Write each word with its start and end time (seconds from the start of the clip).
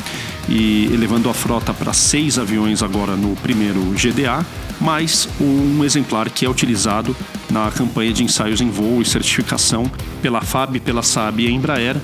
e 0.49 0.89
elevando 0.93 1.29
a 1.29 1.35
frota 1.35 1.75
para 1.75 1.93
seis 1.93 2.39
aviões 2.39 2.83
agora 2.83 3.15
no 3.15 3.37
primeiro 3.37 3.81
GDA, 3.93 4.45
mais 4.81 5.29
um 5.41 5.85
exemplar 5.85 6.31
que 6.31 6.47
é 6.47 6.49
utilizado 6.49 7.15
na 7.51 7.71
campanha 7.71 8.13
de 8.13 8.25
ensaios 8.25 8.61
em 8.61 8.71
voo 8.71 9.03
e 9.03 9.05
certificação 9.05 9.91
pela 10.23 10.41
FAB, 10.41 10.81
pela 10.81 11.03
SAB 11.03 11.41
e 11.41 11.51
Embraer 11.51 11.97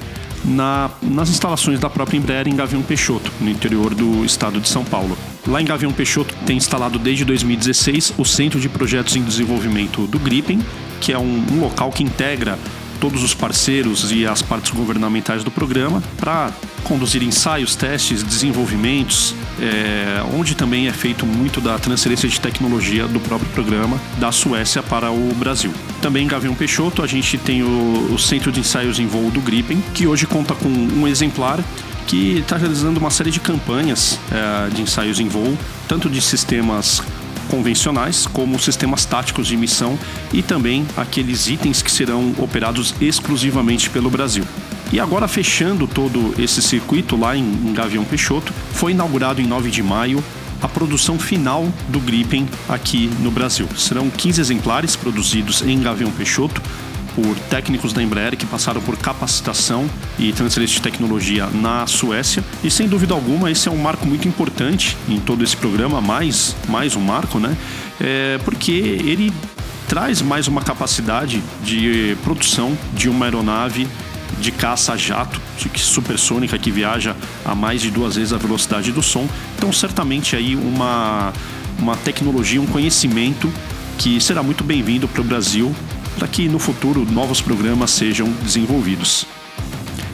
na, 0.44 0.90
nas 1.00 1.30
instalações 1.30 1.80
da 1.80 1.88
própria 1.88 2.18
Embraer 2.18 2.46
em 2.46 2.54
Gavião 2.54 2.82
Peixoto, 2.82 3.32
no 3.40 3.48
interior 3.48 3.94
do 3.94 4.24
estado 4.24 4.60
de 4.60 4.68
São 4.68 4.84
Paulo. 4.84 5.16
Lá 5.46 5.60
em 5.60 5.64
Gavião 5.64 5.92
Peixoto 5.92 6.34
tem 6.46 6.56
instalado 6.56 6.98
desde 6.98 7.24
2016 7.24 8.14
o 8.18 8.24
Centro 8.24 8.60
de 8.60 8.68
Projetos 8.68 9.16
em 9.16 9.22
Desenvolvimento 9.22 10.06
do 10.06 10.18
Gripen, 10.18 10.60
que 11.00 11.12
é 11.12 11.18
um, 11.18 11.44
um 11.52 11.60
local 11.60 11.90
que 11.90 12.02
integra 12.02 12.58
todos 13.04 13.22
os 13.22 13.34
parceiros 13.34 14.10
e 14.10 14.26
as 14.26 14.40
partes 14.40 14.70
governamentais 14.70 15.44
do 15.44 15.50
programa 15.50 16.02
para 16.16 16.50
conduzir 16.84 17.22
ensaios, 17.22 17.76
testes, 17.76 18.22
desenvolvimentos, 18.22 19.34
é, 19.60 20.22
onde 20.34 20.54
também 20.54 20.88
é 20.88 20.92
feito 20.92 21.26
muito 21.26 21.60
da 21.60 21.78
transferência 21.78 22.26
de 22.26 22.40
tecnologia 22.40 23.06
do 23.06 23.20
próprio 23.20 23.50
programa 23.50 24.00
da 24.16 24.32
Suécia 24.32 24.82
para 24.82 25.10
o 25.10 25.34
Brasil. 25.34 25.70
Também 26.00 26.24
em 26.24 26.26
Gavião 26.26 26.54
Peixoto 26.54 27.02
a 27.02 27.06
gente 27.06 27.36
tem 27.36 27.62
o, 27.62 28.14
o 28.14 28.18
Centro 28.18 28.50
de 28.50 28.60
Ensaios 28.60 28.98
em 28.98 29.06
Voo 29.06 29.30
do 29.30 29.42
Gripen, 29.42 29.84
que 29.92 30.06
hoje 30.06 30.26
conta 30.26 30.54
com 30.54 30.70
um 30.70 31.06
exemplar 31.06 31.62
que 32.06 32.38
está 32.38 32.56
realizando 32.56 32.98
uma 32.98 33.10
série 33.10 33.30
de 33.30 33.40
campanhas 33.40 34.18
é, 34.32 34.70
de 34.70 34.80
ensaios 34.80 35.20
em 35.20 35.28
voo, 35.28 35.58
tanto 35.86 36.08
de 36.08 36.22
sistemas 36.22 37.02
convencionais, 37.54 38.26
como 38.26 38.58
sistemas 38.58 39.04
táticos 39.04 39.46
de 39.46 39.56
missão 39.56 39.96
e 40.32 40.42
também 40.42 40.84
aqueles 40.96 41.46
itens 41.46 41.82
que 41.82 41.90
serão 41.90 42.34
operados 42.38 42.92
exclusivamente 43.00 43.88
pelo 43.90 44.10
Brasil. 44.10 44.44
E 44.92 44.98
agora, 44.98 45.28
fechando 45.28 45.86
todo 45.86 46.34
esse 46.36 46.60
circuito 46.60 47.16
lá 47.16 47.36
em 47.36 47.72
Gavião 47.72 48.04
Peixoto, 48.04 48.52
foi 48.72 48.90
inaugurado 48.90 49.40
em 49.40 49.46
9 49.46 49.70
de 49.70 49.84
maio 49.84 50.22
a 50.60 50.66
produção 50.66 51.16
final 51.16 51.68
do 51.88 52.00
Gripen 52.00 52.48
aqui 52.68 53.08
no 53.20 53.30
Brasil. 53.30 53.68
Serão 53.76 54.10
15 54.10 54.40
exemplares 54.40 54.96
produzidos 54.96 55.62
em 55.62 55.80
Gavião 55.80 56.10
Peixoto, 56.10 56.60
por 57.14 57.36
técnicos 57.48 57.92
da 57.92 58.02
Embraer 58.02 58.36
que 58.36 58.46
passaram 58.46 58.80
por 58.80 58.96
capacitação 58.96 59.88
e 60.18 60.32
transferência 60.32 60.76
de 60.76 60.82
tecnologia 60.82 61.46
na 61.46 61.86
Suécia. 61.86 62.42
E 62.62 62.70
sem 62.70 62.88
dúvida 62.88 63.14
alguma, 63.14 63.50
esse 63.50 63.68
é 63.68 63.70
um 63.70 63.76
marco 63.76 64.06
muito 64.06 64.26
importante 64.26 64.96
em 65.08 65.20
todo 65.20 65.44
esse 65.44 65.56
programa, 65.56 66.00
mais, 66.00 66.56
mais 66.68 66.96
um 66.96 67.00
marco, 67.00 67.38
né? 67.38 67.56
É 68.00 68.38
porque 68.44 68.72
ele 68.72 69.32
traz 69.88 70.20
mais 70.22 70.48
uma 70.48 70.62
capacidade 70.62 71.42
de 71.62 72.16
produção 72.24 72.76
de 72.94 73.08
uma 73.08 73.26
aeronave 73.26 73.86
de 74.40 74.50
caça 74.50 74.96
jato, 74.96 75.40
supersônica 75.76 76.58
que 76.58 76.70
viaja 76.70 77.14
a 77.44 77.54
mais 77.54 77.80
de 77.80 77.90
duas 77.90 78.16
vezes 78.16 78.32
a 78.32 78.38
velocidade 78.38 78.90
do 78.90 79.02
som. 79.02 79.28
Então, 79.56 79.72
certamente 79.72 80.34
aí 80.34 80.56
uma, 80.56 81.32
uma 81.78 81.96
tecnologia, 81.96 82.60
um 82.60 82.66
conhecimento 82.66 83.52
que 83.98 84.20
será 84.20 84.42
muito 84.42 84.64
bem-vindo 84.64 85.06
para 85.06 85.20
o 85.20 85.24
Brasil 85.24 85.74
para 86.16 86.28
que 86.28 86.48
no 86.48 86.58
futuro 86.58 87.04
novos 87.04 87.40
programas 87.40 87.90
sejam 87.90 88.28
desenvolvidos. 88.42 89.26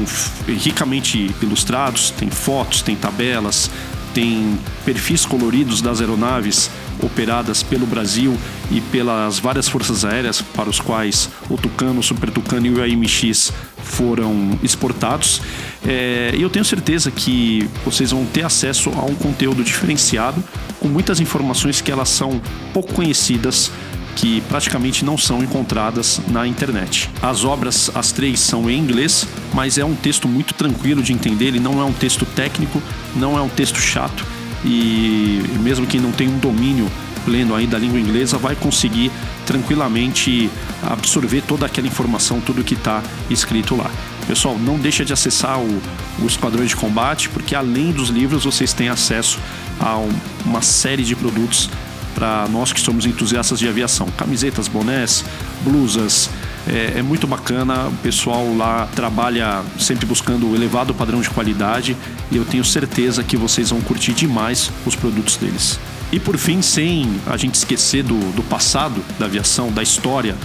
ricamente 0.48 1.34
ilustrados, 1.42 2.12
tem 2.12 2.30
fotos, 2.30 2.82
tem 2.82 2.96
tabelas, 2.96 3.70
tem 4.13 4.57
perfis 4.85 5.25
coloridos 5.25 5.81
das 5.81 6.01
aeronaves 6.01 6.69
operadas 7.01 7.63
pelo 7.63 7.85
Brasil 7.85 8.38
e 8.69 8.79
pelas 8.79 9.39
várias 9.39 9.67
forças 9.67 10.05
aéreas 10.05 10.41
para 10.41 10.69
os 10.69 10.79
quais 10.79 11.29
o 11.49 11.57
Tucano, 11.57 11.99
o 11.99 12.03
Super 12.03 12.29
Tucano 12.29 12.67
e 12.67 12.69
o 12.72 12.83
AMX 12.83 13.51
foram 13.83 14.57
exportados. 14.63 15.41
É, 15.85 16.33
e 16.35 16.41
eu 16.41 16.49
tenho 16.49 16.63
certeza 16.63 17.09
que 17.09 17.67
vocês 17.83 18.11
vão 18.11 18.25
ter 18.25 18.44
acesso 18.44 18.91
a 18.91 19.03
um 19.03 19.16
conteúdo 19.16 19.63
diferenciado, 19.63 20.43
com 20.79 20.88
muitas 20.88 21.19
informações 21.19 21.81
que 21.81 21.91
elas 21.91 22.09
são 22.09 22.41
pouco 22.73 22.93
conhecidas 22.93 23.72
que 24.16 24.41
praticamente 24.41 25.05
não 25.05 25.17
são 25.17 25.44
encontradas 25.44 26.19
na 26.27 26.47
internet. 26.47 27.09
As 27.22 27.44
obras, 27.44 27.89
as 27.94 28.11
três, 28.11 28.39
são 28.39 28.69
em 28.69 28.77
inglês, 28.77 29.27
mas 29.53 29.77
é 29.77 29.85
um 29.85 29.95
texto 29.95 30.27
muito 30.27 30.53
tranquilo 30.53 31.02
de 31.02 31.13
entender, 31.13 31.46
ele 31.46 31.59
não 31.59 31.79
é 31.81 31.84
um 31.84 31.93
texto 31.93 32.25
técnico, 32.25 32.81
não 33.16 33.37
é 33.37 33.41
um 33.41 33.49
texto 33.49 33.79
chato 33.79 34.25
e 34.63 35.41
mesmo 35.59 35.87
quem 35.87 35.99
não 35.99 36.11
tem 36.11 36.28
um 36.28 36.37
domínio 36.37 36.90
pleno 37.25 37.55
aí 37.55 37.67
da 37.67 37.78
língua 37.78 37.99
inglesa 37.99 38.37
vai 38.37 38.55
conseguir 38.55 39.11
tranquilamente 39.46 40.49
absorver 40.84 41.41
toda 41.41 41.66
aquela 41.66 41.87
informação, 41.87 42.40
tudo 42.41 42.64
que 42.64 42.73
está 42.73 43.02
escrito 43.29 43.75
lá. 43.75 43.90
Pessoal, 44.28 44.57
não 44.57 44.78
deixa 44.78 45.03
de 45.03 45.14
acessar 45.14 45.59
o, 45.59 45.81
o 46.19 46.66
de 46.66 46.75
Combate, 46.75 47.29
porque 47.29 47.55
além 47.55 47.91
dos 47.91 48.09
livros 48.09 48.43
vocês 48.43 48.73
têm 48.73 48.90
acesso 48.90 49.40
a 49.79 49.97
um, 49.97 50.09
uma 50.46 50.61
série 50.61 51.03
de 51.03 51.16
produtos 51.16 51.69
para 52.13 52.47
nós 52.49 52.72
que 52.73 52.79
somos 52.79 53.05
entusiastas 53.05 53.59
de 53.59 53.67
aviação. 53.67 54.08
Camisetas, 54.17 54.67
bonés, 54.67 55.23
blusas, 55.63 56.29
é, 56.67 56.99
é, 56.99 57.02
muito 57.02 57.28
bacana. 57.28 57.87
O 57.87 57.97
pessoal 58.03 58.55
lá 58.55 58.87
trabalha 58.96 59.63
sempre 59.79 60.05
buscando 60.05 60.49
o 60.49 60.55
elevado 60.55 60.93
padrão 60.93 61.22
de 61.22 61.29
qualidade 61.29 61.96
e 62.31 62.37
eu 62.37 62.46
tenho 62.46 62.63
certeza 62.63 63.23
que 63.23 63.35
vocês 63.35 63.69
vão 63.69 63.81
curtir 63.81 64.13
demais 64.13 64.72
os 64.85 64.96
produtos 64.96 65.37
deles. 65.37 65.79
E 66.11 66.19
por 66.19 66.37
fim, 66.37 66.61
sem 66.61 67.19
a 67.25 67.37
gente 67.37 67.55
esquecer 67.55 68.03
do, 68.03 68.19
do 68.34 68.43
passado 68.43 69.02
da 69.17 69.25
aviação, 69.25 69.72
da 69.72 69.81
história, 69.81 70.35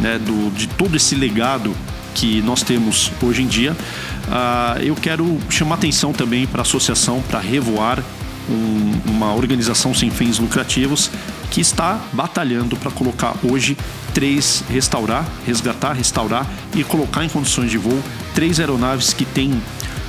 né, 0.00 0.18
do, 0.18 0.50
de 0.50 0.66
todo 0.66 0.96
esse 0.96 1.14
legado 1.14 1.74
que 2.14 2.42
nós 2.42 2.62
temos 2.62 3.10
hoje 3.22 3.42
em 3.42 3.46
dia, 3.46 3.72
uh, 3.72 4.82
eu 4.82 4.94
quero 4.94 5.38
chamar 5.48 5.76
atenção 5.76 6.12
também 6.12 6.46
para 6.46 6.60
a 6.60 6.62
associação 6.62 7.22
para 7.22 7.38
revoar 7.38 8.02
um, 8.48 9.10
uma 9.10 9.34
organização 9.34 9.94
sem 9.94 10.10
fins 10.10 10.38
lucrativos 10.38 11.10
que 11.50 11.60
está 11.60 12.00
batalhando 12.12 12.76
para 12.76 12.90
colocar 12.90 13.34
hoje 13.42 13.76
três 14.14 14.64
restaurar, 14.68 15.26
resgatar, 15.46 15.92
restaurar 15.92 16.46
e 16.74 16.82
colocar 16.84 17.24
em 17.24 17.28
condições 17.28 17.70
de 17.70 17.78
voo 17.78 18.02
três 18.34 18.58
aeronaves 18.58 19.12
que 19.12 19.24
têm 19.24 19.52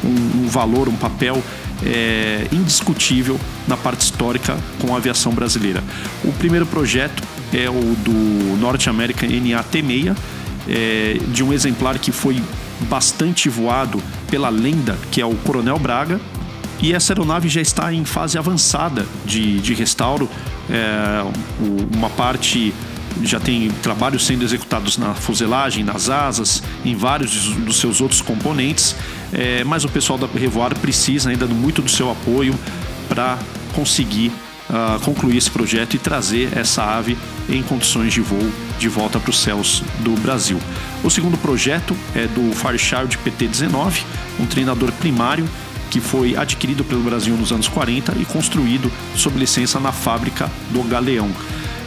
um, 0.03 0.43
um 0.43 0.47
valor, 0.47 0.87
um 0.87 0.95
papel 0.95 1.41
é, 1.85 2.47
indiscutível 2.51 3.39
na 3.67 3.75
parte 3.75 4.01
histórica 4.01 4.57
com 4.79 4.93
a 4.93 4.97
aviação 4.97 5.33
brasileira. 5.33 5.83
O 6.23 6.31
primeiro 6.33 6.65
projeto 6.65 7.23
é 7.53 7.69
o 7.69 7.95
do 8.03 8.57
Norte 8.57 8.89
American 8.89 9.29
NAT-6, 9.29 10.15
é, 10.67 11.17
de 11.29 11.43
um 11.43 11.51
exemplar 11.51 11.99
que 11.99 12.11
foi 12.11 12.41
bastante 12.89 13.49
voado 13.49 14.01
pela 14.29 14.49
lenda, 14.49 14.97
que 15.11 15.21
é 15.21 15.25
o 15.25 15.35
Coronel 15.35 15.77
Braga, 15.77 16.19
e 16.81 16.93
essa 16.93 17.13
aeronave 17.13 17.49
já 17.49 17.61
está 17.61 17.93
em 17.93 18.05
fase 18.05 18.37
avançada 18.37 19.05
de, 19.25 19.59
de 19.59 19.73
restauro. 19.73 20.29
É, 20.69 21.23
uma 21.95 22.09
parte 22.09 22.73
já 23.21 23.39
tem 23.39 23.69
trabalhos 23.81 24.25
sendo 24.25 24.43
executados 24.43 24.97
na 24.97 25.13
fuselagem, 25.13 25.83
nas 25.83 26.09
asas, 26.09 26.63
em 26.83 26.95
vários 26.95 27.49
dos 27.49 27.77
seus 27.77 28.01
outros 28.01 28.21
componentes, 28.21 28.95
é, 29.31 29.63
mas 29.63 29.85
o 29.85 29.89
pessoal 29.89 30.17
da 30.17 30.27
Revoar 30.27 30.77
precisa 30.79 31.29
ainda 31.29 31.45
muito 31.45 31.81
do 31.81 31.89
seu 31.89 32.11
apoio 32.11 32.55
para 33.07 33.37
conseguir 33.73 34.31
uh, 34.69 34.99
concluir 35.01 35.37
esse 35.37 35.49
projeto 35.49 35.95
e 35.95 35.99
trazer 35.99 36.49
essa 36.57 36.83
ave 36.83 37.17
em 37.49 37.61
condições 37.61 38.13
de 38.13 38.21
voo 38.21 38.51
de 38.79 38.87
volta 38.87 39.19
para 39.19 39.29
os 39.29 39.39
céus 39.39 39.83
do 39.99 40.11
Brasil. 40.21 40.59
O 41.03 41.09
segundo 41.09 41.37
projeto 41.37 41.95
é 42.15 42.27
do 42.27 42.53
Fairchild 42.53 43.17
PT-19, 43.19 44.01
um 44.39 44.45
treinador 44.45 44.91
primário 44.93 45.47
que 45.93 45.99
foi 45.99 46.35
adquirido 46.35 46.83
pelo 46.83 47.03
Brasil 47.03 47.37
nos 47.37 47.51
anos 47.51 47.67
40 47.67 48.15
e 48.19 48.25
construído 48.25 48.91
sob 49.15 49.37
licença 49.37 49.79
na 49.79 49.91
fábrica 49.91 50.49
do 50.71 50.81
Galeão. 50.81 51.29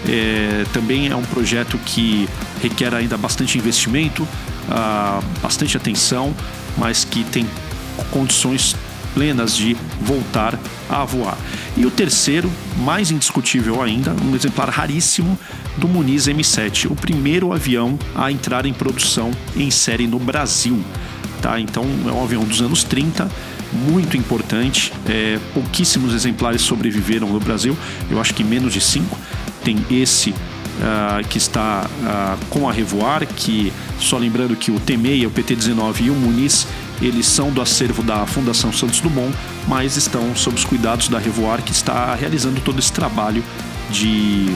É, 0.09 0.65
também 0.73 1.09
é 1.09 1.17
um 1.17 1.25
projeto 1.25 1.77
que 1.85 2.29
requer 2.63 2.95
ainda 2.95 3.17
bastante 3.17 3.59
investimento, 3.59 4.27
ah, 4.71 5.21
bastante 5.43 5.77
atenção, 5.77 6.33
mas 6.79 7.05
que 7.05 7.25
tem 7.25 7.49
condições 8.13 8.77
plenas 9.13 9.57
de 9.57 9.77
voltar 10.01 10.57
a 10.89 11.05
voar. 11.05 11.37
E 11.77 11.85
o 11.85 11.91
terceiro, 11.91 12.49
mais 12.77 13.11
indiscutível 13.11 13.83
ainda, 13.83 14.15
um 14.23 14.37
exemplar 14.37 14.69
raríssimo 14.71 15.37
do 15.77 15.89
Muniz 15.89 16.29
M7, 16.29 16.89
o 16.89 16.95
primeiro 16.95 17.53
avião 17.53 17.99
a 18.15 18.31
entrar 18.31 18.67
em 18.67 18.73
produção 18.73 19.33
em 19.57 19.69
série 19.69 20.07
no 20.07 20.21
Brasil. 20.21 20.81
Tá? 21.43 21.59
Então 21.59 21.85
é 22.07 22.13
um 22.13 22.23
avião 22.23 22.45
dos 22.45 22.61
anos 22.61 22.85
30 22.85 23.29
muito 23.77 24.17
importante. 24.17 24.93
É, 25.09 25.39
pouquíssimos 25.55 26.15
exemplares 26.15 26.63
sobreviveram 26.63 27.29
no 27.29 27.41
Brasil, 27.41 27.77
eu 28.11 28.21
acho 28.21 28.35
que 28.35 28.43
menos 28.43 28.73
de 28.73 28.81
cinco. 28.81 29.17
Tem 29.63 29.77
esse 29.91 30.31
uh, 30.31 31.27
que 31.29 31.39
está 31.39 31.87
uh, 31.87 32.47
com 32.47 32.69
a 32.69 32.73
Revoar, 32.73 33.27
que 33.27 33.73
só 33.99 34.17
lembrando 34.19 34.55
que 34.57 34.71
o 34.71 34.79
T6, 34.79 35.27
o 35.27 35.31
PT-19 35.31 36.01
e 36.03 36.11
o 36.11 36.15
Muniz 36.15 36.67
eles 37.01 37.27
são 37.27 37.51
do 37.51 37.61
acervo 37.61 38.03
da 38.03 38.27
Fundação 38.27 38.73
Santos 38.73 39.01
Dumont, 39.01 39.35
mas 39.69 39.97
estão 39.97 40.35
sob 40.35 40.57
os 40.57 40.65
cuidados 40.65 41.09
da 41.09 41.19
Revoar, 41.19 41.63
que 41.63 41.73
está 41.73 42.15
realizando 42.15 42.61
todo 42.61 42.79
esse 42.79 42.93
trabalho 42.93 43.45
de 43.91 44.49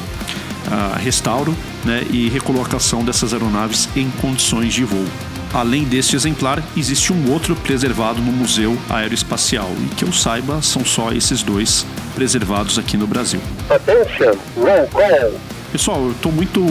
uh, 0.66 0.98
restauro 0.98 1.54
né, 1.84 2.04
e 2.10 2.28
recolocação 2.28 3.04
dessas 3.04 3.32
aeronaves 3.32 3.88
em 3.94 4.10
condições 4.22 4.72
de 4.72 4.84
voo. 4.84 5.04
Além 5.52 5.82
deste 5.82 6.14
exemplar, 6.14 6.62
existe 6.76 7.12
um 7.12 7.32
outro 7.32 7.56
preservado 7.56 8.20
no 8.20 8.30
Museu 8.30 8.78
Aeroespacial 8.88 9.70
e 9.84 9.94
que 9.94 10.04
eu 10.04 10.12
saiba 10.12 10.62
são 10.62 10.84
só 10.84 11.10
esses 11.12 11.42
dois 11.42 11.84
preservados 12.14 12.78
aqui 12.78 12.96
no 12.96 13.06
Brasil. 13.06 13.40
Attention, 13.68 14.38
roll 14.56 14.86
call. 14.92 15.40
Pessoal, 15.72 16.02
eu 16.02 16.10
estou 16.12 16.32
muito 16.32 16.64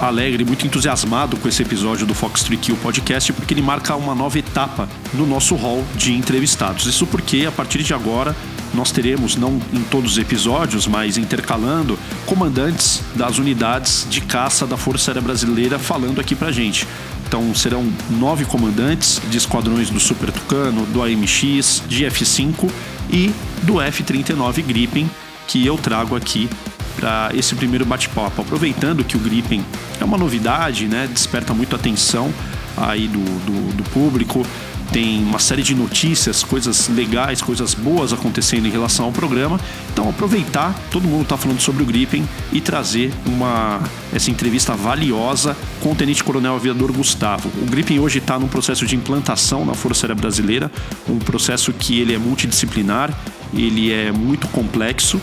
alegre, 0.00 0.42
muito 0.44 0.66
entusiasmado 0.66 1.36
com 1.36 1.48
esse 1.48 1.62
episódio 1.62 2.06
do 2.06 2.14
Fox 2.14 2.42
3 2.42 2.60
Kill 2.60 2.76
Podcast 2.76 3.30
porque 3.32 3.52
ele 3.52 3.60
marca 3.60 3.94
uma 3.94 4.14
nova 4.14 4.38
etapa 4.38 4.88
no 5.12 5.26
nosso 5.26 5.54
hall 5.54 5.84
de 5.94 6.14
entrevistados. 6.14 6.86
Isso 6.86 7.06
porque 7.06 7.44
a 7.46 7.52
partir 7.52 7.82
de 7.82 7.92
agora 7.92 8.34
nós 8.74 8.90
teremos, 8.90 9.36
não 9.36 9.60
em 9.72 9.82
todos 9.82 10.12
os 10.12 10.18
episódios, 10.18 10.86
mas 10.86 11.18
intercalando, 11.18 11.98
comandantes 12.24 13.02
das 13.14 13.38
unidades 13.38 14.06
de 14.08 14.22
caça 14.22 14.66
da 14.66 14.78
Força 14.78 15.10
Aérea 15.10 15.22
Brasileira 15.22 15.78
falando 15.78 16.18
aqui 16.18 16.34
pra 16.34 16.50
gente. 16.50 16.86
Então 17.32 17.54
serão 17.54 17.90
nove 18.10 18.44
comandantes 18.44 19.18
de 19.30 19.38
esquadrões 19.38 19.88
do 19.88 19.98
Super 19.98 20.30
Tucano, 20.30 20.84
do 20.84 21.02
AMX, 21.02 21.82
de 21.88 22.04
F5 22.04 22.70
e 23.08 23.32
do 23.62 23.80
F-39 23.80 24.62
Gripen 24.62 25.10
que 25.48 25.64
eu 25.64 25.78
trago 25.78 26.14
aqui 26.14 26.46
para 26.94 27.30
esse 27.34 27.54
primeiro 27.54 27.86
bate-papo. 27.86 28.42
Aproveitando 28.42 29.02
que 29.02 29.16
o 29.16 29.18
Gripen 29.18 29.64
é 29.98 30.04
uma 30.04 30.18
novidade, 30.18 30.86
né? 30.86 31.08
Desperta 31.10 31.54
muito 31.54 31.74
atenção 31.74 32.30
aí 32.76 33.08
do, 33.08 33.24
do, 33.46 33.76
do 33.76 33.84
público 33.84 34.46
tem 34.92 35.24
uma 35.24 35.38
série 35.38 35.62
de 35.62 35.74
notícias, 35.74 36.44
coisas 36.44 36.88
legais, 36.88 37.40
coisas 37.40 37.72
boas 37.72 38.12
acontecendo 38.12 38.66
em 38.66 38.70
relação 38.70 39.06
ao 39.06 39.12
programa. 39.12 39.58
Então 39.90 40.08
aproveitar, 40.08 40.78
todo 40.90 41.08
mundo 41.08 41.22
está 41.22 41.36
falando 41.36 41.60
sobre 41.60 41.82
o 41.82 41.86
Gripen 41.86 42.28
e 42.52 42.60
trazer 42.60 43.10
uma 43.24 43.80
essa 44.12 44.30
entrevista 44.30 44.74
valiosa 44.74 45.56
com 45.80 45.92
o 45.92 45.94
Tenente 45.94 46.22
Coronel 46.22 46.54
Aviador 46.54 46.92
Gustavo. 46.92 47.50
O 47.62 47.66
Gripen 47.66 47.98
hoje 47.98 48.18
está 48.18 48.38
num 48.38 48.48
processo 48.48 48.84
de 48.84 48.94
implantação 48.94 49.64
na 49.64 49.72
Força 49.72 50.04
Aérea 50.04 50.14
Brasileira, 50.14 50.70
um 51.08 51.18
processo 51.18 51.72
que 51.72 51.98
ele 51.98 52.14
é 52.14 52.18
multidisciplinar, 52.18 53.10
ele 53.54 53.90
é 53.90 54.12
muito 54.12 54.46
complexo 54.48 55.18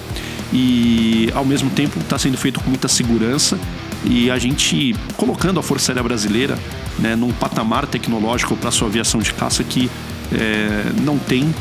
e 0.51 1.29
ao 1.35 1.45
mesmo 1.45 1.69
tempo 1.69 1.99
está 1.99 2.17
sendo 2.17 2.37
feito 2.37 2.59
com 2.59 2.69
muita 2.69 2.87
segurança 2.87 3.59
e 4.05 4.29
a 4.31 4.37
gente 4.37 4.95
colocando 5.17 5.59
a 5.59 5.63
Força 5.63 5.91
Aérea 5.91 6.03
Brasileira 6.03 6.57
né, 6.97 7.15
num 7.15 7.31
patamar 7.31 7.85
tecnológico 7.85 8.55
para 8.55 8.71
sua 8.71 8.87
aviação 8.87 9.19
de 9.19 9.33
caça 9.33 9.63
que 9.63 9.89
é, 10.31 10.91
não 11.01 11.17
tem 11.17 11.53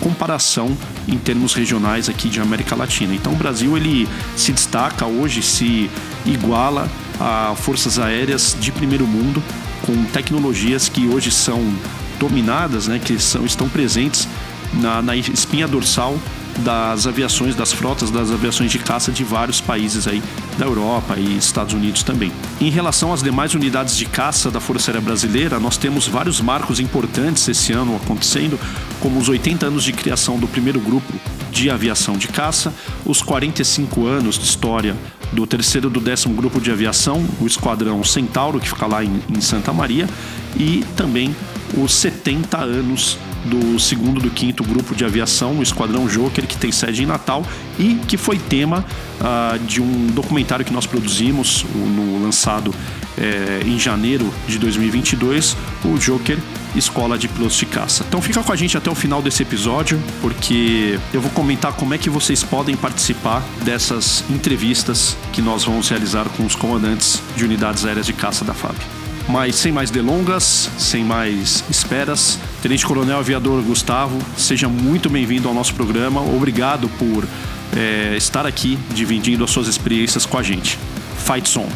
comparação 0.00 0.76
em 1.08 1.18
termos 1.18 1.54
regionais 1.54 2.08
aqui 2.08 2.28
de 2.28 2.40
América 2.40 2.76
Latina. 2.76 3.14
Então 3.14 3.32
o 3.32 3.36
Brasil 3.36 3.76
ele 3.76 4.08
se 4.36 4.52
destaca 4.52 5.06
hoje, 5.06 5.42
se 5.42 5.90
iguala 6.24 6.88
a 7.20 7.54
forças 7.56 7.98
aéreas 7.98 8.56
de 8.60 8.70
primeiro 8.70 9.06
mundo 9.06 9.42
com 9.84 10.04
tecnologias 10.04 10.88
que 10.88 11.08
hoje 11.08 11.30
são 11.30 11.60
dominadas, 12.18 12.86
né, 12.86 13.00
que 13.04 13.18
são, 13.18 13.44
estão 13.44 13.68
presentes 13.68 14.28
na, 14.74 15.02
na 15.02 15.16
espinha 15.16 15.66
dorsal 15.66 16.16
das 16.58 17.06
aviações, 17.06 17.54
das 17.54 17.72
frotas 17.72 18.10
das 18.10 18.30
aviações 18.30 18.70
de 18.70 18.78
caça 18.78 19.10
de 19.10 19.24
vários 19.24 19.60
países 19.60 20.06
aí 20.06 20.22
da 20.58 20.66
Europa 20.66 21.16
e 21.16 21.36
Estados 21.36 21.74
Unidos 21.74 22.02
também. 22.02 22.32
Em 22.60 22.70
relação 22.70 23.12
às 23.12 23.22
demais 23.22 23.54
unidades 23.54 23.96
de 23.96 24.04
caça 24.06 24.50
da 24.50 24.60
Força 24.60 24.90
Aérea 24.90 25.00
Brasileira, 25.00 25.58
nós 25.58 25.76
temos 25.76 26.06
vários 26.06 26.40
marcos 26.40 26.78
importantes 26.78 27.48
esse 27.48 27.72
ano 27.72 27.96
acontecendo, 27.96 28.58
como 29.00 29.18
os 29.18 29.28
80 29.28 29.66
anos 29.66 29.84
de 29.84 29.92
criação 29.92 30.38
do 30.38 30.46
primeiro 30.46 30.80
grupo 30.80 31.12
de 31.50 31.70
aviação 31.70 32.16
de 32.16 32.28
caça, 32.28 32.72
os 33.04 33.22
45 33.22 34.06
anos 34.06 34.38
de 34.38 34.44
história 34.44 34.96
do 35.32 35.46
terceiro 35.46 35.88
do 35.88 36.00
décimo 36.00 36.34
grupo 36.34 36.60
de 36.60 36.70
aviação, 36.70 37.24
o 37.40 37.46
Esquadrão 37.46 38.02
Centauro, 38.04 38.60
que 38.60 38.68
fica 38.68 38.86
lá 38.86 39.02
em, 39.02 39.20
em 39.34 39.40
Santa 39.40 39.72
Maria, 39.72 40.06
e 40.56 40.84
também 40.96 41.34
os 41.76 41.94
70 41.94 42.58
anos 42.58 43.18
do 43.44 43.78
segundo 43.78 44.20
do 44.20 44.30
quinto 44.30 44.62
grupo 44.62 44.94
de 44.94 45.04
aviação, 45.04 45.58
o 45.58 45.62
Esquadrão 45.62 46.06
Joker, 46.06 46.46
que 46.46 46.56
tem 46.56 46.70
sede 46.70 47.02
em 47.02 47.06
Natal 47.06 47.44
e 47.78 47.94
que 48.06 48.16
foi 48.16 48.38
tema 48.38 48.84
uh, 49.20 49.58
de 49.66 49.80
um 49.80 50.06
documentário 50.08 50.64
que 50.64 50.72
nós 50.72 50.86
produzimos, 50.86 51.64
no 51.74 52.22
lançado 52.22 52.74
é, 53.18 53.62
em 53.66 53.78
janeiro 53.78 54.32
de 54.46 54.58
2022, 54.58 55.56
o 55.84 55.98
Joker 55.98 56.38
Escola 56.74 57.18
de 57.18 57.28
Pilotos 57.28 57.56
de 57.56 57.66
Caça. 57.66 58.04
Então 58.08 58.22
fica 58.22 58.42
com 58.42 58.52
a 58.52 58.56
gente 58.56 58.76
até 58.76 58.90
o 58.90 58.94
final 58.94 59.20
desse 59.20 59.42
episódio, 59.42 60.00
porque 60.20 60.98
eu 61.12 61.20
vou 61.20 61.30
comentar 61.30 61.72
como 61.74 61.92
é 61.94 61.98
que 61.98 62.08
vocês 62.08 62.42
podem 62.42 62.76
participar 62.76 63.42
dessas 63.62 64.24
entrevistas 64.30 65.16
que 65.32 65.42
nós 65.42 65.64
vamos 65.64 65.88
realizar 65.88 66.24
com 66.36 66.44
os 66.44 66.54
comandantes 66.54 67.22
de 67.36 67.44
unidades 67.44 67.84
aéreas 67.84 68.06
de 68.06 68.12
caça 68.12 68.44
da 68.44 68.54
FAB. 68.54 69.01
Mas 69.28 69.56
sem 69.56 69.72
mais 69.72 69.90
delongas, 69.90 70.68
sem 70.78 71.04
mais 71.04 71.64
esperas, 71.70 72.38
Tenente 72.60 72.84
Coronel 72.84 73.18
Aviador 73.18 73.62
Gustavo, 73.62 74.18
seja 74.36 74.68
muito 74.68 75.08
bem-vindo 75.08 75.48
ao 75.48 75.54
nosso 75.54 75.74
programa. 75.74 76.20
Obrigado 76.20 76.88
por 76.98 77.26
é, 77.76 78.16
estar 78.16 78.46
aqui 78.46 78.78
dividindo 78.90 79.44
as 79.44 79.50
suas 79.50 79.68
experiências 79.68 80.26
com 80.26 80.38
a 80.38 80.42
gente. 80.42 80.78
Fight 81.24 81.48
Song. 81.48 81.70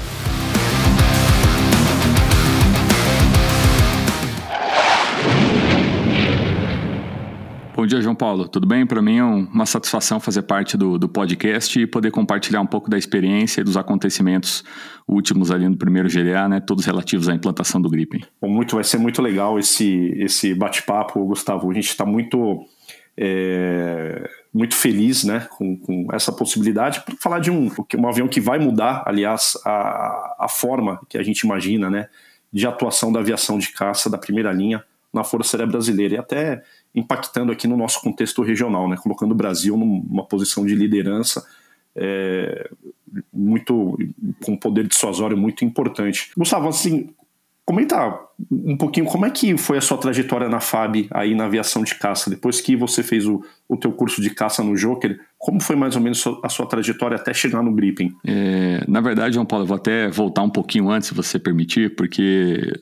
Bom 7.87 7.89
dia, 7.89 8.03
João 8.03 8.17
Paulo. 8.17 8.49
Tudo 8.49 8.67
bem? 8.67 8.85
Para 8.85 9.01
mim 9.01 9.19
é 9.19 9.23
uma 9.23 9.65
satisfação 9.65 10.19
fazer 10.19 10.43
parte 10.43 10.77
do, 10.77 10.99
do 10.99 11.09
podcast 11.09 11.81
e 11.81 11.87
poder 11.87 12.11
compartilhar 12.11 12.61
um 12.61 12.67
pouco 12.67 12.91
da 12.91 12.99
experiência 12.99 13.61
e 13.61 13.65
dos 13.65 13.77
acontecimentos 13.77 14.65
últimos 15.07 15.53
ali 15.53 15.69
no 15.69 15.77
primeiro 15.77 16.09
GDA, 16.09 16.49
né? 16.49 16.59
Todos 16.59 16.85
relativos 16.85 17.29
à 17.29 17.33
implantação 17.33 17.81
do 17.81 17.89
Gripen. 17.89 18.25
Bom, 18.43 18.49
muito, 18.49 18.75
vai 18.75 18.83
ser 18.83 18.99
muito 18.99 19.23
legal 19.23 19.57
esse, 19.57 20.13
esse 20.17 20.53
bate-papo, 20.53 21.25
Gustavo. 21.27 21.71
A 21.71 21.75
gente 21.75 21.89
está 21.89 22.05
muito. 22.05 22.67
É, 23.17 24.29
muito 24.53 24.75
feliz 24.75 25.23
né, 25.23 25.47
com, 25.57 25.77
com 25.77 26.09
essa 26.13 26.33
possibilidade 26.33 27.01
para 27.01 27.15
falar 27.17 27.39
de 27.39 27.51
um, 27.53 27.71
um 27.99 28.09
avião 28.09 28.27
que 28.27 28.41
vai 28.41 28.59
mudar, 28.59 29.05
aliás, 29.07 29.57
a, 29.65 30.35
a 30.41 30.49
forma 30.49 31.01
que 31.09 31.17
a 31.17 31.23
gente 31.23 31.41
imagina 31.43 31.89
né, 31.89 32.09
de 32.53 32.67
atuação 32.67 33.13
da 33.13 33.21
aviação 33.21 33.59
de 33.59 33.73
caça 33.73 34.11
da 34.11 34.19
primeira 34.19 34.53
linha 34.53 34.85
na 35.17 35.25
Força 35.25 35.57
Aérea 35.57 35.71
Brasileira 35.71 36.15
e 36.15 36.19
até 36.19 36.63
impactando 36.97 37.53
aqui 37.53 37.69
no 37.69 37.77
nosso 37.77 38.01
contexto 38.01 38.43
regional, 38.43 38.89
né, 38.89 38.97
colocando 38.97 39.33
o 39.33 39.35
Brasil 39.37 39.77
numa 39.77 40.25
posição 40.25 40.65
de 40.65 40.75
liderança 40.75 41.47
é, 41.95 42.69
muito 43.33 43.97
com 44.45 44.57
poder 44.57 44.87
dissuasório 44.87 45.37
muito 45.37 45.65
importante. 45.65 46.31
Gustavo, 46.37 46.69
assim, 46.69 47.09
comenta 47.65 48.21
um 48.51 48.77
pouquinho 48.77 49.07
como 49.07 49.25
é 49.25 49.31
que 49.31 49.57
foi 49.57 49.79
a 49.79 49.81
sua 49.81 49.97
trajetória 49.97 50.49
na 50.49 50.61
FAB 50.61 51.09
aí 51.11 51.35
na 51.35 51.47
aviação 51.47 51.83
de 51.83 51.95
caça, 51.95 52.29
depois 52.29 52.61
que 52.61 52.77
você 52.77 53.03
fez 53.03 53.27
o, 53.27 53.43
o 53.69 53.77
teu 53.77 53.91
curso 53.93 54.21
de 54.21 54.31
caça 54.31 54.63
no 54.63 54.77
Joker, 54.77 55.19
como 55.39 55.61
foi 55.61 55.75
mais 55.75 55.97
ou 55.97 56.03
menos 56.03 56.23
a 56.43 56.49
sua 56.49 56.67
trajetória 56.67 57.17
até 57.17 57.33
chegar 57.33 57.63
no 57.63 57.73
Gripen? 57.73 58.15
É, 58.27 58.85
na 58.87 59.01
verdade, 59.01 59.35
João 59.35 59.47
Paulo, 59.47 59.65
eu 59.65 59.69
vou 59.69 59.77
até 59.77 60.09
voltar 60.09 60.43
um 60.43 60.51
pouquinho 60.51 60.91
antes, 60.91 61.09
se 61.09 61.15
você 61.15 61.39
permitir, 61.39 61.97
porque 61.97 62.79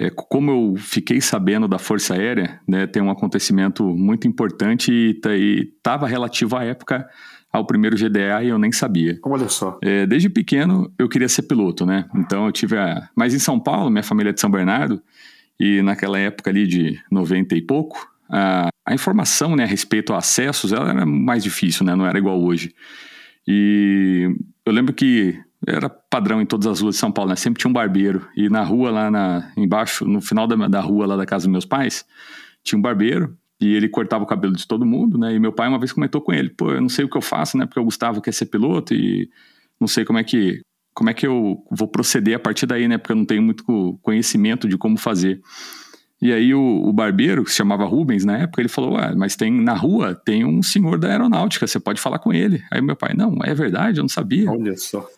é, 0.00 0.08
como 0.08 0.50
eu 0.50 0.74
fiquei 0.78 1.20
sabendo 1.20 1.68
da 1.68 1.78
Força 1.78 2.14
Aérea, 2.14 2.58
né, 2.66 2.86
tem 2.86 3.02
um 3.02 3.10
acontecimento 3.10 3.84
muito 3.84 4.26
importante 4.26 4.90
e 4.90 5.70
estava 5.76 6.06
relativo 6.06 6.56
à 6.56 6.64
época 6.64 7.06
ao 7.52 7.66
primeiro 7.66 7.96
GDA 7.96 8.42
e 8.42 8.48
eu 8.48 8.58
nem 8.58 8.72
sabia. 8.72 9.18
Olha 9.22 9.46
só. 9.50 9.78
É, 9.82 10.06
desde 10.06 10.30
pequeno 10.30 10.90
eu 10.98 11.06
queria 11.06 11.28
ser 11.28 11.42
piloto, 11.42 11.84
né? 11.84 12.06
Então 12.14 12.46
eu 12.46 12.52
tive 12.52 12.78
a. 12.78 13.10
Mas 13.14 13.34
em 13.34 13.38
São 13.38 13.60
Paulo, 13.60 13.90
minha 13.90 14.02
família 14.02 14.30
é 14.30 14.32
de 14.32 14.40
São 14.40 14.50
Bernardo, 14.50 15.02
e 15.58 15.82
naquela 15.82 16.18
época 16.18 16.48
ali 16.48 16.66
de 16.66 16.98
90 17.10 17.54
e 17.54 17.60
pouco, 17.60 18.08
a, 18.30 18.70
a 18.86 18.94
informação 18.94 19.54
né, 19.54 19.64
a 19.64 19.66
respeito 19.66 20.14
a 20.14 20.18
acessos 20.18 20.72
ela 20.72 20.88
era 20.88 21.04
mais 21.04 21.42
difícil, 21.44 21.84
né? 21.84 21.94
Não 21.94 22.06
era 22.06 22.16
igual 22.16 22.42
hoje. 22.42 22.74
E 23.46 24.34
eu 24.64 24.72
lembro 24.72 24.94
que 24.94 25.38
era 25.66 25.88
padrão 25.88 26.40
em 26.40 26.46
todas 26.46 26.66
as 26.66 26.80
ruas 26.80 26.94
de 26.94 27.00
São 27.00 27.12
Paulo, 27.12 27.30
né? 27.30 27.36
Sempre 27.36 27.60
tinha 27.60 27.70
um 27.70 27.72
barbeiro. 27.72 28.26
E 28.36 28.48
na 28.48 28.62
rua 28.62 28.90
lá 28.90 29.10
na, 29.10 29.52
embaixo, 29.56 30.04
no 30.06 30.20
final 30.20 30.46
da, 30.46 30.56
da 30.68 30.80
rua 30.80 31.06
lá 31.06 31.16
da 31.16 31.26
casa 31.26 31.46
dos 31.46 31.52
meus 31.52 31.64
pais, 31.64 32.04
tinha 32.62 32.78
um 32.78 32.82
barbeiro 32.82 33.36
e 33.60 33.74
ele 33.74 33.88
cortava 33.88 34.24
o 34.24 34.26
cabelo 34.26 34.54
de 34.54 34.66
todo 34.66 34.86
mundo, 34.86 35.18
né? 35.18 35.34
E 35.34 35.38
meu 35.38 35.52
pai 35.52 35.68
uma 35.68 35.78
vez 35.78 35.92
comentou 35.92 36.20
com 36.20 36.32
ele, 36.32 36.48
pô, 36.48 36.72
eu 36.72 36.80
não 36.80 36.88
sei 36.88 37.04
o 37.04 37.08
que 37.08 37.16
eu 37.16 37.22
faço, 37.22 37.58
né? 37.58 37.66
Porque 37.66 37.80
o 37.80 37.84
Gustavo 37.84 38.22
quer 38.22 38.32
ser 38.32 38.46
piloto 38.46 38.94
e 38.94 39.28
não 39.78 39.86
sei 39.86 40.04
como 40.04 40.18
é 40.18 40.24
que 40.24 40.60
como 40.94 41.08
é 41.08 41.14
que 41.14 41.26
eu 41.26 41.62
vou 41.70 41.86
proceder 41.86 42.34
a 42.34 42.38
partir 42.38 42.66
daí, 42.66 42.88
né? 42.88 42.98
Porque 42.98 43.12
eu 43.12 43.16
não 43.16 43.24
tenho 43.24 43.42
muito 43.42 43.98
conhecimento 44.02 44.68
de 44.68 44.76
como 44.76 44.98
fazer. 44.98 45.40
E 46.20 46.32
aí 46.32 46.52
o, 46.52 46.60
o, 46.60 46.92
barbeiro, 46.92 47.44
que 47.44 47.50
se 47.50 47.56
chamava 47.56 47.84
Rubens 47.86 48.24
na 48.24 48.38
época, 48.38 48.60
ele 48.60 48.68
falou, 48.68 48.98
ah, 48.98 49.14
mas 49.16 49.36
tem 49.36 49.50
na 49.50 49.72
rua 49.72 50.14
tem 50.14 50.44
um 50.44 50.62
senhor 50.62 50.98
da 50.98 51.08
aeronáutica, 51.08 51.66
você 51.66 51.80
pode 51.80 52.00
falar 52.00 52.18
com 52.18 52.32
ele. 52.32 52.62
Aí 52.70 52.82
meu 52.82 52.96
pai, 52.96 53.14
não, 53.14 53.38
é 53.42 53.54
verdade, 53.54 53.98
eu 53.98 54.02
não 54.02 54.08
sabia. 54.08 54.50
Olha 54.50 54.76
só. 54.76 55.08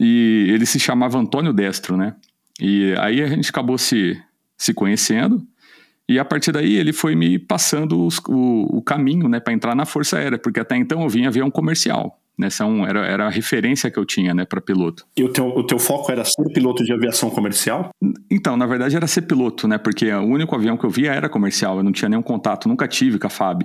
E 0.00 0.46
ele 0.48 0.64
se 0.64 0.80
chamava 0.80 1.18
Antônio 1.18 1.52
Destro, 1.52 1.94
né? 1.94 2.16
E 2.58 2.94
aí 2.98 3.22
a 3.22 3.26
gente 3.26 3.50
acabou 3.50 3.76
se, 3.76 4.18
se 4.56 4.72
conhecendo. 4.72 5.46
E 6.08 6.18
a 6.18 6.24
partir 6.24 6.52
daí 6.52 6.76
ele 6.76 6.92
foi 6.92 7.14
me 7.14 7.38
passando 7.38 8.04
os, 8.06 8.18
o, 8.26 8.78
o, 8.78 8.82
caminho 8.82 9.28
né, 9.28 9.38
para 9.38 9.52
entrar 9.52 9.76
na 9.76 9.84
Força 9.84 10.18
Aérea, 10.18 10.38
porque 10.38 10.58
até 10.58 10.76
então 10.76 11.02
eu 11.02 11.08
vinha 11.08 11.28
avião 11.28 11.50
comercial. 11.50 12.18
Né, 12.36 12.48
são, 12.48 12.86
era, 12.86 13.06
era 13.06 13.26
a 13.26 13.30
referência 13.30 13.90
que 13.90 13.98
eu 13.98 14.04
tinha 14.06 14.32
né, 14.32 14.46
para 14.46 14.62
piloto. 14.62 15.06
E 15.14 15.22
o 15.22 15.28
teu, 15.28 15.46
o 15.48 15.62
teu 15.62 15.78
foco 15.78 16.10
era 16.10 16.24
ser 16.24 16.50
piloto 16.54 16.82
de 16.82 16.92
aviação 16.92 17.28
comercial? 17.28 17.90
Então, 18.30 18.56
na 18.56 18.66
verdade 18.66 18.96
era 18.96 19.06
ser 19.06 19.22
piloto, 19.22 19.68
né? 19.68 19.76
Porque 19.76 20.10
o 20.10 20.22
único 20.22 20.54
avião 20.56 20.76
que 20.78 20.84
eu 20.84 20.90
via 20.90 21.12
era 21.12 21.28
comercial, 21.28 21.76
eu 21.76 21.84
não 21.84 21.92
tinha 21.92 22.08
nenhum 22.08 22.22
contato, 22.22 22.66
nunca 22.66 22.88
tive 22.88 23.18
com 23.18 23.26
a 23.26 23.30
FAB. 23.30 23.64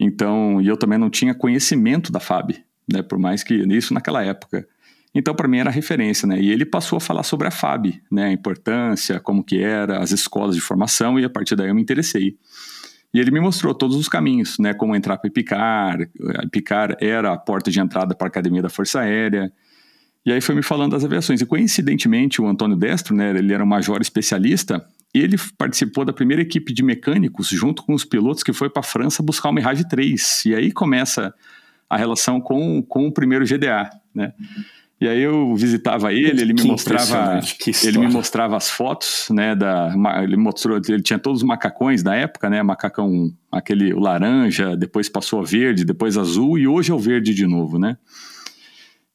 Então, 0.00 0.60
e 0.62 0.66
eu 0.66 0.76
também 0.78 0.98
não 0.98 1.10
tinha 1.10 1.34
conhecimento 1.34 2.10
da 2.10 2.18
FAB, 2.18 2.52
né? 2.90 3.02
Por 3.02 3.18
mais 3.18 3.44
que 3.44 3.54
isso 3.54 3.92
naquela 3.92 4.24
época. 4.24 4.66
Então, 5.14 5.34
para 5.34 5.48
mim, 5.48 5.58
era 5.58 5.70
referência, 5.70 6.26
né? 6.26 6.40
E 6.40 6.50
ele 6.50 6.64
passou 6.64 6.98
a 6.98 7.00
falar 7.00 7.22
sobre 7.22 7.48
a 7.48 7.50
FAB, 7.50 8.00
né? 8.10 8.26
A 8.26 8.32
importância, 8.32 9.18
como 9.18 9.42
que 9.42 9.60
era, 9.60 9.98
as 9.98 10.10
escolas 10.10 10.54
de 10.54 10.60
formação, 10.60 11.18
e 11.18 11.24
a 11.24 11.30
partir 11.30 11.56
daí 11.56 11.68
eu 11.68 11.74
me 11.74 11.82
interessei. 11.82 12.36
E 13.12 13.18
ele 13.18 13.30
me 13.30 13.40
mostrou 13.40 13.74
todos 13.74 13.96
os 13.96 14.08
caminhos, 14.08 14.58
né? 14.58 14.74
Como 14.74 14.94
entrar 14.94 15.16
para 15.16 15.30
Picar. 15.30 15.98
Picar 16.52 16.96
era 17.00 17.32
a 17.32 17.38
porta 17.38 17.70
de 17.70 17.80
entrada 17.80 18.14
para 18.14 18.26
a 18.26 18.28
Academia 18.28 18.60
da 18.60 18.68
Força 18.68 19.00
Aérea. 19.00 19.50
E 20.26 20.32
aí 20.32 20.42
foi 20.42 20.54
me 20.54 20.62
falando 20.62 20.92
das 20.92 21.04
aviações. 21.04 21.40
E 21.40 21.46
coincidentemente, 21.46 22.42
o 22.42 22.46
Antônio 22.46 22.76
Destro, 22.76 23.14
né? 23.14 23.30
Ele 23.30 23.54
era 23.54 23.64
um 23.64 23.66
major 23.66 24.00
especialista. 24.02 24.84
Ele 25.14 25.36
participou 25.56 26.04
da 26.04 26.12
primeira 26.12 26.42
equipe 26.42 26.70
de 26.72 26.82
mecânicos, 26.82 27.48
junto 27.48 27.82
com 27.82 27.94
os 27.94 28.04
pilotos 28.04 28.42
que 28.42 28.52
foi 28.52 28.68
para 28.68 28.80
a 28.80 28.84
França 28.84 29.22
buscar 29.22 29.48
o 29.48 29.52
Mirage 29.54 29.88
3. 29.88 30.44
E 30.44 30.54
aí 30.54 30.70
começa 30.70 31.32
a 31.88 31.96
relação 31.96 32.38
com, 32.42 32.82
com 32.82 33.06
o 33.06 33.12
primeiro 33.12 33.46
GDA, 33.46 33.88
né? 34.14 34.34
Uhum. 34.38 34.64
E 35.00 35.06
aí 35.06 35.20
eu 35.20 35.54
visitava 35.54 36.12
ele, 36.12 36.42
ele 36.42 36.52
me 36.52 36.62
que 36.62 36.66
mostrava, 36.66 37.40
ele 37.84 37.98
me 37.98 38.08
mostrava 38.08 38.56
as 38.56 38.68
fotos, 38.68 39.28
né, 39.30 39.54
da, 39.54 39.94
ele 40.24 40.36
mostrou, 40.36 40.76
ele 40.76 41.02
tinha 41.02 41.20
todos 41.20 41.40
os 41.42 41.46
macacões 41.46 42.02
da 42.02 42.16
época, 42.16 42.50
né, 42.50 42.60
macacão, 42.64 43.32
aquele 43.50 43.92
laranja, 43.92 44.76
depois 44.76 45.08
passou 45.08 45.40
a 45.40 45.44
verde, 45.44 45.84
depois 45.84 46.18
azul 46.18 46.58
e 46.58 46.66
hoje 46.66 46.90
é 46.90 46.94
o 46.94 46.98
verde 46.98 47.32
de 47.32 47.46
novo, 47.46 47.78
né? 47.78 47.96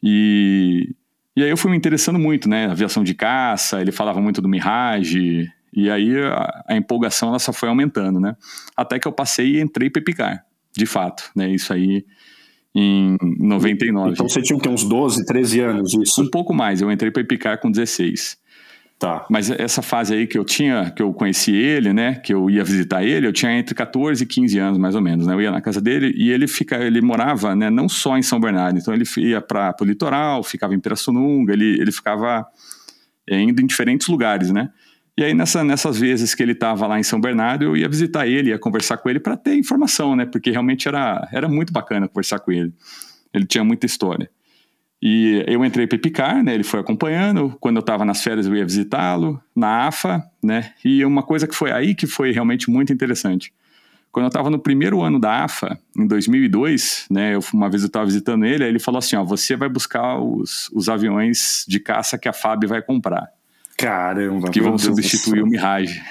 E, 0.01 0.95
e 1.35 1.43
aí 1.43 1.49
eu 1.49 1.57
fui 1.57 1.69
me 1.69 1.75
interessando 1.75 2.17
muito, 2.17 2.47
né, 2.47 2.67
aviação 2.67 3.03
de 3.03 3.13
caça, 3.13 3.81
ele 3.81 3.91
falava 3.91 4.21
muito 4.21 4.41
do 4.41 4.47
Mirage, 4.47 5.51
e 5.75 5.89
aí 5.89 6.17
a, 6.17 6.63
a 6.69 6.75
empolgação 6.77 7.27
ela 7.27 7.39
só 7.39 7.51
foi 7.51 7.67
aumentando, 7.67 8.21
né? 8.21 8.37
Até 8.77 8.99
que 8.99 9.07
eu 9.07 9.11
passei 9.11 9.57
e 9.57 9.61
entrei 9.61 9.89
para 9.89 10.01
picar, 10.01 10.45
de 10.77 10.85
fato, 10.85 11.29
né? 11.35 11.49
Isso 11.49 11.73
aí 11.73 12.05
em 12.75 13.17
99. 13.39 14.11
Então 14.11 14.27
você 14.27 14.41
tinha 14.41 14.59
que 14.59 14.67
uns 14.67 14.83
12, 14.83 15.25
13 15.25 15.59
anos, 15.59 15.93
isso? 15.93 16.21
Um 16.21 16.29
pouco 16.29 16.53
mais, 16.53 16.81
eu 16.81 16.91
entrei 16.91 17.11
para 17.11 17.21
Epicar 17.21 17.59
com 17.59 17.69
16. 17.69 18.41
Tá. 18.99 19.25
Mas 19.29 19.49
essa 19.51 19.81
fase 19.81 20.13
aí 20.13 20.25
que 20.25 20.37
eu 20.37 20.45
tinha, 20.45 20.89
que 20.91 21.01
eu 21.01 21.13
conheci 21.13 21.51
ele, 21.51 21.91
né, 21.91 22.15
que 22.15 22.33
eu 22.33 22.49
ia 22.49 22.63
visitar 22.63 23.03
ele, 23.03 23.27
eu 23.27 23.33
tinha 23.33 23.51
entre 23.51 23.75
14 23.75 24.23
e 24.23 24.25
15 24.25 24.57
anos 24.59 24.77
mais 24.77 24.95
ou 24.95 25.01
menos, 25.01 25.27
né? 25.27 25.33
Eu 25.33 25.41
ia 25.41 25.51
na 25.51 25.59
casa 25.59 25.81
dele 25.81 26.13
e 26.15 26.31
ele 26.31 26.47
fica, 26.47 26.77
ele 26.77 27.01
morava, 27.01 27.53
né, 27.53 27.69
não 27.69 27.89
só 27.89 28.17
em 28.17 28.21
São 28.21 28.39
Bernardo, 28.39 28.79
então 28.79 28.93
ele 28.93 29.03
ia 29.17 29.41
para 29.41 29.75
o 29.81 29.83
litoral, 29.83 30.41
ficava 30.41 30.73
em 30.73 30.79
Pirassununga, 30.79 31.51
ele 31.51 31.81
ele 31.81 31.91
ficava 31.91 32.45
é, 33.27 33.41
indo 33.41 33.61
em 33.61 33.65
diferentes 33.65 34.07
lugares, 34.07 34.51
né? 34.51 34.69
E 35.15 35.23
aí, 35.23 35.33
nessa, 35.33 35.63
nessas 35.63 35.99
vezes 35.99 36.33
que 36.33 36.41
ele 36.41 36.53
estava 36.53 36.87
lá 36.87 36.99
em 36.99 37.03
São 37.03 37.21
Bernardo, 37.21 37.63
eu 37.63 37.77
ia 37.77 37.87
visitar 37.87 38.27
ele, 38.27 38.49
ia 38.49 38.57
conversar 38.57 38.97
com 38.97 39.09
ele 39.09 39.19
para 39.19 39.37
ter 39.37 39.55
informação, 39.55 40.15
né? 40.15 40.25
Porque 40.25 40.49
realmente 40.49 40.87
era, 40.87 41.27
era 41.31 41.47
muito 41.47 41.71
bacana 41.71 42.07
conversar 42.07 42.39
com 42.39 42.51
ele. 42.51 42.73
Ele 43.31 43.45
tinha 43.45 43.63
muita 43.63 43.85
história. 43.85 44.29
E 45.05 45.43
eu 45.47 45.63
entrei 45.63 45.85
para 45.85 45.99
Picar, 45.99 46.43
né? 46.43 46.53
Ele 46.53 46.63
foi 46.63 46.79
acompanhando. 46.79 47.55
Quando 47.59 47.75
eu 47.75 47.81
estava 47.81 48.03
nas 48.05 48.23
férias, 48.23 48.47
eu 48.47 48.55
ia 48.55 48.65
visitá-lo, 48.65 49.39
na 49.55 49.87
AFA, 49.87 50.23
né? 50.41 50.71
E 50.83 51.05
uma 51.05 51.21
coisa 51.21 51.45
que 51.45 51.53
foi 51.53 51.71
aí 51.71 51.93
que 51.93 52.07
foi 52.07 52.31
realmente 52.31 52.71
muito 52.71 52.91
interessante. 52.91 53.53
Quando 54.11 54.25
eu 54.25 54.29
estava 54.29 54.49
no 54.49 54.57
primeiro 54.57 55.01
ano 55.01 55.19
da 55.19 55.43
AFA, 55.43 55.77
em 55.97 56.07
2002, 56.07 57.07
né? 57.11 57.35
Eu, 57.35 57.39
uma 57.53 57.69
vez 57.69 57.83
eu 57.83 57.87
estava 57.87 58.05
visitando 58.05 58.45
ele, 58.45 58.63
aí 58.63 58.69
ele 58.69 58.79
falou 58.79 58.99
assim: 58.99 59.15
ó, 59.15 59.23
você 59.23 59.55
vai 59.55 59.67
buscar 59.67 60.19
os, 60.19 60.69
os 60.73 60.87
aviões 60.87 61.65
de 61.67 61.79
caça 61.79 62.17
que 62.17 62.29
a 62.29 62.33
FAB 62.33 62.65
vai 62.65 62.81
comprar. 62.81 63.27
Caramba, 63.83 64.49
que 64.49 64.61
vão 64.61 64.71
Deus 64.71 64.83
substituir 64.83 65.43
o 65.43 65.47
Mirage. 65.47 66.01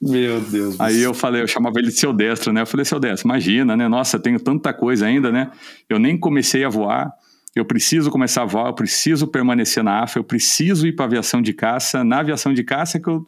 Meu 0.00 0.40
Deus. 0.40 0.80
Aí 0.80 1.00
eu 1.00 1.12
falei, 1.14 1.42
eu 1.42 1.46
chamava 1.46 1.78
ele 1.78 1.88
de 1.88 1.98
seu 1.98 2.12
destro, 2.12 2.52
né? 2.52 2.62
Eu 2.62 2.66
falei, 2.66 2.84
seu 2.84 2.98
destro, 2.98 3.28
imagina, 3.28 3.76
né? 3.76 3.86
Nossa, 3.86 4.18
tenho 4.18 4.40
tanta 4.40 4.72
coisa 4.72 5.06
ainda, 5.06 5.30
né? 5.30 5.50
Eu 5.88 5.98
nem 5.98 6.18
comecei 6.18 6.64
a 6.64 6.68
voar. 6.68 7.12
Eu 7.54 7.64
preciso 7.66 8.10
começar 8.10 8.42
a 8.42 8.46
voar, 8.46 8.68
eu 8.68 8.74
preciso 8.74 9.26
permanecer 9.26 9.84
na 9.84 10.02
AFA, 10.02 10.18
eu 10.18 10.24
preciso 10.24 10.86
ir 10.86 10.92
para 10.92 11.04
aviação 11.04 11.42
de 11.42 11.52
caça. 11.52 12.02
Na 12.02 12.20
aviação 12.20 12.54
de 12.54 12.64
caça 12.64 12.98
que 12.98 13.08
eu. 13.08 13.26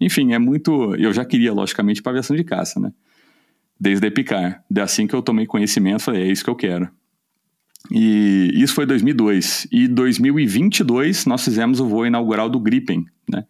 Enfim, 0.00 0.34
é 0.34 0.38
muito. 0.38 0.94
Eu 0.96 1.12
já 1.12 1.24
queria, 1.24 1.52
logicamente, 1.52 2.02
para 2.02 2.10
aviação 2.10 2.36
de 2.36 2.42
caça, 2.42 2.80
né? 2.80 2.92
Desde 3.78 4.04
a 4.04 4.08
Epicar. 4.08 4.62
É 4.76 4.80
assim 4.80 5.06
que 5.06 5.14
eu 5.14 5.22
tomei 5.22 5.46
conhecimento, 5.46 6.02
falei, 6.02 6.24
é 6.24 6.26
isso 6.26 6.42
que 6.42 6.50
eu 6.50 6.56
quero. 6.56 6.88
E 7.90 8.50
isso 8.54 8.74
foi 8.74 8.86
2002. 8.86 9.66
E 9.70 9.86
2022 9.88 11.26
nós 11.26 11.44
fizemos 11.44 11.80
o 11.80 11.86
voo 11.86 12.06
inaugural 12.06 12.48
do 12.48 12.58
Gripen, 12.58 13.04
né? 13.30 13.44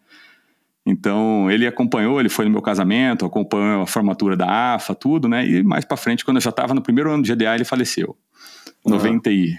Então 0.87 1.51
ele 1.51 1.67
acompanhou, 1.67 2.21
ele 2.21 2.29
foi 2.29 2.45
no 2.45 2.51
meu 2.51 2.61
casamento, 2.61 3.25
acompanhou 3.25 3.83
a 3.83 3.87
formatura 3.87 4.37
da 4.37 4.75
AFA, 4.75 4.95
tudo, 4.95 5.29
né? 5.29 5.47
E 5.47 5.63
mais 5.63 5.85
para 5.85 5.97
frente, 5.97 6.25
quando 6.25 6.37
eu 6.37 6.43
já 6.43 6.51
estava 6.51 6.75
no 6.75 6.83
primeiro 6.83 7.11
ano 7.11 7.23
de 7.23 7.35
GDA, 7.35 7.55
ele 7.55 7.65
faleceu. 7.65 8.17
Uhum. 8.85 8.93
90 8.93 9.31
e, 9.31 9.55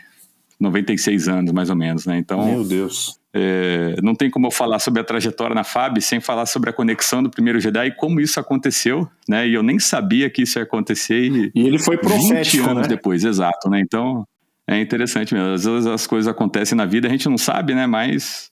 96 0.60 1.28
anos, 1.28 1.52
mais 1.52 1.70
ou 1.70 1.76
menos, 1.76 2.06
né? 2.06 2.18
Então, 2.18 2.46
meu 2.46 2.64
Deus. 2.64 3.20
É, 3.34 3.98
não 4.02 4.16
tem 4.16 4.30
como 4.30 4.48
eu 4.48 4.52
falar 4.52 4.80
sobre 4.80 5.02
a 5.02 5.04
trajetória 5.04 5.54
na 5.54 5.66
FAB 5.66 6.00
sem 6.00 6.22
falar 6.22 6.46
sobre 6.46 6.70
a 6.70 6.74
conexão 6.74 7.22
do 7.22 7.30
primeiro 7.30 7.60
Jedi 7.60 7.88
e 7.88 7.92
como 7.92 8.22
isso 8.22 8.40
aconteceu, 8.40 9.10
né? 9.28 9.48
E 9.48 9.54
eu 9.54 9.62
nem 9.62 9.78
sabia 9.78 10.30
que 10.30 10.44
isso 10.44 10.58
ia 10.58 10.64
acontecer. 10.64 11.26
E, 11.26 11.52
e 11.54 11.68
ele 11.68 11.78
foi 11.78 11.98
profético, 11.98 12.64
20 12.64 12.70
anos 12.70 12.84
né? 12.84 12.88
depois, 12.88 13.26
exato, 13.26 13.70
né? 13.70 13.82
Então 13.82 14.26
é 14.68 14.80
interessante 14.80 15.34
mesmo. 15.34 15.54
Às 15.54 15.66
vezes 15.66 15.88
as 15.88 16.08
coisas 16.08 16.28
acontecem 16.28 16.76
na 16.76 16.86
vida, 16.86 17.08
a 17.08 17.12
gente 17.12 17.28
não 17.30 17.38
sabe, 17.38 17.76
né? 17.76 17.86
Mas 17.86 18.52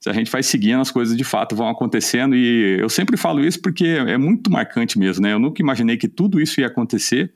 se 0.00 0.10
a 0.10 0.12
gente 0.12 0.30
vai 0.30 0.42
seguindo, 0.42 0.80
as 0.80 0.90
coisas 0.90 1.16
de 1.16 1.24
fato 1.24 1.56
vão 1.56 1.68
acontecendo. 1.68 2.36
E 2.36 2.78
eu 2.78 2.88
sempre 2.88 3.16
falo 3.16 3.44
isso 3.44 3.60
porque 3.62 3.86
é 3.86 4.18
muito 4.18 4.50
marcante 4.50 4.98
mesmo, 4.98 5.22
né? 5.22 5.32
Eu 5.32 5.38
nunca 5.38 5.62
imaginei 5.62 5.96
que 5.96 6.08
tudo 6.08 6.40
isso 6.40 6.60
ia 6.60 6.66
acontecer. 6.66 7.32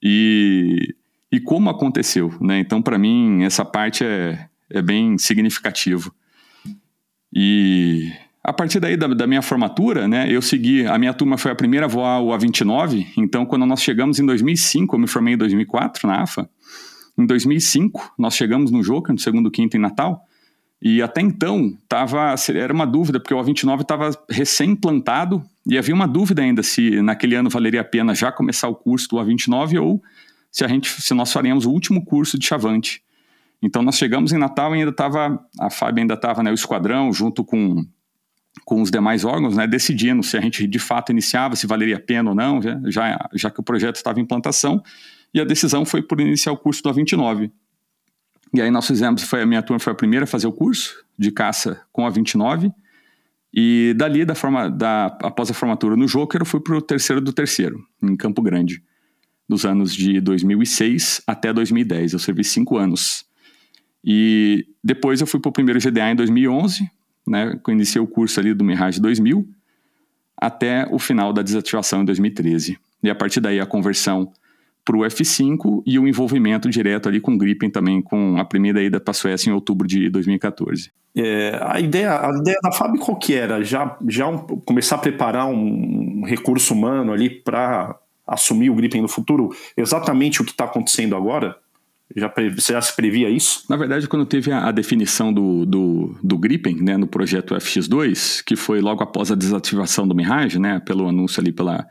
E, 0.00 0.94
e 1.30 1.40
como 1.40 1.68
aconteceu, 1.70 2.32
né? 2.40 2.58
Então, 2.60 2.80
para 2.80 2.98
mim, 2.98 3.42
essa 3.42 3.64
parte 3.64 4.04
é, 4.04 4.46
é 4.70 4.80
bem 4.80 5.18
significativo. 5.18 6.14
E 7.32 8.12
a 8.44 8.52
partir 8.52 8.80
daí 8.80 8.96
da, 8.96 9.06
da, 9.06 9.26
minha 9.26 9.42
formatura, 9.42 10.06
né, 10.06 10.26
eu 10.30 10.42
segui, 10.42 10.86
a 10.86 10.98
minha 10.98 11.14
turma 11.14 11.38
foi 11.38 11.50
a 11.50 11.54
primeira 11.54 11.86
a 11.86 11.88
voar 11.88 12.20
o 12.20 12.28
A29, 12.28 13.06
então 13.16 13.46
quando 13.46 13.64
nós 13.64 13.80
chegamos 13.80 14.18
em 14.18 14.26
2005, 14.26 14.94
eu 14.94 15.00
me 15.00 15.06
formei 15.06 15.34
em 15.34 15.36
2004 15.36 16.08
na 16.08 16.22
AFA, 16.22 16.48
em 17.18 17.26
2005 17.26 18.14
nós 18.18 18.34
chegamos 18.34 18.70
no 18.70 18.82
Joca, 18.82 19.12
no 19.12 19.18
segundo 19.18 19.50
quinto 19.50 19.76
em 19.76 19.80
Natal, 19.80 20.26
e 20.80 21.00
até 21.00 21.20
então 21.20 21.78
tava, 21.88 22.34
era 22.52 22.72
uma 22.72 22.84
dúvida, 22.84 23.20
porque 23.20 23.32
o 23.32 23.38
A29 23.38 23.82
estava 23.82 24.10
recém-implantado 24.28 25.40
e 25.64 25.78
havia 25.78 25.94
uma 25.94 26.08
dúvida 26.08 26.42
ainda 26.42 26.60
se 26.62 27.00
naquele 27.00 27.36
ano 27.36 27.48
valeria 27.48 27.82
a 27.82 27.84
pena 27.84 28.14
já 28.16 28.32
começar 28.32 28.68
o 28.68 28.74
curso 28.74 29.08
do 29.08 29.16
A29 29.16 29.80
ou 29.80 30.02
se 30.50 30.64
a 30.64 30.68
gente, 30.68 30.90
se 31.00 31.14
nós 31.14 31.32
faríamos 31.32 31.66
o 31.66 31.70
último 31.70 32.04
curso 32.04 32.36
de 32.36 32.44
Chavante. 32.44 33.00
Então 33.62 33.80
nós 33.80 33.96
chegamos 33.96 34.32
em 34.32 34.38
Natal 34.38 34.74
e 34.74 34.80
ainda 34.80 34.90
estava, 34.90 35.38
a 35.60 35.70
FAB 35.70 36.00
ainda 36.00 36.14
estava, 36.14 36.42
né, 36.42 36.50
o 36.50 36.54
esquadrão, 36.54 37.12
junto 37.12 37.44
com, 37.44 37.86
com 38.64 38.82
os 38.82 38.90
demais 38.90 39.24
órgãos, 39.24 39.56
né, 39.56 39.68
decidindo 39.68 40.20
se 40.24 40.36
a 40.36 40.40
gente 40.40 40.66
de 40.66 40.78
fato 40.80 41.12
iniciava, 41.12 41.54
se 41.54 41.64
valeria 41.64 41.96
a 41.96 42.00
pena 42.00 42.30
ou 42.30 42.34
não, 42.34 42.60
já, 42.90 43.30
já 43.34 43.50
que 43.50 43.60
o 43.60 43.62
projeto 43.62 43.94
estava 43.94 44.18
em 44.18 44.24
implantação, 44.24 44.82
e 45.32 45.40
a 45.40 45.44
decisão 45.44 45.84
foi 45.84 46.02
por 46.02 46.20
iniciar 46.20 46.52
o 46.52 46.56
curso 46.56 46.82
do 46.82 46.90
A29. 46.90 47.50
E 48.54 48.60
aí 48.60 48.70
nós 48.70 48.86
fizemos, 48.86 49.22
foi, 49.22 49.42
a 49.42 49.46
minha 49.46 49.62
turma 49.62 49.80
foi 49.80 49.92
a 49.92 49.96
primeira 49.96 50.24
a 50.24 50.26
fazer 50.26 50.46
o 50.46 50.52
curso 50.52 51.04
de 51.18 51.30
caça 51.30 51.80
com 51.90 52.06
a 52.06 52.10
29, 52.10 52.70
e 53.54 53.92
dali, 53.96 54.24
da 54.24 54.34
forma, 54.34 54.70
da, 54.70 55.06
após 55.22 55.50
a 55.50 55.54
formatura 55.54 55.94
no 55.94 56.06
Joker, 56.06 56.40
eu 56.40 56.46
fui 56.46 56.58
para 56.58 56.76
o 56.76 56.80
terceiro 56.80 57.20
do 57.20 57.32
terceiro, 57.32 57.84
em 58.02 58.16
Campo 58.16 58.40
Grande, 58.40 58.82
dos 59.46 59.66
anos 59.66 59.94
de 59.94 60.20
2006 60.20 61.22
até 61.26 61.52
2010. 61.52 62.14
Eu 62.14 62.18
servi 62.18 62.42
cinco 62.44 62.78
anos. 62.78 63.26
E 64.02 64.66
depois 64.82 65.20
eu 65.20 65.26
fui 65.26 65.38
para 65.38 65.50
o 65.50 65.52
primeiro 65.52 65.78
GDA 65.78 66.10
em 66.10 66.16
2011, 66.16 66.90
né, 67.26 67.60
iniciei 67.68 68.00
o 68.00 68.06
curso 68.06 68.40
ali 68.40 68.54
do 68.54 68.64
Mirage 68.64 69.00
2000, 69.00 69.46
até 70.36 70.88
o 70.90 70.98
final 70.98 71.32
da 71.32 71.42
desativação 71.42 72.02
em 72.02 72.04
2013. 72.06 72.78
E 73.02 73.10
a 73.10 73.14
partir 73.14 73.40
daí 73.40 73.60
a 73.60 73.66
conversão 73.66 74.32
para 74.84 74.96
o 74.96 75.00
F5 75.00 75.82
e 75.86 75.98
o 75.98 76.08
envolvimento 76.08 76.68
direto 76.68 77.08
ali 77.08 77.20
com 77.20 77.34
o 77.34 77.38
Gripen 77.38 77.70
também, 77.70 78.02
com 78.02 78.36
a 78.38 78.44
primeira 78.44 78.82
ida 78.82 78.98
para 79.00 79.12
a 79.12 79.14
Suécia 79.14 79.50
em 79.50 79.52
outubro 79.52 79.86
de 79.86 80.08
2014. 80.10 80.90
É, 81.14 81.58
a, 81.62 81.78
ideia, 81.78 82.12
a 82.12 82.30
ideia 82.40 82.58
da 82.62 82.72
FAB 82.72 82.98
qual 82.98 83.18
que 83.18 83.34
era? 83.34 83.62
Já, 83.62 83.96
já 84.08 84.26
um, 84.26 84.38
começar 84.38 84.96
a 84.96 84.98
preparar 84.98 85.46
um 85.46 86.24
recurso 86.24 86.74
humano 86.74 87.12
ali 87.12 87.28
para 87.28 87.96
assumir 88.26 88.70
o 88.70 88.74
Gripen 88.74 89.02
no 89.02 89.08
futuro? 89.08 89.50
Exatamente 89.76 90.40
o 90.40 90.44
que 90.44 90.52
está 90.52 90.64
acontecendo 90.64 91.14
agora? 91.14 91.56
Já, 92.14 92.32
você 92.54 92.72
já 92.72 92.80
se 92.80 92.94
previa 92.94 93.30
isso? 93.30 93.64
Na 93.68 93.76
verdade, 93.76 94.08
quando 94.08 94.26
teve 94.26 94.52
a, 94.52 94.68
a 94.68 94.72
definição 94.72 95.32
do, 95.32 95.64
do, 95.64 96.16
do, 96.22 96.36
Gripen, 96.38 96.76
né, 96.76 96.96
no 96.96 97.06
projeto 97.06 97.54
FX2, 97.54 98.42
que 98.44 98.54
foi 98.54 98.80
logo 98.80 99.02
após 99.02 99.30
a 99.30 99.34
desativação 99.34 100.06
do 100.06 100.14
Mirage, 100.14 100.58
né, 100.58 100.80
pelo 100.80 101.08
anúncio 101.08 101.40
ali 101.40 101.52
pela, 101.52 101.86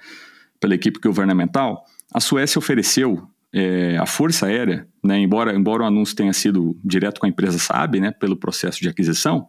pela 0.60 0.75
equipe 0.75 1.00
governamental, 1.00 1.86
a 2.13 2.20
Suécia 2.20 2.60
ofereceu 2.60 3.27
é, 3.53 3.98
a 3.98 4.06
Força 4.06 4.46
Aérea, 4.46 4.88
né, 5.03 5.18
embora, 5.18 5.53
embora 5.56 5.84
o 5.84 5.86
anúncio 5.86 6.15
tenha 6.15 6.34
sido 6.34 6.77
direto 6.84 7.20
com 7.20 7.25
a 7.25 7.30
empresa 7.30 7.58
Saab, 7.58 8.00
né, 8.00 8.12
pelo 8.12 8.36
processo 8.36 8.80
de 8.82 8.89
aquisição, 8.89 9.48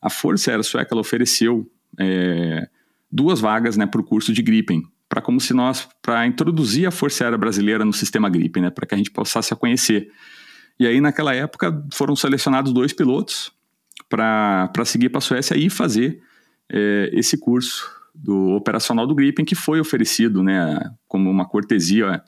a 0.00 0.10
Força 0.10 0.50
Aérea 0.50 0.62
Sueca 0.62 0.88
ela 0.92 1.00
ofereceu 1.00 1.68
é, 1.98 2.68
duas 3.10 3.40
vagas 3.40 3.76
né, 3.76 3.86
para 3.86 4.00
o 4.00 4.04
curso 4.04 4.32
de 4.32 4.42
Gripen, 4.42 4.82
para 5.08 5.20
como 5.20 5.40
se 5.40 5.54
nós 5.54 5.88
para 6.02 6.26
introduzir 6.26 6.86
a 6.86 6.90
Força 6.90 7.24
Aérea 7.24 7.38
Brasileira 7.38 7.84
no 7.84 7.92
sistema 7.92 8.28
Gripen, 8.28 8.62
né, 8.62 8.70
para 8.70 8.86
que 8.86 8.94
a 8.94 8.98
gente 8.98 9.10
passasse 9.10 9.52
a 9.52 9.56
conhecer. 9.56 10.10
E 10.78 10.86
aí 10.86 11.00
naquela 11.00 11.34
época 11.34 11.84
foram 11.92 12.14
selecionados 12.14 12.72
dois 12.72 12.92
pilotos 12.92 13.52
para 14.08 14.84
seguir 14.84 15.08
para 15.08 15.18
a 15.18 15.22
Suécia 15.22 15.56
e 15.56 15.70
fazer 15.70 16.20
é, 16.70 17.10
esse 17.12 17.38
curso 17.38 17.95
do 18.16 18.50
operacional 18.50 19.06
do 19.06 19.14
Gripen 19.14 19.44
que 19.44 19.54
foi 19.54 19.80
oferecido, 19.80 20.42
né, 20.42 20.78
como 21.06 21.30
uma 21.30 21.46
cortesia 21.46 22.22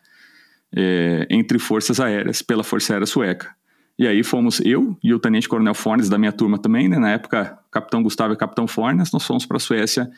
é, 0.74 1.26
entre 1.30 1.58
forças 1.58 1.98
aéreas 2.00 2.42
pela 2.42 2.62
Força 2.62 2.92
Aérea 2.92 3.06
Sueca. 3.06 3.54
E 3.98 4.06
aí 4.06 4.22
fomos 4.22 4.60
eu 4.60 4.96
e 5.02 5.12
o 5.12 5.18
Tenente 5.18 5.48
Coronel 5.48 5.74
Fornes 5.74 6.08
da 6.08 6.18
minha 6.18 6.32
turma 6.32 6.58
também, 6.58 6.88
né, 6.88 6.98
na 6.98 7.10
época 7.10 7.58
Capitão 7.70 8.02
Gustavo 8.02 8.34
e 8.34 8.36
Capitão 8.36 8.66
Fornes, 8.68 9.10
nós 9.12 9.24
fomos 9.24 9.44
para 9.44 9.56
a 9.56 9.60
Suécia 9.60 10.08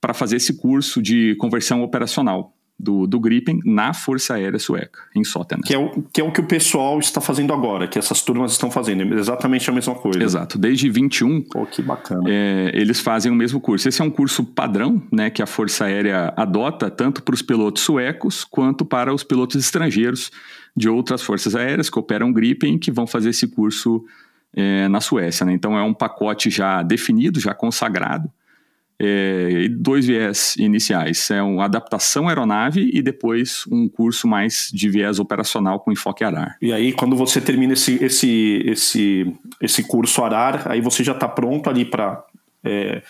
para 0.00 0.14
fazer 0.14 0.36
esse 0.36 0.56
curso 0.56 1.02
de 1.02 1.34
conversão 1.36 1.82
operacional 1.82 2.54
do, 2.78 3.06
do 3.06 3.18
Gripen 3.18 3.60
na 3.64 3.92
Força 3.92 4.34
Aérea 4.34 4.58
Sueca, 4.58 5.00
em 5.14 5.24
Sotena. 5.24 5.62
Que 5.64 5.74
é, 5.74 5.78
o, 5.78 6.02
que 6.12 6.20
é 6.20 6.24
o 6.24 6.30
que 6.30 6.40
o 6.40 6.46
pessoal 6.46 6.98
está 7.00 7.20
fazendo 7.20 7.52
agora, 7.52 7.88
que 7.88 7.98
essas 7.98 8.22
turmas 8.22 8.52
estão 8.52 8.70
fazendo, 8.70 9.02
é 9.02 9.18
exatamente 9.18 9.68
a 9.68 9.72
mesma 9.72 9.94
coisa. 9.94 10.22
Exato, 10.22 10.56
desde 10.58 10.88
21, 10.88 11.42
Pô, 11.42 11.66
que 11.66 11.82
bacana. 11.82 12.22
É, 12.28 12.70
eles 12.74 13.00
fazem 13.00 13.32
o 13.32 13.34
mesmo 13.34 13.60
curso. 13.60 13.88
Esse 13.88 14.00
é 14.00 14.04
um 14.04 14.10
curso 14.10 14.44
padrão, 14.44 15.02
né, 15.10 15.28
que 15.28 15.42
a 15.42 15.46
Força 15.46 15.86
Aérea 15.86 16.32
adota 16.36 16.90
tanto 16.90 17.22
para 17.22 17.34
os 17.34 17.42
pilotos 17.42 17.82
suecos 17.82 18.44
quanto 18.44 18.84
para 18.84 19.12
os 19.12 19.24
pilotos 19.24 19.56
estrangeiros 19.56 20.30
de 20.76 20.88
outras 20.88 21.22
forças 21.22 21.56
aéreas 21.56 21.90
que 21.90 21.98
operam 21.98 22.32
Gripen 22.32 22.78
que 22.78 22.92
vão 22.92 23.06
fazer 23.06 23.30
esse 23.30 23.48
curso 23.48 24.04
é, 24.54 24.88
na 24.88 25.00
Suécia. 25.00 25.44
Né? 25.44 25.52
Então 25.52 25.76
é 25.76 25.82
um 25.82 25.92
pacote 25.94 26.48
já 26.50 26.82
definido, 26.82 27.40
já 27.40 27.52
consagrado, 27.52 28.30
é, 29.00 29.68
dois 29.70 30.06
viés 30.06 30.56
iniciais. 30.56 31.30
É 31.30 31.42
uma 31.42 31.64
adaptação 31.64 32.28
aeronave 32.28 32.90
e 32.92 33.00
depois 33.00 33.64
um 33.70 33.88
curso 33.88 34.26
mais 34.26 34.70
de 34.72 34.88
viés 34.88 35.18
operacional 35.18 35.80
com 35.80 35.92
enfoque 35.92 36.24
arar. 36.24 36.56
E 36.60 36.72
aí, 36.72 36.92
quando 36.92 37.16
você 37.16 37.40
termina 37.40 37.74
esse, 37.74 38.02
esse, 38.02 38.62
esse, 38.66 39.34
esse 39.60 39.82
curso 39.84 40.22
arar, 40.24 40.70
aí 40.70 40.80
você 40.80 41.04
já 41.04 41.12
está 41.12 41.28
pronto 41.28 41.70
ali 41.70 41.84
para 41.84 42.24
é, 42.64 43.02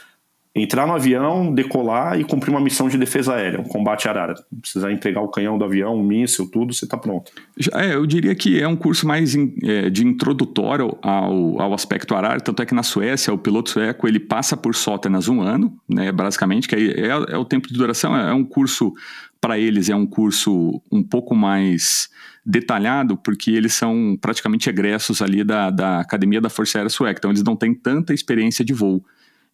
entrar 0.58 0.86
no 0.86 0.94
avião, 0.94 1.52
decolar 1.52 2.18
e 2.18 2.24
cumprir 2.24 2.50
uma 2.50 2.60
missão 2.60 2.88
de 2.88 2.98
defesa 2.98 3.34
aérea, 3.34 3.60
um 3.60 3.64
combate 3.64 4.08
arara. 4.08 4.34
Precisar 4.60 4.92
entregar 4.92 5.20
o 5.20 5.28
canhão 5.28 5.58
do 5.58 5.64
avião, 5.64 5.94
um 5.94 6.02
míssil, 6.02 6.50
tudo, 6.50 6.72
você 6.72 6.84
está 6.84 6.96
pronto. 6.96 7.32
É, 7.74 7.94
eu 7.94 8.06
diria 8.06 8.34
que 8.34 8.60
é 8.60 8.66
um 8.66 8.76
curso 8.76 9.06
mais 9.06 9.34
in, 9.34 9.54
é, 9.62 9.90
de 9.90 10.06
introdutório 10.06 10.96
ao, 11.02 11.60
ao 11.60 11.74
aspecto 11.74 12.14
arara, 12.14 12.40
tanto 12.40 12.62
é 12.62 12.66
que 12.66 12.74
na 12.74 12.82
Suécia, 12.82 13.32
o 13.32 13.38
piloto 13.38 13.70
sueco, 13.70 14.08
ele 14.08 14.20
passa 14.20 14.56
por 14.56 14.74
sótenas 14.74 15.28
um 15.28 15.40
ano, 15.40 15.76
né, 15.88 16.10
basicamente, 16.12 16.68
que 16.68 16.74
é, 16.74 17.00
é, 17.00 17.08
é 17.08 17.38
o 17.38 17.44
tempo 17.44 17.68
de 17.68 17.74
duração, 17.74 18.16
é, 18.16 18.30
é 18.30 18.34
um 18.34 18.44
curso, 18.44 18.92
para 19.40 19.58
eles, 19.58 19.88
é 19.88 19.94
um 19.94 20.06
curso 20.06 20.82
um 20.90 21.02
pouco 21.02 21.34
mais 21.34 22.08
detalhado, 22.44 23.16
porque 23.16 23.50
eles 23.50 23.74
são 23.74 24.16
praticamente 24.20 24.68
egressos 24.68 25.20
ali 25.20 25.44
da, 25.44 25.70
da 25.70 26.00
Academia 26.00 26.40
da 26.40 26.48
Força 26.48 26.78
Aérea 26.78 26.88
Sueca, 26.88 27.18
então 27.18 27.30
eles 27.30 27.44
não 27.44 27.54
têm 27.54 27.74
tanta 27.74 28.14
experiência 28.14 28.64
de 28.64 28.72
voo. 28.72 29.04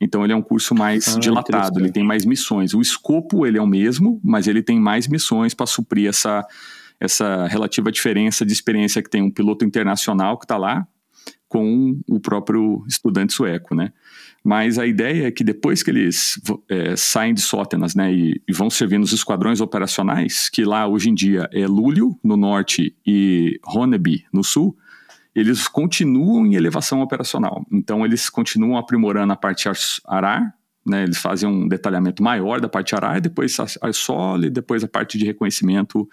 Então 0.01 0.25
ele 0.25 0.33
é 0.33 0.37
um 0.37 0.43
curso 0.43 0.75
mais 0.75 1.17
ah, 1.17 1.19
dilatado, 1.19 1.81
ele 1.81 1.91
tem 1.91 2.05
mais 2.05 2.25
missões. 2.25 2.75
O 2.75 2.81
escopo 2.81 3.47
ele 3.47 3.59
é 3.59 3.63
o 3.63 3.67
mesmo, 3.67 4.21
mas 4.23 4.47
ele 4.47 4.63
tem 4.63 4.79
mais 4.81 5.09
missões 5.09 5.55
para 5.55 5.67
suprir 5.67 6.09
essa, 6.09 6.47
essa 7.01 7.47
relativa 7.47 7.91
diferença 7.91 8.45
de 8.45 8.53
experiência 8.53 9.03
que 9.03 9.11
tem 9.11 9.23
um 9.23 9.31
piloto 9.31 9.65
internacional 9.65 10.39
que 10.39 10.45
está 10.45 10.57
lá 10.57 10.87
com 11.49 12.01
o 12.09 12.19
próprio 12.19 12.85
estudante 12.89 13.33
sueco, 13.33 13.75
né? 13.75 13.93
Mas 14.43 14.79
a 14.79 14.87
ideia 14.87 15.29
é 15.29 15.31
que 15.31 15.43
depois 15.43 15.83
que 15.83 15.91
eles 15.91 16.39
é, 16.69 16.97
saem 16.97 17.33
de 17.33 17.41
Sótenas, 17.41 17.95
né, 17.95 18.13
e, 18.13 18.43
e, 18.47 18.53
vão 18.53 18.69
servir 18.69 18.99
nos 18.99 19.13
esquadrões 19.13 19.61
operacionais, 19.61 20.51
que 20.51 20.65
lá 20.65 20.87
hoje 20.87 21.09
em 21.09 21.15
dia 21.15 21.49
é 21.51 21.67
Lúlio 21.67 22.19
no 22.23 22.37
norte 22.37 22.95
e 23.07 23.59
Ronneby 23.65 24.25
no 24.31 24.45
sul, 24.45 24.77
eles 25.35 25.67
continuam 25.67 26.47
em 26.47 26.55
elevação 26.55 27.01
operacional. 27.01 27.65
Então, 27.73 28.05
eles 28.05 28.31
continuam 28.31 28.79
aprimorando 28.79 29.33
a 29.33 29.37
parte 29.37 29.69
arar, 30.07 30.55
né, 30.87 31.03
eles 31.03 31.19
fazem 31.19 31.49
um 31.49 31.67
detalhamento 31.67 32.23
maior 32.23 32.61
da 32.61 32.69
parte 32.69 32.95
arar, 32.95 33.21
depois 33.21 33.57
a 33.59 33.93
solo 33.93 34.45
e 34.45 34.51
depois 34.51 34.85
a 34.85 34.89
parte 34.89 35.17
de 35.17 35.25
reconhecimento 35.25 36.09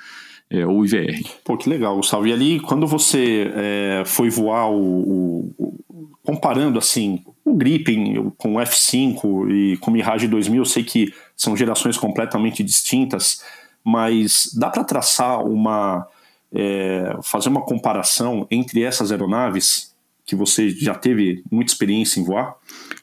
é, 0.49 0.65
ou 0.65 0.85
IVR. 0.85 1.21
Pô, 1.43 1.57
que 1.57 1.69
legal, 1.69 1.95
Gustavo. 1.95 2.25
E 2.27 2.33
ali, 2.33 2.59
quando 2.59 2.87
você 2.87 3.51
é, 3.53 4.03
foi 4.05 4.29
voar 4.29 4.69
o, 4.69 5.53
o, 5.57 5.79
comparando 6.23 6.79
assim 6.79 7.23
o 7.43 7.55
Gripen 7.55 8.31
com 8.37 8.55
o 8.55 8.59
F5 8.59 9.49
e 9.49 9.77
com 9.77 9.91
o 9.91 9.93
Mirage 9.93 10.27
2000, 10.27 10.61
eu 10.61 10.65
sei 10.65 10.83
que 10.83 11.13
são 11.35 11.55
gerações 11.55 11.97
completamente 11.97 12.63
distintas, 12.63 13.43
mas 13.83 14.51
dá 14.57 14.69
para 14.69 14.83
traçar 14.83 15.43
uma 15.45 16.07
é, 16.53 17.17
fazer 17.23 17.49
uma 17.49 17.61
comparação 17.61 18.47
entre 18.51 18.83
essas 18.83 19.11
aeronaves 19.11 19.95
que 20.25 20.35
você 20.35 20.69
já 20.69 20.93
teve 20.93 21.43
muita 21.51 21.71
experiência 21.71 22.19
em 22.19 22.23
voar? 22.23 22.55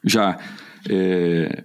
Já. 0.03 0.39
É, 0.89 1.63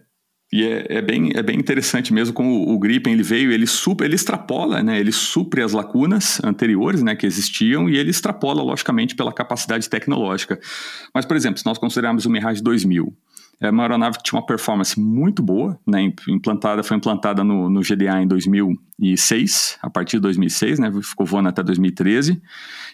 e 0.52 0.62
é, 0.62 0.86
é, 0.88 1.02
bem, 1.02 1.32
é 1.34 1.42
bem 1.42 1.58
interessante 1.58 2.14
mesmo 2.14 2.32
como 2.32 2.72
o, 2.72 2.78
Gripen 2.78 3.12
ele 3.12 3.24
veio, 3.24 3.50
ele, 3.50 3.66
super, 3.66 4.04
ele 4.04 4.14
extrapola, 4.14 4.84
né, 4.84 5.00
ele 5.00 5.10
supre 5.10 5.60
as 5.60 5.72
lacunas 5.72 6.40
anteriores 6.44 7.02
né, 7.02 7.16
que 7.16 7.26
existiam 7.26 7.90
e 7.90 7.96
ele 7.96 8.10
extrapola, 8.10 8.62
logicamente, 8.62 9.16
pela 9.16 9.32
capacidade 9.32 9.88
tecnológica. 9.88 10.60
Mas, 11.12 11.24
por 11.24 11.36
exemplo, 11.36 11.58
se 11.58 11.66
nós 11.66 11.76
considerarmos 11.76 12.24
o 12.24 12.30
Mirage 12.30 12.62
2000, 12.62 13.12
é 13.66 13.70
uma 13.70 13.82
aeronave 13.82 14.18
que 14.18 14.24
tinha 14.24 14.38
uma 14.38 14.46
performance 14.46 14.98
muito 14.98 15.42
boa, 15.42 15.78
né, 15.86 16.12
implantada, 16.28 16.82
foi 16.82 16.96
implantada 16.96 17.42
no, 17.42 17.70
no 17.70 17.80
GDA 17.80 18.20
em 18.20 18.26
2006, 18.26 19.78
a 19.82 19.88
partir 19.88 20.16
de 20.16 20.22
2006, 20.22 20.78
né, 20.78 20.92
ficou 21.02 21.24
voando 21.24 21.48
até 21.48 21.62
2013. 21.62 22.40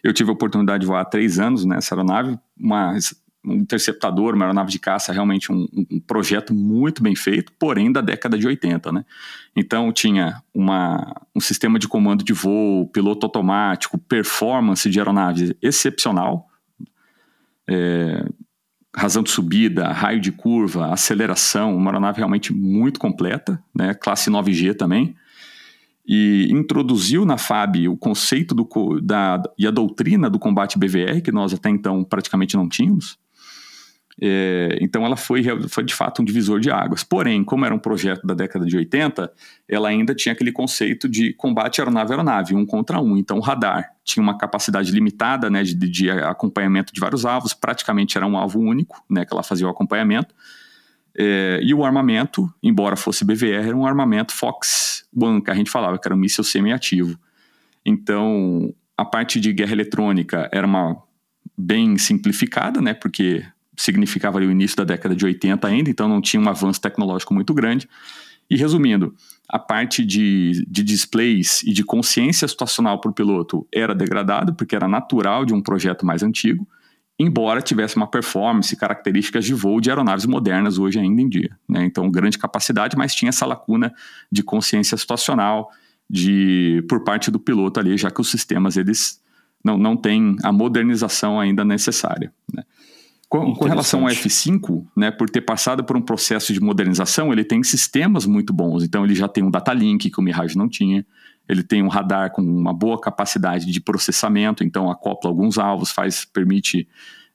Eu 0.03 0.13
tive 0.13 0.31
a 0.31 0.33
oportunidade 0.33 0.81
de 0.81 0.87
voar 0.87 1.01
há 1.01 1.05
três 1.05 1.39
anos 1.39 1.65
nessa 1.65 1.95
aeronave, 1.95 2.39
uma 2.59 2.97
um 3.43 3.55
interceptador, 3.55 4.35
uma 4.35 4.45
aeronave 4.45 4.71
de 4.71 4.79
caça, 4.79 5.13
realmente 5.13 5.51
um, 5.51 5.67
um, 5.91 5.99
projeto 6.01 6.53
muito 6.53 7.03
bem 7.03 7.17
feito, 7.17 7.53
porém 7.59 7.91
da 7.91 8.03
década 8.03 8.39
de 8.39 8.47
80, 8.47 8.93
né? 8.93 9.05
Então 9.57 9.91
tinha 9.93 10.43
uma, 10.53 11.15
um 11.35 11.41
sistema 11.41 11.79
de 11.79 11.89
comando 11.89 12.23
de 12.23 12.35
voo, 12.35 12.87
piloto 12.89 13.25
automático, 13.25 13.97
performance 13.97 14.89
de 14.91 14.99
aeronave 14.99 15.57
excepcional, 15.63 16.49
é, 17.67 18.27
razão 18.95 19.23
de 19.23 19.31
subida, 19.31 19.89
raio 19.93 20.21
de 20.21 20.33
curva, 20.33 20.93
aceleração, 20.93 21.77
uma 21.77 21.91
aeronave 21.91 22.19
realmente 22.19 22.53
muito 22.53 22.99
completa, 22.99 23.63
né? 23.75 23.95
Classe 23.95 24.31
9G 24.31 24.75
também. 24.77 25.15
E 26.07 26.49
introduziu 26.51 27.25
na 27.25 27.39
FAB 27.39 27.89
o 27.89 27.97
conceito 27.97 28.55
do, 28.55 29.01
da, 29.01 29.41
e 29.57 29.67
a 29.67 29.71
doutrina 29.71 30.29
do 30.29 30.39
combate 30.39 30.79
BVR, 30.79 31.21
que 31.23 31.31
nós 31.31 31.55
até 31.55 31.71
então 31.71 32.03
praticamente 32.03 32.57
não 32.57 32.69
tínhamos. 32.69 33.17
É, 34.23 34.77
então 34.83 35.07
ela 35.07 35.17
foi, 35.17 35.43
foi 35.69 35.83
de 35.83 35.95
fato 35.95 36.21
um 36.21 36.25
divisor 36.25 36.61
de 36.61 36.71
águas. 36.71 37.03
Porém, 37.03 37.43
como 37.43 37.65
era 37.65 37.75
um 37.75 37.79
projeto 37.79 38.27
da 38.27 38.35
década 38.35 38.67
de 38.67 38.77
80, 38.77 39.33
ela 39.67 39.89
ainda 39.89 40.15
tinha 40.15 40.35
aquele 40.35 40.53
conceito 40.53 41.09
de 41.09 41.33
combate 41.33 41.81
aeronave-aeronave, 41.81 42.55
um 42.55 42.67
contra 42.67 43.01
um. 43.01 43.17
Então 43.17 43.39
o 43.39 43.41
radar 43.41 43.91
tinha 44.05 44.23
uma 44.23 44.37
capacidade 44.37 44.93
limitada 44.93 45.49
né, 45.49 45.63
de, 45.63 45.75
de 45.75 46.11
acompanhamento 46.11 46.93
de 46.93 47.01
vários 47.01 47.25
alvos, 47.25 47.55
praticamente 47.55 48.19
era 48.19 48.27
um 48.27 48.37
alvo 48.37 48.61
único 48.61 49.03
né, 49.09 49.25
que 49.25 49.33
ela 49.33 49.43
fazia 49.43 49.67
o 49.67 49.71
acompanhamento. 49.71 50.35
É, 51.17 51.59
e 51.63 51.73
o 51.73 51.85
armamento, 51.85 52.53
embora 52.63 52.97
fosse 52.97 53.25
BVR, 53.25 53.69
era 53.69 53.77
um 53.77 53.87
armamento 53.87 54.35
Fox 54.35 55.05
One, 55.17 55.43
que 55.43 55.51
a 55.51 55.55
gente 55.55 55.71
falava, 55.71 55.99
que 55.99 56.07
era 56.07 56.15
um 56.15 56.19
míssil 56.19 56.45
semi-ativo. 56.45 57.19
Então, 57.85 58.73
a 58.97 59.05
parte 59.05 59.41
de 59.41 59.51
guerra 59.53 59.73
eletrônica 59.73 60.49
era 60.53 60.67
uma 60.67 61.03
bem 61.57 61.97
simplificada, 61.97 62.83
né, 62.83 62.93
porque 62.93 63.45
significava 63.81 64.39
o 64.39 64.51
início 64.51 64.77
da 64.77 64.85
década 64.85 65.17
de 65.17 65.25
80 65.25 65.67
ainda, 65.67 65.89
então 65.89 66.07
não 66.07 66.21
tinha 66.21 66.41
um 66.41 66.49
avanço 66.49 66.81
tecnológico 66.81 67.33
muito 67.33 67.55
grande. 67.55 67.89
E 68.49 68.57
resumindo, 68.57 69.15
a 69.49 69.59
parte 69.59 70.05
de, 70.05 70.67
de 70.69 70.83
displays 70.83 71.63
e 71.63 71.73
de 71.73 71.83
consciência 71.83 72.47
situacional 72.47 73.01
para 73.01 73.11
o 73.11 73.15
piloto 73.15 73.67
era 73.73 73.95
degradado, 73.95 74.55
porque 74.55 74.77
era 74.77 74.87
natural 74.87 75.47
de 75.47 75.55
um 75.55 75.63
projeto 75.63 76.05
mais 76.05 76.23
antigo, 76.23 76.69
embora 77.19 77.63
tivesse 77.63 77.97
uma 77.97 78.07
performance 78.07 78.75
e 78.75 78.77
características 78.77 79.45
de 79.45 79.55
voo 79.55 79.81
de 79.81 79.89
aeronaves 79.89 80.27
modernas 80.27 80.79
hoje 80.79 80.99
ainda 80.99 81.23
em 81.23 81.29
dia. 81.29 81.57
Né? 81.69 81.85
Então, 81.85 82.11
grande 82.11 82.39
capacidade, 82.39 82.97
mas 82.97 83.15
tinha 83.15 83.31
essa 83.31 83.47
lacuna 83.47 83.95
de 84.31 84.43
consciência 84.43 84.97
situacional 84.97 85.71
de, 86.09 86.85
por 86.89 87.03
parte 87.05 87.31
do 87.31 87.39
piloto 87.39 87.81
ali, 87.81 87.97
já 87.97 88.11
que 88.11 88.21
os 88.21 88.31
sistemas 88.31 88.77
eles 88.77 89.23
não, 89.65 89.79
não 89.79 89.97
têm 89.97 90.37
a 90.43 90.51
modernização 90.51 91.39
ainda 91.39 91.65
necessária. 91.65 92.33
Né? 92.53 92.63
Com, 93.31 93.55
com, 93.55 93.65
relação 93.65 94.01
ao 94.01 94.09
F5, 94.09 94.85
né, 94.97 95.13
por 95.13 95.31
ter 95.31 95.43
passado 95.43 95.85
por 95.85 95.97
um 95.97 96.03
processo 96.03 96.53
de 96.53 96.61
modernização, 96.61 97.33
ele 97.33 97.45
tem 97.45 97.63
sistemas 97.63 98.27
muito 98.27 98.53
bons. 98.53 98.83
Então, 98.83 99.05
ele 99.05 99.15
já 99.15 99.29
tem 99.29 99.45
um 99.45 99.51
data 99.53 99.73
link 99.73 100.11
que 100.11 100.19
o 100.19 100.23
Mirage 100.23 100.59
não 100.59 100.69
tinha. 100.69 101.07
Ele 101.49 101.63
tem 101.63 101.81
um 101.81 101.87
radar 101.87 102.33
com 102.33 102.43
uma 102.43 102.75
boa 102.75 103.01
capacidade 103.01 103.67
de 103.67 103.81
processamento, 103.81 104.65
então 104.65 104.91
acopla 104.91 105.31
alguns 105.31 105.59
alvos, 105.59 105.93
faz, 105.93 106.25
permite 106.25 106.89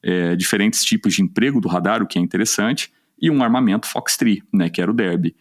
é, 0.04 0.36
diferentes 0.36 0.84
tipos 0.84 1.14
de 1.14 1.22
emprego 1.22 1.62
do 1.62 1.70
radar, 1.70 2.04
o 2.04 2.08
que 2.08 2.20
é 2.20 2.22
interessante, 2.22 2.92
e 3.18 3.32
um 3.32 3.42
armamento 3.42 3.88
Fox-3, 3.88 4.44
né, 4.54 4.70
que 4.70 4.82
era 4.82 4.92
o 4.92 4.94
Derby. 4.94 5.34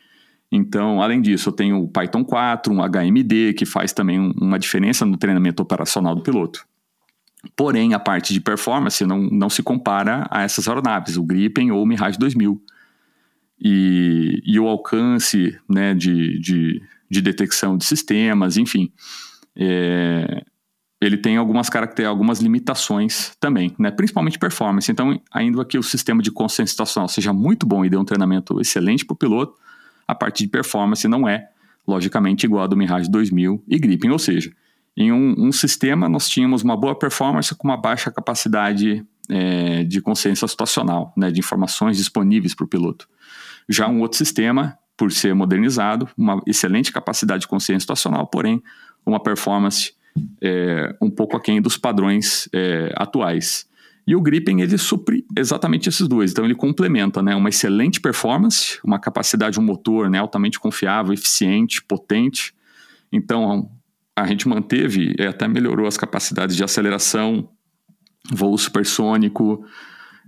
Então, 0.53 1.03
além 1.03 1.21
disso, 1.21 1.49
eu 1.49 1.53
tenho 1.53 1.83
o 1.83 1.89
Python 1.89 2.25
4, 2.25 2.73
um 2.73 2.79
HMD, 2.79 3.55
que 3.55 3.67
faz 3.67 3.93
também 3.93 4.21
uma 4.41 4.57
diferença 4.57 5.05
no 5.05 5.17
treinamento 5.17 5.61
operacional 5.61 6.15
do 6.15 6.23
piloto. 6.23 6.65
Porém, 7.57 7.95
a 7.95 7.99
parte 7.99 8.33
de 8.33 8.41
performance 8.41 9.05
não, 9.05 9.23
não 9.23 9.51
se 9.51 9.63
compara 9.63 10.27
a 10.31 10.43
essas 10.43 10.69
aeronaves, 10.69 11.17
o 11.17 11.23
Gripen 11.23 11.71
ou 11.71 11.83
o 11.83 11.87
Mirage 11.87 12.19
2000. 12.19 12.61
E, 13.61 14.43
e 14.45 14.59
o 14.59 14.67
alcance 14.67 15.59
né, 15.69 15.95
de, 15.95 16.39
de, 16.41 16.83
de, 17.09 17.23
detecção 17.23 17.79
de 17.79 17.85
sistemas, 17.85 18.57
enfim, 18.57 18.93
é, 19.57 20.45
ele 21.01 21.17
tem 21.17 21.37
algumas 21.37 21.71
características, 21.71 22.11
algumas 22.11 22.41
limitações 22.41 23.33
também, 23.39 23.75
né, 23.79 23.91
principalmente 23.91 24.39
performance. 24.39 24.91
Então, 24.91 25.21
ainda 25.33 25.65
que 25.65 25.79
o 25.79 25.83
sistema 25.83 26.21
de 26.21 26.31
consciência 26.31 26.73
situacional 26.73 27.09
seja 27.09 27.33
muito 27.33 27.65
bom 27.65 27.85
e 27.85 27.89
dê 27.91 27.97
um 27.97 28.05
treinamento 28.05 28.61
excelente 28.61 29.05
para 29.05 29.15
o 29.15 29.17
piloto, 29.17 29.55
a 30.07 30.15
parte 30.15 30.45
de 30.45 30.51
performance 30.51 31.07
não 31.07 31.29
é, 31.29 31.49
logicamente, 31.87 32.45
igual 32.45 32.65
a 32.65 32.67
do 32.67 32.77
Mirage 32.77 33.11
2000 33.11 33.63
e 33.69 33.79
Gripen, 33.79 34.11
ou 34.11 34.19
seja, 34.19 34.53
em 34.97 35.11
um, 35.11 35.35
um, 35.47 35.53
sistema, 35.53 36.09
nós 36.09 36.29
tínhamos 36.29 36.63
uma 36.63 36.77
boa 36.77 36.97
performance 36.97 37.55
com 37.55 37.67
uma 37.67 37.77
baixa 37.77 38.11
capacidade 38.11 39.05
é, 39.29 39.83
de 39.85 40.01
consciência 40.01 40.47
situacional, 40.47 41.13
né, 41.17 41.31
de 41.31 41.41
informações 41.41 41.97
disponíveis 41.97 42.55
para 42.55 42.65
o 42.65 42.69
piloto. 42.69 43.09
Já 43.69 43.89
um 43.89 44.01
outro 44.01 44.19
sistema, 44.19 44.79
por 44.97 45.11
ser 45.11 45.35
modernizado, 45.35 46.09
uma 46.17 46.41
excelente 46.47 46.93
capacidade 46.93 47.43
de 47.43 47.49
consciência 47.49 47.81
situacional, 47.81 48.27
porém, 48.27 48.63
uma 49.05 49.21
performance 49.21 49.95
é, 50.41 50.95
um 51.01 51.11
pouco 51.11 51.37
aquém 51.37 51.61
dos 51.61 51.77
padrões 51.77 52.49
é, 52.53 52.93
atuais. 52.97 53.67
E 54.07 54.15
o 54.15 54.21
Gripen 54.21 54.61
ele 54.61 54.77
supre 54.77 55.25
exatamente 55.37 55.89
esses 55.89 56.07
dois. 56.07 56.31
Então 56.31 56.45
ele 56.45 56.55
complementa, 56.55 57.23
né, 57.23 57.35
uma 57.35 57.49
excelente 57.49 58.01
performance, 58.01 58.79
uma 58.85 58.99
capacidade, 58.99 59.59
um 59.59 59.63
motor, 59.63 60.11
né, 60.11 60.19
altamente 60.19 60.61
confiável, 60.61 61.13
eficiente, 61.13 61.83
potente. 61.83 62.55
Então 63.11 63.71
a 64.17 64.27
gente 64.27 64.49
manteve 64.49 65.15
e 65.19 65.23
até 65.27 65.49
melhorou 65.49 65.87
as 65.87 65.97
capacidades 65.97 66.57
de 66.57 66.63
aceleração, 66.63 67.49
voo 68.31 68.57
supersônico, 68.57 69.65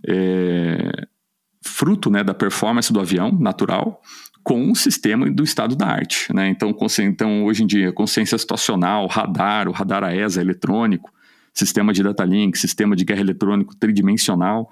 é, 0.06 1.06
fruto 1.64 2.10
né, 2.10 2.24
da 2.24 2.34
performance 2.34 2.92
do 2.92 3.00
avião 3.00 3.30
natural, 3.32 4.00
com 4.42 4.62
um 4.62 4.74
sistema 4.74 5.28
do 5.30 5.42
estado 5.42 5.74
da 5.74 5.86
arte. 5.86 6.32
Né? 6.32 6.48
Então, 6.48 6.74
então, 7.00 7.44
hoje 7.44 7.64
em 7.64 7.66
dia, 7.66 7.92
consciência 7.92 8.38
situacional, 8.38 9.06
radar, 9.06 9.68
o 9.68 9.72
radar 9.72 10.04
AESA 10.04 10.40
eletrônico, 10.40 11.12
sistema 11.52 11.92
de 11.92 12.02
data 12.02 12.24
link, 12.24 12.56
sistema 12.56 12.94
de 12.94 13.04
guerra 13.04 13.20
eletrônico 13.20 13.74
tridimensional, 13.74 14.70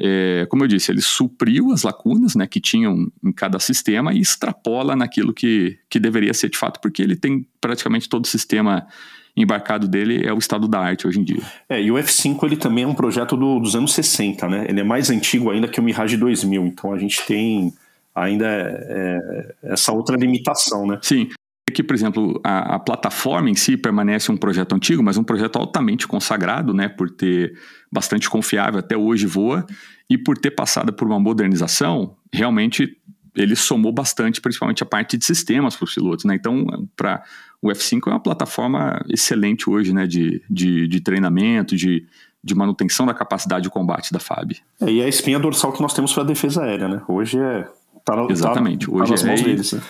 é, 0.00 0.46
como 0.48 0.64
eu 0.64 0.68
disse, 0.68 0.90
ele 0.90 1.02
supriu 1.02 1.70
as 1.72 1.82
lacunas 1.82 2.34
né, 2.34 2.46
que 2.46 2.60
tinham 2.60 3.10
em 3.22 3.32
cada 3.32 3.58
sistema 3.58 4.14
e 4.14 4.20
extrapola 4.20 4.96
naquilo 4.96 5.32
que, 5.34 5.78
que 5.88 6.00
deveria 6.00 6.32
ser 6.32 6.48
de 6.48 6.56
fato, 6.56 6.80
porque 6.80 7.02
ele 7.02 7.16
tem 7.16 7.46
praticamente 7.60 8.08
todo 8.08 8.24
o 8.24 8.28
sistema 8.28 8.86
embarcado 9.36 9.86
dele 9.86 10.26
é 10.26 10.32
o 10.32 10.38
estado 10.38 10.66
da 10.66 10.80
arte 10.80 11.06
hoje 11.06 11.20
em 11.20 11.24
dia. 11.24 11.42
É, 11.68 11.80
e 11.80 11.90
o 11.90 11.94
F5 11.94 12.42
ele 12.44 12.56
também 12.56 12.84
é 12.84 12.86
um 12.86 12.94
projeto 12.94 13.36
do, 13.36 13.60
dos 13.60 13.76
anos 13.76 13.92
60, 13.94 14.48
né? 14.48 14.66
Ele 14.68 14.80
é 14.80 14.84
mais 14.84 15.10
antigo 15.10 15.50
ainda 15.50 15.68
que 15.68 15.78
o 15.78 15.82
Mirage 15.82 16.16
2000, 16.16 16.66
então 16.66 16.92
a 16.92 16.98
gente 16.98 17.24
tem 17.26 17.72
ainda 18.14 18.46
é, 18.46 18.86
é, 18.88 19.72
essa 19.72 19.92
outra 19.92 20.16
limitação, 20.16 20.86
né? 20.86 20.98
Sim 21.02 21.28
que, 21.70 21.82
por 21.84 21.94
exemplo, 21.94 22.40
a, 22.42 22.74
a, 22.74 22.78
plataforma 22.78 23.48
em 23.48 23.54
si 23.54 23.76
permanece 23.76 24.30
um 24.30 24.36
projeto 24.36 24.74
antigo, 24.74 25.02
mas 25.02 25.16
um 25.16 25.22
projeto 25.22 25.56
altamente 25.56 26.06
consagrado, 26.06 26.74
né, 26.74 26.88
por 26.88 27.08
ter 27.08 27.54
bastante 27.90 28.28
confiável, 28.30 28.78
até 28.78 28.96
hoje 28.96 29.26
voa, 29.26 29.66
e 30.08 30.16
por 30.16 30.38
ter 30.38 30.52
passado 30.52 30.92
por 30.92 31.06
uma 31.06 31.18
modernização, 31.18 32.16
realmente 32.32 32.96
ele 33.34 33.56
somou 33.56 33.92
bastante, 33.92 34.40
principalmente 34.40 34.82
a 34.82 34.86
parte 34.86 35.16
de 35.16 35.24
sistemas 35.24 35.76
para 35.76 35.84
os 35.84 35.94
pilotos, 35.94 36.24
né? 36.24 36.34
Então, 36.34 36.88
para 36.96 37.22
o 37.62 37.68
F5 37.68 38.08
é 38.08 38.10
uma 38.10 38.20
plataforma 38.20 39.00
excelente 39.08 39.68
hoje, 39.68 39.92
né, 39.92 40.06
de, 40.06 40.42
de, 40.48 40.88
de 40.88 41.00
treinamento, 41.00 41.76
de, 41.76 42.06
de 42.42 42.54
manutenção 42.54 43.06
da 43.06 43.14
capacidade 43.14 43.64
de 43.64 43.70
combate 43.70 44.12
da 44.12 44.18
FAB. 44.18 44.52
É, 44.80 44.90
e 44.90 45.02
a 45.02 45.08
espinha 45.08 45.38
dorsal 45.38 45.72
que 45.72 45.82
nós 45.82 45.94
temos 45.94 46.12
para 46.12 46.22
a 46.22 46.26
defesa 46.26 46.62
aérea, 46.62 46.88
né? 46.88 47.02
Hoje 47.06 47.38
é 47.38 47.68
tá, 48.04 48.26
Exatamente, 48.28 48.86
tá, 48.86 48.92
hoje 48.92 49.14
tá 49.14 49.32
é, 49.32 49.34
deles, 49.34 49.72
né? 49.72 49.82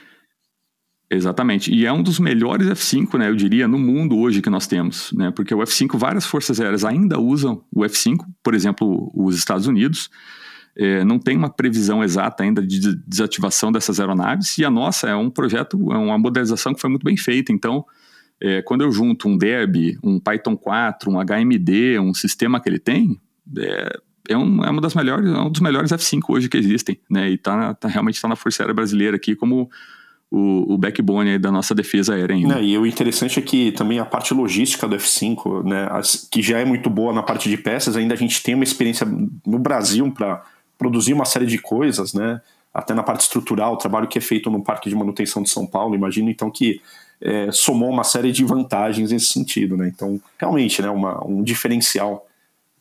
Exatamente. 1.12 1.74
E 1.74 1.84
é 1.84 1.92
um 1.92 2.04
dos 2.04 2.20
melhores 2.20 2.68
F5, 2.68 3.18
né, 3.18 3.28
eu 3.28 3.34
diria, 3.34 3.66
no 3.66 3.78
mundo 3.78 4.16
hoje 4.16 4.40
que 4.40 4.48
nós 4.48 4.68
temos, 4.68 5.12
né? 5.12 5.32
Porque 5.32 5.52
o 5.52 5.58
F5, 5.58 5.98
várias 5.98 6.24
forças 6.24 6.60
aéreas 6.60 6.84
ainda 6.84 7.18
usam 7.18 7.64
o 7.74 7.80
F5, 7.80 8.24
por 8.44 8.54
exemplo, 8.54 9.10
os 9.12 9.36
Estados 9.36 9.66
Unidos. 9.66 10.08
É, 10.76 11.04
não 11.04 11.18
tem 11.18 11.36
uma 11.36 11.50
previsão 11.50 12.04
exata 12.04 12.44
ainda 12.44 12.64
de 12.64 12.94
desativação 13.04 13.72
dessas 13.72 13.98
aeronaves, 13.98 14.56
e 14.56 14.64
a 14.64 14.70
nossa 14.70 15.08
é 15.08 15.14
um 15.16 15.28
projeto, 15.28 15.76
é 15.92 15.96
uma 15.96 16.16
modernização 16.16 16.72
que 16.72 16.80
foi 16.80 16.88
muito 16.88 17.02
bem 17.02 17.16
feita. 17.16 17.50
Então, 17.50 17.84
é, 18.40 18.62
quando 18.62 18.82
eu 18.82 18.92
junto 18.92 19.28
um 19.28 19.36
Derby, 19.36 19.98
um 20.04 20.20
Python 20.20 20.56
4, 20.56 21.10
um 21.10 21.18
HMD, 21.18 21.98
um 21.98 22.14
sistema 22.14 22.60
que 22.60 22.68
ele 22.68 22.78
tem, 22.78 23.20
é, 23.58 23.98
é, 24.28 24.38
um, 24.38 24.64
é 24.64 24.70
uma 24.70 24.80
das 24.80 24.94
melhores, 24.94 25.26
é 25.26 25.40
um 25.40 25.50
dos 25.50 25.60
melhores 25.60 25.90
F5 25.90 26.20
hoje 26.28 26.48
que 26.48 26.56
existem, 26.56 27.00
né? 27.10 27.28
E 27.28 27.36
tá, 27.36 27.74
tá 27.74 27.88
realmente 27.88 28.14
está 28.14 28.28
na 28.28 28.36
Força 28.36 28.62
Aérea 28.62 28.74
Brasileira 28.74 29.16
aqui 29.16 29.34
como 29.34 29.68
o, 30.30 30.74
o 30.74 30.78
backbone 30.78 31.38
da 31.38 31.50
nossa 31.50 31.74
defesa 31.74 32.14
aérea 32.14 32.36
ainda. 32.36 32.60
É, 32.60 32.62
e 32.62 32.78
o 32.78 32.86
interessante 32.86 33.38
é 33.38 33.42
que 33.42 33.72
também 33.72 33.98
a 33.98 34.04
parte 34.04 34.32
logística 34.32 34.86
do 34.86 34.96
F5, 34.96 35.64
né, 35.64 35.88
que 36.30 36.40
já 36.40 36.58
é 36.58 36.64
muito 36.64 36.88
boa 36.88 37.12
na 37.12 37.22
parte 37.22 37.48
de 37.48 37.56
peças, 37.56 37.96
ainda 37.96 38.14
a 38.14 38.16
gente 38.16 38.42
tem 38.42 38.54
uma 38.54 38.64
experiência 38.64 39.06
no 39.44 39.58
Brasil 39.58 40.10
para 40.12 40.44
produzir 40.78 41.12
uma 41.12 41.24
série 41.24 41.46
de 41.46 41.58
coisas, 41.58 42.14
né? 42.14 42.40
Até 42.72 42.94
na 42.94 43.02
parte 43.02 43.22
estrutural, 43.22 43.74
o 43.74 43.76
trabalho 43.76 44.06
que 44.06 44.16
é 44.16 44.20
feito 44.20 44.48
no 44.48 44.62
Parque 44.62 44.88
de 44.88 44.94
Manutenção 44.94 45.42
de 45.42 45.50
São 45.50 45.66
Paulo, 45.66 45.96
imagino 45.96 46.30
então 46.30 46.50
que 46.50 46.80
é, 47.20 47.50
somou 47.50 47.90
uma 47.90 48.04
série 48.04 48.30
de 48.30 48.44
vantagens 48.44 49.10
nesse 49.10 49.26
sentido, 49.26 49.76
né? 49.76 49.90
Então, 49.94 50.20
realmente, 50.38 50.80
né, 50.80 50.88
uma, 50.88 51.22
um 51.26 51.42
diferencial 51.42 52.26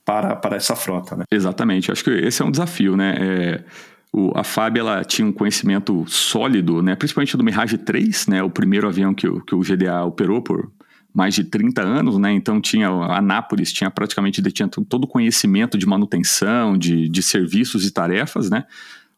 para, 0.05 0.35
para 0.35 0.55
essa 0.55 0.75
frota, 0.75 1.15
né? 1.15 1.25
Exatamente, 1.29 1.91
acho 1.91 2.03
que 2.03 2.11
esse 2.11 2.41
é 2.41 2.45
um 2.45 2.51
desafio, 2.51 2.95
né? 2.95 3.15
É, 3.19 3.63
o, 4.11 4.31
a 4.35 4.43
FAB 4.43 4.77
ela 4.77 5.03
tinha 5.03 5.27
um 5.27 5.31
conhecimento 5.31 6.03
sólido, 6.07 6.81
né? 6.81 6.95
principalmente 6.95 7.37
do 7.37 7.43
Mirage 7.43 7.77
3, 7.77 8.27
né? 8.27 8.43
o 8.43 8.49
primeiro 8.49 8.87
avião 8.87 9.13
que, 9.13 9.27
o, 9.27 9.41
que 9.41 9.53
o 9.53 9.59
GDA 9.59 10.03
operou 10.03 10.41
por 10.41 10.71
mais 11.13 11.35
de 11.35 11.43
30 11.43 11.81
anos, 11.81 12.17
né? 12.17 12.31
Então 12.31 12.61
tinha 12.61 12.87
a 12.87 13.17
Anápolis 13.17 13.73
tinha 13.73 13.89
praticamente 13.89 14.41
detinha 14.41 14.67
todo 14.67 15.05
o 15.05 15.07
conhecimento 15.07 15.77
de 15.77 15.85
manutenção, 15.85 16.77
de, 16.77 17.09
de 17.09 17.23
serviços 17.23 17.85
e 17.85 17.91
tarefas, 17.91 18.49
né? 18.49 18.65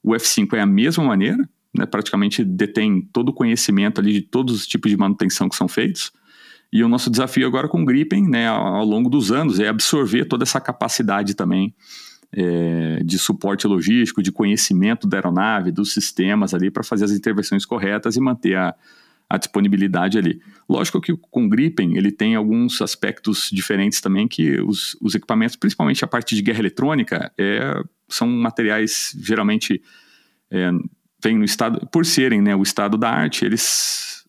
O 0.01 0.11
F5 0.11 0.53
é 0.53 0.61
a 0.61 0.65
mesma 0.65 1.03
maneira, 1.03 1.47
né? 1.77 1.85
Praticamente 1.85 2.43
detém 2.43 3.01
todo 3.13 3.29
o 3.29 3.33
conhecimento 3.33 3.99
ali 3.99 4.13
de 4.13 4.21
todos 4.21 4.55
os 4.55 4.65
tipos 4.65 4.89
de 4.89 4.97
manutenção 4.97 5.49
que 5.49 5.55
são 5.55 5.67
feitos. 5.67 6.11
E 6.71 6.81
o 6.81 6.87
nosso 6.87 7.09
desafio 7.09 7.45
agora 7.45 7.67
com 7.67 7.81
o 7.81 7.85
Gripen, 7.85 8.29
né, 8.29 8.47
ao 8.47 8.85
longo 8.85 9.09
dos 9.09 9.29
anos, 9.29 9.59
é 9.59 9.67
absorver 9.67 10.23
toda 10.23 10.43
essa 10.43 10.61
capacidade 10.61 11.35
também 11.35 11.75
é, 12.33 13.01
de 13.03 13.19
suporte 13.19 13.67
logístico, 13.67 14.23
de 14.23 14.31
conhecimento 14.31 15.07
da 15.07 15.17
aeronave, 15.17 15.71
dos 15.71 15.93
sistemas 15.93 16.53
ali, 16.53 16.71
para 16.71 16.83
fazer 16.83 17.05
as 17.05 17.11
intervenções 17.11 17.65
corretas 17.65 18.15
e 18.15 18.21
manter 18.21 18.55
a, 18.55 18.73
a 19.29 19.37
disponibilidade 19.37 20.17
ali. 20.17 20.41
Lógico 20.67 21.01
que 21.01 21.15
com 21.15 21.45
o 21.45 21.49
Gripen 21.49 21.97
ele 21.97 22.11
tem 22.11 22.35
alguns 22.35 22.81
aspectos 22.81 23.49
diferentes 23.51 24.01
também 24.01 24.27
que 24.27 24.59
os, 24.61 24.97
os 25.01 25.15
equipamentos, 25.15 25.55
principalmente 25.55 26.03
a 26.03 26.07
parte 26.07 26.35
de 26.35 26.41
guerra 26.41 26.59
eletrônica, 26.59 27.31
é, 27.37 27.81
são 28.07 28.27
materiais 28.27 29.15
geralmente 29.19 29.81
é, 30.49 30.69
vem 31.23 31.37
no 31.37 31.45
estado, 31.45 31.87
por 31.91 32.05
serem 32.05 32.41
né, 32.41 32.55
o 32.55 32.63
estado 32.63 32.97
da 32.97 33.09
arte, 33.09 33.45
eles 33.45 34.20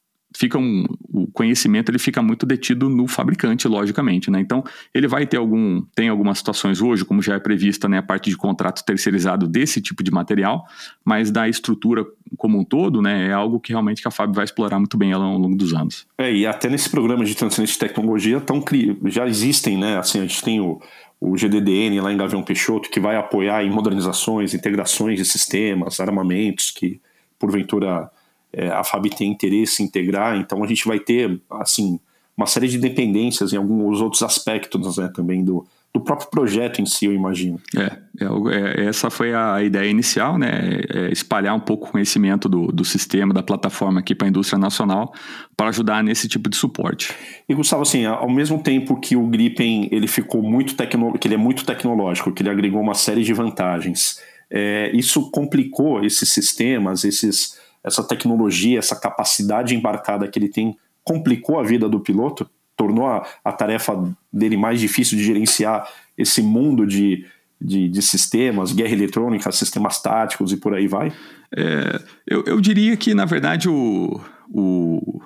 ficam 0.42 0.85
o 1.09 1.28
conhecimento 1.28 1.90
ele 1.90 1.98
fica 1.98 2.20
muito 2.20 2.44
detido 2.44 2.88
no 2.88 3.07
fabricante, 3.07 3.68
logicamente, 3.68 4.28
né? 4.28 4.40
Então, 4.40 4.64
ele 4.92 5.07
vai 5.07 5.24
ter 5.24 5.37
algum 5.37 5.83
tem 5.94 6.09
algumas 6.09 6.38
situações 6.38 6.81
hoje, 6.81 7.05
como 7.05 7.22
já 7.22 7.35
é 7.35 7.38
prevista, 7.38 7.88
né, 7.88 7.98
a 7.98 8.02
parte 8.02 8.28
de 8.28 8.37
contrato 8.37 8.85
terceirizado 8.85 9.46
desse 9.46 9.81
tipo 9.81 10.02
de 10.02 10.11
material, 10.11 10.64
mas 11.05 11.31
da 11.31 11.48
estrutura 11.48 12.05
como 12.37 12.59
um 12.59 12.64
todo, 12.64 13.00
né, 13.00 13.28
é 13.28 13.33
algo 13.33 13.61
que 13.61 13.72
realmente 13.72 14.02
que 14.02 14.09
a 14.09 14.11
Fábio 14.11 14.35
vai 14.35 14.44
explorar 14.44 14.78
muito 14.78 14.96
bem 14.96 15.12
ao 15.12 15.20
longo 15.20 15.57
dos 15.57 15.72
anos. 15.72 16.07
É, 16.18 16.33
e 16.33 16.44
até 16.44 16.68
nesse 16.68 16.90
programa 16.90 17.24
de 17.24 17.35
transferência 17.37 17.74
de 17.74 17.78
tecnologia 17.78 18.40
tão 18.40 18.62
já 19.05 19.26
existem, 19.28 19.76
né? 19.78 19.98
Assim, 19.98 20.18
a 20.18 20.22
gente 20.22 20.42
tem 20.42 20.61
o 20.61 20.81
o 21.24 21.37
GDDN 21.37 22.00
lá 22.00 22.12
em 22.12 22.16
Gavião 22.16 22.42
Peixoto, 22.42 22.90
que 22.90 22.98
vai 22.98 23.14
apoiar 23.14 23.62
em 23.62 23.70
modernizações, 23.70 24.55
integrações 24.55 25.16
de 25.16 25.24
sistemas, 25.24 26.00
armamentos 26.00 26.72
que, 26.72 27.00
porventura, 27.38 28.11
é, 28.52 28.68
a 28.68 28.84
FAB 28.84 29.08
tem 29.08 29.30
interesse 29.30 29.82
em 29.82 29.86
integrar, 29.86 30.36
então 30.36 30.62
a 30.62 30.66
gente 30.66 30.86
vai 30.86 30.98
ter 30.98 31.40
assim 31.50 31.98
uma 32.36 32.46
série 32.46 32.68
de 32.68 32.78
dependências 32.78 33.52
em 33.52 33.56
alguns 33.56 34.00
outros 34.00 34.22
aspectos 34.22 34.96
né, 34.96 35.10
também 35.14 35.44
do, 35.44 35.66
do 35.94 36.00
próprio 36.00 36.30
projeto 36.30 36.80
em 36.80 36.86
si, 36.86 37.04
eu 37.04 37.12
imagino. 37.12 37.60
É, 37.76 37.98
é, 38.20 38.82
é 38.82 38.86
essa 38.86 39.10
foi 39.10 39.34
a 39.34 39.62
ideia 39.62 39.88
inicial, 39.88 40.38
né? 40.38 40.80
É 40.88 41.12
espalhar 41.12 41.54
um 41.54 41.60
pouco 41.60 41.86
o 41.86 41.90
conhecimento 41.90 42.48
do, 42.48 42.68
do 42.68 42.84
sistema, 42.84 43.34
da 43.34 43.42
plataforma 43.42 44.00
aqui 44.00 44.14
para 44.14 44.26
a 44.26 44.30
indústria 44.30 44.58
nacional, 44.58 45.12
para 45.54 45.68
ajudar 45.68 46.02
nesse 46.02 46.26
tipo 46.26 46.48
de 46.48 46.56
suporte. 46.56 47.14
E 47.46 47.54
Gustavo, 47.54 47.82
assim, 47.82 48.06
ao 48.06 48.30
mesmo 48.30 48.62
tempo 48.62 48.98
que 48.98 49.14
o 49.16 49.26
Gripen 49.26 49.88
ele 49.92 50.08
ficou 50.08 50.42
muito 50.42 50.74
tecno, 50.74 51.18
que 51.18 51.28
ele 51.28 51.34
é 51.34 51.38
muito 51.38 51.66
tecnológico, 51.66 52.32
que 52.32 52.42
ele 52.42 52.50
agregou 52.50 52.80
uma 52.80 52.94
série 52.94 53.22
de 53.22 53.34
vantagens, 53.34 54.18
é, 54.50 54.90
isso 54.94 55.30
complicou 55.30 56.04
esses 56.04 56.30
sistemas, 56.30 57.04
esses 57.04 57.58
essa 57.84 58.02
tecnologia, 58.02 58.78
essa 58.78 58.96
capacidade 58.96 59.74
embarcada 59.74 60.28
que 60.28 60.38
ele 60.38 60.48
tem, 60.48 60.76
complicou 61.02 61.58
a 61.58 61.62
vida 61.62 61.88
do 61.88 62.00
piloto, 62.00 62.48
tornou 62.76 63.06
a, 63.06 63.26
a 63.44 63.52
tarefa 63.52 64.14
dele 64.32 64.56
mais 64.56 64.80
difícil 64.80 65.18
de 65.18 65.24
gerenciar 65.24 65.86
esse 66.16 66.42
mundo 66.42 66.86
de, 66.86 67.26
de, 67.60 67.88
de 67.88 68.02
sistemas, 68.02 68.72
guerra 68.72 68.92
eletrônica, 68.92 69.50
sistemas 69.52 70.00
táticos 70.00 70.52
e 70.52 70.56
por 70.56 70.74
aí 70.74 70.86
vai? 70.86 71.12
É, 71.54 72.00
eu, 72.26 72.44
eu 72.46 72.60
diria 72.60 72.96
que, 72.96 73.14
na 73.14 73.24
verdade, 73.24 73.68
o, 73.68 74.20
o, 74.48 75.20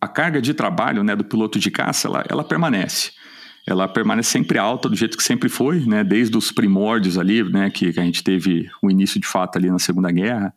a 0.00 0.08
carga 0.08 0.40
de 0.40 0.54
trabalho 0.54 1.02
né, 1.02 1.16
do 1.16 1.24
piloto 1.24 1.58
de 1.58 1.70
caça 1.70 2.08
ela, 2.08 2.24
ela 2.28 2.44
permanece 2.44 3.10
ela 3.66 3.86
permanece 3.86 4.30
sempre 4.30 4.58
alta, 4.58 4.88
do 4.88 4.96
jeito 4.96 5.16
que 5.16 5.22
sempre 5.22 5.48
foi, 5.48 5.86
né? 5.86 6.02
Desde 6.02 6.36
os 6.36 6.50
primórdios 6.50 7.16
ali, 7.16 7.44
né? 7.44 7.70
Que, 7.70 7.92
que, 7.92 8.00
a 8.00 8.02
gente 8.02 8.24
teve 8.24 8.68
o 8.82 8.90
início 8.90 9.20
de 9.20 9.26
fato 9.26 9.56
ali 9.56 9.70
na 9.70 9.78
Segunda 9.78 10.10
Guerra 10.10 10.52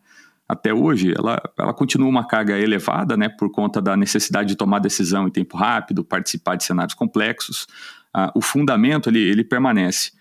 até 0.48 0.74
hoje, 0.74 1.14
ela, 1.18 1.42
ela 1.58 1.74
continua 1.74 2.08
uma 2.08 2.28
carga 2.28 2.58
elevada, 2.58 3.18
né, 3.18 3.30
por 3.30 3.52
conta 3.52 3.82
da 3.82 3.98
necessidade 3.98 4.50
de 4.50 4.56
tomar 4.56 4.80
decisão 4.80 5.28
em 5.28 5.32
tempo 5.32 5.58
rápido, 5.58 6.06
participar 6.06 6.56
de 6.56 6.64
cenários 6.64 6.94
complexos. 6.94 7.68
Ah, 8.14 8.32
o 8.36 8.42
fundamento 8.42 9.10
ele, 9.10 9.20
ele 9.20 9.44
permanece. 9.44 10.12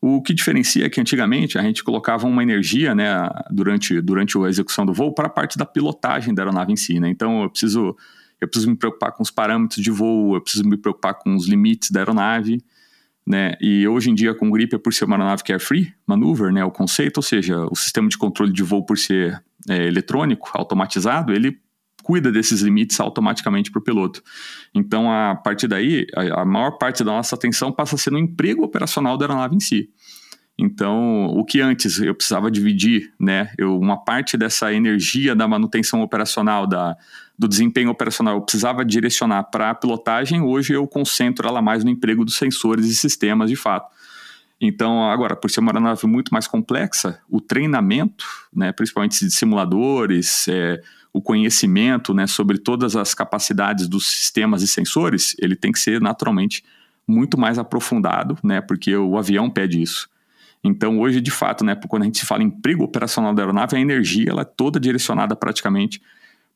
O 0.00 0.22
que 0.22 0.34
diferencia 0.34 0.86
é 0.86 0.90
que 0.90 1.00
antigamente 1.00 1.58
a 1.58 1.62
gente 1.62 1.82
colocava 1.82 2.26
uma 2.26 2.42
energia 2.42 2.94
né, 2.94 3.28
durante, 3.50 4.00
durante 4.00 4.36
a 4.38 4.48
execução 4.48 4.86
do 4.86 4.92
voo 4.92 5.12
para 5.12 5.26
a 5.26 5.30
parte 5.30 5.58
da 5.58 5.66
pilotagem 5.66 6.34
da 6.34 6.42
aeronave 6.42 6.72
em 6.72 6.76
si. 6.76 6.98
Né? 6.98 7.08
Então 7.08 7.42
eu 7.42 7.50
preciso, 7.50 7.96
eu 8.40 8.48
preciso 8.48 8.70
me 8.70 8.76
preocupar 8.76 9.12
com 9.12 9.22
os 9.22 9.30
parâmetros 9.30 9.82
de 9.82 9.90
voo, 9.90 10.34
eu 10.34 10.40
preciso 10.40 10.64
me 10.64 10.76
preocupar 10.76 11.14
com 11.14 11.34
os 11.34 11.48
limites 11.48 11.90
da 11.90 12.00
aeronave. 12.00 12.60
Né? 13.26 13.54
E 13.60 13.86
hoje 13.86 14.10
em 14.10 14.14
dia, 14.14 14.34
com 14.34 14.48
o 14.48 14.50
Grip, 14.50 14.74
é 14.74 14.78
por 14.78 14.92
ser 14.92 15.04
uma 15.04 15.14
aeronave 15.14 15.44
que 15.44 15.52
é 15.52 15.58
free 15.58 15.92
maneuver, 16.06 16.52
né? 16.52 16.64
o 16.64 16.70
conceito, 16.70 17.18
ou 17.18 17.22
seja, 17.22 17.66
o 17.70 17.76
sistema 17.76 18.08
de 18.08 18.18
controle 18.18 18.52
de 18.52 18.62
voo, 18.62 18.84
por 18.84 18.98
ser 18.98 19.42
é, 19.68 19.86
eletrônico, 19.86 20.50
automatizado, 20.54 21.32
ele 21.32 21.58
cuida 22.02 22.32
desses 22.32 22.60
limites 22.60 22.98
automaticamente 22.98 23.70
para 23.70 23.78
o 23.78 23.82
piloto. 23.82 24.22
Então, 24.74 25.10
a 25.10 25.36
partir 25.36 25.68
daí, 25.68 26.06
a, 26.16 26.42
a, 26.42 26.44
maior 26.44 26.72
parte 26.72 27.04
da 27.04 27.12
nossa 27.12 27.36
atenção 27.36 27.70
passa 27.70 27.94
a 27.94 27.98
ser 27.98 28.10
no 28.10 28.18
emprego 28.18 28.64
operacional 28.64 29.16
da 29.16 29.24
aeronave 29.24 29.54
em 29.54 29.60
si. 29.60 29.88
Então, 30.58 31.26
o 31.26 31.44
que 31.44 31.60
antes 31.60 31.98
eu 31.98 32.14
precisava 32.14 32.50
dividir, 32.50 33.12
né, 33.18 33.52
eu, 33.56 33.78
uma 33.78 33.96
parte 33.96 34.36
dessa 34.36 34.72
energia 34.72 35.34
da 35.34 35.48
manutenção 35.48 36.02
operacional, 36.02 36.66
da, 36.66 36.96
do 37.42 37.48
desempenho 37.48 37.90
operacional, 37.90 38.36
eu 38.36 38.40
precisava 38.40 38.84
direcionar 38.84 39.42
para 39.44 39.70
a 39.70 39.74
pilotagem, 39.74 40.40
hoje 40.40 40.72
eu 40.72 40.86
concentro 40.86 41.48
ela 41.48 41.60
mais 41.60 41.82
no 41.82 41.90
emprego 41.90 42.24
dos 42.24 42.36
sensores 42.36 42.86
e 42.86 42.94
sistemas 42.94 43.50
de 43.50 43.56
fato. 43.56 43.90
Então, 44.60 45.10
agora, 45.10 45.34
por 45.34 45.50
ser 45.50 45.58
uma 45.58 45.72
aeronave 45.72 46.06
muito 46.06 46.32
mais 46.32 46.46
complexa, 46.46 47.20
o 47.28 47.40
treinamento, 47.40 48.24
né, 48.54 48.70
principalmente 48.70 49.24
de 49.24 49.30
simuladores, 49.32 50.46
é, 50.46 50.80
o 51.12 51.20
conhecimento 51.20 52.14
né, 52.14 52.28
sobre 52.28 52.58
todas 52.58 52.94
as 52.94 53.12
capacidades 53.12 53.88
dos 53.88 54.06
sistemas 54.06 54.62
e 54.62 54.68
sensores, 54.68 55.34
ele 55.40 55.56
tem 55.56 55.72
que 55.72 55.80
ser 55.80 56.00
naturalmente 56.00 56.62
muito 57.08 57.36
mais 57.36 57.58
aprofundado, 57.58 58.38
né, 58.40 58.60
porque 58.60 58.96
o 58.96 59.18
avião 59.18 59.50
pede 59.50 59.82
isso. 59.82 60.08
Então, 60.62 61.00
hoje, 61.00 61.20
de 61.20 61.32
fato, 61.32 61.64
né, 61.64 61.74
quando 61.88 62.02
a 62.02 62.06
gente 62.06 62.24
fala 62.24 62.44
em 62.44 62.46
emprego 62.46 62.84
operacional 62.84 63.34
da 63.34 63.42
aeronave, 63.42 63.76
a 63.76 63.80
energia 63.80 64.30
ela 64.30 64.42
é 64.42 64.44
toda 64.44 64.78
direcionada 64.78 65.34
praticamente 65.34 66.00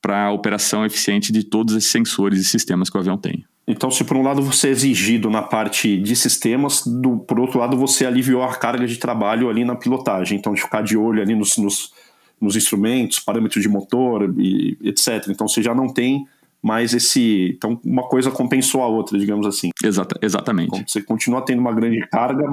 para 0.01 0.27
a 0.27 0.33
operação 0.33 0.85
eficiente 0.85 1.33
de 1.33 1.45
todos 1.45 1.75
esses 1.75 1.91
sensores 1.91 2.41
e 2.41 2.45
sistemas 2.45 2.89
que 2.89 2.97
o 2.97 3.01
avião 3.01 3.17
tem. 3.17 3.45
Então, 3.69 3.91
se 3.91 4.05
por 4.05 4.17
um 4.17 4.23
lado 4.23 4.41
você 4.41 4.69
é 4.69 4.71
exigido 4.71 5.29
na 5.29 5.43
parte 5.43 6.01
de 6.01 6.15
sistemas, 6.15 6.87
do, 6.87 7.19
por 7.19 7.41
outro 7.41 7.59
lado 7.59 7.77
você 7.77 8.07
aliviou 8.07 8.43
a 8.43 8.55
carga 8.55 8.87
de 8.87 8.97
trabalho 8.97 9.51
ali 9.51 9.65
na 9.65 9.75
pilotagem. 9.75 10.39
Então, 10.39 10.55
de 10.55 10.61
ficar 10.61 10.83
de 10.83 10.97
olho 10.97 11.21
ali 11.21 11.35
nos, 11.35 11.57
nos, 11.57 11.93
nos 12.41 12.55
instrumentos, 12.55 13.19
parâmetros 13.19 13.61
de 13.61 13.69
motor 13.69 14.33
e 14.39 14.79
etc. 14.85 15.27
Então, 15.29 15.49
você 15.49 15.61
já 15.61 15.75
não 15.75 15.89
tem 15.89 16.25
mais 16.63 16.95
esse. 16.95 17.55
Então, 17.57 17.81
uma 17.85 18.05
coisa 18.05 18.31
compensou 18.31 18.83
a 18.83 18.87
outra, 18.87 19.19
digamos 19.19 19.47
assim. 19.47 19.71
Exata, 19.83 20.17
exatamente. 20.23 20.69
Então, 20.69 20.85
você 20.87 21.03
continua 21.03 21.45
tendo 21.45 21.59
uma 21.59 21.73
grande 21.73 22.07
carga, 22.09 22.45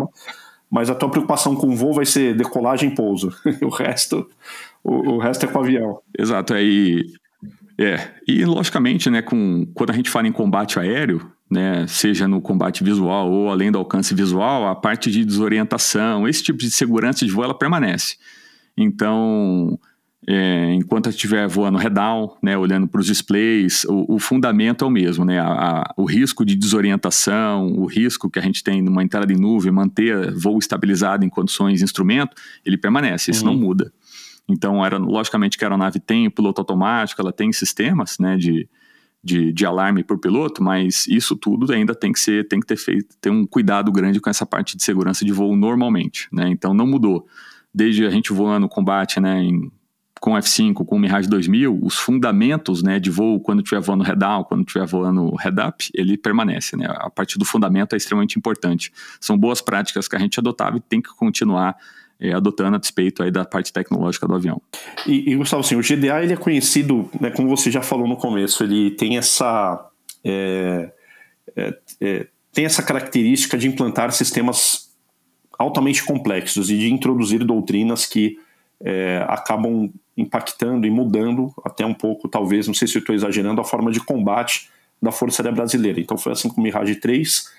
mas 0.68 0.90
a 0.90 0.96
tua 0.96 1.10
preocupação 1.10 1.56
com 1.56 1.68
o 1.68 1.76
voo 1.76 1.94
vai 1.94 2.08
ser 2.08 2.36
decolagem 2.36 2.90
e 2.90 2.96
pouso. 2.96 3.32
o 3.62 3.70
resto, 3.70 4.28
o, 4.84 5.14
o 5.14 5.18
resto 5.20 5.46
é 5.46 5.48
com 5.48 5.60
o 5.60 5.62
avião. 5.62 6.00
Exato. 6.18 6.56
Aí 6.56 7.06
é, 7.78 8.12
e 8.28 8.46
logicamente, 8.46 9.10
né, 9.10 9.22
com, 9.22 9.66
quando 9.74 9.90
a 9.90 9.94
gente 9.94 10.10
fala 10.10 10.28
em 10.28 10.32
combate 10.32 10.80
aéreo, 10.80 11.32
né, 11.50 11.86
seja 11.88 12.28
no 12.28 12.42
combate 12.42 12.84
visual 12.84 13.32
ou 13.32 13.50
além 13.50 13.72
do 13.72 13.78
alcance 13.78 14.14
visual, 14.14 14.68
a 14.68 14.76
parte 14.76 15.12
de 15.12 15.26
desorientação, 15.26 16.28
esse 16.28 16.44
tipo 16.44 16.60
de 16.60 16.70
segurança 16.70 17.26
de 17.26 17.32
voo, 17.32 17.44
ela 17.44 17.58
permanece. 17.58 18.18
Então, 18.78 19.80
é, 20.28 20.74
enquanto 20.74 21.10
estiver 21.10 21.48
voando 21.48 21.78
redal, 21.78 22.38
né, 22.42 22.58
olhando 22.58 22.88
para 22.88 23.02
os 23.02 23.08
displays, 23.08 23.84
o, 23.86 24.16
o, 24.16 24.20
fundamento 24.20 24.86
é 24.86 24.88
o 24.88 24.92
mesmo, 24.92 25.26
né, 25.26 25.40
a, 25.40 25.48
a, 25.48 25.94
o 25.98 26.06
risco 26.06 26.46
de 26.46 26.56
desorientação, 26.56 27.68
o 27.74 27.86
risco 27.86 28.30
que 28.30 28.40
a 28.40 28.42
gente 28.42 28.64
tem 28.64 28.82
numa 28.82 29.04
entrada 29.04 29.32
em 29.34 29.38
nuvem, 29.38 29.72
manter 29.72 30.32
voo 30.34 30.58
estabilizado 30.58 31.26
em 31.26 31.30
condições 31.30 31.80
de 31.80 31.84
instrumento, 31.84 32.36
ele 32.66 32.78
permanece, 32.78 33.32
isso 33.32 33.46
uhum. 33.46 33.54
não 33.54 33.60
muda. 33.60 33.92
Então, 34.48 34.86
era, 34.86 34.98
logicamente 34.98 35.58
que 35.58 35.64
a 35.64 35.68
aeronave 35.68 36.00
tem 36.00 36.30
piloto 36.30 36.62
automático, 36.62 37.22
ela 37.22 37.32
tem 37.32 37.52
sistemas 37.54 38.18
né, 38.20 38.36
de, 38.36 38.68
de, 39.24 39.54
de 39.54 39.66
alarme 39.66 40.04
por 40.04 40.20
piloto, 40.20 40.62
mas 40.62 41.08
isso 41.08 41.36
tudo 41.36 41.72
ainda 41.72 41.96
tem 41.96 42.12
que 42.12 42.20
ser, 42.20 42.48
tem 42.48 42.60
que 42.60 42.68
ter 42.68 42.78
feito, 42.78 43.16
ter 43.22 43.30
um 43.30 43.46
cuidado 43.46 43.92
grande 43.92 44.20
com 44.20 44.30
essa 44.30 44.46
parte 44.46 44.76
de 44.76 44.84
segurança 44.84 45.24
de 45.24 45.32
voo 45.32 45.56
normalmente, 45.56 46.28
né? 46.32 46.50
Então 46.50 46.74
não 46.74 46.86
mudou. 46.86 47.26
Desde 47.74 48.06
a 48.06 48.10
gente 48.10 48.34
voando 48.34 48.68
combate, 48.68 49.20
né, 49.20 49.42
em 49.42 49.72
com 50.24 50.36
F5, 50.36 50.86
com 50.86 50.98
Mirage 50.98 51.28
2000, 51.28 51.80
os 51.84 51.98
fundamentos 51.98 52.82
né, 52.82 52.98
de 52.98 53.10
voo, 53.10 53.42
quando 53.42 53.62
estiver 53.62 53.82
voando 53.82 54.06
head-down, 54.06 54.46
quando 54.46 54.66
estiver 54.66 54.86
voando 54.86 55.36
head-up, 55.36 55.90
ele 55.94 56.16
permanece. 56.16 56.78
Né? 56.78 56.86
A 56.88 57.10
partir 57.10 57.38
do 57.38 57.44
fundamento 57.44 57.92
é 57.92 57.98
extremamente 57.98 58.40
importante. 58.40 58.94
São 59.20 59.38
boas 59.38 59.60
práticas 59.60 60.08
que 60.08 60.16
a 60.16 60.20
gente 60.20 60.40
adotava 60.40 60.78
e 60.78 60.80
tem 60.80 61.02
que 61.02 61.14
continuar 61.14 61.76
adotando 62.34 62.76
a 62.76 62.80
despeito 62.80 63.24
aí 63.24 63.32
da 63.32 63.44
parte 63.44 63.74
tecnológica 63.74 64.28
do 64.28 64.36
avião. 64.36 64.62
E, 65.06 65.32
e 65.32 65.36
Gustavo, 65.36 65.62
assim, 65.62 65.76
o 65.76 65.82
GDA 65.82 66.24
ele 66.24 66.34
é 66.34 66.38
conhecido, 66.38 67.10
né, 67.20 67.30
como 67.32 67.50
você 67.50 67.70
já 67.70 67.82
falou 67.82 68.08
no 68.08 68.16
começo, 68.16 68.64
ele 68.64 68.92
tem 68.92 69.18
essa... 69.18 69.90
É, 70.24 70.92
é, 71.56 71.78
é 72.02 72.28
tem 72.54 72.66
essa 72.66 72.84
característica 72.84 73.58
de 73.58 73.68
implantar 73.68 74.12
sistemas 74.12 74.92
altamente 75.58 76.04
complexos 76.04 76.70
e 76.70 76.78
de 76.78 76.94
introduzir 76.94 77.44
doutrinas 77.44 78.06
que 78.06 78.38
é, 78.80 79.26
acabam 79.28 79.92
impactando 80.16 80.86
e 80.86 80.92
mudando 80.92 81.52
até 81.66 81.84
um 81.86 81.94
pouco, 81.94 82.28
talvez, 82.28 82.68
não 82.68 82.74
sei 82.74 82.88
se 82.88 82.96
eu 82.96 83.00
estou 83.00 83.16
exagerando, 83.16 83.60
a 83.60 83.64
forma 83.64 83.92
de 83.92 84.00
combate 84.00 84.70
da 85.02 85.12
Força 85.12 85.42
Aérea 85.42 85.56
Brasileira. 85.56 86.00
Então 86.00 86.18
foi 86.18 86.32
assim 86.32 86.48
com 86.48 86.62
o 86.62 86.64
Mirage 86.64 86.96
3, 86.96 87.52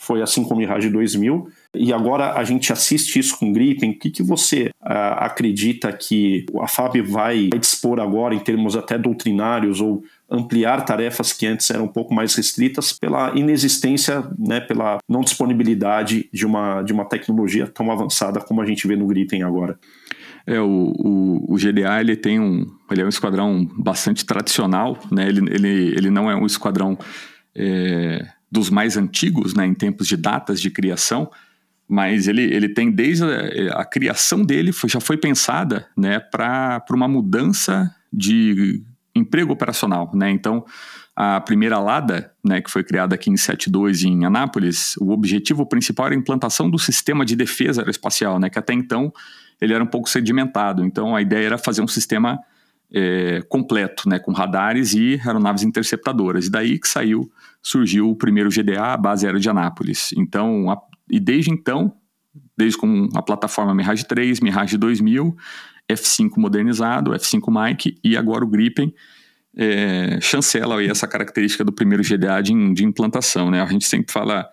foi 0.00 0.22
assim 0.22 0.44
com 0.44 0.54
o 0.54 0.56
Mirage 0.56 0.88
2000, 0.88 1.48
e 1.74 1.92
agora 1.92 2.34
a 2.34 2.44
gente 2.44 2.72
assiste 2.72 3.18
isso 3.18 3.36
com 3.36 3.52
Gripen. 3.52 3.90
O 3.90 3.98
que, 3.98 4.10
que 4.10 4.22
você 4.22 4.70
uh, 4.80 5.18
acredita 5.18 5.92
que 5.92 6.46
a 6.60 6.68
FAB 6.68 7.02
vai 7.02 7.48
dispor 7.60 7.98
agora 7.98 8.32
em 8.32 8.38
termos 8.38 8.76
até 8.76 8.96
doutrinários 8.96 9.80
ou 9.80 10.04
ampliar 10.30 10.84
tarefas 10.84 11.32
que 11.32 11.46
antes 11.46 11.68
eram 11.70 11.86
um 11.86 11.92
pouco 11.92 12.14
mais 12.14 12.34
restritas 12.36 12.92
pela 12.92 13.36
inexistência, 13.36 14.24
né, 14.38 14.60
pela 14.60 14.98
não 15.08 15.20
disponibilidade 15.20 16.28
de 16.32 16.46
uma, 16.46 16.82
de 16.82 16.92
uma 16.92 17.04
tecnologia 17.04 17.66
tão 17.66 17.90
avançada 17.90 18.40
como 18.40 18.62
a 18.62 18.66
gente 18.66 18.86
vê 18.86 18.94
no 18.94 19.06
Gripen 19.06 19.42
agora? 19.42 19.78
É, 20.46 20.60
o, 20.60 20.94
o, 20.96 21.54
o, 21.54 21.56
GDA 21.56 22.00
ele 22.00 22.16
tem 22.16 22.38
um, 22.40 22.64
ele 22.90 23.02
é 23.02 23.04
um 23.04 23.08
esquadrão 23.08 23.68
bastante 23.76 24.24
tradicional, 24.24 24.96
né? 25.10 25.28
Ele, 25.28 25.40
ele, 25.52 25.68
ele 25.94 26.10
não 26.10 26.30
é 26.30 26.36
um 26.36 26.46
esquadrão 26.46 26.96
é, 27.54 28.26
dos 28.50 28.70
mais 28.70 28.96
antigos, 28.96 29.54
né? 29.54 29.66
Em 29.66 29.74
tempos 29.74 30.06
de 30.06 30.16
datas 30.16 30.60
de 30.60 30.70
criação, 30.70 31.30
mas 31.88 32.28
ele, 32.28 32.42
ele 32.42 32.68
tem 32.68 32.90
desde 32.90 33.24
a, 33.24 33.80
a 33.80 33.84
criação 33.84 34.44
dele 34.44 34.72
foi, 34.72 34.90
já 34.90 35.00
foi 35.00 35.16
pensada, 35.16 35.86
né? 35.96 36.18
Para 36.18 36.84
uma 36.90 37.08
mudança 37.08 37.94
de 38.12 38.82
emprego 39.14 39.52
operacional, 39.52 40.10
né? 40.14 40.30
Então 40.30 40.64
a 41.20 41.40
primeira 41.40 41.80
LADA, 41.80 42.30
né, 42.44 42.60
que 42.60 42.70
foi 42.70 42.84
criada 42.84 43.16
aqui 43.16 43.28
em 43.28 43.36
72 43.36 44.04
em 44.04 44.24
Anápolis, 44.24 44.96
o 44.98 45.10
objetivo 45.10 45.66
principal 45.66 46.06
era 46.06 46.14
a 46.14 46.18
implantação 46.18 46.70
do 46.70 46.78
sistema 46.78 47.24
de 47.24 47.34
defesa 47.34 47.80
aeroespacial, 47.80 48.38
né, 48.38 48.48
que 48.48 48.56
até 48.56 48.72
então 48.72 49.12
ele 49.60 49.74
era 49.74 49.82
um 49.82 49.86
pouco 49.88 50.08
sedimentado. 50.08 50.84
Então 50.84 51.16
a 51.16 51.20
ideia 51.20 51.46
era 51.46 51.58
fazer 51.58 51.82
um 51.82 51.88
sistema 51.88 52.38
é, 52.94 53.42
completo, 53.48 54.08
né, 54.08 54.20
com 54.20 54.30
radares 54.30 54.94
e 54.94 55.20
aeronaves 55.24 55.64
interceptadoras. 55.64 56.46
E 56.46 56.50
daí 56.52 56.78
que 56.78 56.86
saiu, 56.86 57.28
surgiu 57.62 58.10
o 58.10 58.16
primeiro 58.16 58.50
GDA, 58.50 58.94
a 58.94 58.96
base 58.96 59.26
aérea 59.26 59.40
de 59.40 59.48
Anápolis. 59.48 60.10
Então, 60.16 60.70
a, 60.70 60.78
e 61.10 61.18
desde 61.20 61.50
então, 61.50 61.92
desde 62.56 62.78
com 62.78 63.08
a 63.14 63.22
plataforma 63.22 63.74
Mirage 63.74 64.04
3, 64.04 64.40
Mirage 64.40 64.76
2000, 64.76 65.36
F5 65.90 66.30
modernizado, 66.36 67.12
F5 67.12 67.42
Mike 67.48 67.98
e 68.04 68.16
agora 68.16 68.44
o 68.44 68.48
Gripen, 68.48 68.94
é, 69.56 70.18
chancela 70.20 70.82
essa 70.84 71.06
característica 71.06 71.64
do 71.64 71.72
primeiro 71.72 72.02
GDA 72.02 72.40
de, 72.42 72.74
de 72.74 72.84
implantação. 72.84 73.50
Né? 73.50 73.60
A 73.60 73.66
gente 73.66 73.86
sempre 73.86 74.12
fala 74.12 74.48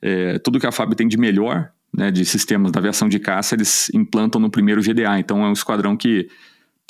é, 0.00 0.38
tudo 0.38 0.58
que 0.58 0.66
a 0.66 0.72
FAB 0.72 0.94
tem 0.94 1.06
de 1.06 1.16
melhor 1.16 1.70
né, 1.94 2.10
de 2.10 2.24
sistemas 2.24 2.72
da 2.72 2.80
aviação 2.80 3.08
de 3.08 3.18
caça, 3.18 3.54
eles 3.54 3.90
implantam 3.94 4.40
no 4.40 4.50
primeiro 4.50 4.80
GDA. 4.80 5.18
Então 5.18 5.44
é 5.44 5.48
um 5.48 5.52
esquadrão 5.52 5.96
que 5.96 6.28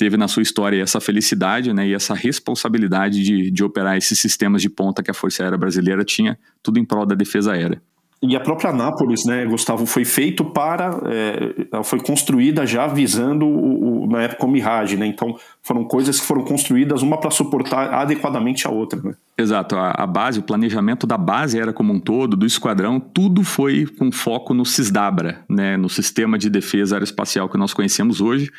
teve 0.03 0.17
na 0.17 0.27
sua 0.27 0.43
história 0.43 0.83
essa 0.83 0.99
felicidade 0.99 1.71
né, 1.71 1.87
e 1.87 1.93
essa 1.93 2.13
responsabilidade 2.13 3.23
de, 3.23 3.49
de 3.49 3.63
operar 3.63 3.95
esses 3.95 4.19
sistemas 4.19 4.61
de 4.61 4.69
ponta 4.69 5.01
que 5.01 5.09
a 5.09 5.13
Força 5.13 5.43
Aérea 5.43 5.57
Brasileira 5.57 6.03
tinha, 6.03 6.37
tudo 6.61 6.77
em 6.77 6.83
prol 6.83 7.05
da 7.05 7.15
defesa 7.15 7.53
aérea. 7.53 7.81
E 8.21 8.35
a 8.35 8.39
própria 8.41 8.69
Anápolis, 8.69 9.23
né, 9.25 9.45
Gustavo, 9.45 9.85
foi 9.85 10.03
feito 10.03 10.43
para. 10.43 10.97
É, 11.05 11.83
foi 11.83 12.01
construída 12.01 12.65
já 12.65 12.85
visando 12.85 13.45
o, 13.45 14.03
o, 14.03 14.07
na 14.07 14.23
época 14.23 14.45
o 14.45 14.49
Mirage, 14.49 14.95
né? 14.95 15.05
Então 15.05 15.35
foram 15.61 15.83
coisas 15.83 16.21
que 16.21 16.25
foram 16.25 16.43
construídas 16.43 17.01
uma 17.01 17.17
para 17.17 17.31
suportar 17.31 17.93
adequadamente 17.93 18.65
a 18.65 18.71
outra. 18.71 19.01
Né? 19.01 19.13
Exato. 19.37 19.75
A, 19.75 19.91
a, 19.91 20.07
base, 20.07 20.39
o 20.39 20.43
planejamento 20.43 21.05
da 21.05 21.17
base 21.17 21.59
era 21.59 21.73
como 21.73 21.91
um 21.91 21.99
todo, 21.99 22.37
do 22.37 22.45
esquadrão, 22.45 22.97
tudo 22.97 23.43
foi 23.43 23.85
com 23.85 24.09
foco 24.09 24.53
no 24.53 24.65
CISDABRA, 24.65 25.43
né, 25.49 25.75
no 25.75 25.89
Sistema 25.89 26.37
de 26.37 26.49
Defesa 26.49 26.95
Aeroespacial 26.95 27.49
que 27.49 27.57
nós 27.57 27.73
conhecemos 27.73 28.21
hoje. 28.21 28.49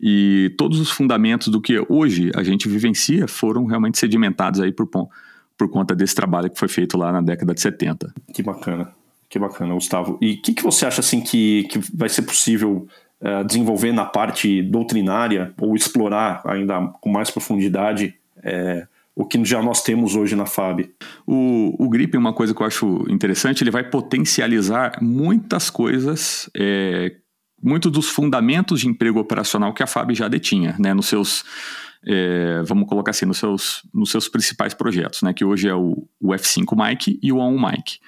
E 0.00 0.54
todos 0.58 0.80
os 0.80 0.90
fundamentos 0.90 1.48
do 1.48 1.60
que 1.60 1.84
hoje 1.88 2.30
a 2.34 2.42
gente 2.42 2.68
vivencia 2.68 3.28
foram 3.28 3.64
realmente 3.64 3.98
sedimentados 3.98 4.60
aí 4.60 4.72
por, 4.72 4.86
por 4.86 5.70
conta 5.70 5.94
desse 5.94 6.14
trabalho 6.14 6.50
que 6.50 6.58
foi 6.58 6.68
feito 6.68 6.96
lá 6.96 7.12
na 7.12 7.20
década 7.20 7.54
de 7.54 7.60
70. 7.60 8.12
Que 8.32 8.42
bacana. 8.42 8.92
Que 9.28 9.38
bacana, 9.38 9.74
Gustavo. 9.74 10.18
E 10.20 10.34
o 10.34 10.42
que, 10.42 10.52
que 10.52 10.62
você 10.62 10.86
acha 10.86 11.00
assim 11.00 11.20
que, 11.20 11.64
que 11.64 11.80
vai 11.92 12.08
ser 12.08 12.22
possível 12.22 12.86
uh, 13.20 13.44
desenvolver 13.44 13.92
na 13.92 14.04
parte 14.04 14.62
doutrinária 14.62 15.52
ou 15.60 15.74
explorar 15.74 16.42
ainda 16.44 16.80
com 17.00 17.10
mais 17.10 17.30
profundidade 17.30 18.14
é, 18.42 18.86
o 19.16 19.24
que 19.24 19.42
já 19.44 19.62
nós 19.62 19.82
temos 19.82 20.16
hoje 20.16 20.34
na 20.34 20.46
FAB? 20.46 20.90
O, 21.26 21.74
o 21.78 21.88
GRIP, 21.88 22.16
uma 22.16 22.32
coisa 22.32 22.54
que 22.54 22.60
eu 22.60 22.66
acho 22.66 23.06
interessante, 23.08 23.62
ele 23.62 23.70
vai 23.70 23.84
potencializar 23.84 24.98
muitas 25.00 25.70
coisas, 25.70 26.50
é, 26.54 27.14
muitos 27.64 27.90
dos 27.90 28.10
fundamentos 28.10 28.80
de 28.80 28.88
emprego 28.88 29.18
operacional 29.18 29.72
que 29.72 29.82
a 29.82 29.86
FAB 29.86 30.12
já 30.12 30.28
detinha, 30.28 30.76
né, 30.78 30.92
nos 30.92 31.06
seus 31.06 31.44
é, 32.06 32.62
vamos 32.66 32.86
colocar 32.86 33.12
assim, 33.12 33.24
nos 33.24 33.38
seus, 33.38 33.82
nos 33.92 34.10
seus 34.10 34.28
principais 34.28 34.74
projetos, 34.74 35.22
né, 35.22 35.32
que 35.32 35.44
hoje 35.44 35.68
é 35.68 35.74
o, 35.74 36.06
o 36.20 36.28
F5 36.32 36.76
Mike 36.76 37.18
e 37.22 37.32
o 37.32 37.36
A1 37.36 37.70
Mike. 37.70 37.98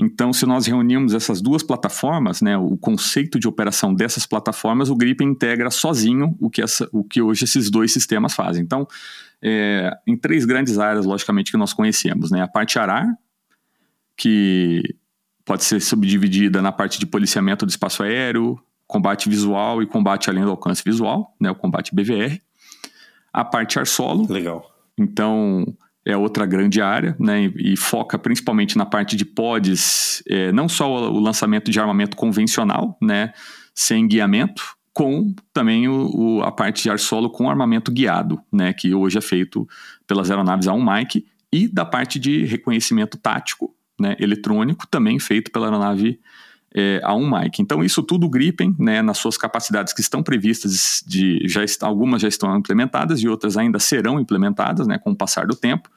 Então, 0.00 0.32
se 0.32 0.46
nós 0.46 0.66
reunirmos 0.66 1.12
essas 1.12 1.42
duas 1.42 1.62
plataformas, 1.62 2.40
né, 2.40 2.56
o 2.56 2.76
conceito 2.76 3.38
de 3.38 3.48
operação 3.48 3.92
dessas 3.92 4.24
plataformas, 4.24 4.88
o 4.88 4.96
Grip 4.96 5.22
integra 5.22 5.70
sozinho 5.70 6.36
o 6.40 6.48
que, 6.48 6.62
essa, 6.62 6.88
o 6.92 7.02
que 7.04 7.20
hoje 7.20 7.44
esses 7.44 7.68
dois 7.68 7.92
sistemas 7.92 8.32
fazem. 8.32 8.62
Então, 8.62 8.86
é, 9.42 9.90
em 10.06 10.16
três 10.16 10.44
grandes 10.44 10.78
áreas, 10.78 11.04
logicamente, 11.04 11.50
que 11.50 11.58
nós 11.58 11.72
conhecemos. 11.72 12.30
Né, 12.30 12.40
a 12.40 12.48
parte 12.48 12.78
ARAR, 12.78 13.12
que 14.16 14.82
pode 15.44 15.64
ser 15.64 15.80
subdividida 15.80 16.62
na 16.62 16.70
parte 16.70 16.98
de 16.98 17.06
policiamento 17.06 17.66
do 17.66 17.70
espaço 17.70 18.02
aéreo, 18.02 18.58
combate 18.88 19.28
visual 19.28 19.82
e 19.82 19.86
combate 19.86 20.30
além 20.30 20.42
do 20.42 20.50
alcance 20.50 20.82
visual, 20.82 21.36
né, 21.38 21.50
o 21.50 21.54
combate 21.54 21.94
BVR. 21.94 22.40
A 23.30 23.44
parte 23.44 23.78
ar 23.78 23.86
solo. 23.86 24.26
Legal. 24.32 24.68
Então, 24.98 25.64
é 26.04 26.16
outra 26.16 26.46
grande 26.46 26.80
área, 26.80 27.14
né, 27.20 27.52
e, 27.54 27.76
foca 27.76 28.18
principalmente 28.18 28.78
na 28.78 28.86
parte 28.86 29.14
de 29.14 29.26
pods, 29.26 30.22
é, 30.26 30.50
não 30.52 30.66
só 30.68 31.10
o, 31.12 31.20
lançamento 31.20 31.70
de 31.70 31.78
armamento 31.78 32.16
convencional, 32.16 32.96
né, 33.00 33.32
sem 33.74 34.08
guiamento, 34.08 34.74
com 34.94 35.34
também 35.52 35.86
o, 35.86 36.10
o, 36.16 36.42
a 36.42 36.50
parte 36.50 36.82
de 36.82 36.90
ar 36.90 36.98
solo 36.98 37.30
com 37.30 37.48
armamento 37.48 37.92
guiado, 37.92 38.40
né, 38.50 38.72
que 38.72 38.94
hoje 38.94 39.18
é 39.18 39.20
feito 39.20 39.68
pelas 40.06 40.30
aeronaves 40.30 40.66
A1 40.66 40.98
Mike, 40.98 41.26
e 41.52 41.68
da 41.68 41.84
parte 41.84 42.18
de 42.18 42.44
reconhecimento 42.46 43.18
tático, 43.18 43.74
né, 44.00 44.16
eletrônico, 44.18 44.86
também 44.86 45.18
feito 45.18 45.52
pela 45.52 45.66
aeronave 45.66 46.18
é, 46.74 47.00
a 47.02 47.14
um 47.14 47.30
Mike. 47.30 47.62
Então, 47.62 47.82
isso 47.82 48.02
tudo 48.02 48.26
o 48.26 48.30
Gripen, 48.30 48.74
né, 48.78 49.02
nas 49.02 49.18
suas 49.18 49.36
capacidades 49.36 49.92
que 49.92 50.00
estão 50.00 50.22
previstas, 50.22 51.02
de, 51.06 51.42
já 51.46 51.60
algumas 51.82 52.22
já 52.22 52.28
estão 52.28 52.56
implementadas 52.56 53.20
e 53.20 53.28
outras 53.28 53.56
ainda 53.56 53.78
serão 53.78 54.20
implementadas 54.20 54.86
né, 54.86 54.98
com 54.98 55.12
o 55.12 55.16
passar 55.16 55.46
do 55.46 55.56
tempo, 55.56 55.88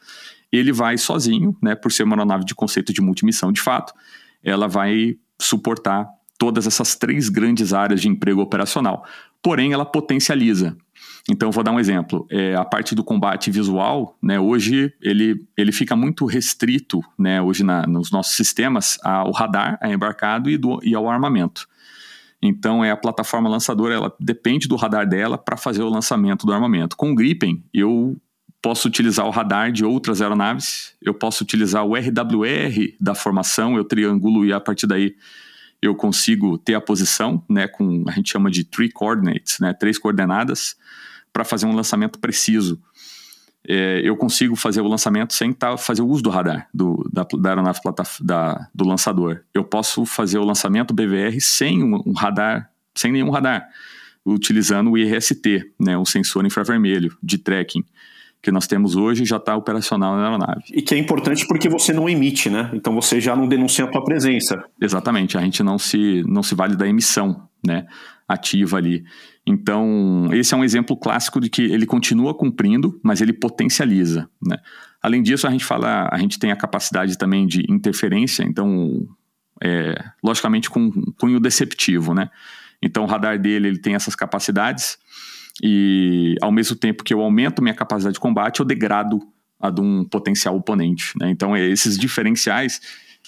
ele 0.51 0.71
vai 0.71 0.97
sozinho, 0.97 1.55
né, 1.61 1.75
por 1.75 1.91
ser 1.91 2.03
uma 2.03 2.15
aeronave 2.15 2.45
de 2.45 2.55
conceito 2.55 2.93
de 2.93 3.01
multimissão 3.01 3.51
de 3.51 3.61
fato, 3.61 3.93
ela 4.43 4.67
vai 4.67 5.15
suportar 5.39 6.07
todas 6.37 6.65
essas 6.65 6.95
três 6.95 7.29
grandes 7.29 7.73
áreas 7.73 8.01
de 8.01 8.09
emprego 8.09 8.41
operacional. 8.41 9.05
Porém, 9.43 9.73
ela 9.73 9.85
potencializa. 9.85 10.75
Então, 11.31 11.49
vou 11.49 11.63
dar 11.63 11.71
um 11.71 11.79
exemplo. 11.79 12.27
É, 12.29 12.53
a 12.55 12.65
parte 12.65 12.93
do 12.93 13.05
combate 13.05 13.49
visual, 13.49 14.17
né, 14.21 14.37
hoje 14.37 14.93
ele, 15.01 15.47
ele 15.55 15.71
fica 15.71 15.95
muito 15.95 16.25
restrito, 16.25 17.01
né, 17.17 17.41
hoje 17.41 17.63
na, 17.63 17.87
nos 17.87 18.11
nossos 18.11 18.35
sistemas, 18.35 18.99
ao 19.01 19.31
radar, 19.31 19.79
a 19.81 19.89
embarcado 19.89 20.49
e, 20.49 20.57
do, 20.57 20.81
e 20.83 20.93
ao 20.93 21.09
armamento. 21.09 21.69
Então, 22.43 22.83
é 22.83 22.91
a 22.91 22.97
plataforma 22.97 23.47
lançadora, 23.47 23.93
ela 23.93 24.13
depende 24.19 24.67
do 24.67 24.75
radar 24.75 25.07
dela 25.07 25.37
para 25.37 25.55
fazer 25.55 25.83
o 25.83 25.89
lançamento 25.89 26.45
do 26.45 26.51
armamento. 26.51 26.97
Com 26.97 27.13
o 27.13 27.15
Gripen, 27.15 27.63
eu 27.73 28.17
posso 28.61 28.89
utilizar 28.89 29.25
o 29.25 29.29
radar 29.29 29.71
de 29.71 29.85
outras 29.85 30.21
aeronaves, 30.21 30.93
eu 31.01 31.13
posso 31.13 31.45
utilizar 31.45 31.85
o 31.85 31.95
RWR 31.95 32.93
da 32.99 33.15
formação, 33.15 33.77
eu 33.77 33.85
triangulo 33.85 34.45
e 34.45 34.51
a 34.51 34.59
partir 34.59 34.85
daí 34.85 35.15
eu 35.81 35.95
consigo 35.95 36.57
ter 36.57 36.73
a 36.73 36.81
posição, 36.81 37.41
né, 37.49 37.69
com 37.69 38.03
a 38.07 38.11
gente 38.11 38.29
chama 38.29 38.51
de 38.51 38.65
three 38.65 38.91
coordinates, 38.91 39.59
né, 39.59 39.73
três 39.73 39.97
coordenadas, 39.97 40.75
para 41.31 41.43
fazer 41.43 41.65
um 41.65 41.75
lançamento 41.75 42.19
preciso. 42.19 42.79
É, 43.67 44.01
eu 44.03 44.17
consigo 44.17 44.55
fazer 44.55 44.81
o 44.81 44.87
lançamento 44.87 45.33
sem 45.33 45.53
tá, 45.53 45.77
fazer 45.77 46.01
o 46.01 46.07
uso 46.07 46.23
do 46.23 46.29
radar, 46.29 46.67
do, 46.73 47.07
da, 47.13 47.25
da 47.39 47.49
aeronave 47.49 47.79
da, 48.21 48.67
do 48.73 48.85
lançador. 48.85 49.41
Eu 49.53 49.63
posso 49.63 50.05
fazer 50.05 50.39
o 50.39 50.43
lançamento 50.43 50.93
BVR 50.93 51.39
sem 51.39 51.83
um, 51.83 52.01
um 52.05 52.13
radar, 52.13 52.71
sem 52.95 53.11
nenhum 53.11 53.29
radar, 53.29 53.67
utilizando 54.25 54.91
o 54.91 54.97
IRST, 54.97 55.73
né, 55.79 55.97
um 55.97 56.05
sensor 56.05 56.45
infravermelho 56.45 57.15
de 57.21 57.37
tracking 57.37 57.83
que 58.41 58.51
nós 58.51 58.65
temos 58.65 58.95
hoje 58.95 59.23
já 59.23 59.37
está 59.37 59.55
operacional 59.55 60.15
na 60.15 60.23
aeronave. 60.23 60.63
E 60.73 60.81
que 60.81 60.95
é 60.95 60.97
importante 60.97 61.45
porque 61.47 61.69
você 61.69 61.93
não 61.93 62.09
emite, 62.09 62.49
né? 62.49 62.71
Então 62.73 62.93
você 62.93 63.21
já 63.21 63.35
não 63.35 63.47
denuncia 63.47 63.85
a 63.85 63.91
sua 63.91 64.03
presença. 64.03 64.63
Exatamente, 64.81 65.37
a 65.37 65.41
gente 65.41 65.61
não 65.61 65.77
se, 65.77 66.23
não 66.27 66.41
se 66.41 66.55
vale 66.55 66.75
da 66.75 66.87
emissão 66.87 67.47
né, 67.65 67.85
ativa 68.27 68.77
ali. 68.77 69.03
Então, 69.45 70.29
esse 70.33 70.53
é 70.53 70.57
um 70.57 70.63
exemplo 70.63 70.95
clássico 70.95 71.39
de 71.39 71.49
que 71.49 71.63
ele 71.63 71.85
continua 71.85 72.33
cumprindo, 72.33 72.99
mas 73.03 73.21
ele 73.21 73.33
potencializa. 73.33 74.29
Né? 74.45 74.57
Além 75.01 75.23
disso, 75.23 75.47
a 75.47 75.51
gente 75.51 75.65
fala, 75.65 76.07
a 76.11 76.17
gente 76.17 76.37
tem 76.37 76.51
a 76.51 76.55
capacidade 76.55 77.17
também 77.17 77.47
de 77.47 77.65
interferência, 77.67 78.43
então, 78.43 79.07
é, 79.61 79.95
logicamente 80.23 80.69
com 80.69 80.91
cunho 81.17 81.39
deceptivo, 81.39 82.13
né? 82.13 82.29
Então, 82.81 83.03
o 83.03 83.07
radar 83.07 83.39
dele 83.39 83.67
ele 83.67 83.79
tem 83.79 83.93
essas 83.93 84.15
capacidades 84.15 84.97
e 85.61 86.35
ao 86.41 86.51
mesmo 86.51 86.75
tempo 86.75 87.03
que 87.03 87.13
eu 87.13 87.21
aumento 87.21 87.61
minha 87.61 87.75
capacidade 87.75 88.15
de 88.15 88.19
combate, 88.19 88.59
eu 88.59 88.65
degrado 88.65 89.19
a 89.59 89.69
de 89.69 89.81
um 89.81 90.03
potencial 90.03 90.55
oponente. 90.55 91.13
Né? 91.19 91.29
Então, 91.29 91.55
é, 91.55 91.63
esses 91.67 91.97
diferenciais, 91.97 92.81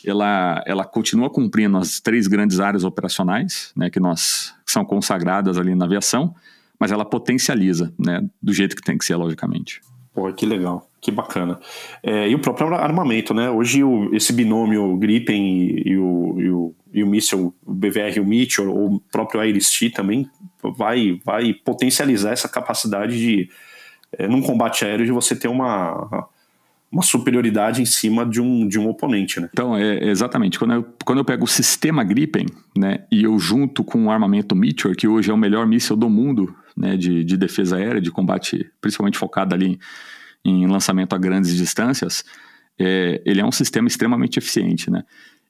ela, 0.06 0.64
ela 0.66 0.86
continua 0.86 1.30
cumprindo 1.30 1.78
as 1.78 2.00
três 2.00 2.28
grandes 2.28 2.60
áreas 2.60 2.84
operacionais, 2.84 3.72
né, 3.76 3.90
que 3.90 4.00
nós 4.00 4.54
são 4.66 4.84
consagradas 4.84 5.58
ali 5.58 5.76
na 5.76 5.86
aviação, 5.86 6.36
mas 6.80 6.92
ela 6.92 7.06
potencializa, 7.06 7.94
né, 7.98 8.22
do 8.42 8.54
jeito 8.54 8.76
que 8.76 8.82
tem 8.82 8.98
que 8.98 9.06
ser, 9.06 9.16
logicamente. 9.16 9.82
Pô, 10.14 10.32
que 10.32 10.46
legal, 10.46 10.88
que 11.02 11.10
bacana. 11.10 11.60
É, 12.04 12.30
e 12.30 12.36
o 12.36 12.40
próprio 12.40 12.74
armamento, 12.76 13.34
né? 13.34 13.50
Hoje 13.50 13.84
o, 13.84 14.14
esse 14.14 14.32
binômio 14.32 14.96
Gripen 14.98 15.42
e, 15.44 15.90
e, 15.90 15.98
o, 15.98 16.36
e, 16.40 16.50
o, 16.52 16.76
e 16.94 17.04
o 17.04 17.08
míssil, 17.08 17.54
o 17.66 17.74
BVR 17.74 18.18
e 18.18 18.20
o 18.20 18.26
Meteor, 18.26 18.70
ou 18.70 18.96
o 18.96 19.00
próprio 19.00 19.44
Iris-T 19.44 19.90
também 19.90 20.30
vai, 20.78 21.20
vai 21.26 21.52
potencializar 21.54 22.32
essa 22.32 22.48
capacidade 22.48 23.18
de, 23.18 23.50
é, 24.18 24.28
num 24.28 24.42
combate 24.42 24.86
aéreo, 24.86 25.06
de 25.06 25.12
você 25.12 25.36
ter 25.36 25.48
uma, 25.48 26.28
uma 26.94 27.02
superioridade 27.02 27.82
em 27.82 27.86
cima 27.86 28.24
de 28.24 28.40
um, 28.40 28.68
de 28.68 28.78
um 28.78 28.88
oponente, 28.88 29.40
né? 29.40 29.50
Então, 29.52 29.76
é, 29.76 30.08
exatamente. 30.08 30.60
Quando 30.60 30.74
eu, 30.76 30.86
quando 31.04 31.18
eu 31.18 31.26
pego 31.26 31.44
o 31.44 31.48
sistema 31.48 32.04
Gripen, 32.04 32.46
né, 32.78 33.04
e 33.12 33.24
eu 33.24 33.40
junto 33.40 33.84
com 33.84 34.06
o 34.06 34.12
armamento 34.12 34.56
Meteor, 34.56 34.96
que 34.96 35.08
hoje 35.08 35.32
é 35.32 35.34
o 35.34 35.38
melhor 35.38 35.66
míssil 35.66 35.96
do 35.96 36.08
mundo, 36.08 36.56
né, 36.78 36.96
de, 36.96 37.24
de 37.24 37.36
defesa 37.36 37.78
aérea, 37.78 38.00
de 38.00 38.12
combate, 38.12 38.70
principalmente 38.80 39.18
focado 39.18 39.56
ali 39.56 39.80
em, 40.46 40.64
em 40.64 40.68
lançamento 40.68 41.16
a 41.16 41.18
grandes 41.18 41.56
distâncias, 41.56 42.24
é, 42.80 43.20
ele 43.26 43.42
é 43.42 43.46
um 43.46 43.52
sistema 43.52 43.88
extremamente 43.88 44.38
eficiente, 44.38 44.92
né? 44.92 45.04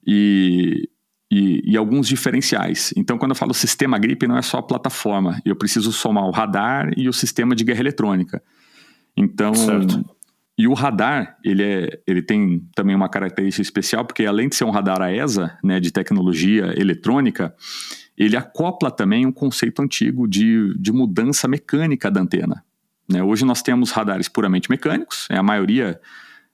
E, 0.08 0.90
e, 1.30 1.74
e, 1.74 1.78
alguns 1.78 2.08
diferenciais. 2.08 2.94
Então, 2.96 3.18
quando 3.18 3.32
eu 3.32 3.36
falo 3.36 3.54
sistema 3.54 3.98
gripe, 3.98 4.28
não 4.28 4.38
é 4.38 4.42
só 4.42 4.60
a 4.60 4.64
plataforma. 4.64 5.42
Eu 5.44 5.58
preciso 5.58 5.92
somar 5.92 6.24
o 6.26 6.32
radar 6.32 6.92
e 6.96 7.10
o 7.10 7.14
sistema 7.14 7.54
de 7.54 7.66
guerra 7.66 7.82
eletrônica. 7.82 8.42
Então, 9.16 9.54
certo. 9.54 10.04
E 10.58 10.68
o 10.68 10.74
radar, 10.74 11.38
ele, 11.44 11.64
é, 11.64 12.02
ele 12.06 12.22
tem 12.22 12.68
também 12.76 12.96
uma 12.96 13.10
característica 13.10 13.62
especial, 13.62 14.06
porque 14.06 14.26
além 14.26 14.50
de 14.50 14.56
ser 14.56 14.66
um 14.66 14.70
radar 14.70 15.02
AESA, 15.02 15.58
né, 15.64 15.80
de 15.80 15.92
tecnologia 15.92 16.74
eletrônica, 16.80 17.56
ele 18.16 18.38
acopla 18.38 18.92
também 18.92 19.26
um 19.26 19.32
conceito 19.32 19.82
antigo 19.82 20.28
de, 20.28 20.78
de 20.78 20.92
mudança 20.92 21.48
mecânica 21.48 22.12
da 22.12 22.22
antena. 22.22 22.64
Né? 23.10 23.24
Hoje 23.24 23.44
nós 23.44 23.64
temos 23.64 23.92
radares 23.92 24.30
puramente 24.30 24.70
mecânicos, 24.70 25.28
é 25.32 25.38
a 25.38 25.44
maioria 25.44 26.00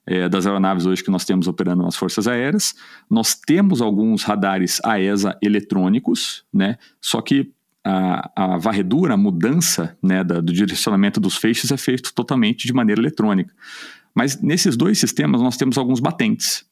é, 0.06 0.28
das 0.30 0.46
aeronaves 0.46 0.86
hoje 0.86 1.04
que 1.04 1.10
nós 1.10 1.26
temos 1.26 1.46
operando 1.46 1.82
nas 1.82 1.94
forças 1.94 2.26
aéreas. 2.26 2.74
Nós 3.08 3.34
temos 3.34 3.82
alguns 3.82 4.22
radares 4.22 4.80
AESA 4.82 5.38
eletrônicos, 5.42 6.42
né? 6.52 6.78
só 7.00 7.20
que 7.20 7.52
a, 7.84 8.30
a 8.36 8.58
varredura, 8.58 9.14
a 9.14 9.16
mudança 9.16 9.96
né, 10.02 10.22
da, 10.22 10.40
do 10.40 10.52
direcionamento 10.52 11.20
dos 11.20 11.36
feixes 11.36 11.70
é 11.70 11.76
feito 11.76 12.12
totalmente 12.14 12.66
de 12.66 12.72
maneira 12.72 13.00
eletrônica. 13.00 13.52
Mas 14.14 14.40
nesses 14.40 14.76
dois 14.76 14.98
sistemas 14.98 15.40
nós 15.40 15.56
temos 15.56 15.78
alguns 15.78 16.00
batentes, 16.00 16.64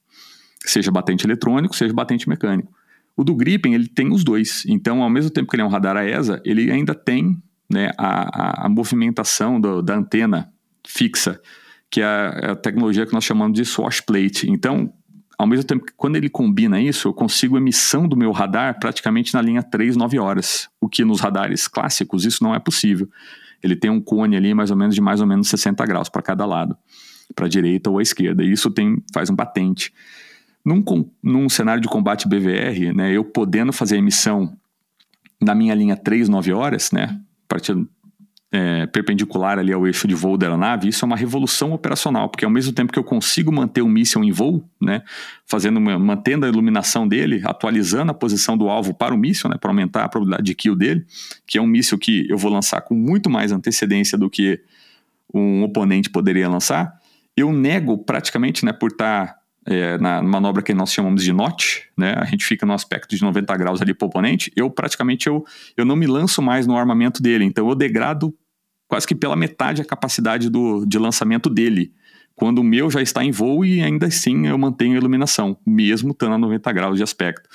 seja 0.65 0.91
batente 0.91 1.27
eletrônico, 1.27 1.75
seja 1.75 1.93
batente 1.93 2.29
mecânico. 2.29 2.73
O 3.17 3.25
do 3.25 3.35
Gripen, 3.35 3.75
ele 3.75 3.89
tem 3.89 4.13
os 4.13 4.23
dois. 4.23 4.65
Então, 4.69 5.03
ao 5.03 5.11
mesmo 5.11 5.31
tempo 5.31 5.51
que 5.51 5.57
ele 5.57 5.63
é 5.63 5.65
um 5.65 5.71
radar 5.71 5.97
AESA, 5.97 6.41
ele 6.45 6.71
ainda 6.71 6.95
tem 6.95 7.37
né, 7.69 7.91
a, 7.99 8.65
a, 8.65 8.67
a 8.67 8.69
movimentação 8.69 9.61
do, 9.61 9.83
da 9.83 9.97
antena 9.97 10.53
fixa, 10.87 11.41
que 11.91 12.01
é 12.01 12.05
a, 12.05 12.41
é 12.43 12.51
a, 12.51 12.57
tecnologia 12.57 13.05
que 13.05 13.13
nós 13.13 13.25
chamamos 13.25 13.59
de 13.59 13.65
swash 13.65 14.01
plate. 14.01 14.49
Então, 14.49 14.93
ao 15.39 15.47
mesmo 15.47 15.65
tempo 15.65 15.87
que 15.87 15.93
quando 15.97 16.17
ele 16.17 16.29
combina 16.29 16.81
isso, 16.81 17.07
eu 17.07 17.15
consigo 17.15 17.57
emissão 17.57 18.09
do 18.09 18.17
meu 18.17 18.33
radar 18.33 18.81
praticamente 18.81 19.33
na 19.33 19.41
linha 19.41 19.63
3, 19.63 19.97
9 19.97 20.19
horas, 20.19 20.69
o 20.81 20.89
que 20.89 21.05
nos 21.05 21.21
radares 21.21 21.69
clássicos 21.69 22.25
isso 22.25 22.43
não 22.43 22.53
é 22.53 22.59
possível. 22.59 23.09
Ele 23.63 23.77
tem 23.77 23.89
um 23.89 24.01
cone 24.01 24.37
ali 24.37 24.53
mais 24.53 24.73
ou 24.73 24.77
menos 24.77 24.97
de 24.97 25.01
mais 25.01 25.21
ou 25.21 25.27
menos 25.29 25.49
60 25.49 25.87
graus 25.87 26.09
para 26.09 26.23
cada 26.23 26.45
lado, 26.45 26.77
para 27.37 27.47
a 27.47 27.49
direita 27.49 27.89
ou 27.89 28.01
à 28.01 28.03
esquerda, 28.03 28.43
e 28.43 28.51
isso 28.51 28.69
tem, 28.69 29.01
faz 29.15 29.31
um 29.31 29.37
batente. 29.37 29.93
Num, 30.65 30.83
num 31.23 31.49
cenário 31.49 31.81
de 31.81 31.89
combate 31.89 32.29
BVR, 32.29 32.93
né, 32.93 33.13
eu 33.13 33.25
podendo 33.25 33.73
fazer 33.73 33.95
a 33.95 33.99
emissão 33.99 34.53
na 35.41 35.55
minha 35.55 35.75
linha 35.75 35.97
3, 35.97 36.29
9 36.29 36.53
horas, 36.53 36.91
né, 36.91 37.17
partindo 37.47 37.89
é, 38.51 38.87
perpendicular 38.87 39.59
ali 39.59 39.73
ao 39.73 39.87
eixo 39.87 40.09
de 40.09 40.15
voo 40.15 40.39
da 40.39 40.47
aeronave, 40.47 40.89
isso 40.89 41.05
é 41.05 41.07
uma 41.07 41.17
revolução 41.17 41.73
operacional, 41.73 42.29
porque 42.29 42.45
ao 42.45 42.51
mesmo 42.51 42.73
tempo 42.73 42.93
que 42.93 42.99
eu 42.99 43.05
consigo 43.05 43.53
manter 43.53 43.83
o 43.83 43.89
míssil 43.89 44.25
em 44.25 44.33
voo, 44.33 44.65
né, 44.81 45.03
fazendo, 45.47 45.81
mantendo 45.81 46.47
a 46.47 46.49
iluminação 46.49 47.07
dele, 47.07 47.43
atualizando 47.45 48.11
a 48.11 48.15
posição 48.15 48.57
do 48.57 48.69
alvo 48.69 48.95
para 48.95 49.15
o 49.15 49.19
míssil, 49.19 49.51
né, 49.51 49.57
para 49.61 49.71
aumentar 49.71 50.05
a 50.05 50.09
probabilidade 50.09 50.47
de 50.47 50.55
kill 50.55 50.75
dele, 50.75 51.05
que 51.47 51.59
é 51.59 51.63
um 51.63 51.67
míssil 51.67 51.99
que 51.99 52.27
eu 52.29 52.39
vou 52.39 52.51
lançar 52.51 52.81
com 52.81 52.95
muito 52.95 53.29
mais 53.29 53.53
antecedência 53.53 54.17
do 54.17 54.31
que 54.31 54.61
um 55.33 55.63
oponente 55.63 56.09
poderia 56.09 56.49
lançar, 56.49 56.99
eu 57.37 57.53
nego 57.53 57.99
praticamente, 57.99 58.65
né, 58.65 58.73
por 58.73 58.91
estar 58.91 59.38
é, 59.71 59.99
na 59.99 60.23
manobra 60.23 60.63
que 60.63 60.73
nós 60.73 60.91
chamamos 60.91 61.23
de 61.23 61.31
notch, 61.31 61.83
né? 61.95 62.15
A 62.17 62.25
gente 62.25 62.45
fica 62.45 62.65
no 62.65 62.73
aspecto 62.73 63.15
de 63.15 63.21
90 63.21 63.55
graus 63.59 63.83
ali 63.83 63.93
para 63.93 64.07
o 64.07 64.09
oponente. 64.09 64.51
Eu 64.57 64.71
praticamente 64.71 65.27
eu, 65.27 65.45
eu 65.77 65.85
não 65.85 65.95
me 65.95 66.07
lanço 66.07 66.41
mais 66.41 66.67
no 66.67 66.75
armamento 66.75 67.23
dele, 67.23 67.45
então 67.45 67.69
eu 67.69 67.75
degrado 67.75 68.35
quase 68.89 69.07
que 69.07 69.15
pela 69.15 69.37
metade 69.37 69.83
a 69.83 69.85
capacidade 69.85 70.49
do, 70.49 70.87
de 70.87 70.99
lançamento 70.99 71.51
dele. 71.51 71.93
Quando 72.35 72.61
o 72.61 72.65
meu 72.65 72.91
já 72.91 73.03
está 73.03 73.23
em 73.23 73.31
voo 73.31 73.63
e 73.63 73.83
ainda 73.83 74.07
assim 74.07 74.47
eu 74.47 74.57
mantenho 74.57 74.95
a 74.95 74.97
iluminação, 74.97 75.59
mesmo 75.67 76.13
estando 76.13 76.35
a 76.35 76.39
90 76.39 76.73
graus 76.73 76.97
de 76.97 77.03
aspecto. 77.03 77.47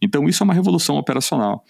Então 0.00 0.28
isso 0.28 0.42
é 0.42 0.44
uma 0.44 0.52
revolução 0.52 0.96
operacional. 0.96 1.64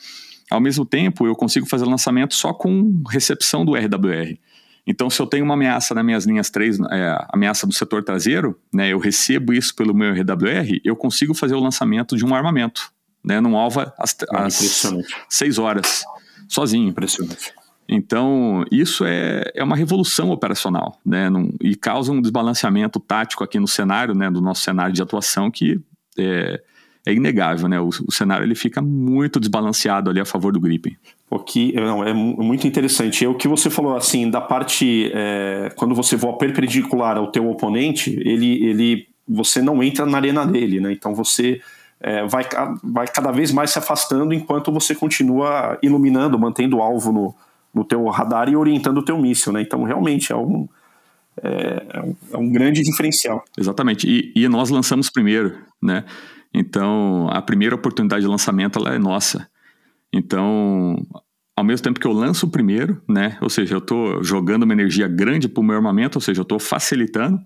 Ao 0.50 0.60
mesmo 0.60 0.84
tempo, 0.84 1.26
eu 1.26 1.36
consigo 1.36 1.66
fazer 1.66 1.84
lançamento 1.84 2.34
só 2.34 2.52
com 2.52 3.02
recepção 3.08 3.64
do 3.64 3.74
RWR. 3.74 4.36
Então, 4.86 5.08
se 5.08 5.20
eu 5.20 5.26
tenho 5.26 5.44
uma 5.44 5.54
ameaça 5.54 5.94
nas 5.94 6.04
minhas 6.04 6.24
linhas 6.24 6.50
3, 6.50 6.80
é, 6.90 7.26
ameaça 7.32 7.66
do 7.66 7.72
setor 7.72 8.02
traseiro, 8.02 8.58
né, 8.72 8.88
eu 8.92 8.98
recebo 8.98 9.52
isso 9.52 9.74
pelo 9.74 9.94
meu 9.94 10.12
RWR, 10.12 10.80
eu 10.84 10.96
consigo 10.96 11.34
fazer 11.34 11.54
o 11.54 11.60
lançamento 11.60 12.16
de 12.16 12.24
um 12.24 12.34
armamento, 12.34 12.90
né, 13.24 13.40
num 13.40 13.56
alvo 13.56 13.80
às, 13.96 14.16
ah, 14.30 14.46
às 14.46 14.60
6 15.28 15.58
horas, 15.58 16.04
sozinho. 16.48 16.88
Impressionante. 16.88 17.52
Então, 17.88 18.64
isso 18.70 19.04
é, 19.04 19.44
é 19.54 19.62
uma 19.62 19.76
revolução 19.76 20.30
operacional, 20.30 20.98
né, 21.04 21.30
num, 21.30 21.52
e 21.60 21.76
causa 21.76 22.10
um 22.10 22.20
desbalanceamento 22.20 22.98
tático 22.98 23.44
aqui 23.44 23.60
no 23.60 23.68
cenário, 23.68 24.14
né, 24.14 24.30
do 24.30 24.40
nosso 24.40 24.62
cenário 24.62 24.92
de 24.92 25.02
atuação 25.02 25.50
que 25.50 25.80
é, 26.18 26.60
é 27.04 27.12
inegável, 27.12 27.68
né, 27.68 27.80
o, 27.80 27.88
o 27.88 28.12
cenário 28.12 28.44
ele 28.44 28.54
fica 28.54 28.80
muito 28.80 29.40
desbalanceado 29.40 30.08
ali 30.08 30.20
a 30.20 30.24
favor 30.24 30.52
do 30.52 30.60
Gripen. 30.60 30.96
O 31.28 31.38
que 31.38 31.72
não, 31.72 32.04
é 32.04 32.12
muito 32.12 32.66
interessante. 32.66 33.24
É 33.24 33.28
o 33.28 33.34
que 33.34 33.48
você 33.48 33.70
falou 33.70 33.96
assim 33.96 34.30
da 34.30 34.40
parte 34.40 35.10
é, 35.14 35.72
quando 35.76 35.94
você 35.94 36.14
voa 36.14 36.36
perpendicular 36.36 37.16
ao 37.16 37.30
teu 37.32 37.48
oponente, 37.48 38.10
ele, 38.20 38.64
ele 38.64 39.08
você 39.26 39.62
não 39.62 39.82
entra 39.82 40.04
na 40.04 40.18
arena 40.18 40.46
dele, 40.46 40.78
né? 40.78 40.92
Então 40.92 41.14
você 41.14 41.60
é, 42.00 42.26
vai, 42.26 42.44
vai 42.82 43.06
cada 43.06 43.30
vez 43.30 43.50
mais 43.50 43.70
se 43.70 43.78
afastando 43.78 44.34
enquanto 44.34 44.70
você 44.70 44.94
continua 44.94 45.78
iluminando, 45.82 46.38
mantendo 46.38 46.76
o 46.76 46.82
alvo 46.82 47.12
no, 47.12 47.34
no 47.72 47.84
teu 47.84 48.04
radar 48.08 48.48
e 48.48 48.56
orientando 48.56 48.98
o 48.98 49.04
teu 49.04 49.16
míssil, 49.16 49.52
né? 49.52 49.62
Então 49.62 49.84
realmente 49.84 50.32
é 50.32 50.36
um, 50.36 50.68
é, 51.42 51.82
é 52.32 52.38
um, 52.38 52.46
é 52.48 52.50
grande 52.50 52.82
diferencial. 52.82 53.44
Exatamente. 53.56 54.06
E, 54.06 54.32
e, 54.34 54.48
nós 54.48 54.68
lançamos 54.68 55.08
primeiro, 55.08 55.56
né? 55.80 56.04
Então 56.54 57.28
a 57.30 57.40
primeira 57.40 57.74
oportunidade 57.74 58.22
de 58.22 58.28
lançamento 58.28 58.78
ela 58.78 58.94
é 58.94 58.98
nossa. 58.98 59.48
Então, 60.12 60.96
ao 61.56 61.64
mesmo 61.64 61.84
tempo 61.84 61.98
que 61.98 62.06
eu 62.06 62.12
lanço 62.12 62.46
o 62.46 62.50
primeiro, 62.50 63.00
né? 63.08 63.38
Ou 63.40 63.48
seja, 63.48 63.74
eu 63.74 63.78
estou 63.78 64.22
jogando 64.22 64.64
uma 64.64 64.72
energia 64.72 65.08
grande 65.08 65.48
para 65.48 65.60
o 65.60 65.64
meu 65.64 65.76
armamento, 65.76 66.18
ou 66.18 66.20
seja, 66.22 66.40
eu 66.40 66.44
estou 66.44 66.58
facilitando. 66.58 67.40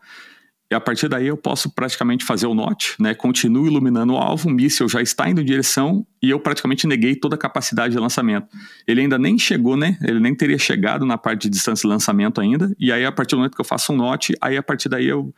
E 0.69 0.75
a 0.75 0.81
partir 0.81 1.09
daí 1.09 1.29
eu 1.29 1.37
posso 1.37 1.73
praticamente 1.73 2.25
fazer 2.25 2.47
o 2.47 2.55
note, 2.55 2.97
né? 2.99 3.15
Continuo 3.15 3.69
iluminando 3.69 4.15
o 4.15 4.17
alvo, 4.17 4.49
o 4.49 4.53
míssil 4.53 4.89
já 4.89 5.01
está 5.01 5.31
indo 5.31 5.41
em 5.41 5.45
direção 5.45 6.05
e 6.21 6.29
eu 6.29 6.41
praticamente 6.41 6.89
neguei 6.89 7.15
toda 7.15 7.37
a 7.37 7.39
capacidade 7.39 7.95
de 7.95 8.01
lançamento. 8.01 8.49
Ele 8.85 9.01
ainda 9.03 9.17
nem 9.17 9.39
chegou, 9.39 9.77
né? 9.77 9.97
Ele 10.03 10.19
nem 10.19 10.35
teria 10.35 10.59
chegado 10.59 11.07
na 11.07 11.17
parte 11.17 11.43
de 11.43 11.51
distância 11.51 11.83
de 11.83 11.89
lançamento 11.89 12.41
ainda. 12.41 12.75
E 12.81 12.91
aí, 12.91 13.05
a 13.05 13.13
partir 13.13 13.37
do 13.37 13.39
momento 13.39 13.55
que 13.55 13.61
eu 13.61 13.65
faço 13.65 13.93
um 13.93 13.97
note, 13.97 14.35
aí 14.41 14.57
a 14.57 14.63
partir 14.63 14.89
daí 14.89 15.07
eu 15.07 15.33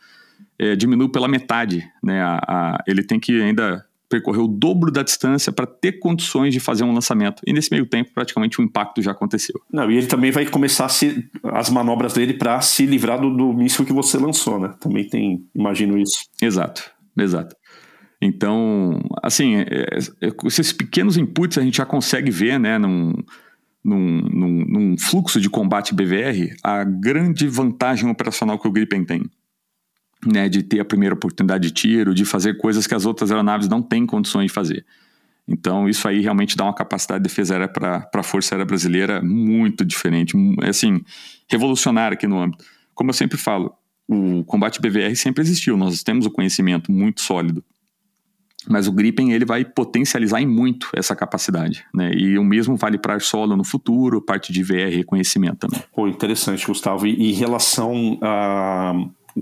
é, 0.59 0.75
diminuo 0.75 1.09
pela 1.09 1.27
metade, 1.27 1.87
né? 2.03 2.21
A, 2.21 2.39
a, 2.47 2.83
ele 2.85 3.03
tem 3.03 3.19
que 3.19 3.41
ainda 3.41 3.85
percorrer 4.09 4.41
o 4.41 4.47
dobro 4.47 4.91
da 4.91 5.03
distância 5.03 5.53
para 5.53 5.67
ter 5.67 5.99
condições 5.99 6.51
de 6.51 6.59
fazer 6.59 6.83
um 6.83 6.91
lançamento. 6.91 7.43
E 7.45 7.53
nesse 7.53 7.71
meio 7.71 7.85
tempo, 7.85 8.09
praticamente 8.13 8.59
o 8.59 8.63
impacto 8.63 9.01
já 9.01 9.11
aconteceu. 9.11 9.55
Não, 9.71 9.89
e 9.89 9.97
ele 9.97 10.07
também 10.07 10.31
vai 10.31 10.47
começar 10.47 10.89
se, 10.89 11.29
as 11.43 11.69
manobras 11.69 12.13
dele 12.13 12.33
para 12.33 12.59
se 12.59 12.85
livrar 12.85 13.21
do, 13.21 13.29
do 13.29 13.53
míssil 13.53 13.85
que 13.85 13.93
você 13.93 14.17
lançou, 14.17 14.59
né? 14.59 14.73
Também 14.79 15.07
tem, 15.07 15.45
imagino 15.55 15.97
isso. 15.97 16.25
Exato, 16.41 16.91
exato. 17.17 17.55
Então, 18.21 18.99
assim, 19.23 19.57
é, 19.57 19.61
é, 20.21 20.31
esses 20.45 20.73
pequenos 20.73 21.15
inputs 21.15 21.57
a 21.57 21.61
gente 21.61 21.77
já 21.77 21.85
consegue 21.85 22.31
ver, 22.31 22.59
né, 22.59 22.77
num, 22.77 23.13
num, 23.85 24.21
num, 24.21 24.65
num 24.67 24.97
fluxo 24.97 25.39
de 25.39 25.49
combate 25.49 25.93
BVR, 25.93 26.53
a 26.63 26.83
grande 26.83 27.47
vantagem 27.47 28.09
operacional 28.09 28.59
que 28.59 28.67
o 28.67 28.71
Gripen 28.71 29.05
tem 29.05 29.21
né, 30.25 30.49
de 30.49 30.63
ter 30.63 30.79
a 30.79 30.85
primeira 30.85 31.15
oportunidade 31.15 31.67
de 31.67 31.73
tiro, 31.73 32.13
de 32.13 32.25
fazer 32.25 32.57
coisas 32.57 32.85
que 32.85 32.93
as 32.93 33.05
outras 33.05 33.31
aeronaves 33.31 33.67
não 33.67 33.81
têm 33.81 34.05
condições 34.05 34.47
de 34.47 34.53
fazer. 34.53 34.85
Então, 35.47 35.89
isso 35.89 36.07
aí 36.07 36.21
realmente 36.21 36.55
dá 36.55 36.65
uma 36.65 36.73
capacidade 36.73 37.23
de 37.23 37.29
defesa 37.29 37.55
aérea 37.55 37.67
para 37.67 38.07
a 38.13 38.23
Força 38.23 38.53
Aérea 38.53 38.65
Brasileira 38.65 39.21
muito 39.21 39.83
diferente, 39.83 40.37
assim, 40.61 41.01
revolucionária 41.47 42.13
aqui 42.13 42.27
no 42.27 42.39
âmbito. 42.39 42.63
Como 42.93 43.09
eu 43.09 43.13
sempre 43.13 43.37
falo, 43.37 43.73
o 44.07 44.43
combate 44.43 44.79
BVR 44.79 45.15
sempre 45.15 45.41
existiu, 45.41 45.75
nós 45.75 46.03
temos 46.03 46.25
o 46.25 46.31
conhecimento 46.31 46.91
muito 46.91 47.21
sólido. 47.21 47.63
Mas 48.67 48.87
o 48.87 48.91
Gripen 48.91 49.31
ele 49.31 49.45
vai 49.45 49.63
potencializar 49.63 50.41
em 50.41 50.45
muito 50.45 50.89
essa 50.93 51.15
capacidade, 51.15 51.85
né? 51.93 52.11
E 52.13 52.37
o 52.37 52.43
mesmo 52.43 52.75
vale 52.75 52.97
para 52.97 53.13
ar 53.13 53.21
solo 53.21 53.55
no 53.55 53.63
futuro, 53.63 54.21
parte 54.21 54.51
de 54.51 54.61
VR 54.61 54.93
reconhecimento 54.93 55.59
também. 55.59 55.81
Pô, 55.95 56.07
interessante, 56.07 56.67
Gustavo. 56.67 57.07
E 57.07 57.31
em 57.31 57.33
relação 57.33 58.19
a 58.21 58.93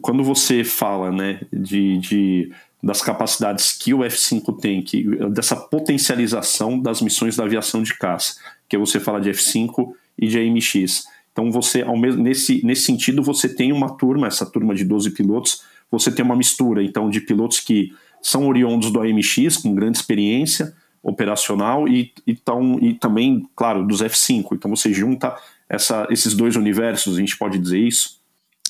quando 0.02 0.24
você 0.24 0.64
fala 0.64 1.12
né, 1.12 1.42
de, 1.52 1.98
de, 2.00 2.52
das 2.82 3.02
capacidades 3.02 3.72
que 3.74 3.94
o 3.94 4.00
F5 4.00 4.60
tem, 4.60 4.82
que, 4.82 5.04
dessa 5.30 5.56
potencialização 5.56 6.80
das 6.80 7.02
missões 7.02 7.36
da 7.36 7.44
aviação 7.44 7.82
de 7.82 7.98
caça, 7.98 8.36
que 8.68 8.78
você 8.78 9.00
fala 9.00 9.20
de 9.20 9.30
F5 9.30 9.94
e 10.18 10.28
de 10.28 10.40
AMX. 10.40 11.06
Então, 11.32 11.52
você, 11.52 11.82
ao 11.82 11.98
mesmo, 11.98 12.22
nesse, 12.22 12.66
nesse 12.66 12.84
sentido, 12.84 13.22
você 13.22 13.48
tem 13.48 13.72
uma 13.72 13.96
turma, 13.96 14.28
essa 14.28 14.46
turma 14.46 14.74
de 14.74 14.84
12 14.84 15.12
pilotos, 15.12 15.64
você 15.90 16.12
tem 16.12 16.26
uma 16.26 16.36
mistura 16.36 16.84
então 16.84 17.10
de 17.10 17.22
pilotos 17.22 17.60
que 17.60 17.94
são 18.22 18.48
oriundos 18.48 18.92
do 18.92 19.00
AMX, 19.00 19.58
com 19.58 19.74
grande 19.74 19.98
experiência 19.98 20.76
operacional, 21.02 21.88
e, 21.88 22.12
e, 22.26 22.36
tão, 22.36 22.80
e 22.82 22.94
também, 22.94 23.48
claro, 23.56 23.86
dos 23.86 24.02
F5. 24.02 24.50
Então, 24.54 24.70
você 24.70 24.92
junta 24.92 25.36
essa, 25.70 26.08
esses 26.10 26.34
dois 26.34 26.56
universos, 26.56 27.16
a 27.16 27.20
gente 27.20 27.38
pode 27.38 27.58
dizer 27.58 27.80
isso? 27.80 28.20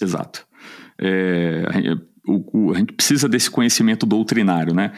Exato. 0.02 0.47
É, 1.00 1.64
o, 2.28 2.68
o, 2.68 2.72
a 2.74 2.78
gente 2.78 2.94
precisa 2.94 3.28
desse 3.28 3.50
conhecimento 3.50 4.06
doutrinário, 4.06 4.74
né? 4.74 4.92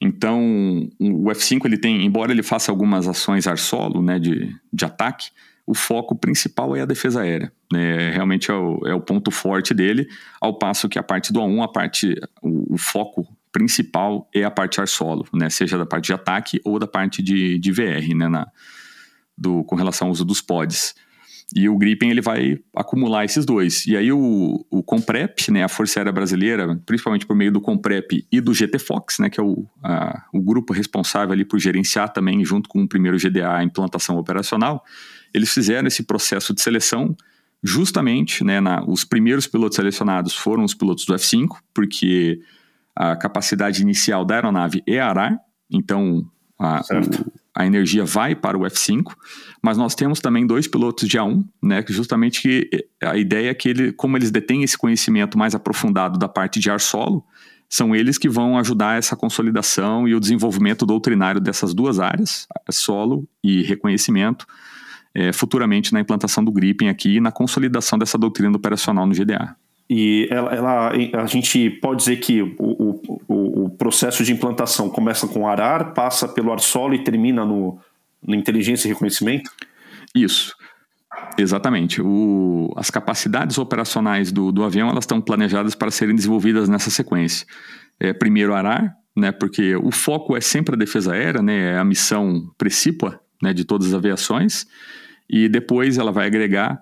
Então, 0.00 0.88
o 0.98 1.30
F5 1.30 1.64
ele 1.64 1.78
tem, 1.78 2.04
embora 2.04 2.32
ele 2.32 2.42
faça 2.42 2.72
algumas 2.72 3.06
ações 3.06 3.46
ar 3.46 3.56
solo, 3.56 4.02
né, 4.02 4.18
de, 4.18 4.52
de 4.72 4.84
ataque, 4.84 5.30
o 5.64 5.74
foco 5.74 6.16
principal 6.16 6.74
é 6.74 6.80
a 6.80 6.84
defesa 6.84 7.22
aérea. 7.22 7.52
Né? 7.72 8.10
Realmente 8.10 8.50
é 8.50 8.54
o, 8.54 8.80
é 8.84 8.92
o 8.92 9.00
ponto 9.00 9.30
forte 9.30 9.72
dele, 9.72 10.08
ao 10.40 10.58
passo 10.58 10.88
que 10.88 10.98
a 10.98 11.04
parte 11.04 11.32
do 11.32 11.38
A1, 11.38 11.62
a 11.62 11.68
parte, 11.68 12.20
o, 12.42 12.74
o 12.74 12.76
foco 12.76 13.28
principal 13.52 14.28
é 14.34 14.42
a 14.42 14.50
parte 14.50 14.80
ar 14.80 14.88
solo, 14.88 15.24
né? 15.32 15.50
Seja 15.50 15.76
da 15.78 15.86
parte 15.86 16.06
de 16.06 16.14
ataque 16.14 16.60
ou 16.64 16.78
da 16.78 16.86
parte 16.86 17.22
de, 17.22 17.58
de 17.58 17.70
VR, 17.70 18.16
né? 18.16 18.26
Na, 18.26 18.48
do, 19.36 19.62
com 19.64 19.76
relação 19.76 20.08
ao 20.08 20.12
uso 20.12 20.24
dos 20.24 20.40
pods. 20.40 20.94
E 21.54 21.68
o 21.68 21.76
Gripen 21.76 22.10
ele 22.10 22.22
vai 22.22 22.58
acumular 22.74 23.24
esses 23.24 23.44
dois. 23.44 23.86
E 23.86 23.96
aí 23.96 24.10
o, 24.10 24.64
o 24.70 24.82
Comprep, 24.82 25.50
né, 25.50 25.62
a 25.62 25.68
Força 25.68 26.00
Aérea 26.00 26.12
Brasileira, 26.12 26.80
principalmente 26.86 27.26
por 27.26 27.36
meio 27.36 27.52
do 27.52 27.60
Comprep 27.60 28.26
e 28.30 28.40
do 28.40 28.54
GT 28.54 28.78
Fox, 28.78 29.18
né, 29.18 29.28
que 29.28 29.38
é 29.38 29.42
o, 29.42 29.66
a, 29.82 30.24
o 30.32 30.40
grupo 30.40 30.72
responsável 30.72 31.32
ali 31.32 31.44
por 31.44 31.58
gerenciar 31.58 32.12
também, 32.12 32.42
junto 32.44 32.68
com 32.68 32.82
o 32.82 32.88
primeiro 32.88 33.18
GDA, 33.18 33.56
a 33.56 33.64
implantação 33.64 34.16
operacional, 34.16 34.82
eles 35.34 35.52
fizeram 35.52 35.88
esse 35.88 36.02
processo 36.02 36.54
de 36.54 36.62
seleção 36.62 37.14
justamente, 37.62 38.42
né, 38.42 38.60
na, 38.60 38.82
os 38.84 39.04
primeiros 39.04 39.46
pilotos 39.46 39.76
selecionados 39.76 40.34
foram 40.34 40.64
os 40.64 40.74
pilotos 40.74 41.04
do 41.04 41.14
F-5, 41.14 41.58
porque 41.72 42.40
a 42.94 43.14
capacidade 43.14 43.80
inicial 43.82 44.24
da 44.24 44.34
aeronave 44.34 44.82
é 44.86 44.98
arar, 44.98 45.38
então 45.70 46.24
a, 46.58 46.80
o, 46.80 47.41
a 47.54 47.66
energia 47.66 48.04
vai 48.04 48.34
para 48.34 48.56
o 48.56 48.62
F5, 48.62 49.12
mas 49.62 49.76
nós 49.76 49.94
temos 49.94 50.20
também 50.20 50.46
dois 50.46 50.66
pilotos 50.66 51.08
de 51.08 51.18
A1, 51.18 51.44
né, 51.62 51.82
que 51.82 51.92
justamente 51.92 52.40
que 52.40 52.68
eh, 52.72 53.06
a 53.06 53.16
ideia 53.16 53.50
é 53.50 53.54
que 53.54 53.68
ele, 53.68 53.92
como 53.92 54.16
eles 54.16 54.30
detêm 54.30 54.62
esse 54.62 54.76
conhecimento 54.76 55.36
mais 55.36 55.54
aprofundado 55.54 56.18
da 56.18 56.28
parte 56.28 56.58
de 56.58 56.70
ar 56.70 56.80
solo, 56.80 57.24
são 57.68 57.94
eles 57.96 58.18
que 58.18 58.28
vão 58.28 58.58
ajudar 58.58 58.98
essa 58.98 59.16
consolidação 59.16 60.06
e 60.06 60.14
o 60.14 60.20
desenvolvimento 60.20 60.84
doutrinário 60.84 61.40
dessas 61.40 61.72
duas 61.72 61.98
áreas, 61.98 62.46
solo 62.70 63.26
e 63.42 63.62
reconhecimento, 63.62 64.46
é, 65.14 65.32
futuramente 65.32 65.92
na 65.92 66.00
implantação 66.00 66.44
do 66.44 66.52
Gripen 66.52 66.88
aqui 66.88 67.16
e 67.16 67.20
na 67.20 67.32
consolidação 67.32 67.98
dessa 67.98 68.18
doutrina 68.18 68.56
operacional 68.56 69.06
no 69.06 69.14
GDA. 69.14 69.56
E 69.94 70.26
ela, 70.30 70.54
ela, 70.54 71.22
a 71.22 71.26
gente 71.26 71.68
pode 71.68 71.98
dizer 71.98 72.16
que 72.16 72.40
o, 72.40 72.98
o, 73.28 73.64
o, 73.64 73.68
processo 73.76 74.24
de 74.24 74.32
implantação 74.32 74.88
começa 74.88 75.28
com 75.28 75.46
arar, 75.46 75.92
passa 75.92 76.26
pelo 76.26 76.50
ar 76.50 76.60
solo 76.60 76.94
e 76.94 77.04
termina 77.04 77.44
no, 77.44 77.78
no 78.26 78.34
inteligência 78.34 78.88
e 78.88 78.92
reconhecimento? 78.92 79.50
Isso. 80.14 80.56
Exatamente. 81.36 82.00
O, 82.00 82.72
as 82.74 82.88
capacidades 82.88 83.58
operacionais 83.58 84.32
do, 84.32 84.50
do 84.50 84.64
avião 84.64 84.88
elas 84.88 85.02
estão 85.02 85.20
planejadas 85.20 85.74
para 85.74 85.90
serem 85.90 86.16
desenvolvidas 86.16 86.70
nessa 86.70 86.88
sequência. 86.88 87.46
É, 88.00 88.14
primeiro 88.14 88.54
arar, 88.54 88.96
né, 89.14 89.30
porque 89.30 89.76
o 89.76 89.90
foco 89.90 90.34
é 90.34 90.40
sempre 90.40 90.74
a 90.74 90.78
defesa 90.78 91.12
aérea, 91.12 91.42
né, 91.42 91.74
é 91.74 91.76
a 91.78 91.84
missão 91.84 92.50
precípua 92.56 93.20
né, 93.42 93.52
de 93.52 93.66
todas 93.66 93.88
as 93.88 93.94
aviações, 93.94 94.64
e 95.28 95.50
depois 95.50 95.98
ela 95.98 96.10
vai 96.10 96.26
agregar 96.26 96.80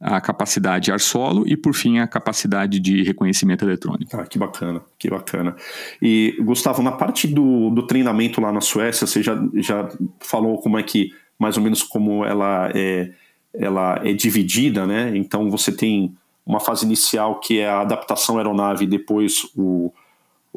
a 0.00 0.20
capacidade 0.20 0.92
ar 0.92 1.00
solo 1.00 1.44
e, 1.46 1.56
por 1.56 1.74
fim, 1.74 1.98
a 1.98 2.06
capacidade 2.06 2.78
de 2.78 3.02
reconhecimento 3.02 3.64
eletrônico. 3.64 4.16
Ah, 4.16 4.24
que 4.24 4.38
bacana, 4.38 4.80
que 4.98 5.10
bacana. 5.10 5.56
E, 6.00 6.36
Gustavo, 6.40 6.82
na 6.82 6.92
parte 6.92 7.26
do, 7.26 7.70
do 7.70 7.86
treinamento 7.86 8.40
lá 8.40 8.52
na 8.52 8.60
Suécia, 8.60 9.06
você 9.06 9.22
já, 9.22 9.36
já 9.54 9.88
falou 10.20 10.58
como 10.58 10.78
é 10.78 10.82
que, 10.82 11.10
mais 11.38 11.56
ou 11.56 11.62
menos, 11.62 11.82
como 11.82 12.24
ela 12.24 12.70
é, 12.74 13.10
ela 13.52 14.00
é 14.04 14.12
dividida, 14.12 14.86
né? 14.86 15.16
Então, 15.16 15.50
você 15.50 15.72
tem 15.72 16.14
uma 16.46 16.60
fase 16.60 16.86
inicial 16.86 17.40
que 17.40 17.58
é 17.58 17.68
a 17.68 17.80
adaptação 17.80 18.38
aeronave, 18.38 18.86
depois 18.86 19.50
o, 19.56 19.92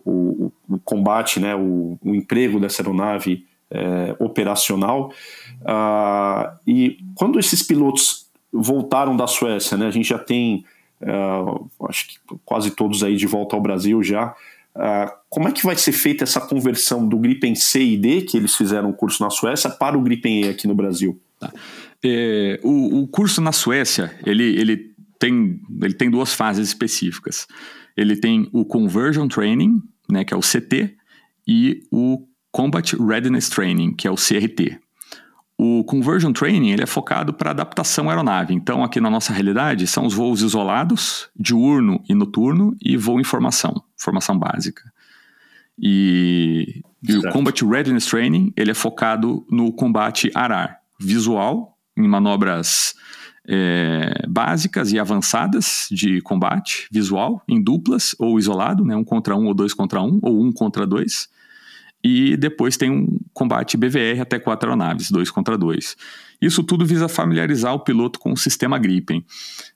o, 0.06 0.52
o 0.70 0.80
combate, 0.86 1.40
né? 1.40 1.56
o, 1.56 1.98
o 2.02 2.14
emprego 2.14 2.60
dessa 2.60 2.82
aeronave 2.82 3.46
é, 3.72 4.16
operacional. 4.20 5.12
Ah, 5.66 6.56
e 6.68 7.00
quando 7.16 7.40
esses 7.40 7.64
pilotos 7.64 8.21
voltaram 8.52 9.16
da 9.16 9.28
Suécia, 9.28 9.78
né? 9.78 9.88
A 9.88 9.92
gente 9.92 10.10
já 10.10 10.20
tem, 10.20 10.66
uh, 11.02 11.70
acho 11.88 12.08
que 12.08 12.16
quase 12.44 12.72
todos 12.72 13.04
aí 13.04 13.16
de 13.16 13.28
volta 13.28 13.56
ao 13.56 13.62
Brasil 13.62 14.04
já. 14.04 14.36
Uh, 14.76 15.12
como 15.30 15.48
é 15.48 15.52
que 15.52 15.66
vai 15.66 15.76
ser 15.76 15.92
feita 15.92 16.24
essa 16.24 16.40
conversão 16.40 17.08
do 17.08 17.18
Gripen 17.18 17.56
C 17.56 17.82
e 17.82 17.98
D, 17.98 18.22
que 18.22 18.38
eles 18.38 18.56
fizeram 18.56 18.90
o 18.90 18.94
curso 18.94 19.24
na 19.24 19.30
Suécia, 19.30 19.70
para 19.70 19.98
o 19.98 20.02
Gripen 20.02 20.46
E 20.46 20.50
aqui 20.50 20.68
no 20.68 20.76
Brasil? 20.76 21.20
Tá. 21.40 21.52
É, 22.04 22.60
o, 22.64 23.02
o, 23.02 23.08
curso 23.08 23.42
na 23.42 23.52
Suécia, 23.52 24.18
ele, 24.26 24.44
ele, 24.60 24.92
tem, 25.20 25.60
ele 25.82 25.94
tem 25.94 26.10
duas 26.10 26.34
fases 26.34 26.68
específicas. 26.68 27.48
Ele 27.96 28.16
tem 28.16 28.50
o 28.52 28.66
Conversion 28.66 29.28
Training, 29.28 29.82
né, 30.10 30.24
que 30.24 30.34
é 30.34 30.38
o 30.38 30.42
CT, 30.42 30.96
e 31.48 31.84
o 31.92 32.26
Combat 32.52 32.96
Readiness 32.96 33.50
Training, 33.50 33.94
que 33.94 34.08
é 34.08 34.12
o 34.12 34.16
CRT. 34.16 34.80
O 35.64 35.84
Conversion 35.84 36.34
Training 36.34 36.72
ele 36.72 36.82
é 36.82 36.88
focado 36.88 37.32
para 37.32 37.52
adaptação 37.52 38.10
aeronave. 38.10 38.52
Então, 38.52 38.84
aqui 38.84 39.00
na 39.00 39.12
nossa 39.12 39.32
realidade, 39.32 39.86
são 39.86 40.08
os 40.08 40.14
voos 40.16 40.42
isolados, 40.42 41.30
diurno 41.40 42.04
e 42.10 42.16
noturno, 42.16 42.76
e 42.82 42.98
voo 42.98 43.20
em 43.20 43.24
formação, 43.24 43.84
formação 43.96 44.36
básica. 44.36 44.92
E, 45.78 46.82
e 47.08 47.16
o 47.16 47.30
Combat 47.30 47.64
Readiness 47.64 48.08
Training 48.08 48.52
ele 48.58 48.72
é 48.72 48.74
focado 48.74 49.46
no 49.52 49.72
combate 49.72 50.32
ar-ar, 50.34 50.80
visual, 51.00 51.78
em 51.96 52.08
manobras 52.08 52.96
é, 53.48 54.26
básicas 54.28 54.92
e 54.92 54.98
avançadas 54.98 55.88
de 55.92 56.22
combate 56.22 56.88
visual, 56.92 57.44
em 57.48 57.62
duplas 57.62 58.16
ou 58.18 58.40
isolado, 58.40 58.84
né, 58.84 58.96
um 58.96 59.04
contra 59.04 59.36
um 59.36 59.46
ou 59.46 59.54
dois 59.54 59.76
contra 59.76 60.02
um, 60.02 60.18
ou 60.24 60.44
um 60.44 60.52
contra 60.52 60.88
dois 60.88 61.30
e 62.04 62.36
depois 62.36 62.78
tem 62.78 62.90
um 62.90 63.20
combate 63.34 63.78
BVR 63.78 64.22
até 64.22 64.40
quatro 64.40 64.70
aeronaves, 64.70 65.12
dois 65.12 65.30
contra 65.30 65.58
dois. 65.58 65.96
Isso 66.42 66.64
tudo 66.64 66.86
visa 66.86 67.08
familiarizar 67.08 67.74
o 67.74 67.80
piloto 67.80 68.20
com 68.20 68.32
o 68.32 68.38
sistema 68.38 68.80
Gripen. 68.80 69.24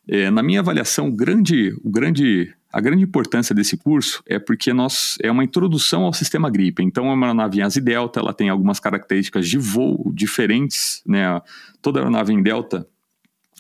É, 0.08 0.32
na 0.32 0.42
minha 0.42 0.60
avaliação, 0.60 1.10
o 1.10 1.12
grande, 1.12 1.76
o 1.84 1.90
grande, 1.90 2.52
a 2.74 2.82
grande 2.82 3.04
importância 3.04 3.54
desse 3.54 3.78
curso 3.78 4.24
é 4.26 4.40
porque 4.40 4.74
nós, 4.74 5.18
é 5.22 5.30
uma 5.30 5.44
introdução 5.44 6.04
ao 6.04 6.14
sistema 6.14 6.50
Gripen. 6.50 6.88
Então, 6.88 7.06
é 7.06 7.14
uma 7.14 7.28
aeronave 7.28 7.60
em 7.60 7.62
asa 7.62 7.80
delta, 7.80 8.20
ela 8.20 8.34
tem 8.34 8.50
algumas 8.50 8.80
características 8.80 9.48
de 9.48 9.60
voo 9.60 10.12
diferentes. 10.14 11.04
Né? 11.06 11.40
Toda 11.82 12.00
aeronave 12.00 12.34
em 12.34 12.42
delta 12.42 12.88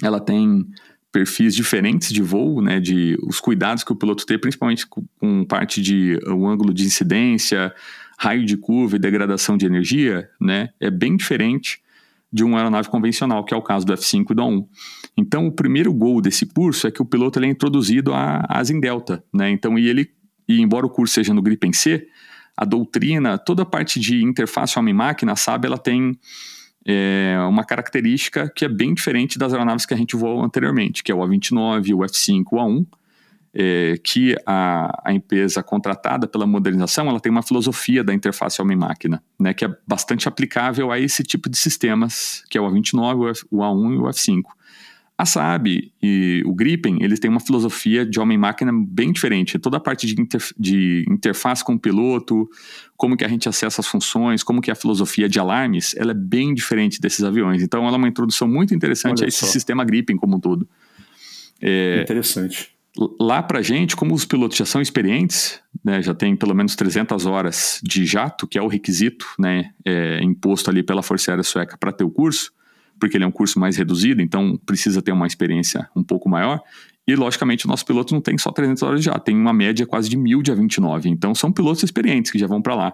ela 0.03 0.19
tem 0.19 0.65
perfis 1.11 1.55
diferentes 1.55 2.11
de 2.11 2.21
voo, 2.21 2.61
né, 2.61 2.77
de 2.77 3.17
os 3.25 3.39
cuidados 3.39 3.85
que 3.85 3.93
o 3.93 3.95
piloto 3.95 4.25
tem, 4.25 4.37
principalmente 4.37 4.85
com, 4.85 5.05
com 5.17 5.45
parte 5.45 5.81
de 5.81 6.19
o 6.27 6.45
ângulo 6.45 6.73
de 6.73 6.83
incidência, 6.83 7.73
raio 8.17 8.45
de 8.45 8.57
curva 8.57 8.95
e 8.95 8.99
degradação 8.99 9.57
de 9.57 9.65
energia, 9.65 10.29
né, 10.39 10.69
é 10.79 10.89
bem 10.89 11.15
diferente 11.15 11.79
de 12.31 12.43
uma 12.43 12.57
aeronave 12.57 12.89
convencional, 12.89 13.45
que 13.45 13.53
é 13.53 13.57
o 13.57 13.61
caso 13.61 13.85
do 13.85 13.93
F5 13.93 14.31
e 14.31 14.33
do 14.33 14.41
A1. 14.41 14.65
Então, 15.15 15.47
o 15.47 15.51
primeiro 15.51 15.93
gol 15.93 16.19
desse 16.19 16.45
curso 16.45 16.85
é 16.85 16.91
que 16.91 17.01
o 17.01 17.05
piloto 17.05 17.39
ele 17.39 17.45
é 17.45 17.49
introduzido 17.49 18.11
asa 18.13 18.73
em 18.73 18.79
delta, 18.79 19.23
né? 19.33 19.49
Então, 19.49 19.79
e 19.79 19.87
ele, 19.87 20.09
e 20.47 20.59
embora 20.59 20.85
o 20.85 20.89
curso 20.89 21.13
seja 21.13 21.33
no 21.33 21.41
Gripen 21.41 21.71
C, 21.71 22.07
a 22.57 22.65
doutrina, 22.65 23.37
toda 23.37 23.63
a 23.63 23.65
parte 23.65 23.99
de 23.99 24.21
interface 24.21 24.77
homem-máquina, 24.77 25.35
sabe, 25.35 25.67
ela 25.67 25.77
tem 25.77 26.17
é, 26.85 27.37
uma 27.47 27.63
característica 27.63 28.51
que 28.53 28.65
é 28.65 28.69
bem 28.69 28.93
diferente 28.93 29.39
das 29.39 29.53
aeronaves 29.53 29.85
que 29.85 29.93
a 29.93 29.97
gente 29.97 30.15
voou 30.15 30.43
anteriormente, 30.43 31.03
que 31.03 31.11
é 31.11 31.15
o 31.15 31.19
A29, 31.19 31.95
o 31.95 31.99
F5, 31.99 32.43
o 32.51 32.55
A1, 32.57 32.85
é, 33.55 33.97
que 34.03 34.35
a, 34.45 35.01
a, 35.09 35.13
empresa 35.13 35.63
contratada 35.63 36.27
pela 36.27 36.45
modernização 36.45 37.07
ela 37.07 37.21
tem 37.21 37.31
uma 37.31 37.41
filosofia 37.41 38.03
da 38.03 38.13
interface 38.13 38.61
homem-máquina, 38.61 39.23
né, 39.39 39.53
que 39.53 39.63
é 39.63 39.73
bastante 39.87 40.27
aplicável 40.27 40.91
a 40.91 40.99
esse 40.99 41.23
tipo 41.23 41.49
de 41.49 41.57
sistemas, 41.57 42.43
que 42.49 42.57
é 42.57 42.61
o 42.61 42.69
A29, 42.69 43.17
o, 43.17 43.29
F, 43.29 43.45
o 43.49 43.59
A1 43.59 43.93
e 43.93 43.97
o 43.97 44.03
F5. 44.03 44.41
A 45.17 45.25
Saab 45.25 45.93
e 46.03 46.43
o 46.45 46.53
Gripen, 46.53 47.01
eles 47.01 47.21
têm 47.21 47.31
uma 47.31 47.39
filosofia 47.39 48.05
de 48.05 48.19
homem-máquina 48.19 48.69
bem 48.73 49.13
diferente. 49.13 49.57
Toda 49.57 49.77
a 49.77 49.79
parte 49.79 50.05
de, 50.05 50.27
de, 50.59 51.05
interface 51.09 51.63
com 51.63 51.75
o 51.75 51.79
piloto, 51.79 52.49
como 52.97 53.15
que 53.15 53.23
a 53.23 53.27
gente 53.29 53.47
acessa 53.47 53.79
as 53.79 53.87
funções, 53.87 54.43
como 54.43 54.61
que 54.61 54.69
é 54.69 54.73
a 54.73 54.75
filosofia 54.75 55.29
de 55.29 55.39
alarmes, 55.39 55.95
ela 55.95 56.11
é 56.11 56.13
bem 56.13 56.53
diferente 56.53 56.99
desses 56.99 57.23
aviões. 57.23 57.63
Então, 57.63 57.87
ela 57.87 57.95
é 57.95 57.97
uma 57.97 58.09
introdução 58.09 58.45
muito 58.45 58.75
interessante 58.75 59.19
Olha 59.19 59.27
a 59.27 59.29
esse 59.29 59.39
só. 59.39 59.45
sistema 59.45 59.85
Gripen 59.85 60.17
como 60.17 60.35
um 60.35 60.39
todo. 60.41 60.67
É, 61.61 62.01
interessante. 62.01 62.74
Lá 63.19 63.43
para 63.43 63.61
gente, 63.61 63.95
como 63.95 64.13
os 64.13 64.23
pilotos 64.23 64.57
já 64.57 64.65
são 64.65 64.81
experientes, 64.81 65.59
né, 65.83 66.01
já 66.01 66.13
tem 66.13 66.35
pelo 66.35 66.55
menos 66.55 66.75
300 66.75 67.25
horas 67.25 67.81
de 67.83 68.05
jato, 68.05 68.47
que 68.47 68.57
é 68.57 68.61
o 68.61 68.67
requisito 68.67 69.27
né, 69.37 69.71
é, 69.83 70.23
imposto 70.23 70.69
ali 70.69 70.81
pela 70.81 71.03
Força 71.03 71.31
Aérea 71.31 71.43
Sueca 71.43 71.77
para 71.77 71.91
ter 71.91 72.05
o 72.05 72.09
curso, 72.09 72.53
porque 72.97 73.17
ele 73.17 73.25
é 73.25 73.27
um 73.27 73.31
curso 73.31 73.59
mais 73.59 73.75
reduzido, 73.75 74.21
então 74.21 74.57
precisa 74.65 75.01
ter 75.01 75.11
uma 75.11 75.27
experiência 75.27 75.89
um 75.93 76.03
pouco 76.03 76.29
maior. 76.29 76.61
E, 77.07 77.15
logicamente, 77.15 77.65
o 77.65 77.67
nosso 77.67 77.85
piloto 77.85 78.13
não 78.13 78.21
tem 78.21 78.37
só 78.37 78.51
300 78.51 78.81
horas 78.81 79.03
já, 79.03 79.13
tem 79.19 79.35
uma 79.35 79.53
média 79.53 79.85
quase 79.85 80.09
de 80.09 80.17
mil 80.17 80.41
de 80.41 80.51
A29. 80.51 81.05
Então, 81.05 81.35
são 81.35 81.51
pilotos 81.51 81.83
experientes 81.83 82.31
que 82.31 82.39
já 82.39 82.47
vão 82.47 82.61
para 82.61 82.73
lá. 82.75 82.93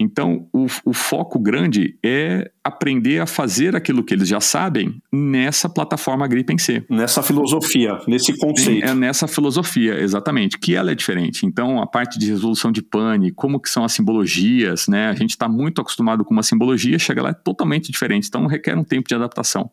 Então, 0.00 0.48
o, 0.52 0.66
o, 0.84 0.92
foco 0.92 1.40
grande 1.40 1.98
é 2.04 2.52
aprender 2.62 3.18
a 3.18 3.26
fazer 3.26 3.74
aquilo 3.74 4.04
que 4.04 4.14
eles 4.14 4.28
já 4.28 4.40
sabem 4.40 5.02
nessa 5.12 5.68
plataforma 5.68 6.28
Gripen 6.28 6.56
C. 6.56 6.84
Nessa 6.88 7.20
filosofia, 7.20 7.98
nesse 8.06 8.36
conceito. 8.38 8.86
É 8.86 8.94
nessa 8.94 9.26
filosofia, 9.26 9.98
exatamente, 10.00 10.56
que 10.56 10.76
ela 10.76 10.92
é 10.92 10.94
diferente. 10.94 11.44
Então, 11.44 11.82
a 11.82 11.86
parte 11.86 12.16
de 12.16 12.28
resolução 12.28 12.70
de 12.70 12.80
pane, 12.80 13.32
como 13.32 13.58
que 13.58 13.68
são 13.68 13.84
as 13.84 13.92
simbologias, 13.92 14.86
né? 14.86 15.08
A 15.08 15.14
gente 15.14 15.30
está 15.30 15.48
muito 15.48 15.80
acostumado 15.80 16.24
com 16.24 16.32
uma 16.32 16.44
simbologia, 16.44 16.96
chega 16.96 17.20
lá 17.20 17.30
é 17.30 17.34
totalmente 17.34 17.90
diferente. 17.90 18.28
Então, 18.28 18.46
requer 18.46 18.76
um 18.76 18.84
tempo 18.84 19.08
de 19.08 19.16
adaptação. 19.16 19.68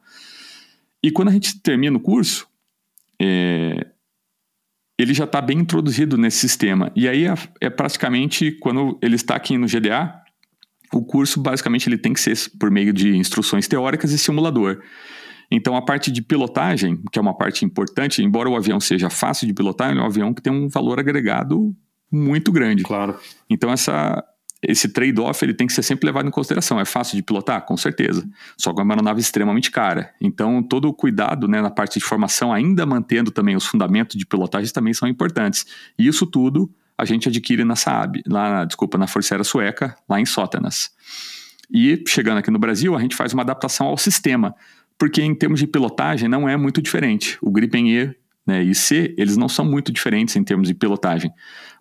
E 1.03 1.11
quando 1.11 1.27
a 1.27 1.31
gente 1.31 1.61
termina 1.61 1.95
o 1.97 1.99
curso, 1.99 2.47
é, 3.21 3.85
ele 4.97 5.13
já 5.13 5.25
está 5.25 5.41
bem 5.41 5.59
introduzido 5.59 6.17
nesse 6.17 6.37
sistema. 6.37 6.91
E 6.95 7.07
aí 7.07 7.25
é, 7.25 7.33
é, 7.61 7.69
praticamente 7.69 8.51
quando 8.59 8.97
ele 9.01 9.15
está 9.15 9.35
aqui 9.35 9.57
no 9.57 9.67
GDA, 9.67 10.13
o 10.93 11.03
curso 11.03 11.41
basicamente 11.41 11.89
ele 11.89 11.97
tem 11.97 12.13
que 12.13 12.19
ser 12.19 12.35
por 12.57 12.71
meio 12.71 12.93
de 12.93 13.15
instruções 13.15 13.67
teóricas 13.67 14.11
e 14.11 14.17
simulador. 14.17 14.81
Então 15.51 15.75
a 15.75 15.81
parte 15.81 16.11
de 16.11 16.21
pilotagem, 16.21 16.99
que 17.11 17.19
é 17.19 17.21
uma 17.21 17.37
parte 17.37 17.65
importante, 17.65 18.23
embora 18.23 18.49
o 18.49 18.55
avião 18.55 18.79
seja 18.79 19.09
fácil 19.09 19.47
de 19.47 19.53
pilotar, 19.53 19.91
ele 19.91 19.99
é 19.99 20.03
um 20.03 20.07
avião 20.07 20.33
que 20.33 20.41
tem 20.41 20.51
um 20.51 20.67
valor 20.69 20.99
agregado 20.99 21.75
muito 22.11 22.51
grande. 22.51 22.83
Claro. 22.83 23.17
Então 23.49 23.71
essa 23.71 24.23
esse 24.61 24.89
trade-off 24.89 25.43
ele 25.43 25.53
tem 25.53 25.67
que 25.67 25.73
ser 25.73 25.83
sempre 25.83 26.05
levado 26.05 26.27
em 26.27 26.31
consideração. 26.31 26.79
É 26.79 26.85
fácil 26.85 27.15
de 27.15 27.23
pilotar? 27.23 27.65
Com 27.65 27.77
certeza. 27.77 28.27
Só 28.57 28.73
que 28.73 28.79
é 28.79 28.83
uma 28.83 28.93
aeronave 28.93 29.19
extremamente 29.19 29.69
cara. 29.69 30.13
Então, 30.19 30.63
todo 30.63 30.87
o 30.87 30.93
cuidado 30.93 31.47
né, 31.47 31.61
na 31.61 31.69
parte 31.69 31.99
de 31.99 32.05
formação, 32.05 32.51
ainda 32.51 32.85
mantendo 32.85 33.31
também 33.31 33.55
os 33.55 33.65
fundamentos 33.65 34.17
de 34.17 34.25
pilotagem, 34.25 34.71
também 34.71 34.93
são 34.93 35.07
importantes. 35.07 35.65
E 35.97 36.07
isso 36.07 36.25
tudo 36.25 36.71
a 36.97 37.03
gente 37.05 37.27
adquire 37.27 37.63
na 37.63 37.75
Saab, 37.75 38.21
lá, 38.25 38.63
desculpa, 38.63 38.97
na 38.97 39.05
Força 39.05 39.33
Aérea 39.33 39.43
Sueca, 39.43 39.95
lá 40.07 40.19
em 40.19 40.25
Sótenas. 40.25 40.91
E 41.69 42.01
chegando 42.07 42.37
aqui 42.37 42.49
no 42.49 42.59
Brasil, 42.59 42.95
a 42.95 43.01
gente 43.01 43.15
faz 43.15 43.33
uma 43.33 43.43
adaptação 43.43 43.87
ao 43.87 43.97
sistema, 43.97 44.55
porque 44.97 45.21
em 45.21 45.35
termos 45.35 45.59
de 45.59 45.67
pilotagem 45.67 46.29
não 46.29 46.47
é 46.47 46.55
muito 46.55 46.81
diferente. 46.81 47.37
O 47.41 47.51
Gripen 47.51 47.91
E 47.91 48.15
né, 48.47 48.63
e 48.63 48.73
C, 48.75 49.13
eles 49.17 49.35
não 49.35 49.49
são 49.49 49.65
muito 49.65 49.91
diferentes 49.91 50.35
em 50.35 50.43
termos 50.43 50.67
de 50.67 50.73
pilotagem 50.73 51.33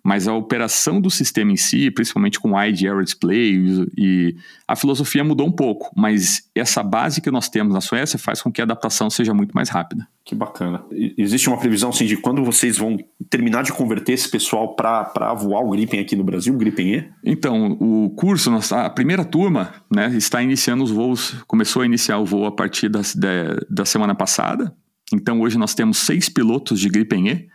mas 0.05 0.27
a 0.27 0.33
operação 0.35 1.01
do 1.01 1.09
sistema 1.09 1.51
em 1.51 1.57
si, 1.57 1.89
principalmente 1.89 2.39
com 2.39 2.51
o 2.51 2.63
ID 2.63 2.83
Air 2.83 3.03
Display, 3.03 3.89
e 3.97 4.35
a 4.67 4.75
filosofia 4.75 5.23
mudou 5.23 5.47
um 5.47 5.51
pouco, 5.51 5.91
mas 5.97 6.47
essa 6.53 6.83
base 6.83 7.19
que 7.21 7.31
nós 7.31 7.49
temos 7.49 7.73
na 7.73 7.81
Suécia 7.81 8.19
faz 8.19 8.39
com 8.39 8.51
que 8.51 8.61
a 8.61 8.65
adaptação 8.65 9.09
seja 9.09 9.33
muito 9.33 9.53
mais 9.53 9.67
rápida. 9.67 10.07
Que 10.23 10.35
bacana. 10.35 10.83
Existe 11.17 11.49
uma 11.49 11.57
previsão 11.57 11.89
assim, 11.89 12.05
de 12.05 12.17
quando 12.17 12.43
vocês 12.43 12.77
vão 12.77 12.97
terminar 13.31 13.63
de 13.63 13.73
converter 13.73 14.13
esse 14.13 14.29
pessoal 14.29 14.75
para 14.75 15.33
voar 15.33 15.63
o 15.63 15.71
Gripen 15.71 15.99
aqui 15.99 16.15
no 16.15 16.23
Brasil, 16.23 16.53
o 16.53 16.57
Gripen 16.57 16.93
E? 16.93 17.09
Então, 17.23 17.71
o 17.71 18.11
curso, 18.11 18.51
a 18.75 18.89
primeira 18.91 19.25
turma 19.25 19.73
né, 19.91 20.15
está 20.15 20.39
iniciando 20.39 20.83
os 20.83 20.91
voos, 20.91 21.31
começou 21.47 21.81
a 21.81 21.85
iniciar 21.85 22.19
o 22.19 22.25
voo 22.25 22.45
a 22.45 22.51
partir 22.51 22.89
das, 22.89 23.15
da, 23.15 23.57
da 23.67 23.85
semana 23.85 24.13
passada. 24.13 24.71
Então, 25.11 25.41
hoje 25.41 25.57
nós 25.57 25.73
temos 25.73 25.97
seis 25.97 26.29
pilotos 26.29 26.79
de 26.79 26.89
Gripen 26.89 27.27
E 27.27 27.54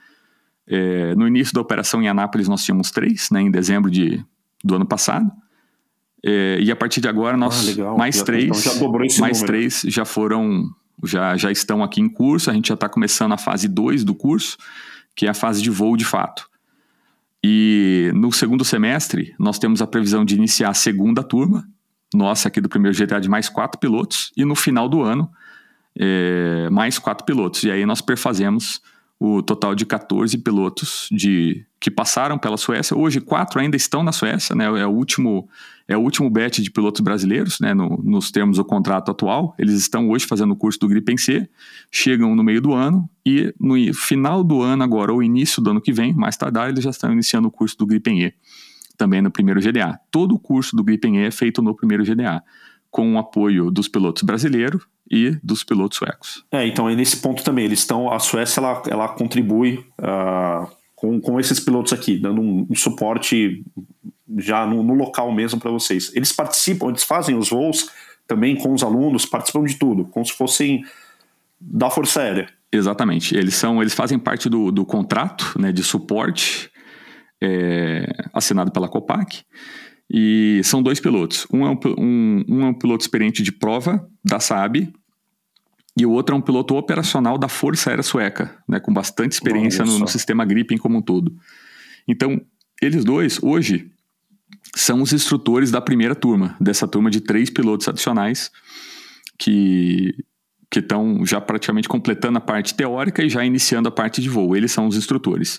é, 0.70 1.16
no 1.16 1.26
início 1.26 1.52
da 1.52 1.60
operação 1.60 2.00
em 2.00 2.08
Anápolis 2.08 2.46
nós 2.46 2.64
tínhamos 2.64 2.92
três, 2.92 3.28
né, 3.30 3.42
em 3.42 3.50
dezembro 3.50 3.90
de, 3.90 4.24
do 4.62 4.76
ano 4.76 4.86
passado. 4.86 5.30
É, 6.24 6.58
e 6.60 6.70
a 6.70 6.76
partir 6.76 7.00
de 7.00 7.08
agora 7.08 7.36
nós 7.36 7.76
ah, 7.78 7.94
mais 7.96 8.16
já, 8.16 8.24
três, 8.24 8.66
então 8.66 8.90
mais 8.92 9.40
número. 9.40 9.46
três 9.46 9.82
já 9.86 10.04
foram, 10.04 10.70
já, 11.02 11.36
já 11.36 11.50
estão 11.50 11.82
aqui 11.82 12.00
em 12.00 12.08
curso. 12.08 12.50
A 12.50 12.54
gente 12.54 12.68
já 12.68 12.74
está 12.74 12.88
começando 12.88 13.32
a 13.32 13.38
fase 13.38 13.66
2 13.66 14.04
do 14.04 14.14
curso, 14.14 14.56
que 15.16 15.26
é 15.26 15.30
a 15.30 15.34
fase 15.34 15.60
de 15.60 15.70
voo 15.70 15.96
de 15.96 16.04
fato. 16.04 16.48
E 17.42 18.12
no 18.14 18.30
segundo 18.30 18.64
semestre 18.64 19.34
nós 19.38 19.58
temos 19.58 19.82
a 19.82 19.86
previsão 19.86 20.24
de 20.24 20.36
iniciar 20.36 20.68
a 20.68 20.74
segunda 20.74 21.24
turma, 21.24 21.66
nossa 22.14 22.48
aqui 22.48 22.60
do 22.60 22.68
primeiro 22.68 22.96
GTA 22.96 23.20
de 23.20 23.28
mais 23.28 23.48
quatro 23.48 23.80
pilotos, 23.80 24.30
e 24.36 24.44
no 24.44 24.54
final 24.54 24.88
do 24.88 25.02
ano 25.02 25.28
é, 25.98 26.68
mais 26.70 26.98
quatro 26.98 27.24
pilotos. 27.24 27.64
E 27.64 27.70
aí 27.70 27.84
nós 27.86 28.00
perfazemos 28.00 28.80
o 29.20 29.42
total 29.42 29.74
de 29.74 29.84
14 29.84 30.38
pilotos 30.38 31.06
de 31.12 31.66
que 31.78 31.90
passaram 31.90 32.38
pela 32.38 32.56
Suécia. 32.56 32.96
Hoje, 32.96 33.20
quatro 33.20 33.60
ainda 33.60 33.76
estão 33.76 34.02
na 34.02 34.12
Suécia, 34.12 34.56
né? 34.56 34.64
É 34.64 34.86
o 34.86 34.90
último, 34.90 35.46
é 35.86 35.94
o 35.94 36.00
último 36.00 36.30
batch 36.30 36.60
de 36.60 36.70
pilotos 36.70 37.02
brasileiros, 37.02 37.60
né? 37.60 37.74
No, 37.74 38.00
nos 38.02 38.30
termos 38.30 38.56
do 38.56 38.64
contrato 38.64 39.10
atual. 39.10 39.54
Eles 39.58 39.74
estão 39.74 40.08
hoje 40.08 40.24
fazendo 40.24 40.52
o 40.52 40.56
curso 40.56 40.80
do 40.80 40.88
Gripen 40.88 41.18
C, 41.18 41.46
chegam 41.92 42.34
no 42.34 42.42
meio 42.42 42.62
do 42.62 42.72
ano 42.72 43.08
e 43.24 43.52
no 43.60 43.74
final 43.92 44.42
do 44.42 44.62
ano 44.62 44.82
agora, 44.82 45.12
ou 45.12 45.22
início 45.22 45.62
do 45.62 45.70
ano 45.70 45.82
que 45.82 45.92
vem, 45.92 46.14
mais 46.14 46.38
tardar, 46.38 46.70
eles 46.70 46.82
já 46.82 46.90
estão 46.90 47.12
iniciando 47.12 47.48
o 47.48 47.50
curso 47.50 47.76
do 47.76 47.84
Gripen 47.84 48.22
E, 48.22 48.32
também 48.96 49.20
no 49.20 49.30
primeiro 49.30 49.60
GDA. 49.60 50.00
Todo 50.10 50.34
o 50.34 50.38
curso 50.38 50.74
do 50.74 50.82
Gripen 50.82 51.18
E 51.18 51.26
é 51.26 51.30
feito 51.30 51.60
no 51.60 51.74
primeiro 51.74 52.04
GDA 52.04 52.42
com 52.90 53.14
o 53.14 53.18
apoio 53.18 53.70
dos 53.70 53.88
pilotos 53.88 54.22
brasileiros 54.22 54.84
e 55.10 55.36
dos 55.42 55.64
pilotos 55.64 55.98
suecos. 55.98 56.44
É, 56.50 56.66
então 56.66 56.88
é 56.88 56.94
nesse 56.94 57.18
ponto 57.18 57.42
também, 57.42 57.64
eles 57.64 57.80
estão, 57.80 58.12
a 58.12 58.18
Suécia 58.18 58.60
ela, 58.60 58.82
ela 58.88 59.08
contribui 59.08 59.84
uh, 59.98 60.68
com, 60.94 61.20
com 61.20 61.40
esses 61.40 61.58
pilotos 61.60 61.92
aqui, 61.92 62.18
dando 62.18 62.40
um, 62.40 62.66
um 62.68 62.74
suporte 62.74 63.64
já 64.38 64.66
no, 64.66 64.82
no 64.82 64.94
local 64.94 65.32
mesmo 65.32 65.58
para 65.58 65.70
vocês. 65.70 66.12
Eles 66.14 66.32
participam, 66.32 66.88
eles 66.88 67.02
fazem 67.02 67.36
os 67.36 67.50
voos 67.50 67.88
também 68.26 68.56
com 68.56 68.72
os 68.72 68.82
alunos, 68.82 69.26
participam 69.26 69.64
de 69.64 69.76
tudo, 69.76 70.04
como 70.04 70.24
se 70.24 70.32
fossem 70.32 70.84
da 71.60 71.90
Força 71.90 72.22
Aérea. 72.22 72.48
Exatamente, 72.72 73.36
eles 73.36 73.54
são, 73.54 73.80
eles 73.80 73.94
fazem 73.94 74.18
parte 74.18 74.48
do, 74.48 74.70
do 74.70 74.84
contrato 74.84 75.58
né, 75.58 75.72
de 75.72 75.82
suporte 75.82 76.70
é, 77.40 78.06
assinado 78.32 78.70
pela 78.70 78.88
Copac 78.88 79.42
e 80.10 80.60
são 80.64 80.82
dois 80.82 80.98
pilotos. 80.98 81.46
Um 81.52 81.64
é 81.64 81.70
um, 81.70 81.78
um, 81.98 82.44
um, 82.48 82.62
é 82.62 82.66
um 82.66 82.74
piloto 82.74 83.02
experiente 83.02 83.42
de 83.42 83.52
prova 83.52 84.08
da 84.24 84.40
Saab 84.40 84.92
e 85.96 86.06
o 86.06 86.10
outro 86.10 86.34
é 86.34 86.38
um 86.38 86.40
piloto 86.40 86.74
operacional 86.76 87.38
da 87.38 87.48
Força 87.48 87.90
Aérea 87.90 88.02
Sueca, 88.02 88.56
né, 88.68 88.80
com 88.80 88.92
bastante 88.92 89.32
experiência 89.32 89.84
no, 89.84 89.98
no, 89.98 90.08
sistema 90.08 90.44
Gripen 90.44 90.78
como 90.78 90.98
um 90.98 91.02
todo. 91.02 91.36
Então, 92.08 92.40
eles 92.82 93.04
dois, 93.04 93.40
hoje, 93.42 93.90
são 94.74 95.02
os 95.02 95.12
instrutores 95.12 95.70
da 95.70 95.80
primeira 95.80 96.14
turma, 96.14 96.56
dessa 96.60 96.88
turma 96.88 97.10
de 97.10 97.20
três 97.20 97.50
pilotos 97.50 97.86
adicionais 97.86 98.50
que 99.38 100.14
que 100.72 100.78
estão 100.78 101.26
já 101.26 101.40
praticamente 101.40 101.88
completando 101.88 102.38
a 102.38 102.40
parte 102.40 102.74
teórica 102.74 103.24
e 103.24 103.28
já 103.28 103.44
iniciando 103.44 103.88
a 103.88 103.90
parte 103.90 104.22
de 104.22 104.28
voo. 104.28 104.54
Eles 104.54 104.70
são 104.70 104.86
os 104.86 104.96
instrutores. 104.96 105.58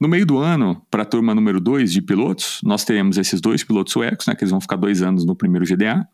No 0.00 0.08
meio 0.08 0.24
do 0.24 0.38
ano, 0.38 0.80
para 0.90 1.02
a 1.02 1.06
turma 1.06 1.34
número 1.34 1.60
2 1.60 1.92
de 1.92 2.00
pilotos, 2.00 2.60
nós 2.62 2.84
teremos 2.84 3.18
esses 3.18 3.40
dois 3.40 3.64
pilotos 3.64 3.92
suecos, 3.92 4.26
né, 4.26 4.34
que 4.34 4.44
eles 4.44 4.50
vão 4.50 4.60
ficar 4.60 4.76
dois 4.76 5.02
anos 5.02 5.24
no 5.24 5.34
primeiro 5.34 5.66
GDA, 5.66 6.06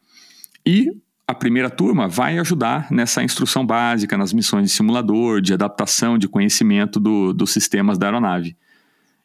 e 0.65 0.91
a 1.27 1.35
primeira 1.35 1.69
turma 1.69 2.09
vai 2.09 2.39
ajudar 2.39 2.91
nessa 2.91 3.23
instrução 3.23 3.65
básica, 3.65 4.17
nas 4.17 4.33
missões 4.33 4.71
de 4.71 4.77
simulador, 4.77 5.41
de 5.41 5.53
adaptação, 5.53 6.17
de 6.17 6.29
conhecimento 6.29 6.99
do, 6.99 7.33
dos 7.33 7.53
sistemas 7.53 7.99
da 7.99 8.07
aeronave. 8.07 8.57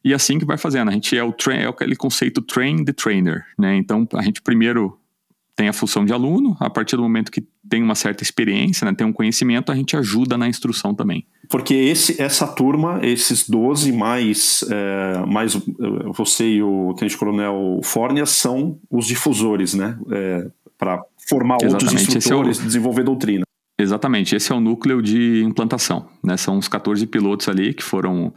E 0.04 0.14
assim 0.14 0.40
que 0.40 0.46
vai 0.46 0.58
fazendo. 0.58 0.90
A 0.90 0.94
gente 0.94 1.18
é, 1.18 1.24
o 1.24 1.34
é 1.52 1.68
aquele 1.68 1.96
conceito 1.96 2.42
train 2.42 2.86
the 2.86 2.94
trainer, 2.94 3.46
né? 3.58 3.76
Então, 3.76 4.08
a 4.14 4.22
gente 4.22 4.42
primeiro 4.42 4.99
tem 5.60 5.68
a 5.68 5.74
função 5.74 6.06
de 6.06 6.14
aluno, 6.14 6.56
a 6.58 6.70
partir 6.70 6.96
do 6.96 7.02
momento 7.02 7.30
que 7.30 7.46
tem 7.70 7.84
uma 7.84 7.94
certa 7.94 8.24
experiência, 8.24 8.86
né, 8.86 8.94
tem 8.96 9.06
um 9.06 9.12
conhecimento, 9.12 9.74
a 9.74 9.76
gente 9.76 9.94
ajuda 9.98 10.38
na 10.38 10.48
instrução 10.48 10.96
também. 10.96 11.28
Porque 11.50 11.74
esse, 11.74 12.22
essa 12.22 12.48
turma, 12.48 13.02
esses 13.04 13.50
12 13.50 13.92
mais, 13.92 14.64
é, 14.72 15.26
mais 15.28 15.58
é, 15.58 15.60
você 16.16 16.48
e 16.48 16.64
o 16.64 16.94
Tenente 16.98 17.18
Coronel 17.18 17.82
Fórnia 17.84 18.26
são 18.26 18.80
os 18.90 19.06
difusores, 19.06 19.74
né? 19.74 20.00
É, 20.10 20.48
Para 20.78 21.04
formar 21.28 21.58
Exatamente. 21.62 21.84
outros 21.84 22.16
instrutores, 22.16 22.60
é 22.60 22.62
o... 22.62 22.66
desenvolver 22.66 23.04
doutrina. 23.04 23.44
Exatamente, 23.78 24.38
esse 24.38 24.54
é 24.54 24.56
o 24.56 24.62
núcleo 24.62 25.02
de 25.02 25.44
implantação. 25.44 26.08
Né? 26.24 26.38
São 26.38 26.58
os 26.58 26.70
14 26.70 27.06
pilotos 27.06 27.50
ali 27.50 27.74
que 27.74 27.84
foram 27.84 28.34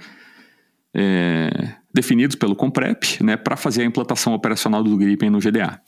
é, 0.92 1.72
definidos 1.94 2.36
pelo 2.36 2.56
Comprep 2.56 3.22
né, 3.22 3.36
para 3.36 3.56
fazer 3.56 3.82
a 3.82 3.84
implantação 3.84 4.34
operacional 4.34 4.82
do 4.82 4.96
Gripen 4.96 5.30
no 5.30 5.38
GDA. 5.38 5.80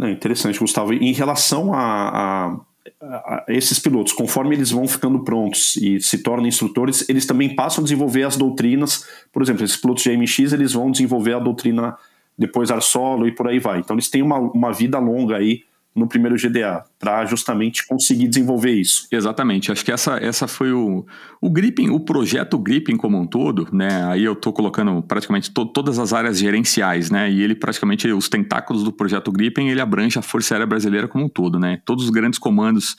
É 0.00 0.10
interessante, 0.10 0.58
Gustavo. 0.58 0.92
Em 0.92 1.12
relação 1.12 1.72
a, 1.72 1.80
a, 1.80 2.56
a, 3.02 3.44
esses 3.48 3.78
pilotos, 3.78 4.12
conforme 4.12 4.56
eles 4.56 4.70
vão 4.70 4.88
ficando 4.88 5.22
prontos 5.22 5.76
e 5.76 6.00
se 6.00 6.18
tornam 6.18 6.46
instrutores, 6.46 7.08
eles 7.08 7.26
também 7.26 7.54
passam 7.54 7.82
a 7.82 7.84
desenvolver 7.84 8.24
as 8.24 8.36
doutrinas. 8.36 9.06
Por 9.32 9.42
exemplo, 9.42 9.64
esses 9.64 9.76
pilotos 9.76 10.02
de 10.02 10.10
AMX 10.10 10.52
eles 10.52 10.72
vão 10.72 10.90
desenvolver 10.90 11.34
a 11.34 11.38
doutrina 11.38 11.96
depois 12.36 12.70
ar 12.70 12.82
solo 12.82 13.26
e 13.26 13.32
por 13.32 13.48
aí 13.48 13.58
vai. 13.58 13.80
Então 13.80 13.94
eles 13.94 14.08
têm 14.08 14.22
uma, 14.22 14.38
uma 14.38 14.72
vida 14.72 14.98
longa 14.98 15.36
aí 15.36 15.62
no 15.94 16.08
primeiro 16.08 16.36
GDA, 16.36 16.84
para 16.98 17.24
justamente 17.26 17.86
conseguir 17.86 18.26
desenvolver 18.26 18.72
isso. 18.72 19.06
Exatamente, 19.10 19.70
acho 19.70 19.84
que 19.84 19.92
essa, 19.92 20.16
essa 20.16 20.48
foi 20.48 20.72
o, 20.72 21.04
o 21.40 21.50
Gripping, 21.50 21.90
o 21.90 22.00
projeto 22.00 22.58
Gripping 22.58 22.96
como 22.96 23.18
um 23.18 23.26
todo, 23.26 23.68
né? 23.72 24.04
Aí 24.06 24.24
eu 24.24 24.32
estou 24.32 24.52
colocando 24.52 25.02
praticamente 25.02 25.50
to, 25.50 25.66
todas 25.66 25.98
as 25.98 26.12
áreas 26.12 26.38
gerenciais, 26.38 27.10
né? 27.10 27.30
E 27.30 27.42
ele 27.42 27.54
praticamente, 27.54 28.08
os 28.08 28.28
tentáculos 28.28 28.82
do 28.82 28.92
projeto 28.92 29.30
Gripping, 29.30 29.68
ele 29.68 29.80
abrange 29.80 30.18
a 30.18 30.22
Força 30.22 30.54
Aérea 30.54 30.66
Brasileira 30.66 31.06
como 31.06 31.26
um 31.26 31.28
todo, 31.28 31.58
né? 31.58 31.80
Todos 31.84 32.04
os 32.04 32.10
grandes 32.10 32.38
comandos 32.38 32.96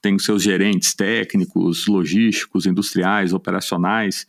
têm 0.00 0.16
os 0.16 0.24
seus 0.24 0.42
gerentes 0.42 0.94
técnicos, 0.94 1.86
logísticos, 1.86 2.66
industriais, 2.66 3.32
operacionais, 3.32 4.26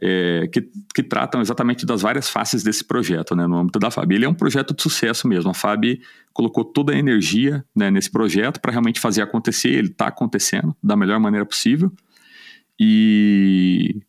é, 0.00 0.48
que, 0.52 0.68
que, 0.94 1.02
tratam 1.02 1.40
exatamente 1.40 1.84
das 1.84 2.02
várias 2.02 2.28
faces 2.28 2.62
desse 2.62 2.84
projeto, 2.84 3.36
né, 3.36 3.46
no 3.46 3.58
âmbito 3.58 3.78
da 3.78 3.90
FAB. 3.90 4.12
Ele 4.12 4.24
é 4.24 4.28
um 4.28 4.34
projeto 4.34 4.74
de 4.74 4.82
sucesso 4.82 5.28
mesmo. 5.28 5.50
A 5.50 5.54
FAB 5.54 6.00
colocou 6.32 6.64
toda 6.64 6.92
a 6.92 6.98
energia 6.98 7.64
né, 7.74 7.90
nesse 7.90 8.10
projeto 8.10 8.60
para 8.60 8.72
realmente 8.72 9.00
fazer 9.00 9.22
acontecer. 9.22 9.68
Ele 9.68 9.88
está 9.88 10.06
acontecendo 10.06 10.74
da 10.82 10.96
melhor 10.96 11.20
maneira 11.20 11.44
possível. 11.44 11.92
E 12.78 14.00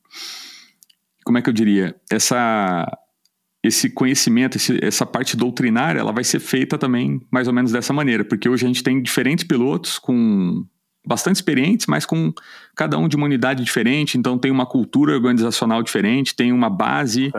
como 1.24 1.38
é 1.38 1.42
que 1.42 1.50
eu 1.50 1.54
diria? 1.54 1.96
Essa, 2.12 2.86
esse 3.64 3.90
conhecimento, 3.90 4.58
essa 4.82 5.06
parte 5.06 5.38
doutrinária, 5.38 6.00
ela 6.00 6.12
vai 6.12 6.24
ser 6.24 6.40
feita 6.40 6.78
também 6.78 7.22
mais 7.32 7.48
ou 7.48 7.54
menos 7.54 7.72
dessa 7.72 7.94
maneira, 7.94 8.24
porque 8.24 8.50
hoje 8.50 8.66
a 8.66 8.68
gente 8.68 8.84
tem 8.84 9.02
diferentes 9.02 9.44
pilotos 9.44 10.00
com 10.00 10.66
bastante 11.06 11.36
experientes, 11.38 11.86
mas 11.88 12.06
com 12.06 12.34
cada 12.76 12.98
um 12.98 13.08
de 13.08 13.16
uma 13.16 13.26
unidade 13.26 13.64
diferente, 13.64 14.18
então 14.18 14.38
tem 14.38 14.52
uma 14.52 14.66
cultura 14.66 15.14
organizacional 15.14 15.84
diferente, 15.84 16.36
tem 16.36 16.52
uma 16.52 16.70
base 16.70 17.32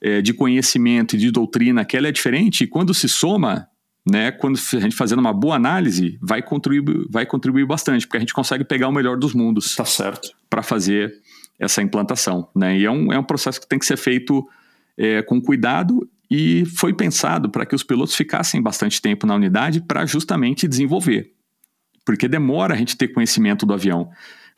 é, 0.00 0.22
de 0.22 0.32
conhecimento 0.32 1.16
e 1.16 1.18
de 1.18 1.30
doutrina 1.30 1.84
que 1.84 1.96
ela 1.96 2.08
é 2.08 2.12
diferente, 2.12 2.64
e 2.64 2.66
quando 2.66 2.94
se 2.94 3.08
soma, 3.08 3.68
né, 4.08 4.30
quando 4.30 4.58
a 4.74 4.80
gente 4.80 4.94
fazendo 4.94 5.18
uma 5.18 5.32
boa 5.32 5.56
análise, 5.56 6.18
vai 6.22 6.42
contribuir, 6.42 7.06
vai 7.10 7.26
contribuir 7.26 7.66
bastante, 7.66 8.06
porque 8.06 8.16
a 8.16 8.20
gente 8.20 8.32
consegue 8.34 8.64
pegar 8.64 8.88
o 8.88 8.92
melhor 8.92 9.16
dos 9.16 9.34
mundos. 9.34 9.74
Tá 9.74 9.84
certo. 9.84 10.30
Para 10.48 10.62
fazer 10.62 11.12
essa 11.58 11.82
implantação, 11.82 12.48
né? 12.54 12.78
E 12.78 12.84
é 12.84 12.90
um, 12.90 13.12
é 13.12 13.18
um 13.18 13.24
processo 13.24 13.60
que 13.60 13.66
tem 13.66 13.80
que 13.80 13.84
ser 13.84 13.96
feito 13.96 14.48
é, 14.96 15.22
com 15.22 15.40
cuidado 15.40 16.08
e 16.30 16.64
foi 16.66 16.94
pensado 16.94 17.50
para 17.50 17.66
que 17.66 17.74
os 17.74 17.82
pilotos 17.82 18.14
ficassem 18.14 18.62
bastante 18.62 19.02
tempo 19.02 19.26
na 19.26 19.34
unidade 19.34 19.80
para 19.80 20.06
justamente 20.06 20.68
desenvolver 20.68 21.32
porque 22.08 22.26
demora 22.26 22.72
a 22.72 22.76
gente 22.78 22.96
ter 22.96 23.08
conhecimento 23.08 23.66
do 23.66 23.74
avião. 23.74 24.08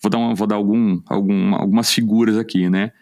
Vou 0.00 0.08
dar, 0.08 0.18
uma, 0.18 0.34
vou 0.36 0.46
dar 0.46 0.54
algum, 0.54 1.02
algum, 1.04 1.52
algumas 1.56 1.90
figuras 1.90 2.38
aqui, 2.38 2.70
né? 2.70 2.92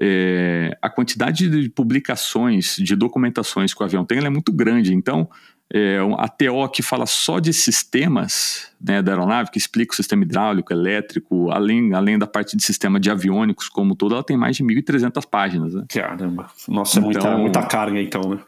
É, 0.00 0.74
a 0.80 0.88
quantidade 0.88 1.50
de 1.50 1.68
publicações, 1.68 2.76
de 2.76 2.96
documentações 2.96 3.74
que 3.74 3.82
o 3.82 3.84
avião 3.84 4.02
tem, 4.02 4.24
é 4.24 4.30
muito 4.30 4.50
grande. 4.54 4.94
Então, 4.94 5.28
é, 5.70 5.98
a 6.16 6.28
TO 6.28 6.66
que 6.72 6.82
fala 6.82 7.04
só 7.04 7.38
de 7.38 7.52
sistemas 7.52 8.72
né, 8.80 9.02
da 9.02 9.12
aeronave, 9.12 9.50
que 9.50 9.58
explica 9.58 9.92
o 9.92 9.96
sistema 9.96 10.22
hidráulico, 10.22 10.72
elétrico, 10.72 11.50
além, 11.50 11.92
além 11.92 12.18
da 12.18 12.26
parte 12.26 12.56
de 12.56 12.62
sistema 12.62 12.98
de 12.98 13.10
aviônicos 13.10 13.68
como 13.68 13.94
todo, 13.94 14.14
ela 14.14 14.24
tem 14.24 14.34
mais 14.34 14.56
de 14.56 14.64
1.300 14.64 15.26
páginas. 15.28 15.74
Né? 15.74 15.84
Caramba, 15.90 16.46
nossa, 16.66 17.00
é 17.00 17.02
muita, 17.02 17.18
então, 17.18 17.38
muita 17.38 17.62
carga 17.66 18.00
então, 18.00 18.22
né? 18.30 18.38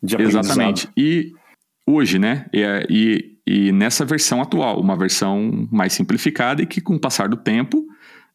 De 0.00 0.14
exatamente. 0.22 0.88
E 0.96 1.32
hoje, 1.84 2.16
né? 2.16 2.46
E, 2.52 2.86
e 2.88 3.33
e 3.46 3.72
nessa 3.72 4.04
versão 4.04 4.40
atual, 4.40 4.80
uma 4.80 4.96
versão 4.96 5.68
mais 5.70 5.92
simplificada 5.92 6.62
e 6.62 6.66
que, 6.66 6.80
com 6.80 6.94
o 6.94 7.00
passar 7.00 7.28
do 7.28 7.36
tempo, 7.36 7.86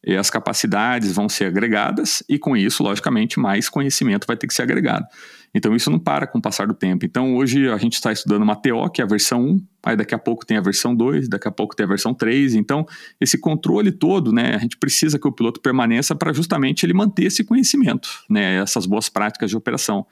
eh, 0.06 0.16
as 0.16 0.30
capacidades 0.30 1.12
vão 1.12 1.28
ser 1.28 1.46
agregadas 1.46 2.22
e, 2.28 2.38
com 2.38 2.56
isso, 2.56 2.82
logicamente, 2.82 3.40
mais 3.40 3.68
conhecimento 3.68 4.26
vai 4.26 4.36
ter 4.36 4.46
que 4.46 4.54
ser 4.54 4.62
agregado. 4.62 5.06
Então, 5.52 5.74
isso 5.74 5.90
não 5.90 5.98
para 5.98 6.28
com 6.28 6.38
o 6.38 6.42
passar 6.42 6.68
do 6.68 6.74
tempo. 6.74 7.04
Então, 7.04 7.34
hoje 7.34 7.68
a 7.68 7.76
gente 7.76 7.94
está 7.94 8.12
estudando 8.12 8.42
uma 8.42 8.54
TO, 8.54 8.88
que 8.90 9.02
é 9.02 9.04
a 9.04 9.08
versão 9.08 9.42
1, 9.42 9.66
aí 9.84 9.96
daqui 9.96 10.14
a 10.14 10.18
pouco 10.18 10.46
tem 10.46 10.56
a 10.56 10.60
versão 10.60 10.94
2, 10.94 11.28
daqui 11.28 11.48
a 11.48 11.50
pouco 11.50 11.74
tem 11.74 11.84
a 11.84 11.88
versão 11.88 12.14
3. 12.14 12.54
Então, 12.54 12.86
esse 13.20 13.36
controle 13.36 13.90
todo, 13.90 14.32
né, 14.32 14.54
a 14.54 14.58
gente 14.58 14.76
precisa 14.76 15.18
que 15.18 15.26
o 15.26 15.32
piloto 15.32 15.60
permaneça 15.60 16.14
para 16.14 16.32
justamente 16.32 16.86
ele 16.86 16.94
manter 16.94 17.24
esse 17.24 17.42
conhecimento, 17.42 18.08
né, 18.30 18.62
essas 18.62 18.86
boas 18.86 19.08
práticas 19.08 19.50
de 19.50 19.56
operação. 19.56 20.06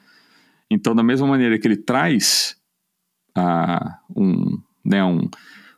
Então, 0.69 0.93
da 0.93 1.03
mesma 1.03 1.25
maneira 1.25 1.57
que 1.57 1.65
ele 1.65 1.77
traz 1.77 2.57
ah, 3.33 3.97
um, 4.13 4.59
né, 4.89 5.03
um, 5.03 5.29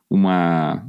uma, 0.09 0.87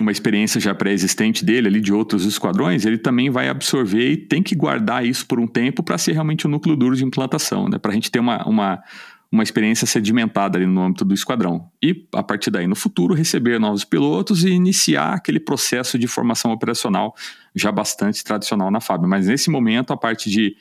uma 0.00 0.10
experiência 0.10 0.60
já 0.60 0.74
pré-existente 0.74 1.44
dele 1.44 1.68
ali 1.68 1.80
de 1.80 1.92
outros 1.92 2.24
esquadrões, 2.24 2.86
ele 2.86 2.98
também 2.98 3.30
vai 3.30 3.48
absorver 3.48 4.10
e 4.10 4.16
tem 4.16 4.42
que 4.42 4.54
guardar 4.54 5.04
isso 5.04 5.26
por 5.26 5.38
um 5.38 5.46
tempo 5.46 5.82
para 5.82 5.98
ser 5.98 6.12
realmente 6.12 6.46
o 6.46 6.48
um 6.48 6.52
núcleo 6.52 6.74
duro 6.74 6.96
de 6.96 7.04
implantação, 7.04 7.68
né, 7.68 7.78
para 7.78 7.90
a 7.92 7.94
gente 7.94 8.10
ter 8.10 8.18
uma, 8.18 8.42
uma, 8.48 8.82
uma 9.30 9.42
experiência 9.42 9.86
sedimentada 9.86 10.58
ali 10.58 10.66
no 10.66 10.82
âmbito 10.82 11.04
do 11.04 11.12
esquadrão. 11.12 11.70
E, 11.82 12.06
a 12.14 12.22
partir 12.22 12.50
daí, 12.50 12.66
no 12.66 12.74
futuro, 12.74 13.12
receber 13.12 13.60
novos 13.60 13.84
pilotos 13.84 14.44
e 14.44 14.48
iniciar 14.48 15.12
aquele 15.12 15.38
processo 15.38 15.98
de 15.98 16.08
formação 16.08 16.50
operacional 16.50 17.14
já 17.54 17.70
bastante 17.70 18.24
tradicional 18.24 18.70
na 18.70 18.80
FAB. 18.80 19.06
Mas, 19.06 19.26
nesse 19.26 19.50
momento, 19.50 19.92
a 19.92 19.96
parte 19.96 20.30
de 20.30 20.56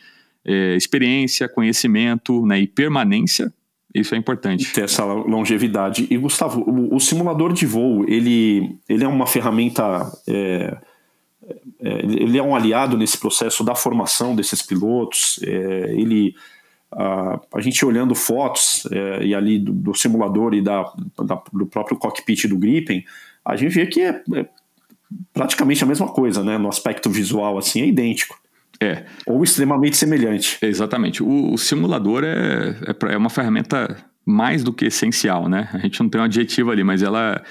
é, 0.45 0.76
experiência, 0.76 1.47
conhecimento 1.47 2.45
né, 2.45 2.60
e 2.60 2.68
permanência 2.68 3.53
isso 3.93 4.13
é 4.13 4.17
importante. 4.17 4.71
Ter 4.73 4.83
essa 4.83 5.03
longevidade. 5.03 6.07
E, 6.09 6.17
Gustavo, 6.17 6.61
o, 6.61 6.95
o 6.95 6.99
simulador 6.99 7.53
de 7.53 7.65
voo, 7.65 8.05
ele, 8.07 8.77
ele 8.88 9.03
é 9.03 9.07
uma 9.07 9.25
ferramenta. 9.25 10.11
É, 10.27 10.77
é, 11.79 11.89
ele 12.03 12.38
é 12.38 12.43
um 12.43 12.55
aliado 12.55 12.97
nesse 12.97 13.17
processo 13.17 13.63
da 13.63 13.75
formação 13.75 14.35
desses 14.35 14.61
pilotos. 14.61 15.39
É, 15.43 15.93
ele. 15.93 16.35
A, 16.89 17.39
a, 17.53 17.59
gente 17.59 17.85
olhando 17.85 18.15
fotos 18.15 18.88
é, 18.89 19.25
e 19.25 19.35
ali 19.35 19.59
do, 19.59 19.73
do, 19.73 19.93
simulador 19.93 20.53
e 20.53 20.61
da, 20.61 20.83
da, 21.17 21.41
do 21.51 21.65
próprio 21.65 21.97
cockpit 21.97 22.45
do 22.47 22.57
Gripen, 22.57 23.03
a 23.43 23.57
gente 23.57 23.73
vê 23.73 23.85
que 23.85 24.01
é, 24.01 24.23
é 24.35 24.45
praticamente 25.33 25.83
a 25.83 25.88
mesma 25.88 26.07
coisa, 26.07 26.43
né? 26.43 26.57
No 26.57 26.69
aspecto 26.69 27.09
visual, 27.09 27.57
assim, 27.57 27.81
é 27.81 27.88
idêntico. 27.88 28.39
É. 28.82 29.05
Ou 29.25 29.43
extremamente 29.43 29.97
semelhante. 29.97 30.57
Exatamente. 30.61 31.23
O, 31.23 31.53
o 31.53 31.57
simulador 31.57 32.23
é, 32.23 32.75
é, 32.88 33.13
é, 33.13 33.17
uma 33.17 33.30
ferramenta 33.30 33.97
mais 34.25 34.63
do 34.63 34.73
que 34.73 34.86
essencial, 34.86 35.47
né? 35.47 35.69
A 35.73 35.80
gente 35.80 36.01
não 36.01 36.09
tem 36.09 36.21
um 36.21 36.25
adjetivo 36.25 36.71
ali, 36.71 36.84
mas 36.84 37.01
ela, 37.01 37.41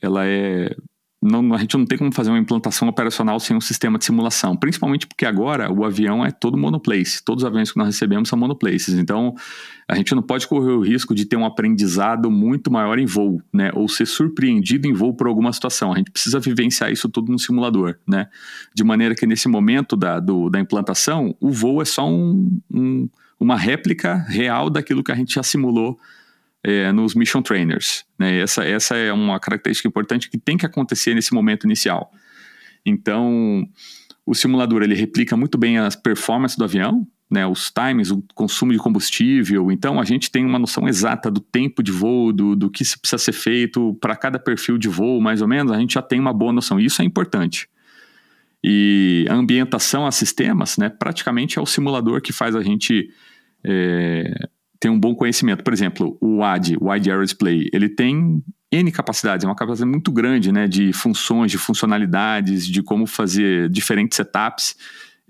ela 0.00 0.26
é 0.26 0.74
não, 1.20 1.52
a 1.52 1.58
gente 1.58 1.76
não 1.76 1.84
tem 1.84 1.98
como 1.98 2.12
fazer 2.12 2.30
uma 2.30 2.38
implantação 2.38 2.88
operacional 2.88 3.40
sem 3.40 3.56
um 3.56 3.60
sistema 3.60 3.98
de 3.98 4.04
simulação, 4.04 4.56
principalmente 4.56 5.04
porque 5.04 5.26
agora 5.26 5.70
o 5.70 5.84
avião 5.84 6.24
é 6.24 6.30
todo 6.30 6.56
monoplace, 6.56 7.24
todos 7.24 7.42
os 7.42 7.46
aviões 7.48 7.72
que 7.72 7.78
nós 7.78 7.88
recebemos 7.88 8.28
são 8.28 8.38
monoplaces, 8.38 8.94
então 8.94 9.34
a 9.88 9.96
gente 9.96 10.14
não 10.14 10.22
pode 10.22 10.46
correr 10.46 10.70
o 10.70 10.80
risco 10.80 11.14
de 11.16 11.24
ter 11.24 11.36
um 11.36 11.44
aprendizado 11.44 12.30
muito 12.30 12.70
maior 12.70 13.00
em 13.00 13.06
voo, 13.06 13.42
né, 13.52 13.72
ou 13.74 13.88
ser 13.88 14.06
surpreendido 14.06 14.86
em 14.86 14.92
voo 14.92 15.12
por 15.12 15.26
alguma 15.26 15.52
situação, 15.52 15.92
a 15.92 15.96
gente 15.96 16.12
precisa 16.12 16.38
vivenciar 16.38 16.92
isso 16.92 17.08
tudo 17.08 17.32
no 17.32 17.38
simulador, 17.38 17.96
né, 18.06 18.28
de 18.72 18.84
maneira 18.84 19.14
que 19.14 19.26
nesse 19.26 19.48
momento 19.48 19.96
da, 19.96 20.20
do, 20.20 20.48
da 20.48 20.60
implantação, 20.60 21.34
o 21.40 21.50
voo 21.50 21.82
é 21.82 21.84
só 21.84 22.08
um, 22.08 22.60
um, 22.72 23.08
uma 23.40 23.56
réplica 23.56 24.24
real 24.28 24.70
daquilo 24.70 25.02
que 25.02 25.10
a 25.10 25.16
gente 25.16 25.34
já 25.34 25.42
simulou 25.42 25.98
é, 26.62 26.92
nos 26.92 27.14
mission 27.14 27.42
trainers. 27.42 28.04
Né? 28.18 28.40
Essa, 28.40 28.64
essa 28.64 28.96
é 28.96 29.12
uma 29.12 29.38
característica 29.38 29.88
importante 29.88 30.28
que 30.28 30.38
tem 30.38 30.56
que 30.56 30.66
acontecer 30.66 31.14
nesse 31.14 31.32
momento 31.32 31.64
inicial. 31.64 32.12
Então, 32.84 33.66
o 34.24 34.34
simulador 34.34 34.82
ele 34.82 34.94
replica 34.94 35.36
muito 35.36 35.56
bem 35.58 35.78
as 35.78 35.96
performances 35.96 36.56
do 36.56 36.64
avião, 36.64 37.06
né, 37.30 37.46
os 37.46 37.70
times, 37.70 38.10
o 38.10 38.24
consumo 38.34 38.72
de 38.72 38.78
combustível. 38.78 39.70
Então, 39.70 40.00
a 40.00 40.04
gente 40.04 40.30
tem 40.30 40.44
uma 40.44 40.58
noção 40.58 40.88
exata 40.88 41.30
do 41.30 41.40
tempo 41.40 41.82
de 41.82 41.92
voo, 41.92 42.32
do, 42.32 42.56
do 42.56 42.70
que 42.70 42.82
precisa 42.84 43.18
ser 43.18 43.32
feito 43.32 43.94
para 44.00 44.16
cada 44.16 44.38
perfil 44.38 44.78
de 44.78 44.88
voo, 44.88 45.20
mais 45.20 45.42
ou 45.42 45.48
menos. 45.48 45.72
A 45.72 45.78
gente 45.78 45.94
já 45.94 46.02
tem 46.02 46.18
uma 46.18 46.32
boa 46.32 46.52
noção. 46.52 46.80
Isso 46.80 47.02
é 47.02 47.04
importante. 47.04 47.68
E 48.64 49.26
a 49.28 49.34
ambientação 49.34 50.06
a 50.06 50.10
sistemas, 50.10 50.78
né, 50.78 50.88
praticamente 50.88 51.58
é 51.58 51.62
o 51.62 51.66
simulador 51.66 52.20
que 52.22 52.32
faz 52.32 52.56
a 52.56 52.62
gente 52.62 53.10
é, 53.62 54.48
ter 54.80 54.88
um 54.88 54.98
bom 54.98 55.14
conhecimento. 55.14 55.64
Por 55.64 55.72
exemplo, 55.72 56.16
o 56.20 56.36
WAD, 56.38 56.76
Wide 56.80 57.10
Area 57.10 57.24
Display, 57.24 57.68
ele 57.72 57.88
tem 57.88 58.42
N 58.70 58.92
capacidades, 58.92 59.44
é 59.44 59.48
uma 59.48 59.56
capacidade 59.56 59.90
muito 59.90 60.12
grande 60.12 60.52
né, 60.52 60.68
de 60.68 60.92
funções, 60.92 61.50
de 61.50 61.58
funcionalidades, 61.58 62.66
de 62.66 62.82
como 62.82 63.06
fazer 63.06 63.68
diferentes 63.68 64.16
setups. 64.16 64.76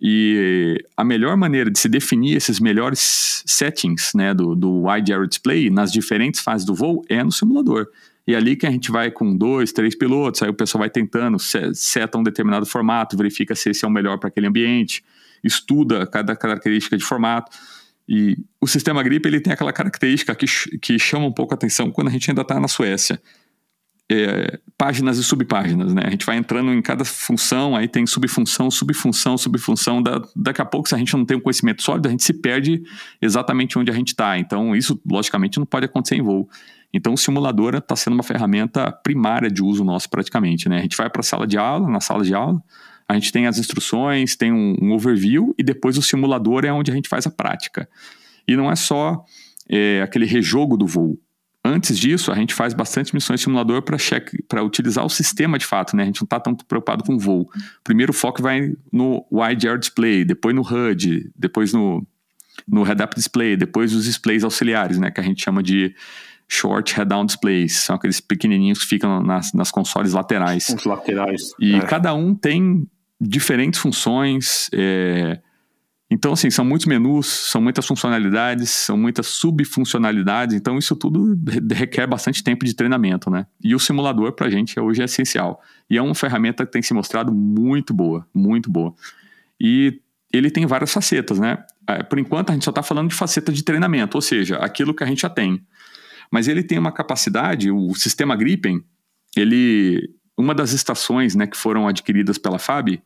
E 0.00 0.84
a 0.96 1.02
melhor 1.02 1.36
maneira 1.36 1.70
de 1.70 1.78
se 1.78 1.88
definir 1.88 2.36
esses 2.36 2.60
melhores 2.60 3.42
settings 3.46 4.12
né, 4.14 4.32
do, 4.32 4.54
do 4.54 4.86
Wide 4.86 5.12
Area 5.12 5.26
Display 5.26 5.70
nas 5.70 5.90
diferentes 5.90 6.40
fases 6.40 6.64
do 6.64 6.74
voo 6.74 7.02
é 7.08 7.22
no 7.24 7.32
simulador. 7.32 7.88
E 8.26 8.34
é 8.34 8.36
ali 8.36 8.54
que 8.56 8.66
a 8.66 8.70
gente 8.70 8.90
vai 8.90 9.10
com 9.10 9.34
dois, 9.34 9.72
três 9.72 9.96
pilotos, 9.96 10.42
aí 10.42 10.50
o 10.50 10.54
pessoal 10.54 10.80
vai 10.80 10.90
tentando, 10.90 11.38
seta 11.38 12.18
um 12.18 12.22
determinado 12.22 12.66
formato, 12.66 13.16
verifica 13.16 13.54
se 13.54 13.70
esse 13.70 13.84
é 13.84 13.88
o 13.88 13.90
melhor 13.90 14.18
para 14.18 14.28
aquele 14.28 14.46
ambiente, 14.46 15.02
estuda 15.42 16.06
cada 16.06 16.36
característica 16.36 16.96
de 16.96 17.04
formato. 17.04 17.50
E 18.08 18.36
o 18.60 18.66
sistema 18.66 19.02
GRIP 19.02 19.26
ele 19.26 19.40
tem 19.40 19.52
aquela 19.52 19.72
característica 19.72 20.34
que, 20.34 20.46
que 20.78 20.98
chama 20.98 21.26
um 21.26 21.32
pouco 21.32 21.52
a 21.52 21.56
atenção 21.56 21.90
quando 21.90 22.08
a 22.08 22.10
gente 22.10 22.30
ainda 22.30 22.42
está 22.42 22.58
na 22.58 22.68
Suécia 22.68 23.20
é, 24.10 24.58
páginas 24.76 25.18
e 25.18 25.24
subpáginas, 25.24 25.92
né? 25.92 26.02
A 26.06 26.10
gente 26.10 26.24
vai 26.24 26.38
entrando 26.38 26.72
em 26.72 26.80
cada 26.80 27.04
função, 27.04 27.76
aí 27.76 27.86
tem 27.86 28.06
subfunção, 28.06 28.70
subfunção, 28.70 29.36
subfunção. 29.36 30.02
Da, 30.02 30.22
daqui 30.34 30.62
a 30.62 30.64
pouco, 30.64 30.88
se 30.88 30.94
a 30.94 30.98
gente 30.98 31.14
não 31.14 31.26
tem 31.26 31.36
um 31.36 31.40
conhecimento 31.40 31.82
sólido, 31.82 32.06
a 32.06 32.10
gente 32.10 32.24
se 32.24 32.32
perde 32.32 32.82
exatamente 33.20 33.78
onde 33.78 33.90
a 33.90 33.94
gente 33.94 34.08
está. 34.08 34.38
Então, 34.38 34.74
isso, 34.74 34.98
logicamente, 35.08 35.58
não 35.58 35.66
pode 35.66 35.84
acontecer 35.84 36.16
em 36.16 36.22
voo. 36.22 36.48
Então, 36.92 37.12
o 37.12 37.18
simulador 37.18 37.74
está 37.74 37.94
sendo 37.94 38.14
uma 38.14 38.22
ferramenta 38.22 38.90
primária 38.90 39.50
de 39.50 39.62
uso 39.62 39.84
nosso, 39.84 40.08
praticamente, 40.08 40.70
né? 40.70 40.78
A 40.78 40.82
gente 40.82 40.96
vai 40.96 41.10
para 41.10 41.20
a 41.20 41.24
sala 41.24 41.46
de 41.46 41.58
aula, 41.58 41.86
na 41.86 42.00
sala 42.00 42.24
de 42.24 42.34
aula, 42.34 42.62
a 43.08 43.14
gente 43.14 43.32
tem 43.32 43.46
as 43.46 43.58
instruções, 43.58 44.36
tem 44.36 44.52
um, 44.52 44.76
um 44.80 44.92
overview, 44.92 45.54
e 45.58 45.62
depois 45.62 45.96
o 45.96 46.02
simulador 46.02 46.64
é 46.64 46.72
onde 46.72 46.90
a 46.90 46.94
gente 46.94 47.08
faz 47.08 47.26
a 47.26 47.30
prática. 47.30 47.88
E 48.46 48.56
não 48.56 48.70
é 48.70 48.76
só 48.76 49.24
é, 49.68 50.02
aquele 50.02 50.26
rejogo 50.26 50.76
do 50.76 50.86
voo 50.86 51.18
Antes 51.64 51.98
disso, 51.98 52.32
a 52.32 52.34
gente 52.34 52.54
faz 52.54 52.72
bastante 52.72 53.14
missões 53.14 53.42
simulador 53.42 53.82
para 53.82 54.62
utilizar 54.62 55.04
o 55.04 55.10
sistema 55.10 55.58
de 55.58 55.66
fato, 55.66 55.94
né? 55.94 56.04
A 56.04 56.06
gente 56.06 56.20
não 56.20 56.24
está 56.24 56.40
tão 56.40 56.54
preocupado 56.54 57.04
com 57.04 57.14
o 57.14 57.18
voo. 57.18 57.46
Primeiro 57.84 58.10
o 58.10 58.14
foco 58.14 58.40
vai 58.40 58.72
no 58.90 59.26
Wide 59.30 59.68
Air 59.68 59.78
Display, 59.78 60.24
depois 60.24 60.54
no 60.54 60.62
HUD, 60.62 61.30
depois 61.36 61.74
no, 61.74 62.06
no 62.66 62.82
Head-Up 62.82 63.14
Display, 63.14 63.56
depois 63.56 63.92
os 63.92 64.04
displays 64.04 64.44
auxiliares, 64.44 64.98
né? 64.98 65.10
Que 65.10 65.20
a 65.20 65.22
gente 65.22 65.42
chama 65.42 65.62
de 65.62 65.94
Short 66.48 66.94
Head-Down 66.94 67.26
Displays. 67.26 67.76
São 67.80 67.96
aqueles 67.96 68.20
pequenininhos 68.20 68.78
que 68.78 68.86
ficam 68.86 69.22
nas, 69.22 69.52
nas 69.52 69.70
consoles 69.70 70.14
laterais. 70.14 70.70
Os 70.70 70.84
laterais. 70.84 71.52
E 71.60 71.74
é. 71.74 71.80
cada 71.80 72.14
um 72.14 72.34
tem 72.34 72.88
diferentes 73.20 73.80
funções, 73.80 74.68
é, 74.72 75.40
então, 76.10 76.32
assim, 76.32 76.48
são 76.50 76.64
muitos 76.64 76.86
menus, 76.86 77.26
são 77.26 77.60
muitas 77.60 77.86
funcionalidades, 77.86 78.70
são 78.70 78.96
muitas 78.96 79.26
subfuncionalidades, 79.26 80.56
então 80.56 80.78
isso 80.78 80.96
tudo 80.96 81.38
requer 81.70 82.06
bastante 82.06 82.42
tempo 82.42 82.64
de 82.64 82.74
treinamento, 82.74 83.28
né? 83.28 83.46
E 83.62 83.74
o 83.74 83.78
simulador, 83.78 84.32
pra 84.32 84.48
gente, 84.48 84.80
hoje 84.80 85.02
é 85.02 85.04
essencial. 85.04 85.60
E 85.90 85.98
é 85.98 86.02
uma 86.02 86.14
ferramenta 86.14 86.64
que 86.64 86.72
tem 86.72 86.80
se 86.80 86.94
mostrado 86.94 87.30
muito 87.30 87.92
boa, 87.92 88.26
muito 88.32 88.70
boa. 88.70 88.94
E 89.60 90.00
ele 90.32 90.50
tem 90.50 90.64
várias 90.64 90.90
facetas, 90.90 91.38
né? 91.38 91.58
É, 91.86 92.02
por 92.02 92.18
enquanto, 92.18 92.50
a 92.50 92.52
gente 92.54 92.64
só 92.64 92.70
está 92.70 92.82
falando 92.82 93.10
de 93.10 93.14
faceta 93.14 93.52
de 93.52 93.62
treinamento, 93.62 94.16
ou 94.16 94.22
seja, 94.22 94.56
aquilo 94.56 94.94
que 94.94 95.04
a 95.04 95.06
gente 95.06 95.20
já 95.20 95.30
tem. 95.30 95.60
Mas 96.30 96.48
ele 96.48 96.62
tem 96.62 96.78
uma 96.78 96.92
capacidade, 96.92 97.70
o 97.70 97.94
sistema 97.94 98.34
Gripen, 98.34 98.82
ele... 99.36 100.10
Uma 100.38 100.54
das 100.54 100.72
estações 100.72 101.34
né, 101.34 101.46
que 101.46 101.56
foram 101.56 101.86
adquiridas 101.86 102.38
pela 102.38 102.58
FAB 102.58 103.02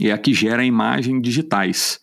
é 0.00 0.12
a 0.12 0.16
que 0.16 0.32
gera 0.32 0.64
imagens 0.64 1.20
digitais 1.20 2.00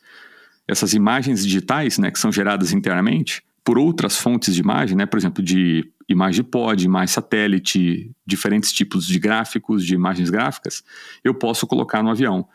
essas 0.70 0.93
imagens 0.93 1.43
digitais, 1.43 1.97
né, 1.97 2.12
que 2.12 2.20
são 2.20 2.32
geradas 2.32 2.72
internamente 2.72 3.41
por 3.64 3.80
outras 3.80 4.18
fontes 4.18 4.53
de 4.53 4.62
imagem, 4.62 4.95
né, 4.95 5.05
por 5.05 5.18
exemplo, 5.18 5.43
de 5.43 5.91
imagem 6.07 6.43
de 6.43 6.49
pod, 6.49 6.86
imagem 6.86 7.07
satélite, 7.07 8.12
diferentes 8.26 8.72
tipos 8.72 9.05
de 9.05 9.20
gráficos, 9.20 9.84
de 9.84 9.95
imagens 9.95 10.30
gráficas, 10.30 10.84
eu 11.24 11.34
posso 11.34 11.66
colocar 11.66 12.03
no 12.03 12.10
avião. 12.10 12.47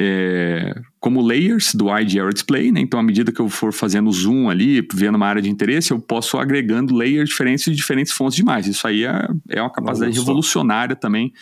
É, 0.00 0.80
como 1.00 1.20
layers 1.20 1.74
do 1.74 1.90
Area 1.90 2.28
Display, 2.30 2.70
né? 2.70 2.80
então 2.80 3.00
à 3.00 3.02
medida 3.02 3.32
que 3.32 3.40
eu 3.40 3.48
for 3.48 3.72
fazendo 3.72 4.12
zoom 4.12 4.48
ali, 4.48 4.86
vendo 4.94 5.16
uma 5.16 5.26
área 5.26 5.42
de 5.42 5.50
interesse, 5.50 5.90
eu 5.90 5.98
posso 5.98 6.38
agregando 6.38 6.94
layers 6.94 7.30
diferentes 7.30 7.64
de 7.64 7.74
diferentes 7.74 8.12
fontes 8.12 8.36
de 8.36 8.42
imagem. 8.42 8.70
Isso 8.70 8.86
aí 8.86 9.04
é, 9.04 9.28
é 9.48 9.60
uma 9.60 9.72
capacidade 9.72 10.12
Nossa. 10.12 10.20
revolucionária 10.20 10.94
também 10.94 11.32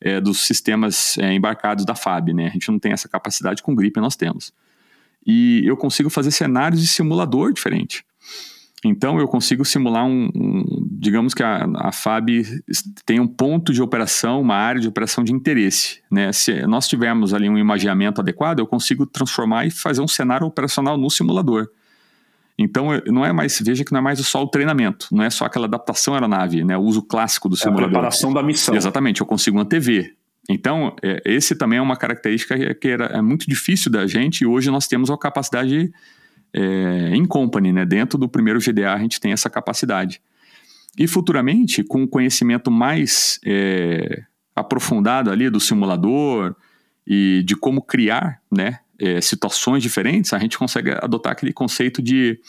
é, 0.00 0.20
dos 0.20 0.46
sistemas 0.46 1.18
é, 1.18 1.32
embarcados 1.32 1.84
da 1.84 1.96
FAB. 1.96 2.32
Né? 2.32 2.46
A 2.46 2.50
gente 2.50 2.70
não 2.70 2.78
tem 2.78 2.92
essa 2.92 3.08
capacidade 3.08 3.62
com 3.64 3.74
Grip, 3.74 3.96
nós 3.96 4.14
temos 4.14 4.52
e 5.26 5.62
eu 5.64 5.76
consigo 5.76 6.10
fazer 6.10 6.30
cenários 6.30 6.80
de 6.80 6.86
simulador 6.86 7.52
diferente. 7.52 8.04
Então 8.84 9.18
eu 9.18 9.26
consigo 9.26 9.64
simular 9.64 10.04
um, 10.04 10.28
um 10.34 10.83
digamos 11.04 11.34
que 11.34 11.42
a, 11.42 11.68
a, 11.76 11.92
FAB 11.92 12.30
tem 13.04 13.20
um 13.20 13.26
ponto 13.26 13.72
de 13.72 13.82
operação, 13.82 14.40
uma 14.40 14.56
área 14.56 14.80
de 14.80 14.88
operação 14.88 15.22
de 15.22 15.32
interesse. 15.32 16.00
Né? 16.10 16.32
Se 16.32 16.66
nós 16.66 16.88
tivermos 16.88 17.34
ali 17.34 17.48
um 17.48 17.58
imaginamento 17.58 18.20
adequado, 18.20 18.58
eu 18.58 18.66
consigo 18.66 19.04
transformar 19.04 19.66
e 19.66 19.70
fazer 19.70 20.00
um 20.00 20.08
cenário 20.08 20.46
operacional 20.46 20.96
no 20.96 21.10
simulador. 21.10 21.68
Então 22.56 22.88
não 23.06 23.24
é 23.24 23.32
mais, 23.32 23.60
veja 23.60 23.84
que 23.84 23.92
não 23.92 23.98
é 23.98 24.02
mais 24.02 24.18
só 24.26 24.42
o 24.42 24.46
treinamento, 24.46 25.08
não 25.12 25.22
é 25.22 25.28
só 25.28 25.44
aquela 25.44 25.66
adaptação 25.66 26.14
aeronave, 26.14 26.64
né? 26.64 26.76
o 26.76 26.82
uso 26.82 27.02
clássico 27.02 27.48
do 27.48 27.56
simulador. 27.56 27.82
É 27.82 27.86
a 27.86 27.90
preparação 27.90 28.32
da 28.32 28.42
missão. 28.42 28.74
Exatamente, 28.74 29.20
eu 29.20 29.26
consigo 29.26 29.58
uma 29.58 29.64
TV, 29.64 30.14
então, 30.48 30.94
é, 31.02 31.22
esse 31.24 31.54
também 31.54 31.78
é 31.78 31.82
uma 31.82 31.96
característica 31.96 32.74
que 32.74 32.88
era, 32.88 33.06
é 33.06 33.22
muito 33.22 33.46
difícil 33.48 33.90
da 33.90 34.06
gente 34.06 34.42
e 34.42 34.46
hoje 34.46 34.70
nós 34.70 34.86
temos 34.86 35.10
a 35.10 35.16
capacidade 35.16 35.92
é, 36.52 37.10
em 37.12 37.24
company, 37.24 37.72
né? 37.72 37.84
Dentro 37.84 38.18
do 38.18 38.28
primeiro 38.28 38.60
GDA 38.60 38.92
a 38.92 38.98
gente 38.98 39.20
tem 39.20 39.32
essa 39.32 39.48
capacidade. 39.48 40.20
E 40.98 41.06
futuramente, 41.06 41.82
com 41.82 42.04
o 42.04 42.08
conhecimento 42.08 42.70
mais 42.70 43.40
é, 43.44 44.22
aprofundado 44.54 45.30
ali 45.30 45.50
do 45.50 45.58
simulador 45.58 46.54
e 47.06 47.42
de 47.44 47.56
como 47.56 47.82
criar 47.82 48.40
né, 48.50 48.78
é, 48.98 49.20
situações 49.20 49.82
diferentes, 49.82 50.32
a 50.32 50.38
gente 50.38 50.56
consegue 50.56 50.90
adotar 50.92 51.32
aquele 51.32 51.52
conceito 51.52 52.02
de 52.02 52.40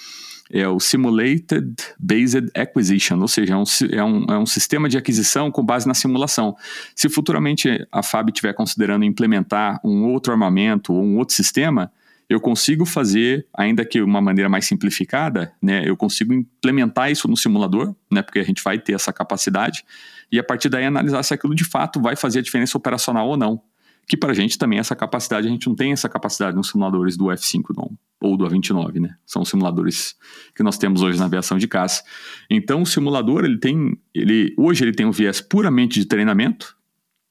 é 0.51 0.67
o 0.67 0.79
Simulated 0.79 1.73
Based 1.99 2.51
Acquisition, 2.53 3.19
ou 3.19 3.27
seja, 3.27 3.53
é 3.53 3.57
um, 3.57 3.63
é, 3.91 4.03
um, 4.03 4.25
é 4.35 4.37
um 4.37 4.45
sistema 4.45 4.87
de 4.87 4.97
aquisição 4.97 5.49
com 5.49 5.65
base 5.65 5.87
na 5.87 5.93
simulação. 5.93 6.55
Se 6.95 7.09
futuramente 7.09 7.85
a 7.91 8.03
FAB 8.03 8.29
estiver 8.29 8.53
considerando 8.53 9.05
implementar 9.05 9.79
um 9.83 10.05
outro 10.05 10.31
armamento 10.31 10.93
ou 10.93 11.03
um 11.03 11.17
outro 11.17 11.35
sistema, 11.35 11.91
eu 12.29 12.39
consigo 12.39 12.85
fazer, 12.85 13.47
ainda 13.53 13.85
que 13.85 14.01
uma 14.01 14.21
maneira 14.21 14.49
mais 14.49 14.65
simplificada, 14.65 15.53
né, 15.61 15.87
eu 15.87 15.95
consigo 15.95 16.33
implementar 16.33 17.11
isso 17.11 17.27
no 17.27 17.37
simulador, 17.37 17.95
né, 18.11 18.21
porque 18.21 18.39
a 18.39 18.43
gente 18.43 18.63
vai 18.63 18.79
ter 18.79 18.93
essa 18.93 19.13
capacidade, 19.13 19.83
e 20.31 20.39
a 20.39 20.43
partir 20.43 20.69
daí 20.69 20.85
analisar 20.85 21.21
se 21.23 21.33
aquilo 21.33 21.53
de 21.53 21.63
fato 21.63 22.01
vai 22.01 22.15
fazer 22.15 22.39
a 22.39 22.41
diferença 22.41 22.77
operacional 22.77 23.27
ou 23.27 23.37
não 23.37 23.61
que 24.07 24.15
para 24.15 24.31
a 24.31 24.35
gente 24.35 24.57
também 24.57 24.79
essa 24.79 24.95
capacidade, 24.95 25.47
a 25.47 25.49
gente 25.49 25.67
não 25.67 25.75
tem 25.75 25.91
essa 25.91 26.07
capacidade 26.07 26.55
nos 26.55 26.69
simuladores 26.69 27.17
do 27.17 27.25
F5 27.25 27.75
não, 27.75 27.97
ou 28.21 28.37
do 28.37 28.45
A29, 28.45 28.99
né? 28.99 29.15
São 29.25 29.43
simuladores 29.43 30.15
que 30.55 30.63
nós 30.63 30.77
temos 30.77 31.01
hoje 31.01 31.17
na 31.17 31.25
aviação 31.25 31.57
de 31.57 31.67
caça. 31.67 32.03
Então 32.49 32.81
o 32.81 32.85
simulador, 32.85 33.43
ele 33.45 33.57
tem, 33.57 33.97
ele 34.13 34.53
hoje 34.57 34.83
ele 34.83 34.93
tem 34.93 35.05
um 35.05 35.11
viés 35.11 35.41
puramente 35.41 35.99
de 35.99 36.05
treinamento, 36.05 36.75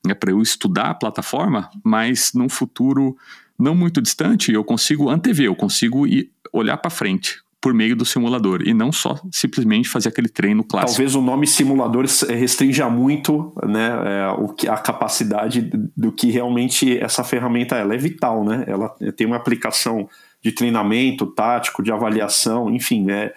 né, 0.04 0.14
para 0.14 0.32
eu 0.32 0.42
estudar 0.42 0.90
a 0.90 0.94
plataforma, 0.94 1.70
mas 1.82 2.32
num 2.34 2.48
futuro 2.48 3.16
não 3.58 3.74
muito 3.74 4.00
distante, 4.00 4.52
eu 4.52 4.64
consigo 4.64 5.08
antever, 5.08 5.46
eu 5.46 5.54
consigo 5.54 6.06
ir, 6.06 6.30
olhar 6.52 6.76
para 6.76 6.90
frente 6.90 7.44
por 7.64 7.72
meio 7.72 7.96
do 7.96 8.04
simulador 8.04 8.60
e 8.62 8.74
não 8.74 8.92
só 8.92 9.18
simplesmente 9.32 9.88
fazer 9.88 10.10
aquele 10.10 10.28
treino 10.28 10.62
clássico. 10.62 10.92
Talvez 10.92 11.14
o 11.14 11.22
nome 11.22 11.46
simulador 11.46 12.04
restrinja 12.28 12.90
muito 12.90 13.54
né, 13.66 13.88
é, 14.04 14.28
o 14.38 14.48
que, 14.48 14.68
a 14.68 14.76
capacidade 14.76 15.70
do 15.96 16.12
que 16.12 16.30
realmente 16.30 16.98
essa 16.98 17.24
ferramenta 17.24 17.74
é. 17.74 17.80
ela 17.80 17.94
é 17.94 17.96
vital, 17.96 18.44
né? 18.44 18.64
Ela 18.66 18.94
tem 19.16 19.26
uma 19.26 19.36
aplicação 19.36 20.06
de 20.42 20.52
treinamento 20.52 21.24
tático, 21.24 21.82
de 21.82 21.90
avaliação, 21.90 22.68
enfim, 22.70 23.10
é, 23.10 23.32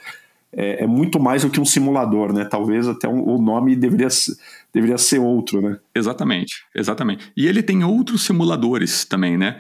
é, 0.51 0.84
é 0.84 0.88
muito 0.88 1.22
mais 1.22 1.43
do 1.43 1.49
que 1.49 1.61
um 1.61 1.65
simulador, 1.65 2.34
né? 2.34 2.43
Talvez 2.43 2.86
até 2.86 3.07
um, 3.07 3.26
o 3.26 3.41
nome 3.41 3.78
deveria, 3.78 4.09
deveria 4.74 4.97
ser 4.97 5.20
outro, 5.20 5.61
né? 5.61 5.78
Exatamente, 5.95 6.65
exatamente. 6.76 7.32
E 7.38 7.47
ele 7.47 7.63
tem 7.63 7.82
outros 7.86 8.26
simuladores 8.26 9.05
também, 9.05 9.38
né? 9.38 9.57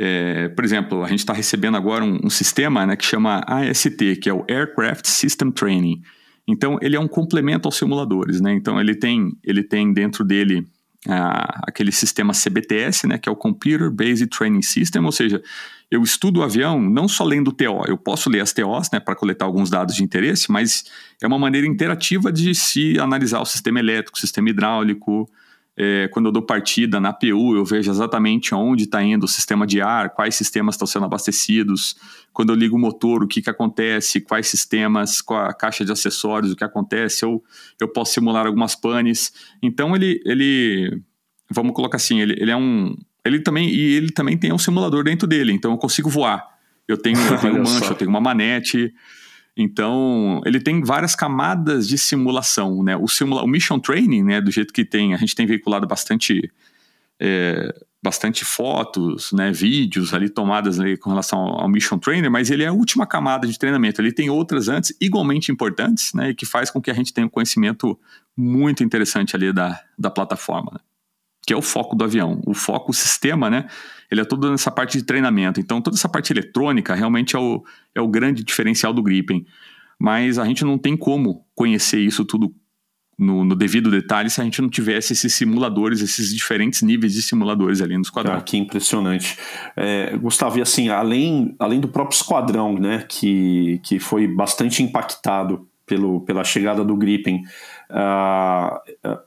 É, 0.00 0.48
por 0.50 0.64
exemplo, 0.64 1.02
a 1.02 1.08
gente 1.08 1.18
está 1.18 1.32
recebendo 1.32 1.76
agora 1.76 2.04
um, 2.04 2.20
um, 2.22 2.30
sistema 2.30 2.86
né, 2.86 2.94
que 2.94 3.04
chama 3.04 3.42
AST, 3.44 4.16
que 4.22 4.30
é 4.30 4.32
o 4.32 4.44
Aircraft 4.48 5.04
System 5.06 5.50
Training. 5.50 6.00
Então, 6.46 6.78
ele 6.80 6.94
é 6.94 7.00
um 7.00 7.08
complemento 7.08 7.66
aos 7.66 7.76
simuladores, 7.76 8.40
né? 8.40 8.52
Então, 8.52 8.80
ele 8.80 8.94
tem, 8.94 9.32
ele 9.42 9.64
tem 9.64 9.92
dentro 9.92 10.24
dele 10.24 10.64
ah, 11.08 11.62
aquele 11.66 11.90
sistema 11.90 12.32
CBTS, 12.32 13.08
né, 13.08 13.18
que 13.18 13.28
é 13.28 13.32
o 13.32 13.36
Computer 13.36 13.90
Based 13.90 14.28
Training 14.28 14.62
System, 14.62 15.04
ou 15.04 15.12
seja, 15.12 15.42
eu 15.90 16.02
estudo 16.02 16.40
o 16.40 16.42
avião 16.44 16.80
não 16.80 17.08
só 17.08 17.24
lendo 17.24 17.50
TO, 17.50 17.82
eu 17.86 17.98
posso 17.98 18.30
ler 18.30 18.40
as 18.40 18.52
TOs 18.52 18.90
né, 18.92 19.00
para 19.00 19.16
coletar 19.16 19.46
alguns 19.46 19.68
dados 19.68 19.96
de 19.96 20.04
interesse, 20.04 20.50
mas 20.50 20.84
é 21.20 21.26
uma 21.26 21.38
maneira 21.38 21.66
interativa 21.66 22.30
de 22.30 22.54
se 22.54 22.98
analisar 23.00 23.40
o 23.40 23.44
sistema 23.44 23.80
elétrico, 23.80 24.16
o 24.16 24.20
sistema 24.20 24.48
hidráulico, 24.48 25.28
é, 25.80 26.08
quando 26.08 26.26
eu 26.26 26.32
dou 26.32 26.42
partida 26.42 26.98
na 26.98 27.12
PU, 27.12 27.54
eu 27.54 27.64
vejo 27.64 27.88
exatamente 27.88 28.52
onde 28.52 28.82
está 28.82 29.00
indo 29.00 29.24
o 29.24 29.28
sistema 29.28 29.64
de 29.64 29.80
ar, 29.80 30.10
quais 30.10 30.34
sistemas 30.34 30.74
estão 30.74 30.88
sendo 30.88 31.04
abastecidos. 31.04 31.94
Quando 32.32 32.50
eu 32.50 32.56
ligo 32.56 32.74
o 32.74 32.78
motor, 32.80 33.22
o 33.22 33.28
que, 33.28 33.40
que 33.40 33.48
acontece, 33.48 34.20
quais 34.20 34.48
sistemas, 34.48 35.22
qual 35.22 35.46
a 35.46 35.54
caixa 35.54 35.84
de 35.84 35.92
acessórios, 35.92 36.50
o 36.50 36.56
que 36.56 36.64
acontece. 36.64 37.24
Eu, 37.24 37.44
eu 37.80 37.86
posso 37.86 38.14
simular 38.14 38.44
algumas 38.44 38.74
panes. 38.74 39.32
Então, 39.62 39.94
ele, 39.94 40.20
ele 40.24 41.00
vamos 41.48 41.72
colocar 41.72 41.96
assim, 41.96 42.20
ele, 42.20 42.34
ele 42.40 42.50
é 42.50 42.56
um... 42.56 42.96
Ele 43.24 43.38
também, 43.38 43.68
e 43.68 43.94
ele 43.94 44.10
também 44.10 44.36
tem 44.36 44.52
um 44.52 44.58
simulador 44.58 45.04
dentro 45.04 45.28
dele, 45.28 45.52
então 45.52 45.70
eu 45.70 45.78
consigo 45.78 46.10
voar. 46.10 46.44
Eu 46.88 46.96
tenho, 46.96 47.20
eu 47.20 47.38
tenho 47.38 47.54
um 47.60 47.62
manche, 47.62 47.88
eu 47.88 47.94
tenho 47.94 48.10
uma 48.10 48.20
manete, 48.20 48.92
então, 49.60 50.40
ele 50.46 50.60
tem 50.60 50.80
várias 50.82 51.16
camadas 51.16 51.88
de 51.88 51.98
simulação, 51.98 52.80
né? 52.84 52.96
O, 52.96 53.08
simula 53.08 53.42
o 53.42 53.46
mission 53.48 53.80
training, 53.80 54.22
né, 54.22 54.40
do 54.40 54.52
jeito 54.52 54.72
que 54.72 54.84
tem, 54.84 55.14
a 55.14 55.16
gente 55.16 55.34
tem 55.34 55.46
veiculado 55.46 55.84
bastante 55.84 56.48
é, 57.20 57.74
bastante 58.00 58.44
fotos, 58.44 59.32
né, 59.32 59.50
vídeos 59.50 60.14
ali 60.14 60.28
tomadas 60.28 60.78
ali 60.78 60.96
com 60.96 61.10
relação 61.10 61.40
ao, 61.40 61.68
mission 61.68 61.98
trainer, 61.98 62.30
mas 62.30 62.50
ele 62.50 62.62
é 62.62 62.68
a 62.68 62.72
última 62.72 63.04
camada 63.04 63.48
de 63.48 63.58
treinamento. 63.58 64.00
Ele 64.00 64.12
tem 64.12 64.30
outras 64.30 64.68
antes 64.68 64.96
igualmente 65.00 65.50
importantes, 65.50 66.14
né, 66.14 66.30
e 66.30 66.34
que 66.34 66.46
faz 66.46 66.70
com 66.70 66.80
que 66.80 66.90
a 66.90 66.94
gente 66.94 67.12
tenha 67.12 67.26
um 67.26 67.30
conhecimento 67.30 67.98
muito 68.36 68.84
interessante 68.84 69.34
ali 69.34 69.52
da, 69.52 69.82
da 69.98 70.10
plataforma. 70.10 70.70
Né? 70.74 70.80
Que 71.48 71.54
é 71.54 71.56
o 71.56 71.62
foco 71.62 71.96
do 71.96 72.04
avião. 72.04 72.42
O 72.46 72.52
foco, 72.52 72.90
o 72.90 72.94
sistema, 72.94 73.48
né? 73.48 73.64
Ele 74.10 74.20
é 74.20 74.24
todo 74.24 74.50
nessa 74.50 74.70
parte 74.70 74.98
de 74.98 75.04
treinamento. 75.04 75.58
Então, 75.58 75.80
toda 75.80 75.96
essa 75.96 76.06
parte 76.06 76.30
eletrônica 76.30 76.94
realmente 76.94 77.34
é 77.34 77.38
o, 77.38 77.64
é 77.94 78.02
o 78.02 78.06
grande 78.06 78.44
diferencial 78.44 78.92
do 78.92 79.02
Gripen. 79.02 79.46
Mas 79.98 80.38
a 80.38 80.44
gente 80.44 80.62
não 80.62 80.76
tem 80.76 80.94
como 80.94 81.46
conhecer 81.54 82.00
isso 82.00 82.22
tudo 82.22 82.54
no, 83.18 83.46
no, 83.46 83.56
devido 83.56 83.90
detalhe 83.90 84.28
se 84.28 84.42
a 84.42 84.44
gente 84.44 84.60
não 84.60 84.68
tivesse 84.68 85.14
esses 85.14 85.32
simuladores, 85.32 86.02
esses 86.02 86.34
diferentes 86.34 86.82
níveis 86.82 87.14
de 87.14 87.22
simuladores 87.22 87.80
ali 87.80 87.94
no 87.94 88.02
esquadrão. 88.02 88.34
Ah, 88.34 88.42
que 88.42 88.58
impressionante. 88.58 89.38
É, 89.74 90.14
Gustavo, 90.18 90.58
e 90.58 90.60
assim, 90.60 90.90
além, 90.90 91.56
além 91.58 91.80
do 91.80 91.88
próprio 91.88 92.14
esquadrão, 92.14 92.78
né, 92.78 93.06
que, 93.08 93.80
que 93.84 93.98
foi 93.98 94.28
bastante 94.28 94.82
impactado 94.82 95.66
pelo, 95.86 96.20
pela 96.20 96.44
chegada 96.44 96.84
do 96.84 96.94
Gripen, 96.94 97.42
uh, 97.90 99.18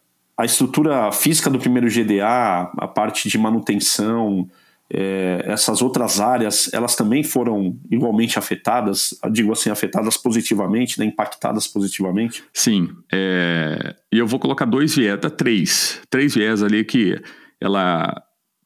a 0.42 0.46
estrutura 0.46 1.12
física 1.12 1.52
do 1.52 1.60
primeiro 1.60 1.88
GDA, 1.88 2.72
a 2.76 2.88
parte 2.88 3.30
de 3.30 3.38
manutenção, 3.38 4.50
é, 4.92 5.44
essas 5.46 5.84
outras 5.84 6.20
áreas, 6.20 6.68
elas 6.74 6.96
também 6.96 7.24
foram 7.24 7.78
igualmente 7.92 8.40
afetadas, 8.40 9.14
digo 9.32 9.52
assim, 9.52 9.70
afetadas 9.70 10.18
positivamente, 10.18 11.00
né, 11.00 11.06
impactadas 11.06 11.68
positivamente? 11.68 12.44
Sim, 12.52 12.90
é, 13.14 13.96
e 14.12 14.18
eu 14.18 14.26
vou 14.26 14.40
colocar 14.40 14.66
dois 14.66 14.96
viés, 14.96 15.20
três, 15.38 16.02
três 16.10 16.34
viés 16.34 16.64
ali 16.64 16.84
que 16.84 17.22
ela 17.60 18.12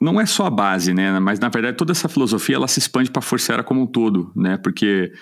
não 0.00 0.18
é 0.18 0.24
só 0.24 0.46
a 0.46 0.50
base, 0.50 0.94
né, 0.94 1.20
mas 1.20 1.38
na 1.38 1.50
verdade 1.50 1.76
toda 1.76 1.92
essa 1.92 2.08
filosofia 2.08 2.56
ela 2.56 2.68
se 2.68 2.78
expande 2.78 3.10
para 3.10 3.20
a 3.20 3.22
Força 3.22 3.52
Aérea 3.52 3.62
como 3.62 3.82
um 3.82 3.86
todo, 3.86 4.32
né, 4.34 4.56
porque 4.56 5.12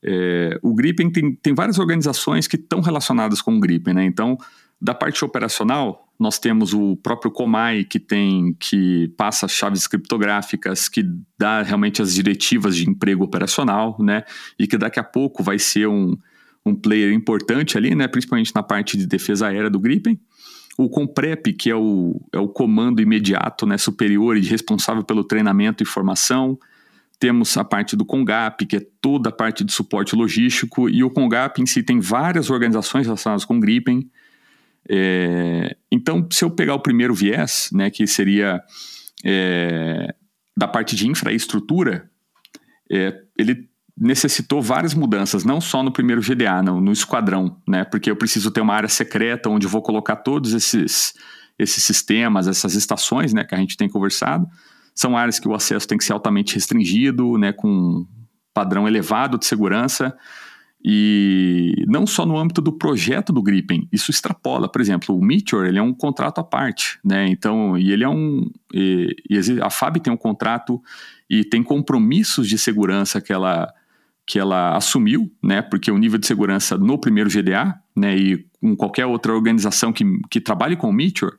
é, 0.00 0.60
o 0.62 0.74
Gripen 0.74 1.10
tem, 1.10 1.34
tem 1.34 1.54
várias 1.54 1.80
organizações 1.80 2.46
que 2.46 2.54
estão 2.54 2.80
relacionadas 2.80 3.42
com 3.42 3.56
o 3.56 3.58
Gripen, 3.58 3.94
né, 3.94 4.04
então 4.04 4.38
da 4.80 4.94
parte 4.94 5.24
operacional, 5.24 6.03
nós 6.18 6.38
temos 6.38 6.72
o 6.72 6.96
próprio 6.96 7.30
Comai, 7.30 7.84
que 7.84 7.98
tem 7.98 8.54
que 8.58 9.12
passa 9.16 9.48
chaves 9.48 9.86
criptográficas, 9.86 10.88
que 10.88 11.04
dá 11.38 11.62
realmente 11.62 12.00
as 12.00 12.14
diretivas 12.14 12.76
de 12.76 12.88
emprego 12.88 13.24
operacional, 13.24 13.96
né? 14.00 14.22
E 14.58 14.66
que 14.66 14.78
daqui 14.78 15.00
a 15.00 15.04
pouco 15.04 15.42
vai 15.42 15.58
ser 15.58 15.88
um, 15.88 16.16
um 16.64 16.74
player 16.74 17.12
importante 17.12 17.76
ali, 17.76 17.94
né? 17.94 18.06
Principalmente 18.06 18.54
na 18.54 18.62
parte 18.62 18.96
de 18.96 19.06
defesa 19.06 19.48
aérea 19.48 19.68
do 19.68 19.80
Gripen. 19.80 20.18
O 20.76 20.88
Comprep, 20.88 21.52
que 21.52 21.70
é 21.70 21.76
o, 21.76 22.20
é 22.32 22.38
o 22.38 22.48
comando 22.48 23.00
imediato, 23.00 23.64
né, 23.64 23.78
superior 23.78 24.36
e 24.36 24.40
responsável 24.40 25.04
pelo 25.04 25.22
treinamento 25.22 25.84
e 25.84 25.86
formação. 25.86 26.58
Temos 27.20 27.56
a 27.56 27.62
parte 27.62 27.94
do 27.94 28.04
CONGAP, 28.04 28.66
que 28.66 28.76
é 28.76 28.86
toda 29.00 29.28
a 29.28 29.32
parte 29.32 29.62
de 29.62 29.72
suporte 29.72 30.16
logístico, 30.16 30.88
e 30.88 31.04
o 31.04 31.10
CONGAP 31.10 31.62
em 31.62 31.66
si 31.66 31.80
tem 31.80 32.00
várias 32.00 32.50
organizações 32.50 33.06
relacionadas 33.06 33.44
com 33.44 33.56
o 33.56 33.60
Gripen, 33.60 34.10
é, 34.88 35.76
então, 35.90 36.26
se 36.30 36.44
eu 36.44 36.50
pegar 36.50 36.74
o 36.74 36.80
primeiro 36.80 37.14
viés, 37.14 37.70
né, 37.72 37.90
que 37.90 38.06
seria 38.06 38.60
é, 39.24 40.14
da 40.56 40.68
parte 40.68 40.94
de 40.94 41.08
infraestrutura, 41.08 42.10
é, 42.90 43.18
ele 43.38 43.68
necessitou 43.96 44.60
várias 44.60 44.92
mudanças, 44.92 45.44
não 45.44 45.60
só 45.60 45.82
no 45.82 45.92
primeiro 45.92 46.20
GDA, 46.20 46.62
não, 46.62 46.80
no 46.80 46.92
esquadrão, 46.92 47.60
né, 47.66 47.84
porque 47.84 48.10
eu 48.10 48.16
preciso 48.16 48.50
ter 48.50 48.60
uma 48.60 48.74
área 48.74 48.88
secreta 48.88 49.48
onde 49.48 49.66
vou 49.66 49.82
colocar 49.82 50.16
todos 50.16 50.52
esses, 50.52 51.14
esses 51.58 51.82
sistemas, 51.82 52.48
essas 52.48 52.74
estações 52.74 53.32
né, 53.32 53.44
que 53.44 53.54
a 53.54 53.58
gente 53.58 53.76
tem 53.76 53.88
conversado. 53.88 54.46
São 54.94 55.16
áreas 55.16 55.38
que 55.38 55.48
o 55.48 55.54
acesso 55.54 55.88
tem 55.88 55.96
que 55.96 56.04
ser 56.04 56.12
altamente 56.12 56.54
restringido, 56.54 57.38
né, 57.38 57.52
com 57.52 58.06
padrão 58.52 58.86
elevado 58.86 59.38
de 59.38 59.46
segurança. 59.46 60.16
E 60.86 61.82
não 61.88 62.06
só 62.06 62.26
no 62.26 62.36
âmbito 62.36 62.60
do 62.60 62.70
projeto 62.70 63.32
do 63.32 63.42
Gripen, 63.42 63.88
isso 63.90 64.10
extrapola, 64.10 64.68
por 64.68 64.82
exemplo, 64.82 65.16
o 65.16 65.24
Meteor, 65.24 65.64
ele 65.64 65.78
é 65.78 65.82
um 65.82 65.94
contrato 65.94 66.40
à 66.40 66.44
parte, 66.44 66.98
né? 67.02 67.26
Então, 67.26 67.78
e 67.78 67.90
ele 67.90 68.04
é 68.04 68.08
um 68.08 68.50
e, 68.72 69.16
e 69.30 69.38
a 69.62 69.70
FAB 69.70 69.98
tem 69.98 70.12
um 70.12 70.16
contrato 70.16 70.82
e 71.30 71.42
tem 71.42 71.62
compromissos 71.62 72.46
de 72.46 72.58
segurança 72.58 73.18
que 73.18 73.32
ela 73.32 73.72
que 74.26 74.38
ela 74.38 74.76
assumiu, 74.76 75.30
né? 75.42 75.62
Porque 75.62 75.90
o 75.90 75.96
nível 75.96 76.18
de 76.18 76.26
segurança 76.26 76.76
no 76.76 76.98
primeiro 76.98 77.30
GDA, 77.30 77.78
né, 77.96 78.16
e 78.16 78.46
com 78.60 78.74
qualquer 78.76 79.06
outra 79.06 79.34
organização 79.34 79.92
que, 79.92 80.04
que 80.30 80.40
trabalhe 80.40 80.76
com 80.76 80.88
o 80.88 80.92
Meteor, 80.92 81.38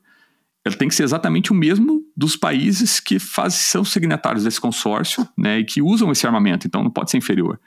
ele 0.64 0.76
tem 0.76 0.88
que 0.88 0.96
ser 0.96 1.04
exatamente 1.04 1.52
o 1.52 1.56
mesmo 1.56 2.04
dos 2.18 2.36
países 2.36 3.00
que 3.00 3.20
faz, 3.20 3.54
são 3.54 3.84
signatários 3.84 4.44
desse 4.44 4.60
consórcio, 4.60 5.28
né, 5.38 5.60
e 5.60 5.64
que 5.64 5.82
usam 5.82 6.12
esse 6.12 6.26
armamento, 6.26 6.66
então 6.66 6.84
não 6.84 6.92
pode 6.92 7.12
ser 7.12 7.18
inferior. 7.18 7.60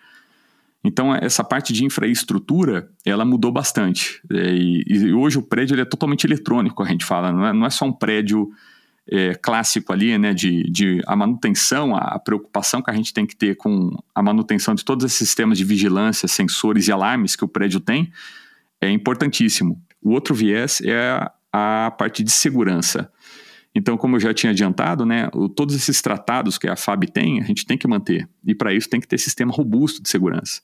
Então, 0.89 1.15
essa 1.15 1.45
parte 1.45 1.71
de 1.71 1.85
infraestrutura, 1.85 2.89
ela 3.05 3.23
mudou 3.23 3.53
bastante. 3.53 4.23
É, 4.33 4.55
e, 4.55 4.83
e, 4.87 5.13
hoje 5.13 5.37
o 5.37 5.43
prédio 5.43 5.79
é 5.79 5.85
totalmente 5.85 6.25
eletrônico, 6.25 6.83
a 6.83 6.87
gente 6.87 7.05
fala. 7.05 7.31
Não 7.31 7.47
é, 7.47 7.53
não 7.53 7.67
é 7.67 7.71
só 7.71 7.85
um 7.85 7.93
prédio 7.93 8.51
é, 9.07 9.35
clássico 9.35 9.93
ali, 9.93 10.17
né, 10.17 10.33
de, 10.33 10.63
de 10.71 11.03
a 11.07 11.15
manutenção, 11.15 11.95
a, 11.95 12.15
a, 12.15 12.19
preocupação 12.19 12.81
que 12.81 12.91
a 12.91 12.95
gente 12.95 13.13
tem 13.13 13.27
que 13.27 13.37
ter 13.37 13.55
com 13.55 13.95
a 14.15 14.23
manutenção 14.23 14.75
de 14.75 14.83
todos 14.83 15.05
esses 15.05 15.19
sistemas 15.19 15.59
de 15.59 15.65
vigilância, 15.65 16.27
sensores 16.27 16.89
e 16.89 16.93
alarmes 16.93 17.37
que 17.37 17.45
o 17.45 17.49
prédio 17.49 17.81
tem, 17.81 18.11
é 18.81 18.91
importantíssimo. 18.91 19.79
O 20.01 20.13
outro 20.13 20.35
viés 20.35 20.81
é 20.81 21.21
a, 21.53 21.87
a 21.87 21.91
parte 21.91 22.25
de 22.25 22.31
segurança. 22.31 23.13
Então, 23.75 23.99
como 23.99 24.17
eu 24.17 24.21
já 24.21 24.33
tinha 24.33 24.53
adiantado, 24.53 25.05
né, 25.05 25.29
o, 25.35 25.51
todos 25.51 25.75
esses 25.75 26.01
tratados 26.01 26.57
que 26.57 26.67
a 26.67 26.77
FAB 26.77 27.05
tem, 27.11 27.43
a 27.43 27.45
gente 27.45 27.67
tem 27.67 27.77
que 27.77 27.87
manter. 27.87 28.27
E 28.43 28.55
para 28.55 28.73
isso 28.73 28.89
tem 28.89 28.99
que 28.99 29.07
ter 29.07 29.19
sistema 29.19 29.53
robusto 29.53 30.03
de 30.03 30.09
segurança. 30.09 30.63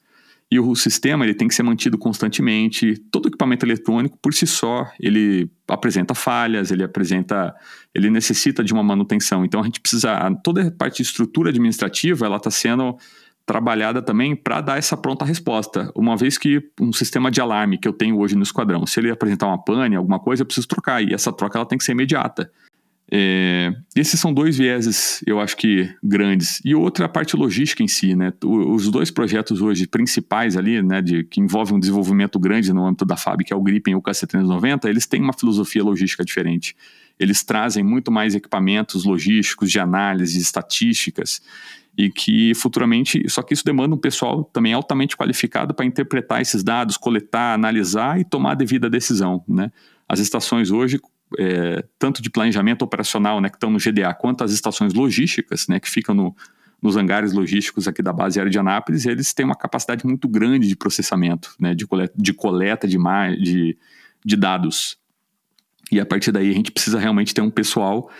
E 0.50 0.60
o 0.60 0.74
sistema 0.74 1.24
ele 1.24 1.34
tem 1.34 1.48
que 1.48 1.54
ser 1.54 1.62
mantido 1.62 1.98
constantemente. 1.98 2.96
Todo 3.10 3.28
equipamento 3.28 3.64
eletrônico, 3.66 4.18
por 4.22 4.32
si 4.32 4.46
só, 4.46 4.86
ele 5.00 5.50
apresenta 5.66 6.14
falhas, 6.14 6.70
ele 6.70 6.84
apresenta, 6.84 7.54
ele 7.94 8.10
necessita 8.10 8.62
de 8.62 8.72
uma 8.72 8.82
manutenção. 8.82 9.44
Então 9.44 9.60
a 9.60 9.64
gente 9.64 9.80
precisa, 9.80 10.16
toda 10.44 10.68
a 10.68 10.70
parte 10.70 10.98
de 10.98 11.02
estrutura 11.02 11.50
administrativa, 11.50 12.26
ela 12.26 12.36
está 12.36 12.50
sendo 12.50 12.96
trabalhada 13.46 14.00
também 14.00 14.34
para 14.34 14.60
dar 14.60 14.78
essa 14.78 14.96
pronta 14.96 15.24
resposta. 15.24 15.90
Uma 15.94 16.16
vez 16.16 16.38
que 16.38 16.62
um 16.80 16.92
sistema 16.92 17.30
de 17.30 17.40
alarme 17.40 17.78
que 17.78 17.86
eu 17.86 17.92
tenho 17.92 18.18
hoje 18.18 18.34
no 18.34 18.42
esquadrão, 18.42 18.86
se 18.86 19.00
ele 19.00 19.10
apresentar 19.10 19.46
uma 19.46 19.62
pane, 19.62 19.96
alguma 19.96 20.18
coisa, 20.18 20.42
eu 20.42 20.46
preciso 20.46 20.68
trocar. 20.68 21.02
E 21.02 21.12
essa 21.12 21.32
troca 21.32 21.58
ela 21.58 21.66
tem 21.66 21.76
que 21.76 21.84
ser 21.84 21.92
imediata. 21.92 22.50
É, 23.16 23.72
esses 23.94 24.18
são 24.18 24.34
dois 24.34 24.58
vieses, 24.58 25.22
eu 25.24 25.38
acho 25.38 25.56
que 25.56 25.88
grandes. 26.02 26.60
E 26.64 26.74
outra 26.74 27.06
a 27.06 27.08
parte 27.08 27.36
logística 27.36 27.80
em 27.80 27.86
si, 27.86 28.12
né? 28.16 28.32
Os 28.44 28.90
dois 28.90 29.08
projetos 29.08 29.62
hoje 29.62 29.86
principais 29.86 30.56
ali, 30.56 30.82
né, 30.82 31.00
de, 31.00 31.22
que 31.22 31.40
envolvem 31.40 31.76
um 31.76 31.78
desenvolvimento 31.78 32.40
grande 32.40 32.72
no 32.72 32.84
âmbito 32.84 33.04
da 33.04 33.16
FAB, 33.16 33.44
que 33.44 33.52
é 33.52 33.56
o 33.56 33.62
Gripen 33.62 33.92
e 33.92 33.96
o 33.96 34.02
KC390, 34.02 34.86
eles 34.86 35.06
têm 35.06 35.22
uma 35.22 35.32
filosofia 35.32 35.84
logística 35.84 36.24
diferente. 36.24 36.74
Eles 37.16 37.44
trazem 37.44 37.84
muito 37.84 38.10
mais 38.10 38.34
equipamentos 38.34 39.04
logísticos, 39.04 39.70
de 39.70 39.78
análise, 39.78 40.36
estatísticas, 40.40 41.40
e 41.96 42.10
que 42.10 42.52
futuramente, 42.56 43.22
só 43.28 43.42
que 43.42 43.54
isso 43.54 43.64
demanda 43.64 43.94
um 43.94 43.98
pessoal 43.98 44.42
também 44.42 44.72
altamente 44.72 45.16
qualificado 45.16 45.72
para 45.72 45.86
interpretar 45.86 46.42
esses 46.42 46.64
dados, 46.64 46.96
coletar, 46.96 47.54
analisar 47.54 48.18
e 48.18 48.24
tomar 48.24 48.52
a 48.52 48.56
devida 48.56 48.90
decisão, 48.90 49.40
né? 49.46 49.70
As 50.08 50.18
estações 50.18 50.72
hoje 50.72 50.98
é, 51.38 51.84
tanto 51.98 52.22
de 52.22 52.30
planejamento 52.30 52.82
operacional, 52.82 53.40
né, 53.40 53.48
que 53.48 53.56
estão 53.56 53.70
no 53.70 53.78
GDA, 53.78 54.14
quanto 54.14 54.44
as 54.44 54.52
estações 54.52 54.92
logísticas, 54.94 55.66
né, 55.68 55.80
que 55.80 55.90
ficam 55.90 56.14
no, 56.14 56.36
nos 56.80 56.96
hangares 56.96 57.32
logísticos 57.32 57.88
aqui 57.88 58.02
da 58.02 58.12
base 58.12 58.38
aérea 58.38 58.50
de 58.50 58.58
Anápolis, 58.58 59.06
eles 59.06 59.32
têm 59.32 59.46
uma 59.46 59.56
capacidade 59.56 60.04
muito 60.06 60.28
grande 60.28 60.68
de 60.68 60.76
processamento, 60.76 61.54
né, 61.58 61.74
de 61.74 61.86
coleta 61.86 62.14
de, 62.16 62.32
coleta 62.32 62.86
de, 62.86 62.98
de, 63.42 63.78
de 64.24 64.36
dados. 64.36 64.98
E 65.90 65.98
a 66.00 66.06
partir 66.06 66.30
daí 66.30 66.50
a 66.50 66.54
gente 66.54 66.70
precisa 66.70 66.98
realmente 66.98 67.34
ter 67.34 67.40
um 67.40 67.50
pessoal 67.50 68.10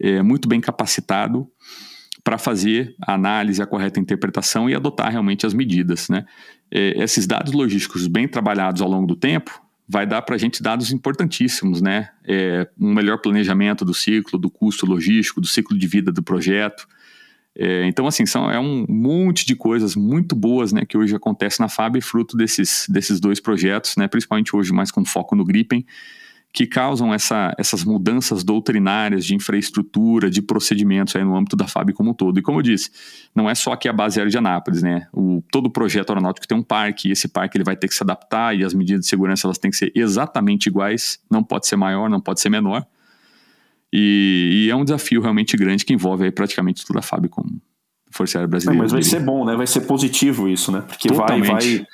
é, 0.00 0.22
muito 0.22 0.48
bem 0.48 0.60
capacitado 0.60 1.48
para 2.22 2.38
fazer 2.38 2.94
a 3.06 3.12
análise, 3.14 3.60
a 3.60 3.66
correta 3.66 4.00
interpretação 4.00 4.68
e 4.68 4.74
adotar 4.74 5.10
realmente 5.10 5.44
as 5.44 5.52
medidas. 5.52 6.08
Né? 6.08 6.24
É, 6.70 7.02
esses 7.02 7.26
dados 7.26 7.52
logísticos 7.52 8.06
bem 8.06 8.26
trabalhados 8.26 8.80
ao 8.80 8.88
longo 8.88 9.06
do 9.06 9.16
tempo 9.16 9.63
vai 9.88 10.06
dar 10.06 10.22
para 10.22 10.34
a 10.34 10.38
gente 10.38 10.62
dados 10.62 10.90
importantíssimos, 10.90 11.80
né? 11.80 12.10
É, 12.24 12.68
um 12.80 12.92
melhor 12.92 13.18
planejamento 13.18 13.84
do 13.84 13.92
ciclo, 13.92 14.38
do 14.38 14.50
custo 14.50 14.86
logístico, 14.86 15.40
do 15.40 15.46
ciclo 15.46 15.76
de 15.76 15.86
vida 15.86 16.10
do 16.10 16.22
projeto. 16.22 16.86
É, 17.56 17.86
então, 17.86 18.06
assim, 18.06 18.26
são, 18.26 18.50
é 18.50 18.58
um 18.58 18.84
monte 18.88 19.46
de 19.46 19.54
coisas 19.54 19.94
muito 19.94 20.34
boas 20.34 20.72
né, 20.72 20.84
que 20.84 20.96
hoje 20.96 21.14
acontece 21.14 21.60
na 21.60 21.68
FAB, 21.68 22.00
fruto 22.00 22.36
desses, 22.36 22.86
desses 22.88 23.20
dois 23.20 23.38
projetos, 23.38 23.96
né, 23.96 24.08
principalmente 24.08 24.56
hoje 24.56 24.72
mais 24.72 24.90
com 24.90 25.04
foco 25.04 25.36
no 25.36 25.44
Gripen, 25.44 25.86
que 26.54 26.68
causam 26.68 27.12
essa, 27.12 27.52
essas 27.58 27.82
mudanças 27.82 28.44
doutrinárias 28.44 29.26
de 29.26 29.34
infraestrutura, 29.34 30.30
de 30.30 30.40
procedimentos 30.40 31.16
aí 31.16 31.24
no 31.24 31.36
âmbito 31.36 31.56
da 31.56 31.66
FAB 31.66 31.90
como 31.92 32.10
um 32.10 32.14
todo. 32.14 32.38
E 32.38 32.42
como 32.42 32.60
eu 32.60 32.62
disse, 32.62 32.92
não 33.34 33.50
é 33.50 33.56
só 33.56 33.72
aqui 33.72 33.88
a 33.88 33.92
base 33.92 34.20
aérea 34.20 34.30
de 34.30 34.38
Anápolis, 34.38 34.80
né? 34.80 35.08
O, 35.12 35.42
todo 35.50 35.68
projeto 35.68 36.10
aeronáutico 36.10 36.46
tem 36.46 36.56
um 36.56 36.62
parque, 36.62 37.08
e 37.08 37.10
esse 37.10 37.26
parque 37.26 37.56
ele 37.56 37.64
vai 37.64 37.74
ter 37.74 37.88
que 37.88 37.94
se 37.94 38.04
adaptar 38.04 38.56
e 38.56 38.62
as 38.62 38.72
medidas 38.72 39.00
de 39.00 39.08
segurança 39.08 39.48
elas 39.48 39.58
têm 39.58 39.68
que 39.68 39.76
ser 39.76 39.90
exatamente 39.96 40.68
iguais, 40.68 41.18
não 41.28 41.42
pode 41.42 41.66
ser 41.66 41.74
maior, 41.74 42.08
não 42.08 42.20
pode 42.20 42.40
ser 42.40 42.50
menor. 42.50 42.86
E, 43.92 44.66
e 44.66 44.70
é 44.70 44.76
um 44.76 44.84
desafio 44.84 45.20
realmente 45.20 45.56
grande 45.56 45.84
que 45.84 45.92
envolve 45.92 46.22
aí 46.22 46.30
praticamente 46.30 46.86
toda 46.86 47.00
a 47.00 47.02
FAB 47.02 47.26
como 47.30 47.60
Força 48.12 48.38
Aérea 48.38 48.46
Brasileira. 48.46 48.80
mas 48.80 48.92
vai 48.92 49.02
ser 49.02 49.18
bom, 49.18 49.44
né? 49.44 49.56
Vai 49.56 49.66
ser 49.66 49.80
positivo 49.80 50.48
isso, 50.48 50.70
né? 50.70 50.82
Porque 50.82 51.12
vai, 51.12 51.42
vai, 51.42 51.86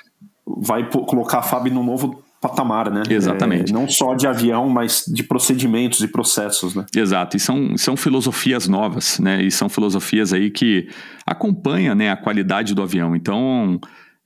vai 0.47 0.91
colocar 0.91 1.39
a 1.39 1.43
FAB 1.43 1.69
num 1.69 1.83
novo 1.83 2.23
patamar, 2.41 2.91
né? 2.91 3.03
Exatamente. 3.09 3.71
É, 3.71 3.75
não 3.75 3.87
só 3.87 4.15
de 4.15 4.27
avião, 4.27 4.69
mas 4.69 5.05
de 5.07 5.23
procedimentos 5.23 6.01
e 6.01 6.09
processos, 6.09 6.75
né? 6.75 6.87
Exato. 6.97 7.37
E 7.37 7.41
são, 7.41 7.77
são 7.77 7.97
filosofias 7.97 8.67
novas, 8.67 9.19
né? 9.19 9.43
E 9.43 9.51
são 9.51 9.69
filosofias 9.69 10.33
aí 10.33 10.51
que 10.51 10.89
acompanham 11.27 11.95
né, 11.95 12.11
a 12.11 12.17
qualidade 12.17 12.75
do 12.75 12.83
avião. 12.83 13.15
Então, 13.15 13.79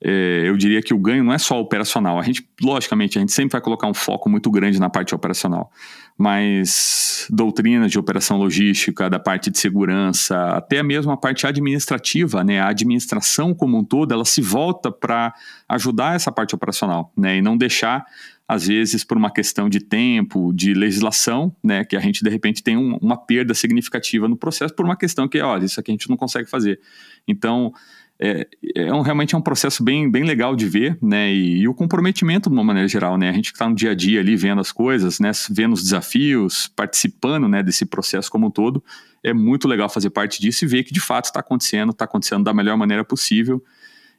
é, 0.07 0.43
eu 0.45 0.55
diria 0.55 0.83
que 0.83 0.93
o 0.93 0.99
ganho 0.99 1.25
não 1.25 1.33
é 1.33 1.39
só 1.39 1.59
operacional. 1.59 2.19
A 2.19 2.23
gente, 2.23 2.47
logicamente, 2.61 3.17
a 3.17 3.21
gente 3.23 3.33
sempre 3.33 3.53
vai 3.53 3.61
colocar 3.63 3.87
um 3.87 3.95
foco 3.95 4.29
muito 4.29 4.51
grande 4.51 4.79
na 4.79 4.91
parte 4.91 5.15
operacional, 5.15 5.73
mas 6.19 7.27
doutrinas 7.31 7.91
de 7.91 7.99
operação 7.99 8.37
logística, 8.37 9.09
da 9.09 9.19
parte 9.19 9.51
de 9.51 9.59
segurança, 9.59 10.37
até 10.51 10.83
mesmo 10.83 11.11
a 11.11 11.17
parte 11.17 11.47
administrativa, 11.47 12.45
né? 12.45 12.61
A 12.61 12.69
administração 12.69 13.55
como 13.55 13.79
um 13.79 13.85
todo, 13.85 14.13
ela 14.13 14.27
se 14.27 14.43
volta 14.43 14.93
para 14.93 15.33
ajudar 15.71 16.15
essa 16.15 16.31
parte 16.31 16.55
operacional, 16.55 17.11
né? 17.17 17.39
E 17.39 17.43
não 17.43 17.57
deixar 17.57 18.05
às 18.47 18.67
vezes 18.67 19.03
por 19.05 19.17
uma 19.17 19.31
questão 19.31 19.71
de 19.71 19.81
tempo, 19.81 20.53
de 20.53 20.75
legislação, 20.75 21.57
né, 21.65 21.83
que 21.83 21.97
a 21.97 22.01
gente 22.01 22.23
de 22.23 22.29
repente 22.29 22.63
tem 22.63 22.77
um, 22.77 22.99
uma 22.99 23.17
perda 23.17 23.55
significativa 23.55 24.29
no 24.29 24.37
processo 24.37 24.75
por 24.75 24.85
uma 24.85 24.97
questão 24.97 25.27
que, 25.27 25.41
olha, 25.41 25.65
isso 25.65 25.81
aqui 25.81 25.91
a 25.91 25.95
gente 25.95 26.11
não 26.11 26.17
consegue 26.19 26.47
fazer. 26.47 26.79
Então, 27.27 27.73
é, 28.21 28.47
é 28.77 28.93
um, 28.93 29.01
realmente 29.01 29.35
é 29.35 29.39
um 29.39 29.43
processo 29.43 29.83
bem, 29.83 30.11
bem 30.11 30.23
legal 30.23 30.55
de 30.55 30.67
ver, 30.67 30.97
né? 31.03 31.33
E, 31.33 31.61
e 31.61 31.69
o 31.69 31.75
comprometimento 31.75 32.49
de 32.49 32.55
uma 32.55 32.65
maneira 32.65 32.89
geral, 32.89 33.19
né? 33.19 33.29
A 33.29 33.33
gente 33.33 33.47
está 33.47 33.69
no 33.69 33.75
dia 33.75 33.91
a 33.91 33.95
dia 33.95 34.21
ali 34.21 34.37
vendo 34.37 34.61
as 34.61 34.71
coisas, 34.71 35.19
né? 35.19 35.31
Vendo 35.51 35.73
os 35.73 35.83
desafios, 35.83 36.69
participando, 36.69 37.49
né? 37.49 37.63
Desse 37.63 37.85
processo 37.85 38.31
como 38.31 38.47
um 38.47 38.51
todo, 38.51 38.83
é 39.23 39.33
muito 39.33 39.67
legal 39.67 39.89
fazer 39.89 40.11
parte 40.11 40.41
disso 40.41 40.65
e 40.65 40.69
ver 40.69 40.85
que 40.85 40.93
de 40.93 41.01
fato 41.01 41.27
está 41.27 41.41
acontecendo, 41.41 41.91
está 41.91 42.05
acontecendo 42.05 42.45
da 42.45 42.55
melhor 42.55 42.77
maneira 42.77 43.05
possível 43.05 43.63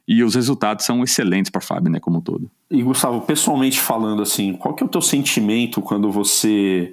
e 0.06 0.22
os 0.22 0.34
resultados 0.34 0.84
são 0.84 1.02
excelentes 1.02 1.50
para 1.50 1.58
a 1.58 1.62
FAB, 1.62 1.88
né? 1.88 1.98
Como 1.98 2.18
um 2.18 2.20
todo. 2.20 2.50
E 2.70 2.82
Gustavo, 2.82 3.22
pessoalmente 3.22 3.80
falando, 3.80 4.22
assim, 4.22 4.52
qual 4.52 4.74
que 4.74 4.82
é 4.82 4.86
o 4.86 4.88
teu 4.88 5.02
sentimento 5.02 5.80
quando 5.80 6.12
você 6.12 6.92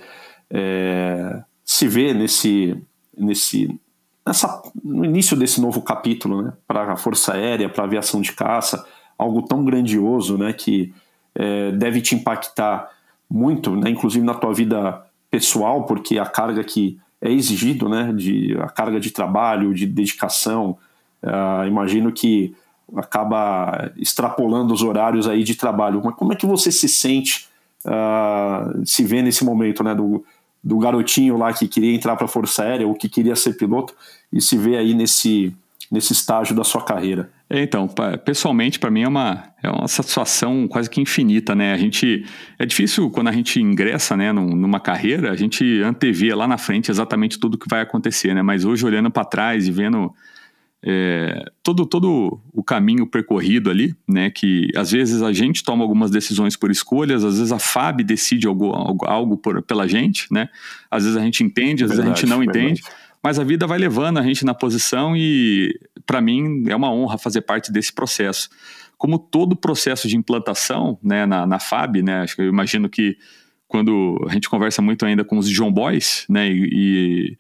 é, 0.50 1.44
se 1.64 1.88
vê 1.88 2.14
nesse 2.14 2.76
nesse 3.16 3.70
nessa, 4.26 4.62
no 4.84 5.06
início 5.06 5.36
desse 5.36 5.62
novo 5.62 5.82
capítulo, 5.82 6.42
né, 6.42 6.54
para 6.68 6.94
a 6.94 6.96
Força 6.96 7.34
Aérea, 7.34 7.70
para 7.70 7.84
a 7.84 7.88
aviação 7.88 8.22
de 8.22 8.32
caça, 8.32 8.86
algo 9.18 9.42
tão 9.42 9.64
grandioso, 9.64 10.38
né, 10.38 10.54
que 10.54 10.94
é, 11.36 11.72
deve 11.72 12.02
te 12.02 12.16
impactar 12.16 12.90
muito, 13.30 13.76
né, 13.76 13.90
inclusive 13.90 14.26
na 14.26 14.34
tua 14.34 14.54
vida 14.54 15.04
pessoal, 15.30 15.86
porque 15.86 16.20
a 16.20 16.26
carga 16.26 16.64
que 16.64 17.00
é 17.24 17.32
exigido, 17.32 17.88
né, 17.88 18.12
de 18.14 18.56
a 18.60 18.68
carga 18.68 19.00
de 19.00 19.10
trabalho, 19.10 19.74
de 19.74 19.88
dedicação, 19.88 20.78
uh, 21.24 21.66
imagino 21.66 22.12
que 22.12 22.54
acaba 22.96 23.92
extrapolando 23.98 24.74
os 24.74 24.84
horários 24.84 25.28
aí 25.28 25.42
de 25.42 25.56
trabalho. 25.56 26.02
Mas 26.04 26.16
como 26.16 26.34
é 26.34 26.36
que 26.36 26.46
você 26.46 26.70
se 26.70 26.90
sente, 26.90 27.48
uh, 27.86 28.86
se 28.86 29.04
vê 29.04 29.22
nesse 29.22 29.46
momento, 29.46 29.84
né, 29.84 29.96
do, 29.96 30.24
do 30.64 30.78
garotinho 30.78 31.38
lá 31.38 31.52
que 31.52 31.68
queria 31.68 31.94
entrar 31.94 32.16
para 32.16 32.26
a 32.26 32.30
Força 32.30 32.64
Aérea 32.64 32.88
ou 32.88 32.96
que 32.96 33.10
queria 33.10 33.36
ser 33.36 33.54
piloto 33.54 33.94
e 34.32 34.40
se 34.40 34.58
vê 34.58 34.78
aí 34.78 34.94
nesse, 34.94 35.54
nesse 35.92 36.14
estágio 36.14 36.56
da 36.56 36.64
sua 36.64 36.82
carreira? 36.84 37.30
É, 37.50 37.62
então, 37.62 37.88
pessoalmente, 38.26 38.80
para 38.80 38.90
mim 38.90 39.02
é 39.02 39.08
uma, 39.08 39.44
é 39.62 39.70
uma 39.70 39.88
satisfação 39.88 40.68
quase 40.68 40.90
que 40.90 41.02
infinita, 41.02 41.54
né? 41.54 41.74
A 41.74 41.78
gente, 41.78 42.26
é 42.58 42.66
difícil 42.66 43.12
quando 43.12 43.28
a 43.28 43.32
gente 43.32 43.62
ingressa 43.62 44.18
né, 44.18 44.32
numa 44.32 44.80
carreira, 44.80 45.32
a 45.32 45.36
gente 45.36 45.82
antevia 45.84 46.36
lá 46.36 46.48
na 46.48 46.58
frente 46.58 46.90
exatamente 46.90 47.38
tudo 47.38 47.58
que 47.58 47.70
vai 47.70 47.82
acontecer, 47.82 48.34
né? 48.34 48.42
Mas 48.42 48.66
hoje, 48.66 48.86
olhando 48.86 49.12
para 49.12 49.26
trás 49.26 49.68
e 49.68 49.72
vendo 49.72 50.12
é, 50.86 51.46
todo, 51.64 51.86
todo 51.86 52.42
o 52.52 52.62
caminho 52.62 53.08
percorrido 53.08 53.70
ali, 53.70 53.96
né? 54.06 54.30
Que 54.30 54.68
às 54.76 54.92
vezes 54.92 55.22
a 55.22 55.32
gente 55.32 55.64
toma 55.64 55.82
algumas 55.82 56.12
decisões 56.12 56.58
por 56.58 56.70
escolhas, 56.70 57.24
às 57.24 57.38
vezes 57.38 57.54
a 57.54 57.60
FAB 57.60 58.04
decide 58.04 58.48
algo, 58.48 58.74
algo, 59.06 59.38
por, 59.38 59.62
pela 59.62 59.88
gente, 59.88 60.28
né? 60.30 60.50
Às 60.92 61.04
vezes 61.06 61.18
a 61.18 61.22
gente 61.22 61.42
entende, 61.42 61.86
às 61.86 61.90
verdade, 61.90 62.10
vezes 62.10 62.12
a 62.12 62.26
gente 62.26 62.30
não 62.30 62.40
verdade. 62.40 62.60
entende, 62.60 62.84
mas 63.24 63.40
a 63.40 63.46
vida 63.46 63.66
vai 63.66 63.80
levando 63.80 64.18
a 64.20 64.24
gente 64.24 64.44
na 64.44 64.54
posição 64.54 65.16
e, 65.16 65.74
para 66.06 66.20
mim, 66.20 66.66
é 66.68 66.76
uma 66.76 66.92
honra 66.92 67.18
fazer 67.18 67.42
parte 67.42 67.72
desse 67.72 67.94
processo. 67.94 68.50
Como 68.98 69.18
todo 69.18 69.56
processo 69.56 70.10
de 70.10 70.18
implantação 70.18 71.00
né, 71.02 71.26
na, 71.26 71.48
na 71.48 71.60
FAB, 71.60 72.02
né? 72.04 72.22
Acho 72.22 72.36
que 72.36 72.42
eu 72.42 72.50
imagino 72.50 72.90
que 72.90 73.18
quando 73.70 74.18
a 74.30 74.34
gente 74.34 74.50
conversa 74.50 74.82
muito 74.82 75.06
ainda 75.06 75.24
com 75.24 75.38
os 75.38 75.50
John 75.50 75.72
Boys, 75.72 76.26
né? 76.30 76.50
e, 76.50 76.70
e 76.74 77.38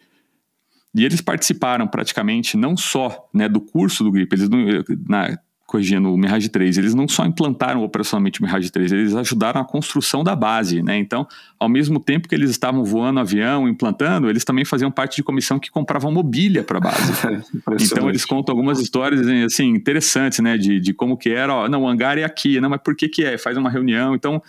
e 0.95 1.03
eles 1.03 1.21
participaram 1.21 1.87
praticamente 1.87 2.55
não 2.55 2.77
só 2.77 3.27
né, 3.33 3.49
do 3.49 3.59
curso 3.59 4.03
do 4.03 4.11
GRIP, 4.11 4.33
eles 4.33 4.49
não, 4.49 4.59
na, 5.07 5.37
corrigindo 5.65 6.13
o 6.13 6.17
Mirage 6.17 6.49
3, 6.49 6.77
eles 6.77 6.93
não 6.93 7.07
só 7.07 7.25
implantaram 7.25 7.83
operacionalmente 7.83 8.39
o 8.39 8.45
Mirage 8.45 8.69
3, 8.69 8.91
eles 8.91 9.15
ajudaram 9.15 9.59
a 9.59 9.65
construção 9.65 10.23
da 10.23 10.35
base, 10.35 10.83
né? 10.83 10.97
Então, 10.97 11.27
ao 11.59 11.67
mesmo 11.67 11.99
tempo 11.99 12.27
que 12.27 12.35
eles 12.35 12.51
estavam 12.51 12.85
voando 12.85 13.19
avião, 13.19 13.67
implantando, 13.67 14.29
eles 14.29 14.43
também 14.43 14.65
faziam 14.65 14.91
parte 14.91 15.15
de 15.15 15.23
comissão 15.23 15.57
que 15.57 15.71
compravam 15.71 16.11
mobília 16.11 16.63
para 16.63 16.77
a 16.77 16.81
base. 16.81 17.13
então, 17.81 18.07
eles 18.07 18.23
contam 18.23 18.53
algumas 18.53 18.79
histórias 18.79 19.25
assim 19.43 19.69
interessantes, 19.69 20.37
né? 20.39 20.59
De, 20.59 20.79
de 20.79 20.93
como 20.93 21.17
que 21.17 21.29
era, 21.29 21.51
ó, 21.55 21.67
não, 21.67 21.81
o 21.81 21.87
hangar 21.87 22.19
é 22.19 22.23
aqui, 22.23 22.61
não, 22.61 22.69
mas 22.69 22.81
por 22.83 22.95
que 22.95 23.09
que 23.09 23.25
é? 23.25 23.35
Faz 23.37 23.57
uma 23.57 23.69
reunião, 23.69 24.13
então... 24.13 24.41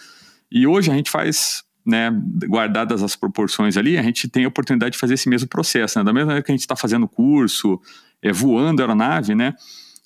E 0.52 0.68
hoje 0.68 0.88
a 0.88 0.94
gente 0.94 1.10
faz 1.10 1.63
né, 1.84 2.10
guardadas 2.46 3.02
as 3.02 3.14
proporções 3.14 3.76
ali, 3.76 3.98
a 3.98 4.02
gente 4.02 4.28
tem 4.28 4.44
a 4.44 4.48
oportunidade 4.48 4.92
de 4.92 4.98
fazer 4.98 5.14
esse 5.14 5.28
mesmo 5.28 5.48
processo. 5.48 5.98
Né? 5.98 6.04
Da 6.04 6.12
mesma 6.12 6.26
maneira 6.26 6.44
que 6.44 6.50
a 6.50 6.54
gente 6.54 6.62
está 6.62 6.74
fazendo 6.74 7.06
curso, 7.06 7.80
é, 8.22 8.32
voando 8.32 8.80
a 8.80 8.84
aeronave, 8.84 9.34
né? 9.34 9.54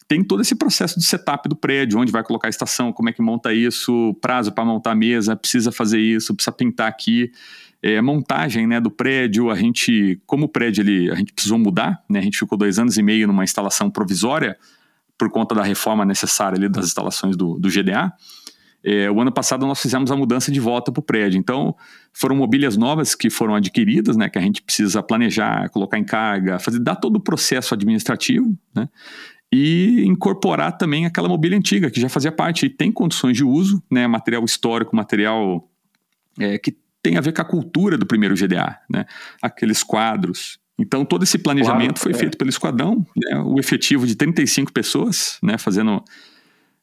Tem 0.09 0.25
todo 0.25 0.41
esse 0.41 0.55
processo 0.55 0.99
de 0.99 1.05
setup 1.05 1.49
do 1.49 1.55
prédio, 1.55 1.99
onde 1.99 2.11
vai 2.11 2.23
colocar 2.23 2.49
a 2.49 2.51
estação, 2.51 2.93
como 2.93 3.11
é 3.11 3.13
que 3.13 3.21
monta 3.21 3.53
isso, 3.53 4.17
prazo 4.23 4.51
para 4.51 4.65
montar 4.65 4.93
a 4.93 4.95
mesa, 4.95 5.37
precisa 5.37 5.71
fazer 5.71 6.01
isso, 6.01 6.35
precisa 6.35 6.51
pintar 6.51 6.89
aqui. 6.89 7.31
É, 7.83 8.01
montagem 8.01 8.67
né, 8.67 8.81
do 8.81 8.91
prédio, 8.91 9.51
a 9.51 9.55
gente, 9.55 10.21
como 10.27 10.47
o 10.47 10.49
prédio 10.49 10.83
ele, 10.83 11.11
a 11.13 11.15
gente 11.15 11.33
precisou 11.33 11.59
mudar, 11.59 12.03
né, 12.09 12.19
a 12.19 12.23
gente 12.23 12.39
ficou 12.39 12.57
dois 12.57 12.79
anos 12.79 12.97
e 12.97 13.03
meio 13.03 13.27
numa 13.29 13.45
instalação 13.45 13.91
provisória 13.91 14.57
por 15.17 15.31
conta 15.31 15.55
da 15.55 15.63
reforma 15.63 16.05
necessária 16.05 16.57
ali 16.57 16.69
das 16.69 16.87
instalações 16.87 17.37
do, 17.37 17.59
do 17.59 17.69
GDA. 17.69 18.13
É, 18.85 19.11
o 19.11 19.21
ano 19.21 19.33
passado 19.33 19.67
nós 19.67 19.81
fizemos 19.81 20.11
a 20.11 20.17
mudança 20.17 20.53
de 20.53 20.61
volta 20.61 20.93
para 20.93 21.01
o 21.01 21.03
prédio. 21.03 21.39
Então, 21.39 21.75
foram 22.13 22.37
mobílias 22.37 22.77
novas 22.77 23.15
que 23.15 23.29
foram 23.29 23.55
adquiridas, 23.55 24.17
né, 24.17 24.29
que 24.29 24.39
a 24.39 24.43
gente 24.43 24.63
precisa 24.63 25.03
planejar, 25.03 25.69
colocar 25.71 25.99
em 25.99 26.05
carga, 26.05 26.59
fazer, 26.59 26.79
dar 26.79 26.97
todo 26.97 27.17
o 27.17 27.21
processo 27.21 27.75
administrativo, 27.75 28.57
né, 28.75 28.89
e 29.53 30.05
incorporar 30.05 30.77
também 30.77 31.07
aquela 31.07 31.29
mobília 31.29 31.57
antiga 31.57 31.91
que 31.91 32.01
já 32.01 32.09
fazia 32.09 32.31
parte 32.31 32.67
e 32.67 32.71
tem 32.71 32.93
condições 32.93 33.37
de 33.37 33.45
uso, 33.45 33.83
né, 33.91 34.07
material 34.07 34.45
histórico, 34.45 34.95
material 34.95 35.69
é, 36.39 36.59
que 36.59 36.77
tem 37.03 37.17
a 37.17 37.21
ver 37.21 37.33
com 37.33 37.43
a 37.43 37.45
cultura 37.45 37.97
do 37.97 38.07
primeiro 38.07 38.35
GDA, 38.35 38.79
né, 38.89 39.07
aqueles 39.43 39.83
quadros. 39.83 40.59
Então, 40.79 41.05
todo 41.05 41.25
esse 41.25 41.39
planejamento 41.39 41.95
claro, 41.95 42.01
foi 42.01 42.13
é. 42.13 42.15
feito 42.15 42.39
pelo 42.39 42.51
esquadrão, 42.51 43.05
né, 43.17 43.41
o 43.41 43.59
efetivo 43.59 44.07
de 44.07 44.15
35 44.15 44.73
pessoas, 44.73 45.39
né, 45.43 45.59
fazendo 45.59 46.05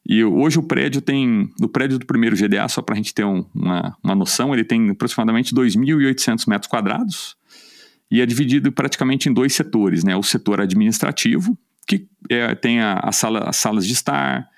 e 0.08 0.22
hoje 0.22 0.58
o 0.58 0.62
prédio 0.62 1.00
tem, 1.00 1.50
o 1.60 1.66
prédio 1.66 1.98
do 1.98 2.06
primeiro 2.06 2.36
GDA, 2.36 2.68
só 2.68 2.80
para 2.80 2.94
a 2.94 2.96
gente 2.96 3.12
ter 3.12 3.24
um, 3.24 3.44
uma, 3.52 3.96
uma 4.04 4.14
noção, 4.14 4.54
ele 4.54 4.62
tem 4.62 4.90
aproximadamente 4.90 5.52
2.800 5.52 6.48
metros 6.48 6.70
quadrados 6.70 7.36
e 8.08 8.20
é 8.20 8.26
dividido 8.26 8.70
praticamente 8.70 9.28
em 9.28 9.32
dois 9.32 9.52
setores, 9.52 10.04
né? 10.04 10.16
O 10.16 10.22
setor 10.22 10.60
administrativo, 10.60 11.58
que 11.88 12.06
é, 12.30 12.54
tem 12.54 12.80
a, 12.80 13.00
a 13.02 13.10
sala, 13.10 13.48
as 13.48 13.56
salas 13.56 13.84
de 13.84 13.92
estar, 13.92 14.48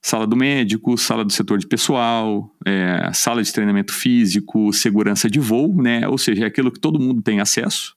sala 0.00 0.24
do 0.24 0.36
médico, 0.36 0.96
sala 0.96 1.24
do 1.24 1.32
setor 1.32 1.58
de 1.58 1.66
pessoal, 1.66 2.54
é, 2.64 3.10
sala 3.12 3.42
de 3.42 3.52
treinamento 3.52 3.92
físico, 3.92 4.72
segurança 4.72 5.28
de 5.28 5.40
voo, 5.40 5.82
né? 5.82 6.06
Ou 6.06 6.16
seja, 6.16 6.44
é 6.44 6.46
aquilo 6.46 6.70
que 6.70 6.78
todo 6.78 7.00
mundo 7.00 7.20
tem 7.22 7.40
acesso. 7.40 7.96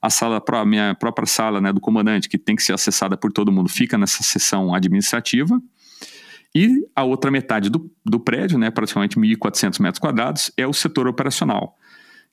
A 0.00 0.08
sala, 0.08 0.42
a 0.46 0.64
minha 0.64 0.94
própria 0.94 1.26
sala 1.26 1.60
né, 1.60 1.70
do 1.70 1.80
comandante, 1.80 2.28
que 2.28 2.38
tem 2.38 2.56
que 2.56 2.62
ser 2.62 2.72
acessada 2.72 3.16
por 3.16 3.30
todo 3.30 3.52
mundo, 3.52 3.68
fica 3.68 3.98
nessa 3.98 4.22
seção 4.22 4.74
administrativa. 4.74 5.60
E 6.56 6.88
a 6.96 7.04
outra 7.04 7.30
metade 7.30 7.68
do, 7.68 7.92
do 8.02 8.18
prédio, 8.18 8.58
né, 8.58 8.70
praticamente 8.70 9.18
1.400 9.18 9.78
metros 9.78 9.98
quadrados, 9.98 10.50
é 10.56 10.66
o 10.66 10.72
setor 10.72 11.06
operacional, 11.06 11.76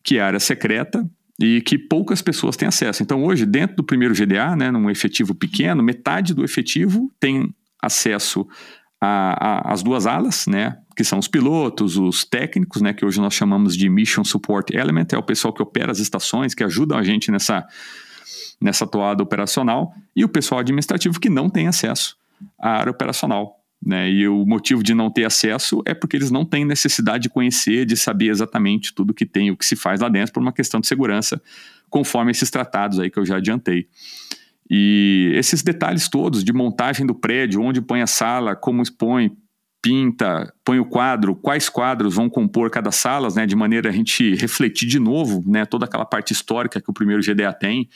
que 0.01 0.17
é 0.17 0.21
a 0.21 0.27
área 0.27 0.39
secreta 0.39 1.05
e 1.37 1.59
que 1.59 1.77
poucas 1.77 2.21
pessoas 2.21 2.55
têm 2.55 2.69
acesso. 2.69 3.03
Então, 3.03 3.21
hoje, 3.25 3.45
dentro 3.45 3.75
do 3.75 3.83
primeiro 3.83 4.13
GDA, 4.13 4.55
né, 4.55 4.71
num 4.71 4.89
efetivo 4.89 5.35
pequeno, 5.35 5.83
metade 5.83 6.33
do 6.33 6.41
efetivo 6.41 7.11
tem 7.19 7.53
acesso 7.81 8.47
às 9.01 9.83
duas 9.83 10.07
alas, 10.07 10.47
né, 10.47 10.77
que 10.95 11.03
são 11.03 11.19
os 11.19 11.27
pilotos, 11.27 11.97
os 11.97 12.23
técnicos, 12.23 12.81
né, 12.81 12.93
que 12.93 13.05
hoje 13.05 13.19
nós 13.19 13.33
chamamos 13.33 13.75
de 13.75 13.89
Mission 13.89 14.23
Support 14.23 14.73
Element, 14.73 15.07
é 15.11 15.17
o 15.17 15.23
pessoal 15.23 15.53
que 15.53 15.61
opera 15.61 15.91
as 15.91 15.99
estações, 15.99 16.55
que 16.55 16.63
ajudam 16.63 16.97
a 16.97 17.03
gente 17.03 17.29
nessa, 17.29 17.67
nessa 18.61 18.87
toada 18.87 19.21
operacional, 19.21 19.93
e 20.15 20.23
o 20.23 20.29
pessoal 20.29 20.61
administrativo 20.61 21.19
que 21.19 21.29
não 21.29 21.49
tem 21.49 21.67
acesso 21.67 22.15
à 22.57 22.69
área 22.69 22.91
operacional. 22.91 23.59
Né? 23.85 24.09
E 24.09 24.27
o 24.27 24.45
motivo 24.45 24.81
de 24.81 24.93
não 24.93 25.11
ter 25.11 25.25
acesso 25.25 25.81
é 25.85 25.93
porque 25.93 26.15
eles 26.15 26.31
não 26.31 26.45
têm 26.45 26.63
necessidade 26.63 27.23
de 27.23 27.29
conhecer, 27.29 27.85
de 27.85 27.97
saber 27.97 28.29
exatamente 28.29 28.93
tudo 28.93 29.13
que 29.13 29.25
tem, 29.25 29.51
o 29.51 29.57
que 29.57 29.65
se 29.65 29.75
faz 29.75 29.99
lá 29.99 30.07
dentro, 30.07 30.33
por 30.33 30.41
uma 30.41 30.53
questão 30.53 30.79
de 30.79 30.87
segurança, 30.87 31.41
conforme 31.89 32.31
esses 32.31 32.49
tratados 32.49 32.99
aí 32.99 33.09
que 33.09 33.19
eu 33.19 33.25
já 33.25 33.37
adiantei. 33.37 33.87
E 34.69 35.31
esses 35.35 35.61
detalhes 35.61 36.07
todos 36.07 36.43
de 36.43 36.53
montagem 36.53 37.05
do 37.05 37.13
prédio, 37.13 37.61
onde 37.61 37.81
põe 37.81 38.01
a 38.01 38.07
sala, 38.07 38.55
como 38.55 38.81
expõe, 38.81 39.35
pinta, 39.81 40.53
põe 40.63 40.79
o 40.79 40.85
quadro, 40.85 41.35
quais 41.35 41.67
quadros 41.67 42.15
vão 42.15 42.29
compor 42.29 42.69
cada 42.69 42.89
sala, 42.89 43.27
né, 43.35 43.45
de 43.45 43.55
maneira 43.55 43.89
a 43.89 43.91
gente 43.91 44.33
refletir 44.35 44.87
de 44.87 44.97
novo, 44.97 45.43
né, 45.45 45.65
toda 45.65 45.83
aquela 45.83 46.05
parte 46.05 46.31
histórica 46.31 46.79
que 46.79 46.89
o 46.89 46.93
primeiro 46.93 47.21
GDA 47.21 47.51
tem, 47.51 47.89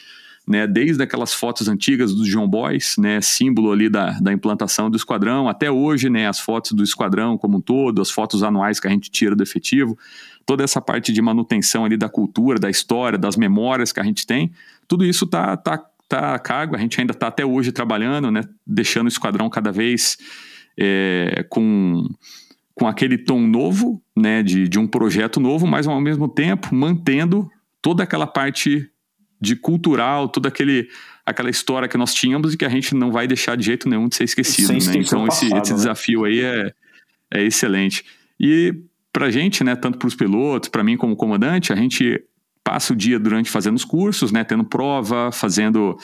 né, 0.48 0.66
desde 0.66 1.04
aquelas 1.04 1.34
fotos 1.34 1.68
antigas 1.68 2.14
dos 2.14 2.28
John 2.30 2.48
Boys, 2.48 2.96
né, 2.98 3.20
símbolo 3.20 3.72
ali 3.72 3.90
da, 3.90 4.12
da 4.20 4.32
implantação 4.32 4.90
do 4.90 4.96
esquadrão, 4.96 5.50
até 5.50 5.70
hoje, 5.70 6.10
né, 6.10 6.28
as 6.28 6.40
fotos 6.40 6.72
do 6.72 6.84
esquadrão 6.84 7.38
como 7.38 7.58
um 7.58 7.62
todo, 7.62 8.02
as 8.02 8.10
fotos 8.10 8.44
anuais 8.44 8.80
que 8.80 8.88
a 8.88 8.90
gente 8.90 9.12
tira 9.12 9.36
do 9.36 9.44
efetivo, 9.44 9.98
toda 10.46 10.64
essa 10.64 10.80
parte 10.80 11.12
de 11.12 11.22
manutenção 11.22 11.84
ali 11.84 11.98
da 11.98 12.08
cultura, 12.08 12.58
da 12.58 12.70
história, 12.70 13.18
das 13.18 13.36
memórias 13.36 13.92
que 13.92 14.00
a 14.00 14.04
gente 14.04 14.26
tem, 14.26 14.54
tudo 14.88 15.04
isso 15.04 15.28
tá, 15.28 15.58
tá, 15.58 15.84
tá 16.08 16.36
a 16.36 16.40
cargo, 16.40 16.78
a 16.78 16.80
gente 16.80 16.98
ainda 16.98 17.12
está 17.12 17.28
até 17.28 17.46
hoje 17.46 17.74
trabalhando, 17.74 18.32
né, 18.32 18.42
deixando 18.66 19.08
o 19.08 19.10
esquadrão 19.10 19.50
cada 19.50 19.72
vez 19.72 20.18
é, 20.80 21.46
com 21.50 22.08
com 22.74 22.88
aquele 22.88 23.18
tom 23.18 23.40
novo, 23.40 24.00
né, 24.16 24.44
de, 24.44 24.70
de 24.70 24.78
um 24.78 24.86
projeto 24.86 25.40
novo, 25.40 25.66
mas 25.66 25.88
ao 25.88 26.00
mesmo 26.00 26.30
tempo 26.30 26.76
mantendo 26.76 27.50
toda 27.82 28.04
aquela 28.04 28.28
parte 28.28 28.88
de 29.40 29.56
cultural, 29.56 30.28
toda 30.28 30.48
aquele, 30.48 30.90
aquela 31.26 31.50
história 31.50 31.88
que 31.88 31.98
nós 31.98 32.14
tínhamos 32.14 32.54
e 32.54 32.58
que 32.58 32.66
a 32.66 32.70
gente 32.70 32.96
não 32.96 33.12
vai 33.12 33.28
deixar 33.28 33.56
de 33.56 33.66
jeito 33.66 33.88
nenhum 33.88 34.08
de 34.08 34.16
ser 34.16 34.24
esquecido. 34.24 34.74
Né? 34.74 34.80
Então, 34.96 35.26
passado, 35.26 35.46
esse, 35.46 35.58
esse 35.58 35.72
né? 35.72 35.78
desafio 35.78 36.26
aí 36.26 36.42
é, 36.42 36.74
é 37.32 37.44
excelente. 37.44 38.04
E 38.40 38.76
para 39.12 39.28
a 39.28 39.32
gente, 39.32 39.64
né, 39.64 39.76
tanto 39.76 39.98
para 39.98 40.08
os 40.08 40.16
pilotos, 40.16 40.70
para 40.70 40.84
mim 40.84 40.96
como 40.96 41.16
comandante, 41.16 41.74
a 41.74 41.76
gente 41.76 42.24
passa 42.64 42.94
o 42.94 42.96
dia 42.96 43.18
durante 43.18 43.50
fazendo 43.50 43.76
os 43.76 43.86
cursos, 43.86 44.32
né, 44.32 44.44
tendo 44.44 44.64
prova, 44.64 45.32
fazendo 45.32 45.98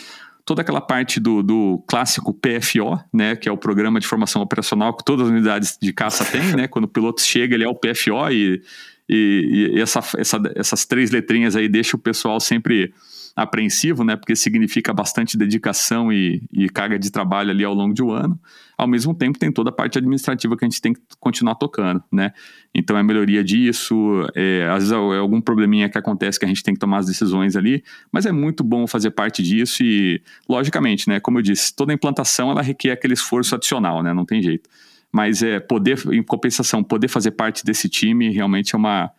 toda 0.46 0.62
aquela 0.62 0.82
parte 0.82 1.20
do, 1.20 1.44
do 1.44 1.84
clássico 1.88 2.34
PFO, 2.34 3.00
né, 3.14 3.36
que 3.36 3.48
é 3.48 3.52
o 3.52 3.58
Programa 3.58 4.00
de 4.00 4.08
Formação 4.08 4.42
Operacional 4.42 4.96
que 4.96 5.04
todas 5.04 5.28
as 5.28 5.32
unidades 5.32 5.78
de 5.82 5.94
caça 5.94 6.26
têm, 6.26 6.56
né, 6.56 6.68
quando 6.68 6.86
o 6.86 6.88
piloto 6.88 7.22
chega, 7.22 7.54
ele 7.54 7.64
é 7.64 7.68
o 7.68 7.76
PFO 7.76 8.32
e, 8.32 8.62
e, 9.08 9.72
e 9.76 9.80
essa, 9.82 10.00
essa, 10.18 10.42
essas 10.56 10.86
três 10.86 11.12
letrinhas 11.12 11.56
aí 11.56 11.70
deixam 11.70 11.98
o 11.98 12.02
pessoal 12.02 12.40
sempre 12.40 12.94
apreensivo, 13.36 14.04
né? 14.04 14.16
Porque 14.16 14.36
significa 14.36 14.94
bastante 14.94 15.36
dedicação 15.36 16.14
e, 16.14 16.44
e, 16.52 16.70
carga 16.70 17.00
de 17.00 17.12
trabalho 17.12 17.50
ali 17.50 17.64
ao 17.64 17.74
longo 17.74 17.94
de 17.94 18.04
um 18.04 18.12
ano. 18.12 18.40
Ao 18.78 18.88
mesmo 18.88 19.14
tempo, 19.14 19.40
tem 19.40 19.52
toda 19.52 19.72
a 19.72 19.74
parte 19.74 19.98
administrativa 19.98 20.56
que 20.56 20.64
a 20.64 20.70
gente 20.70 20.80
tem 20.80 20.94
que 20.94 21.02
continuar 21.20 21.56
tocando, 21.56 22.04
né? 22.12 22.32
Então, 22.76 22.96
é 22.96 23.02
melhoria 23.02 23.44
disso, 23.44 23.96
é, 24.36 24.68
às 24.70 24.90
vezes 24.90 24.92
é 24.92 25.18
algum 25.18 25.42
probleminha 25.42 25.90
que 25.90 25.98
acontece 25.98 26.40
que 26.40 26.46
a 26.46 26.48
gente 26.48 26.62
tem 26.62 26.76
que 26.76 26.80
tomar 26.80 27.00
as 27.00 27.08
decisões 27.08 27.56
ali, 27.56 27.84
mas 28.12 28.28
é 28.28 28.32
muito 28.32 28.64
bom 28.64 28.86
fazer 28.86 29.12
parte 29.12 29.42
disso 29.42 29.84
e, 29.84 30.22
logicamente, 30.48 31.10
né? 31.10 31.20
Como 31.20 31.40
eu 31.40 31.42
disse, 31.42 31.76
toda 31.76 31.92
implantação, 31.92 32.52
ela 32.52 32.62
requer 32.62 32.92
aquele 32.92 33.16
esforço 33.16 33.56
adicional, 33.56 34.04
né? 34.04 34.14
Não 34.14 34.26
tem 34.26 34.44
jeito. 34.44 34.70
Mas 35.12 35.42
é 35.42 35.60
poder, 35.60 36.00
em 36.12 36.22
compensação, 36.22 36.84
poder 36.84 37.08
fazer 37.08 37.32
parte 37.32 37.66
desse 37.66 37.90
time 37.90 38.32
realmente 38.32 38.76
é 38.76 38.78
uma 38.78 39.12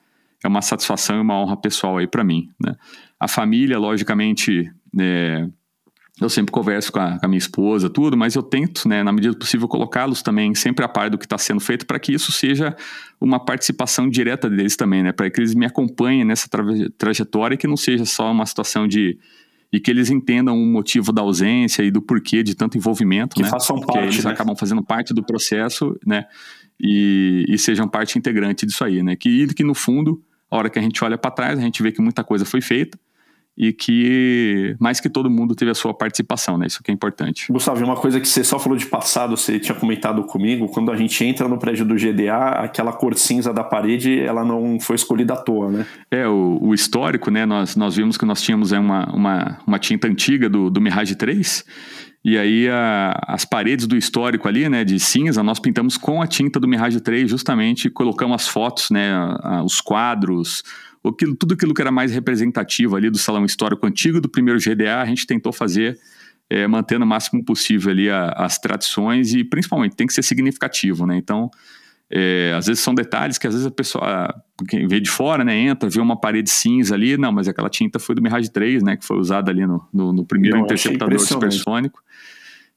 é 0.44 0.48
uma 0.48 0.60
satisfação 0.60 1.16
e 1.16 1.20
uma 1.20 1.40
honra 1.40 1.56
pessoal 1.56 1.96
aí 1.96 2.06
para 2.06 2.22
mim, 2.22 2.50
né? 2.60 2.76
A 3.18 3.28
família, 3.28 3.78
logicamente, 3.78 4.70
é, 4.98 5.48
eu 6.20 6.28
sempre 6.28 6.52
converso 6.52 6.92
com 6.92 7.00
a, 7.00 7.18
com 7.18 7.26
a, 7.26 7.28
minha 7.28 7.38
esposa, 7.38 7.90
tudo, 7.90 8.16
mas 8.16 8.34
eu 8.34 8.42
tento, 8.42 8.88
né, 8.88 9.02
na 9.02 9.12
medida 9.12 9.32
do 9.32 9.38
possível, 9.38 9.66
colocá-los 9.66 10.22
também 10.22 10.54
sempre 10.54 10.84
a 10.84 10.88
par 10.88 11.10
do 11.10 11.18
que 11.18 11.26
está 11.26 11.36
sendo 11.38 11.60
feito 11.60 11.86
para 11.86 11.98
que 11.98 12.12
isso 12.12 12.30
seja 12.30 12.76
uma 13.20 13.44
participação 13.44 14.08
direta 14.08 14.48
deles 14.48 14.76
também, 14.76 15.02
né, 15.02 15.12
para 15.12 15.28
que 15.28 15.40
eles 15.40 15.54
me 15.54 15.66
acompanhem 15.66 16.24
nessa 16.24 16.48
tra 16.48 16.62
trajetória 16.96 17.54
e 17.54 17.58
que 17.58 17.66
não 17.66 17.76
seja 17.76 18.04
só 18.04 18.30
uma 18.30 18.46
situação 18.46 18.86
de 18.86 19.18
e 19.72 19.80
que 19.80 19.90
eles 19.90 20.08
entendam 20.08 20.56
o 20.56 20.64
motivo 20.64 21.12
da 21.12 21.20
ausência 21.20 21.82
e 21.82 21.90
do 21.90 22.00
porquê 22.00 22.44
de 22.44 22.54
tanto 22.54 22.78
envolvimento, 22.78 23.34
que 23.34 23.42
né? 23.42 23.48
façam 23.48 23.74
parte, 23.80 23.86
Porque 23.86 23.98
eles 24.14 24.24
né? 24.24 24.30
acabam 24.30 24.54
fazendo 24.54 24.84
parte 24.84 25.12
do 25.12 25.20
processo, 25.20 25.98
né? 26.06 26.26
E, 26.80 27.44
e 27.48 27.58
sejam 27.58 27.88
parte 27.88 28.16
integrante 28.16 28.64
disso 28.64 28.84
aí, 28.84 29.02
né? 29.02 29.16
Que, 29.16 29.52
que 29.52 29.64
no 29.64 29.74
fundo, 29.74 30.22
a 30.56 30.58
hora 30.58 30.70
que 30.70 30.78
a 30.78 30.82
gente 30.82 31.02
olha 31.04 31.18
para 31.18 31.30
trás, 31.30 31.58
a 31.58 31.62
gente 31.62 31.82
vê 31.82 31.90
que 31.92 32.00
muita 32.00 32.22
coisa 32.22 32.44
foi 32.44 32.60
feita, 32.60 32.98
e 33.56 33.72
que 33.72 34.74
mais 34.80 35.00
que 35.00 35.08
todo 35.08 35.30
mundo 35.30 35.54
teve 35.54 35.70
a 35.70 35.74
sua 35.74 35.94
participação, 35.94 36.58
né? 36.58 36.66
Isso 36.66 36.82
que 36.82 36.90
é 36.90 36.94
importante. 36.94 37.52
Gustavo, 37.52 37.84
uma 37.84 37.94
coisa 37.94 38.20
que 38.20 38.26
você 38.26 38.42
só 38.42 38.58
falou 38.58 38.76
de 38.76 38.86
passado, 38.86 39.36
você 39.36 39.60
tinha 39.60 39.76
comentado 39.76 40.24
comigo, 40.24 40.68
quando 40.68 40.90
a 40.90 40.96
gente 40.96 41.24
entra 41.24 41.46
no 41.46 41.56
prédio 41.56 41.84
do 41.84 41.94
GDA, 41.94 42.48
aquela 42.64 42.92
cor 42.92 43.14
cinza 43.14 43.52
da 43.52 43.62
parede, 43.62 44.20
ela 44.20 44.44
não 44.44 44.80
foi 44.80 44.96
escolhida 44.96 45.34
à 45.34 45.36
toa, 45.36 45.70
né? 45.70 45.86
É, 46.10 46.26
o, 46.26 46.58
o 46.60 46.74
histórico, 46.74 47.30
né? 47.30 47.46
Nós, 47.46 47.76
nós 47.76 47.94
vimos 47.94 48.16
que 48.16 48.24
nós 48.24 48.42
tínhamos 48.42 48.72
é, 48.72 48.78
uma, 48.78 49.08
uma, 49.14 49.58
uma 49.64 49.78
tinta 49.78 50.08
antiga 50.08 50.48
do, 50.48 50.68
do 50.68 50.80
Mirage 50.80 51.14
3, 51.14 51.64
e 52.24 52.38
aí 52.38 52.68
a, 52.70 53.14
as 53.28 53.44
paredes 53.44 53.86
do 53.86 53.96
histórico 53.96 54.48
ali, 54.48 54.66
né, 54.68 54.82
de 54.82 54.98
cinza, 54.98 55.42
nós 55.42 55.60
pintamos 55.60 55.98
com 55.98 56.22
a 56.22 56.26
tinta 56.26 56.58
do 56.58 56.66
Mirage 56.66 57.00
3, 57.00 57.28
justamente 57.28 57.90
colocamos 57.90 58.42
as 58.42 58.48
fotos, 58.48 58.90
né, 58.90 59.12
os 59.62 59.80
quadros, 59.80 60.62
aquilo, 61.06 61.36
tudo 61.36 61.52
aquilo 61.52 61.74
que 61.74 61.82
era 61.82 61.92
mais 61.92 62.12
representativo 62.12 62.96
ali 62.96 63.10
do 63.10 63.18
salão 63.18 63.44
histórico 63.44 63.86
antigo 63.86 64.20
do 64.22 64.28
primeiro 64.28 64.58
GDA, 64.58 65.02
a 65.02 65.04
gente 65.04 65.26
tentou 65.26 65.52
fazer 65.52 65.98
é, 66.48 66.66
mantendo 66.66 67.04
o 67.04 67.08
máximo 67.08 67.44
possível 67.44 67.90
ali 67.90 68.08
a, 68.08 68.28
as 68.30 68.58
tradições 68.58 69.34
e 69.34 69.44
principalmente 69.44 69.94
tem 69.94 70.06
que 70.06 70.14
ser 70.14 70.22
significativo, 70.22 71.06
né? 71.06 71.16
Então, 71.16 71.50
é, 72.10 72.52
às 72.56 72.66
vezes 72.66 72.82
são 72.82 72.94
detalhes 72.94 73.38
que 73.38 73.46
às 73.46 73.54
vezes 73.54 73.66
a 73.66 73.70
pessoa, 73.70 74.34
quem 74.68 74.86
vê 74.86 75.00
de 75.00 75.10
fora, 75.10 75.42
né, 75.42 75.56
entra, 75.56 75.88
vê 75.88 76.00
uma 76.00 76.20
parede 76.20 76.50
cinza 76.50 76.94
ali, 76.94 77.16
não, 77.16 77.32
mas 77.32 77.48
aquela 77.48 77.70
tinta 77.70 77.98
foi 77.98 78.14
do 78.14 78.22
Mirage 78.22 78.50
3, 78.50 78.82
né, 78.82 78.96
que 78.96 79.04
foi 79.04 79.18
usada 79.18 79.50
ali 79.50 79.66
no, 79.66 79.86
no, 79.92 80.12
no 80.12 80.24
primeiro 80.24 80.58
não, 80.58 80.64
interceptador 80.64 81.18
supersônico. 81.18 82.02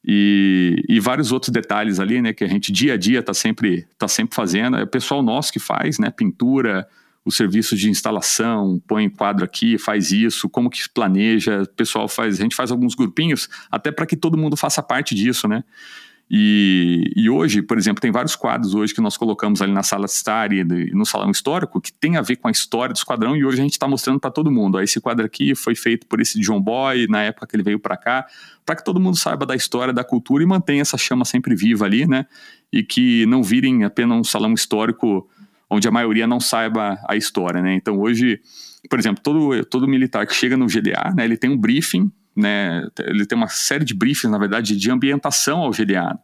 E, 0.09 0.81
e, 0.87 0.99
vários 1.01 1.33
outros 1.33 1.51
detalhes 1.51 1.99
ali, 1.99 2.21
né, 2.21 2.31
que 2.31 2.43
a 2.43 2.47
gente 2.47 2.71
dia 2.71 2.93
a 2.93 2.97
dia 2.97 3.19
está 3.19 3.33
sempre, 3.33 3.85
tá 3.97 4.07
sempre 4.07 4.35
fazendo. 4.35 4.77
É 4.77 4.83
o 4.83 4.87
pessoal 4.87 5.21
nosso 5.21 5.51
que 5.51 5.59
faz, 5.59 5.99
né, 5.99 6.09
pintura, 6.09 6.87
os 7.25 7.35
serviços 7.35 7.77
de 7.77 7.89
instalação, 7.89 8.81
põe 8.87 9.09
quadro 9.09 9.43
aqui, 9.43 9.77
faz 9.77 10.11
isso, 10.11 10.47
como 10.47 10.69
que 10.69 10.79
planeja, 10.89 11.63
o 11.63 11.67
pessoal 11.67 12.07
faz, 12.07 12.39
a 12.39 12.43
gente 12.43 12.55
faz 12.55 12.71
alguns 12.71 12.95
grupinhos, 12.95 13.49
até 13.69 13.91
para 13.91 14.05
que 14.05 14.15
todo 14.15 14.37
mundo 14.37 14.55
faça 14.55 14.81
parte 14.81 15.13
disso, 15.13 15.45
né? 15.45 15.63
E, 16.29 17.09
e, 17.15 17.29
hoje, 17.29 17.61
por 17.61 17.77
exemplo, 17.77 18.01
tem 18.01 18.11
vários 18.11 18.35
quadros 18.35 18.75
hoje 18.75 18.93
que 18.93 18.99
nós 18.99 19.15
colocamos 19.15 19.61
ali 19.61 19.71
na 19.71 19.81
sala 19.81 20.05
de 20.05 20.11
estar 20.11 20.51
e 20.51 20.63
no 20.93 21.05
salão 21.05 21.31
histórico 21.31 21.79
que 21.79 21.93
tem 21.93 22.17
a 22.17 22.21
ver 22.21 22.35
com 22.35 22.49
a 22.49 22.51
história 22.51 22.91
do 22.91 22.97
esquadrão 22.97 23.35
e 23.35 23.45
hoje 23.45 23.59
a 23.59 23.63
gente 23.63 23.71
está 23.71 23.87
mostrando 23.87 24.19
para 24.19 24.29
todo 24.29 24.51
mundo. 24.51 24.79
Esse 24.81 24.99
quadro 24.99 25.25
aqui 25.25 25.55
foi 25.55 25.73
feito 25.73 26.05
por 26.05 26.19
esse 26.19 26.37
John 26.41 26.61
Boy 26.61 27.07
na 27.07 27.23
época 27.23 27.47
que 27.47 27.55
ele 27.55 27.63
veio 27.63 27.79
para 27.79 27.95
cá, 27.95 28.25
para 28.65 28.75
que 28.75 28.83
todo 28.83 28.99
mundo 28.99 29.15
saiba 29.15 29.45
da 29.45 29.55
história, 29.55 29.93
da 29.93 30.03
cultura 30.03 30.43
e 30.43 30.45
mantenha 30.45 30.81
essa 30.81 30.97
chama 30.97 31.23
sempre 31.23 31.55
viva 31.55 31.85
ali, 31.85 32.05
né? 32.05 32.25
E 32.73 32.83
que 32.83 33.25
não 33.25 33.41
virem 33.41 33.85
apenas 33.85 34.17
um 34.17 34.23
salão 34.23 34.53
histórico 34.53 35.29
onde 35.69 35.87
a 35.87 35.91
maioria 35.91 36.27
não 36.27 36.41
saiba 36.41 36.99
a 37.07 37.15
história, 37.15 37.61
né? 37.61 37.73
Então 37.73 37.99
hoje, 37.99 38.41
por 38.89 38.99
exemplo, 38.99 39.23
todo, 39.23 39.63
todo 39.63 39.87
militar 39.87 40.27
que 40.27 40.33
chega 40.33 40.57
no 40.57 40.67
GDA, 40.67 41.13
né, 41.15 41.23
ele 41.23 41.37
tem 41.37 41.49
um 41.49 41.57
briefing, 41.57 42.11
né, 42.37 42.87
ele 42.99 43.25
tem 43.25 43.37
uma 43.37 43.47
série 43.47 43.83
de 43.83 43.93
briefings, 43.93 44.31
na 44.31 44.37
verdade, 44.37 44.77
de 44.77 44.91
ambientação 44.91 45.59
ao 45.59 45.71
GDA. 45.71 46.17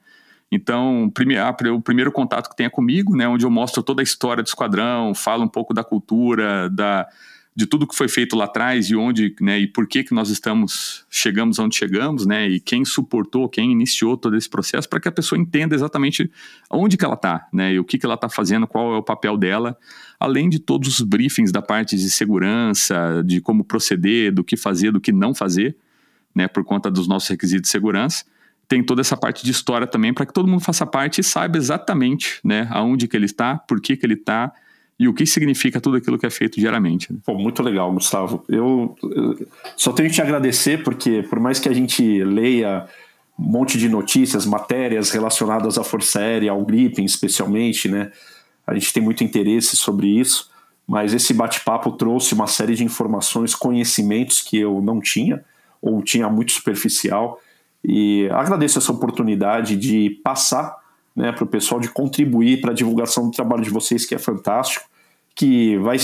Então, 0.51 1.05
o 1.05 1.81
primeiro 1.81 2.11
contato 2.11 2.47
que 2.49 2.55
tem 2.55 2.67
é 2.67 2.69
comigo, 2.69 3.15
né, 3.15 3.27
onde 3.27 3.43
eu 3.43 3.49
mostro 3.49 3.81
toda 3.81 4.01
a 4.01 4.03
história 4.03 4.43
do 4.43 4.47
esquadrão, 4.47 5.15
falo 5.15 5.43
um 5.43 5.47
pouco 5.47 5.73
da 5.73 5.83
cultura, 5.83 6.69
da, 6.69 7.07
de 7.55 7.65
tudo 7.65 7.87
que 7.87 7.95
foi 7.95 8.07
feito 8.07 8.35
lá 8.35 8.45
atrás 8.45 8.87
e 8.89 8.95
onde, 8.95 9.35
né, 9.41 9.59
e 9.59 9.67
por 9.67 9.87
que 9.87 10.03
que 10.03 10.13
nós 10.13 10.29
estamos 10.29 11.05
chegamos 11.09 11.57
onde 11.57 11.75
chegamos, 11.75 12.27
né, 12.27 12.47
e 12.47 12.59
quem 12.59 12.85
suportou, 12.85 13.49
quem 13.49 13.71
iniciou 13.71 14.15
todo 14.15 14.35
esse 14.35 14.47
processo, 14.47 14.87
para 14.87 14.99
que 14.99 15.07
a 15.07 15.11
pessoa 15.11 15.39
entenda 15.39 15.73
exatamente 15.73 16.31
onde 16.69 16.97
que 16.97 17.05
ela 17.05 17.15
está, 17.15 17.47
né, 17.51 17.73
e 17.73 17.79
o 17.79 17.83
que 17.83 17.97
que 17.97 18.05
ela 18.05 18.15
está 18.15 18.29
fazendo, 18.29 18.67
qual 18.67 18.93
é 18.93 18.97
o 18.97 19.03
papel 19.03 19.35
dela, 19.35 19.75
além 20.19 20.49
de 20.49 20.59
todos 20.59 20.99
os 20.99 21.01
briefings 21.01 21.51
da 21.51 21.63
parte 21.63 21.97
de 21.97 22.09
segurança, 22.11 23.23
de 23.25 23.41
como 23.41 23.63
proceder, 23.63 24.31
do 24.31 24.43
que 24.43 24.55
fazer, 24.55 24.91
do 24.91 25.01
que 25.01 25.11
não 25.11 25.33
fazer, 25.33 25.75
né, 26.35 26.47
por 26.47 26.63
conta 26.63 26.89
dos 26.89 27.07
nossos 27.07 27.29
requisitos 27.29 27.63
de 27.63 27.69
segurança. 27.69 28.25
Tem 28.67 28.83
toda 28.83 29.01
essa 29.01 29.17
parte 29.17 29.43
de 29.43 29.51
história 29.51 29.85
também 29.85 30.13
para 30.13 30.25
que 30.25 30.33
todo 30.33 30.47
mundo 30.47 30.61
faça 30.61 30.85
parte 30.85 31.21
e 31.21 31.23
saiba 31.23 31.57
exatamente, 31.57 32.39
né, 32.43 32.67
aonde 32.71 33.07
que 33.07 33.15
ele 33.15 33.25
está, 33.25 33.57
por 33.57 33.81
que 33.81 33.95
que 33.97 34.05
ele 34.05 34.15
está 34.15 34.51
e 34.99 35.07
o 35.07 35.13
que 35.13 35.25
significa 35.25 35.81
tudo 35.81 35.97
aquilo 35.97 36.17
que 36.17 36.25
é 36.25 36.29
feito 36.29 36.59
diariamente. 36.59 37.11
Né? 37.11 37.19
Pô, 37.25 37.33
muito 37.35 37.61
legal, 37.61 37.91
Gustavo. 37.91 38.43
Eu, 38.47 38.95
eu, 39.03 39.47
só 39.75 39.91
tenho 39.91 40.09
que 40.09 40.15
te 40.15 40.21
agradecer, 40.21 40.83
porque 40.83 41.23
por 41.23 41.39
mais 41.39 41.59
que 41.59 41.67
a 41.67 41.73
gente 41.73 42.23
leia 42.23 42.85
um 43.37 43.43
monte 43.43 43.77
de 43.77 43.89
notícias, 43.89 44.45
matérias 44.45 45.09
relacionadas 45.11 45.77
à 45.77 45.83
Força 45.83 46.19
Aérea, 46.19 46.51
ao 46.51 46.63
Gripen 46.63 47.03
especialmente, 47.03 47.89
né? 47.89 48.11
A 48.65 48.73
gente 48.75 48.93
tem 48.93 49.03
muito 49.03 49.23
interesse 49.23 49.75
sobre 49.75 50.07
isso, 50.07 50.49
mas 50.87 51.13
esse 51.13 51.33
bate-papo 51.33 51.91
trouxe 51.91 52.33
uma 52.33 52.47
série 52.47 52.75
de 52.75 52.83
informações, 52.83 53.55
conhecimentos 53.55 54.41
que 54.41 54.57
eu 54.57 54.81
não 54.81 55.01
tinha, 55.01 55.43
ou 55.83 56.01
tinha 56.01 56.29
muito 56.29 56.53
superficial, 56.53 57.37
e 57.83 58.29
agradeço 58.31 58.77
essa 58.79 58.91
oportunidade 58.91 59.75
de 59.75 60.21
passar 60.23 60.77
né, 61.13 61.33
para 61.33 61.43
o 61.43 61.47
pessoal 61.47 61.81
de 61.81 61.89
contribuir 61.89 62.61
para 62.61 62.71
a 62.71 62.73
divulgação 62.73 63.25
do 63.25 63.31
trabalho 63.31 63.61
de 63.61 63.69
vocês, 63.69 64.05
que 64.05 64.15
é 64.15 64.17
fantástico, 64.17 64.85
que 65.35 65.77
vai, 65.79 65.97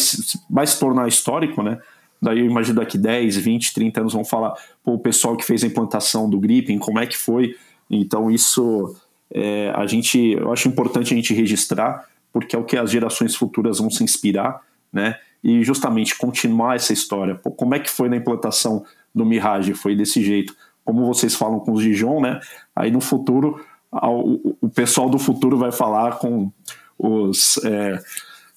vai 0.49 0.68
se 0.68 0.80
tornar 0.80 1.07
histórico, 1.07 1.64
né? 1.64 1.80
Daí 2.22 2.39
eu 2.39 2.45
imagino 2.45 2.81
daqui 2.81 2.97
10, 2.97 3.38
20, 3.38 3.73
30 3.73 4.01
anos 4.01 4.14
vão 4.14 4.26
falar, 4.26 4.53
pô, 4.84 4.95
o 4.95 4.99
pessoal 4.99 5.38
que 5.38 5.45
fez 5.45 5.64
a 5.64 5.68
implantação 5.68 6.30
do 6.30 6.38
Gripen, 6.38 6.77
como 6.77 6.99
é 6.99 7.07
que 7.07 7.18
foi? 7.18 7.56
Então 7.89 8.30
isso 8.30 8.93
é, 9.34 9.72
a 9.73 9.85
gente, 9.88 10.19
eu 10.34 10.51
acho 10.51 10.68
importante 10.68 11.14
a 11.14 11.15
gente 11.15 11.34
registrar, 11.34 12.06
porque 12.34 12.56
é 12.56 12.60
o 12.60 12.65
que 12.65 12.76
as 12.76 12.91
gerações 12.91 13.35
futuras 13.35 13.80
vão 13.80 13.89
se 13.89 14.03
inspirar, 14.03 14.61
né? 14.91 15.15
E 15.41 15.64
justamente 15.64 16.18
continuar 16.18 16.76
essa 16.76 16.91
história. 16.91 17.35
Pô, 17.35 17.51
como 17.51 17.73
é 17.73 17.80
que 17.80 17.89
foi 17.89 18.10
na 18.10 18.18
implantação 18.18 18.84
do 19.19 19.25
Mirage? 19.25 19.73
Foi 19.73 19.95
desse 19.95 20.23
jeito. 20.23 20.55
Como 20.83 21.05
vocês 21.05 21.35
falam 21.35 21.59
com 21.59 21.73
os 21.73 21.83
Dijon, 21.83 22.19
né? 22.19 22.39
Aí 22.75 22.89
no 22.89 22.99
futuro 22.99 23.61
o, 23.91 24.69
pessoal 24.69 25.09
do 25.09 25.17
futuro 25.17 25.57
vai 25.57 25.71
falar 25.71 26.17
com 26.19 26.51
os, 26.97 27.57
é, 27.63 27.99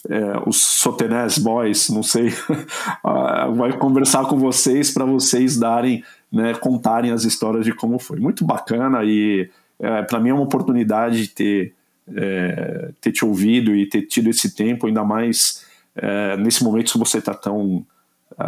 é, 0.09 0.43
os 0.47 0.57
Sotenés 0.61 1.39
Boys, 1.39 1.89
não 1.89 2.03
sei, 2.03 2.33
ah, 3.03 3.49
vai 3.55 3.77
conversar 3.77 4.27
com 4.27 4.39
vocês 4.39 4.91
para 4.91 5.05
vocês 5.05 5.59
darem, 5.59 6.05
né, 6.31 6.55
contarem 6.55 7.13
as 7.13 7.25
histórias 7.25 7.65
de 7.65 7.73
como 7.73 7.99
foi. 7.99 8.19
Muito 8.19 8.45
bacana 8.45 9.05
e 9.05 9.49
é, 9.79 10.03
para 10.03 10.21
mim 10.21 10.31
é 10.31 10.35
uma 10.35 10.43
oportunidade 10.43 11.23
de 11.23 11.29
ter, 11.29 11.75
é, 12.15 12.91
ter 13.01 13.13
te 13.13 13.25
ouvido 13.25 13.75
e 13.75 13.87
ter 13.87 14.03
tido 14.03 14.29
esse 14.29 14.55
tempo, 14.55 14.87
ainda 14.87 15.03
mais 15.03 15.65
é, 15.97 16.37
nesse 16.37 16.63
momento 16.63 16.93
que 16.93 16.99
você 16.99 17.19
está 17.19 17.35
tão 17.35 17.85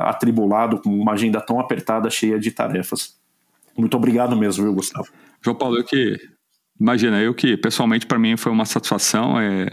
atribulado, 0.08 0.80
com 0.80 0.90
uma 0.90 1.12
agenda 1.12 1.40
tão 1.40 1.58
apertada, 1.60 2.10
cheia 2.10 2.38
de 2.38 2.50
tarefas. 2.50 3.16
Muito 3.76 3.96
obrigado 3.96 4.36
mesmo, 4.36 4.64
viu, 4.64 4.74
Gustavo? 4.74 5.08
João 5.42 5.56
Paulo, 5.56 5.78
eu 5.78 5.84
que 5.84 6.18
Imagina, 6.80 7.20
eu 7.20 7.32
que 7.32 7.56
pessoalmente 7.56 8.06
para 8.06 8.18
mim 8.18 8.36
foi 8.36 8.50
uma 8.50 8.64
satisfação. 8.64 9.38
É, 9.40 9.70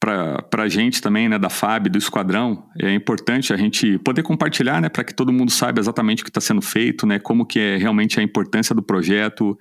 para 0.00 0.64
a 0.64 0.68
gente 0.68 1.00
também, 1.00 1.28
né, 1.28 1.38
da 1.38 1.48
FAB, 1.48 1.88
do 1.88 1.96
Esquadrão, 1.96 2.66
é 2.76 2.92
importante 2.92 3.52
a 3.52 3.56
gente 3.56 3.98
poder 3.98 4.24
compartilhar, 4.24 4.80
né, 4.80 4.88
para 4.88 5.04
que 5.04 5.14
todo 5.14 5.32
mundo 5.32 5.52
saiba 5.52 5.78
exatamente 5.78 6.22
o 6.22 6.24
que 6.24 6.30
está 6.30 6.40
sendo 6.40 6.60
feito, 6.60 7.06
né, 7.06 7.20
como 7.20 7.46
que 7.46 7.60
é 7.60 7.76
realmente 7.76 8.18
a 8.18 8.22
importância 8.22 8.74
do 8.74 8.82
projeto, 8.82 9.56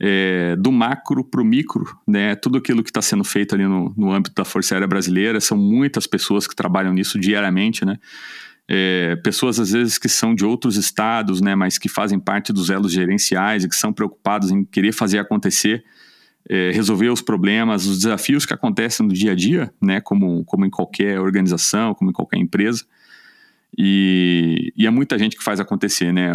é, 0.00 0.56
do 0.56 0.72
macro 0.72 1.22
para 1.22 1.42
o 1.42 1.44
micro, 1.44 1.84
né, 2.08 2.34
tudo 2.34 2.56
aquilo 2.56 2.82
que 2.82 2.88
está 2.88 3.02
sendo 3.02 3.24
feito 3.24 3.54
ali 3.54 3.64
no, 3.64 3.92
no 3.94 4.10
âmbito 4.10 4.34
da 4.34 4.44
Força 4.44 4.74
Aérea 4.74 4.88
Brasileira, 4.88 5.38
são 5.38 5.58
muitas 5.58 6.06
pessoas 6.06 6.46
que 6.46 6.56
trabalham 6.56 6.94
nisso 6.94 7.20
diariamente, 7.20 7.84
né, 7.84 7.98
é, 8.68 9.16
pessoas 9.16 9.60
às 9.60 9.72
vezes 9.72 9.98
que 9.98 10.08
são 10.08 10.34
de 10.34 10.44
outros 10.44 10.76
estados, 10.76 11.40
né, 11.40 11.54
mas 11.54 11.78
que 11.78 11.88
fazem 11.88 12.18
parte 12.18 12.52
dos 12.52 12.70
elos 12.70 12.92
gerenciais 12.92 13.64
e 13.64 13.68
que 13.68 13.76
são 13.76 13.92
preocupados 13.92 14.50
em 14.50 14.64
querer 14.64 14.92
fazer 14.92 15.18
acontecer, 15.18 15.84
é, 16.48 16.70
resolver 16.72 17.08
os 17.08 17.20
problemas, 17.20 17.86
os 17.86 17.98
desafios 17.98 18.46
que 18.46 18.54
acontecem 18.54 19.06
no 19.06 19.12
dia 19.12 19.32
a 19.32 19.34
dia, 19.34 19.72
né, 19.80 20.00
como, 20.00 20.44
como 20.44 20.64
em 20.64 20.70
qualquer 20.70 21.20
organização, 21.20 21.94
como 21.94 22.10
em 22.10 22.14
qualquer 22.14 22.38
empresa. 22.38 22.84
E, 23.76 24.72
e 24.76 24.86
é 24.86 24.90
muita 24.90 25.18
gente 25.18 25.36
que 25.36 25.42
faz 25.42 25.58
acontecer, 25.58 26.12
né? 26.12 26.30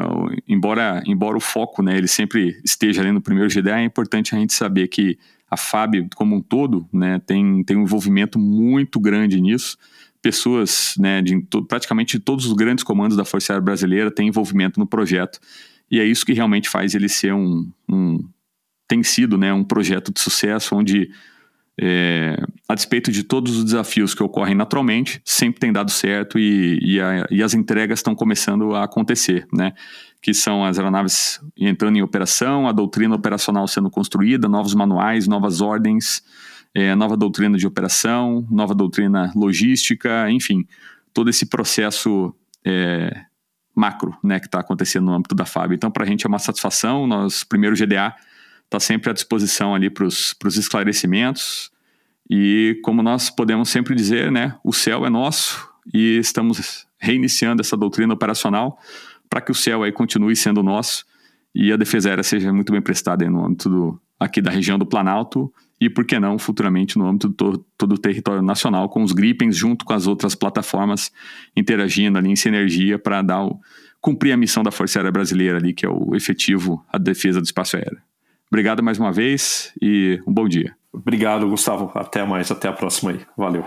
Embora, 0.45 1.01
embora 1.05 1.37
o 1.37 1.39
foco, 1.39 1.81
né, 1.81 1.97
ele 1.97 2.07
sempre 2.07 2.59
esteja 2.65 3.01
ali 3.01 3.13
no 3.13 3.21
primeiro 3.21 3.49
GDA, 3.49 3.79
é 3.79 3.83
importante 3.85 4.35
a 4.35 4.37
gente 4.37 4.51
saber 4.51 4.89
que 4.89 5.17
a 5.49 5.55
FAB 5.55 6.09
como 6.15 6.35
um 6.35 6.41
todo, 6.41 6.87
né, 6.91 7.19
tem, 7.25 7.63
tem 7.63 7.77
um 7.77 7.83
envolvimento 7.83 8.37
muito 8.37 8.99
grande 8.99 9.39
nisso. 9.39 9.77
Pessoas, 10.21 10.95
né, 10.97 11.21
de 11.21 11.41
praticamente 11.67 12.19
todos 12.19 12.45
os 12.45 12.53
grandes 12.53 12.83
comandos 12.83 13.15
da 13.15 13.23
Força 13.23 13.53
Aérea 13.53 13.63
Brasileira 13.63 14.11
têm 14.11 14.27
envolvimento 14.27 14.79
no 14.79 14.85
projeto. 14.85 15.39
E 15.89 15.99
é 15.99 16.05
isso 16.05 16.25
que 16.25 16.33
realmente 16.33 16.69
faz 16.69 16.93
ele 16.93 17.09
ser 17.09 17.33
um, 17.33 17.69
um 17.89 18.19
tem 18.89 19.03
sido 19.03 19.37
né, 19.37 19.53
um 19.53 19.63
projeto 19.63 20.11
de 20.11 20.19
sucesso 20.19 20.75
onde, 20.75 21.11
é, 21.79 22.35
a 22.67 22.73
despeito 22.73 23.11
de 23.11 23.23
todos 23.23 23.55
os 23.55 23.63
desafios 23.63 24.15
que 24.15 24.23
ocorrem 24.23 24.55
naturalmente, 24.55 25.21
sempre 25.23 25.59
tem 25.59 25.71
dado 25.71 25.91
certo 25.91 26.39
e, 26.39 26.79
e, 26.81 26.99
a, 26.99 27.27
e 27.29 27.43
as 27.43 27.53
entregas 27.53 27.99
estão 27.99 28.15
começando 28.15 28.73
a 28.73 28.83
acontecer, 28.83 29.47
né? 29.53 29.73
Que 30.19 30.33
são 30.33 30.65
as 30.65 30.79
aeronaves 30.79 31.39
entrando 31.55 31.97
em 31.97 32.01
operação, 32.01 32.67
a 32.67 32.71
doutrina 32.71 33.15
operacional 33.15 33.67
sendo 33.67 33.91
construída, 33.91 34.49
novos 34.49 34.73
manuais, 34.73 35.27
novas 35.27 35.61
ordens, 35.61 36.23
é, 36.73 36.93
nova 36.95 37.17
doutrina 37.17 37.57
de 37.57 37.65
operação, 37.65 38.47
nova 38.49 38.75
doutrina 38.75 39.31
logística, 39.35 40.29
enfim, 40.29 40.65
todo 41.13 41.29
esse 41.29 41.45
processo 41.45 42.33
é, 42.65 43.25
macro 43.75 44.15
né, 44.23 44.39
que 44.39 44.45
está 44.45 44.59
acontecendo 44.59 45.05
no 45.05 45.13
âmbito 45.13 45.35
da 45.35 45.45
FAB. 45.45 45.73
Então, 45.73 45.89
para 45.89 46.03
a 46.03 46.07
gente 46.07 46.25
é 46.25 46.29
uma 46.29 46.39
satisfação. 46.39 47.07
Nós, 47.07 47.43
primeiro 47.43 47.75
GDA, 47.75 48.15
está 48.65 48.79
sempre 48.79 49.09
à 49.09 49.13
disposição 49.13 49.73
ali 49.73 49.89
para 49.89 50.05
os 50.05 50.57
esclarecimentos. 50.57 51.71
E 52.29 52.79
como 52.83 53.01
nós 53.01 53.29
podemos 53.29 53.69
sempre 53.69 53.95
dizer, 53.95 54.31
né, 54.31 54.55
o 54.63 54.71
céu 54.71 55.05
é 55.05 55.09
nosso 55.09 55.67
e 55.91 56.17
estamos 56.17 56.85
reiniciando 56.99 57.61
essa 57.61 57.75
doutrina 57.75 58.13
operacional 58.13 58.77
para 59.27 59.41
que 59.41 59.51
o 59.51 59.55
céu 59.55 59.83
aí 59.83 59.91
continue 59.91 60.35
sendo 60.35 60.61
nosso 60.61 61.05
e 61.55 61.71
a 61.71 61.77
defesa 61.77 62.09
aérea 62.09 62.23
seja 62.23 62.53
muito 62.53 62.71
bem 62.71 62.81
prestada 62.81 63.27
no 63.27 63.45
âmbito 63.45 63.69
do, 63.69 64.01
aqui 64.19 64.41
da 64.41 64.51
região 64.51 64.77
do 64.77 64.85
Planalto 64.85 65.51
e, 65.79 65.89
por 65.89 66.05
que 66.05 66.19
não, 66.19 66.37
futuramente 66.37 66.97
no 66.97 67.07
âmbito 67.07 67.29
do 67.29 67.57
todo 67.77 67.93
o 67.93 67.97
território 67.97 68.41
nacional, 68.41 68.89
com 68.89 69.01
os 69.03 69.11
Gripens 69.11 69.55
junto 69.55 69.85
com 69.85 69.93
as 69.93 70.07
outras 70.07 70.35
plataformas 70.35 71.11
interagindo 71.55 72.17
ali 72.17 72.29
em 72.29 72.35
sinergia 72.35 72.99
para 72.99 73.21
dar 73.21 73.45
o, 73.45 73.59
cumprir 74.01 74.31
a 74.33 74.37
missão 74.37 74.63
da 74.63 74.71
Força 74.71 74.99
Aérea 74.99 75.11
Brasileira 75.11 75.57
ali, 75.57 75.73
que 75.73 75.85
é 75.85 75.89
o 75.89 76.15
efetivo, 76.15 76.83
a 76.91 76.97
defesa 76.97 77.39
do 77.39 77.45
espaço 77.45 77.77
aéreo. 77.77 77.99
Obrigado 78.51 78.81
mais 78.81 78.97
uma 78.97 79.11
vez 79.11 79.71
e 79.81 80.19
um 80.27 80.33
bom 80.33 80.47
dia. 80.47 80.75
Obrigado, 80.91 81.47
Gustavo. 81.47 81.91
Até 81.93 82.25
mais, 82.25 82.49
até 82.49 82.67
a 82.67 82.73
próxima 82.73 83.11
aí. 83.11 83.19
Valeu. 83.37 83.63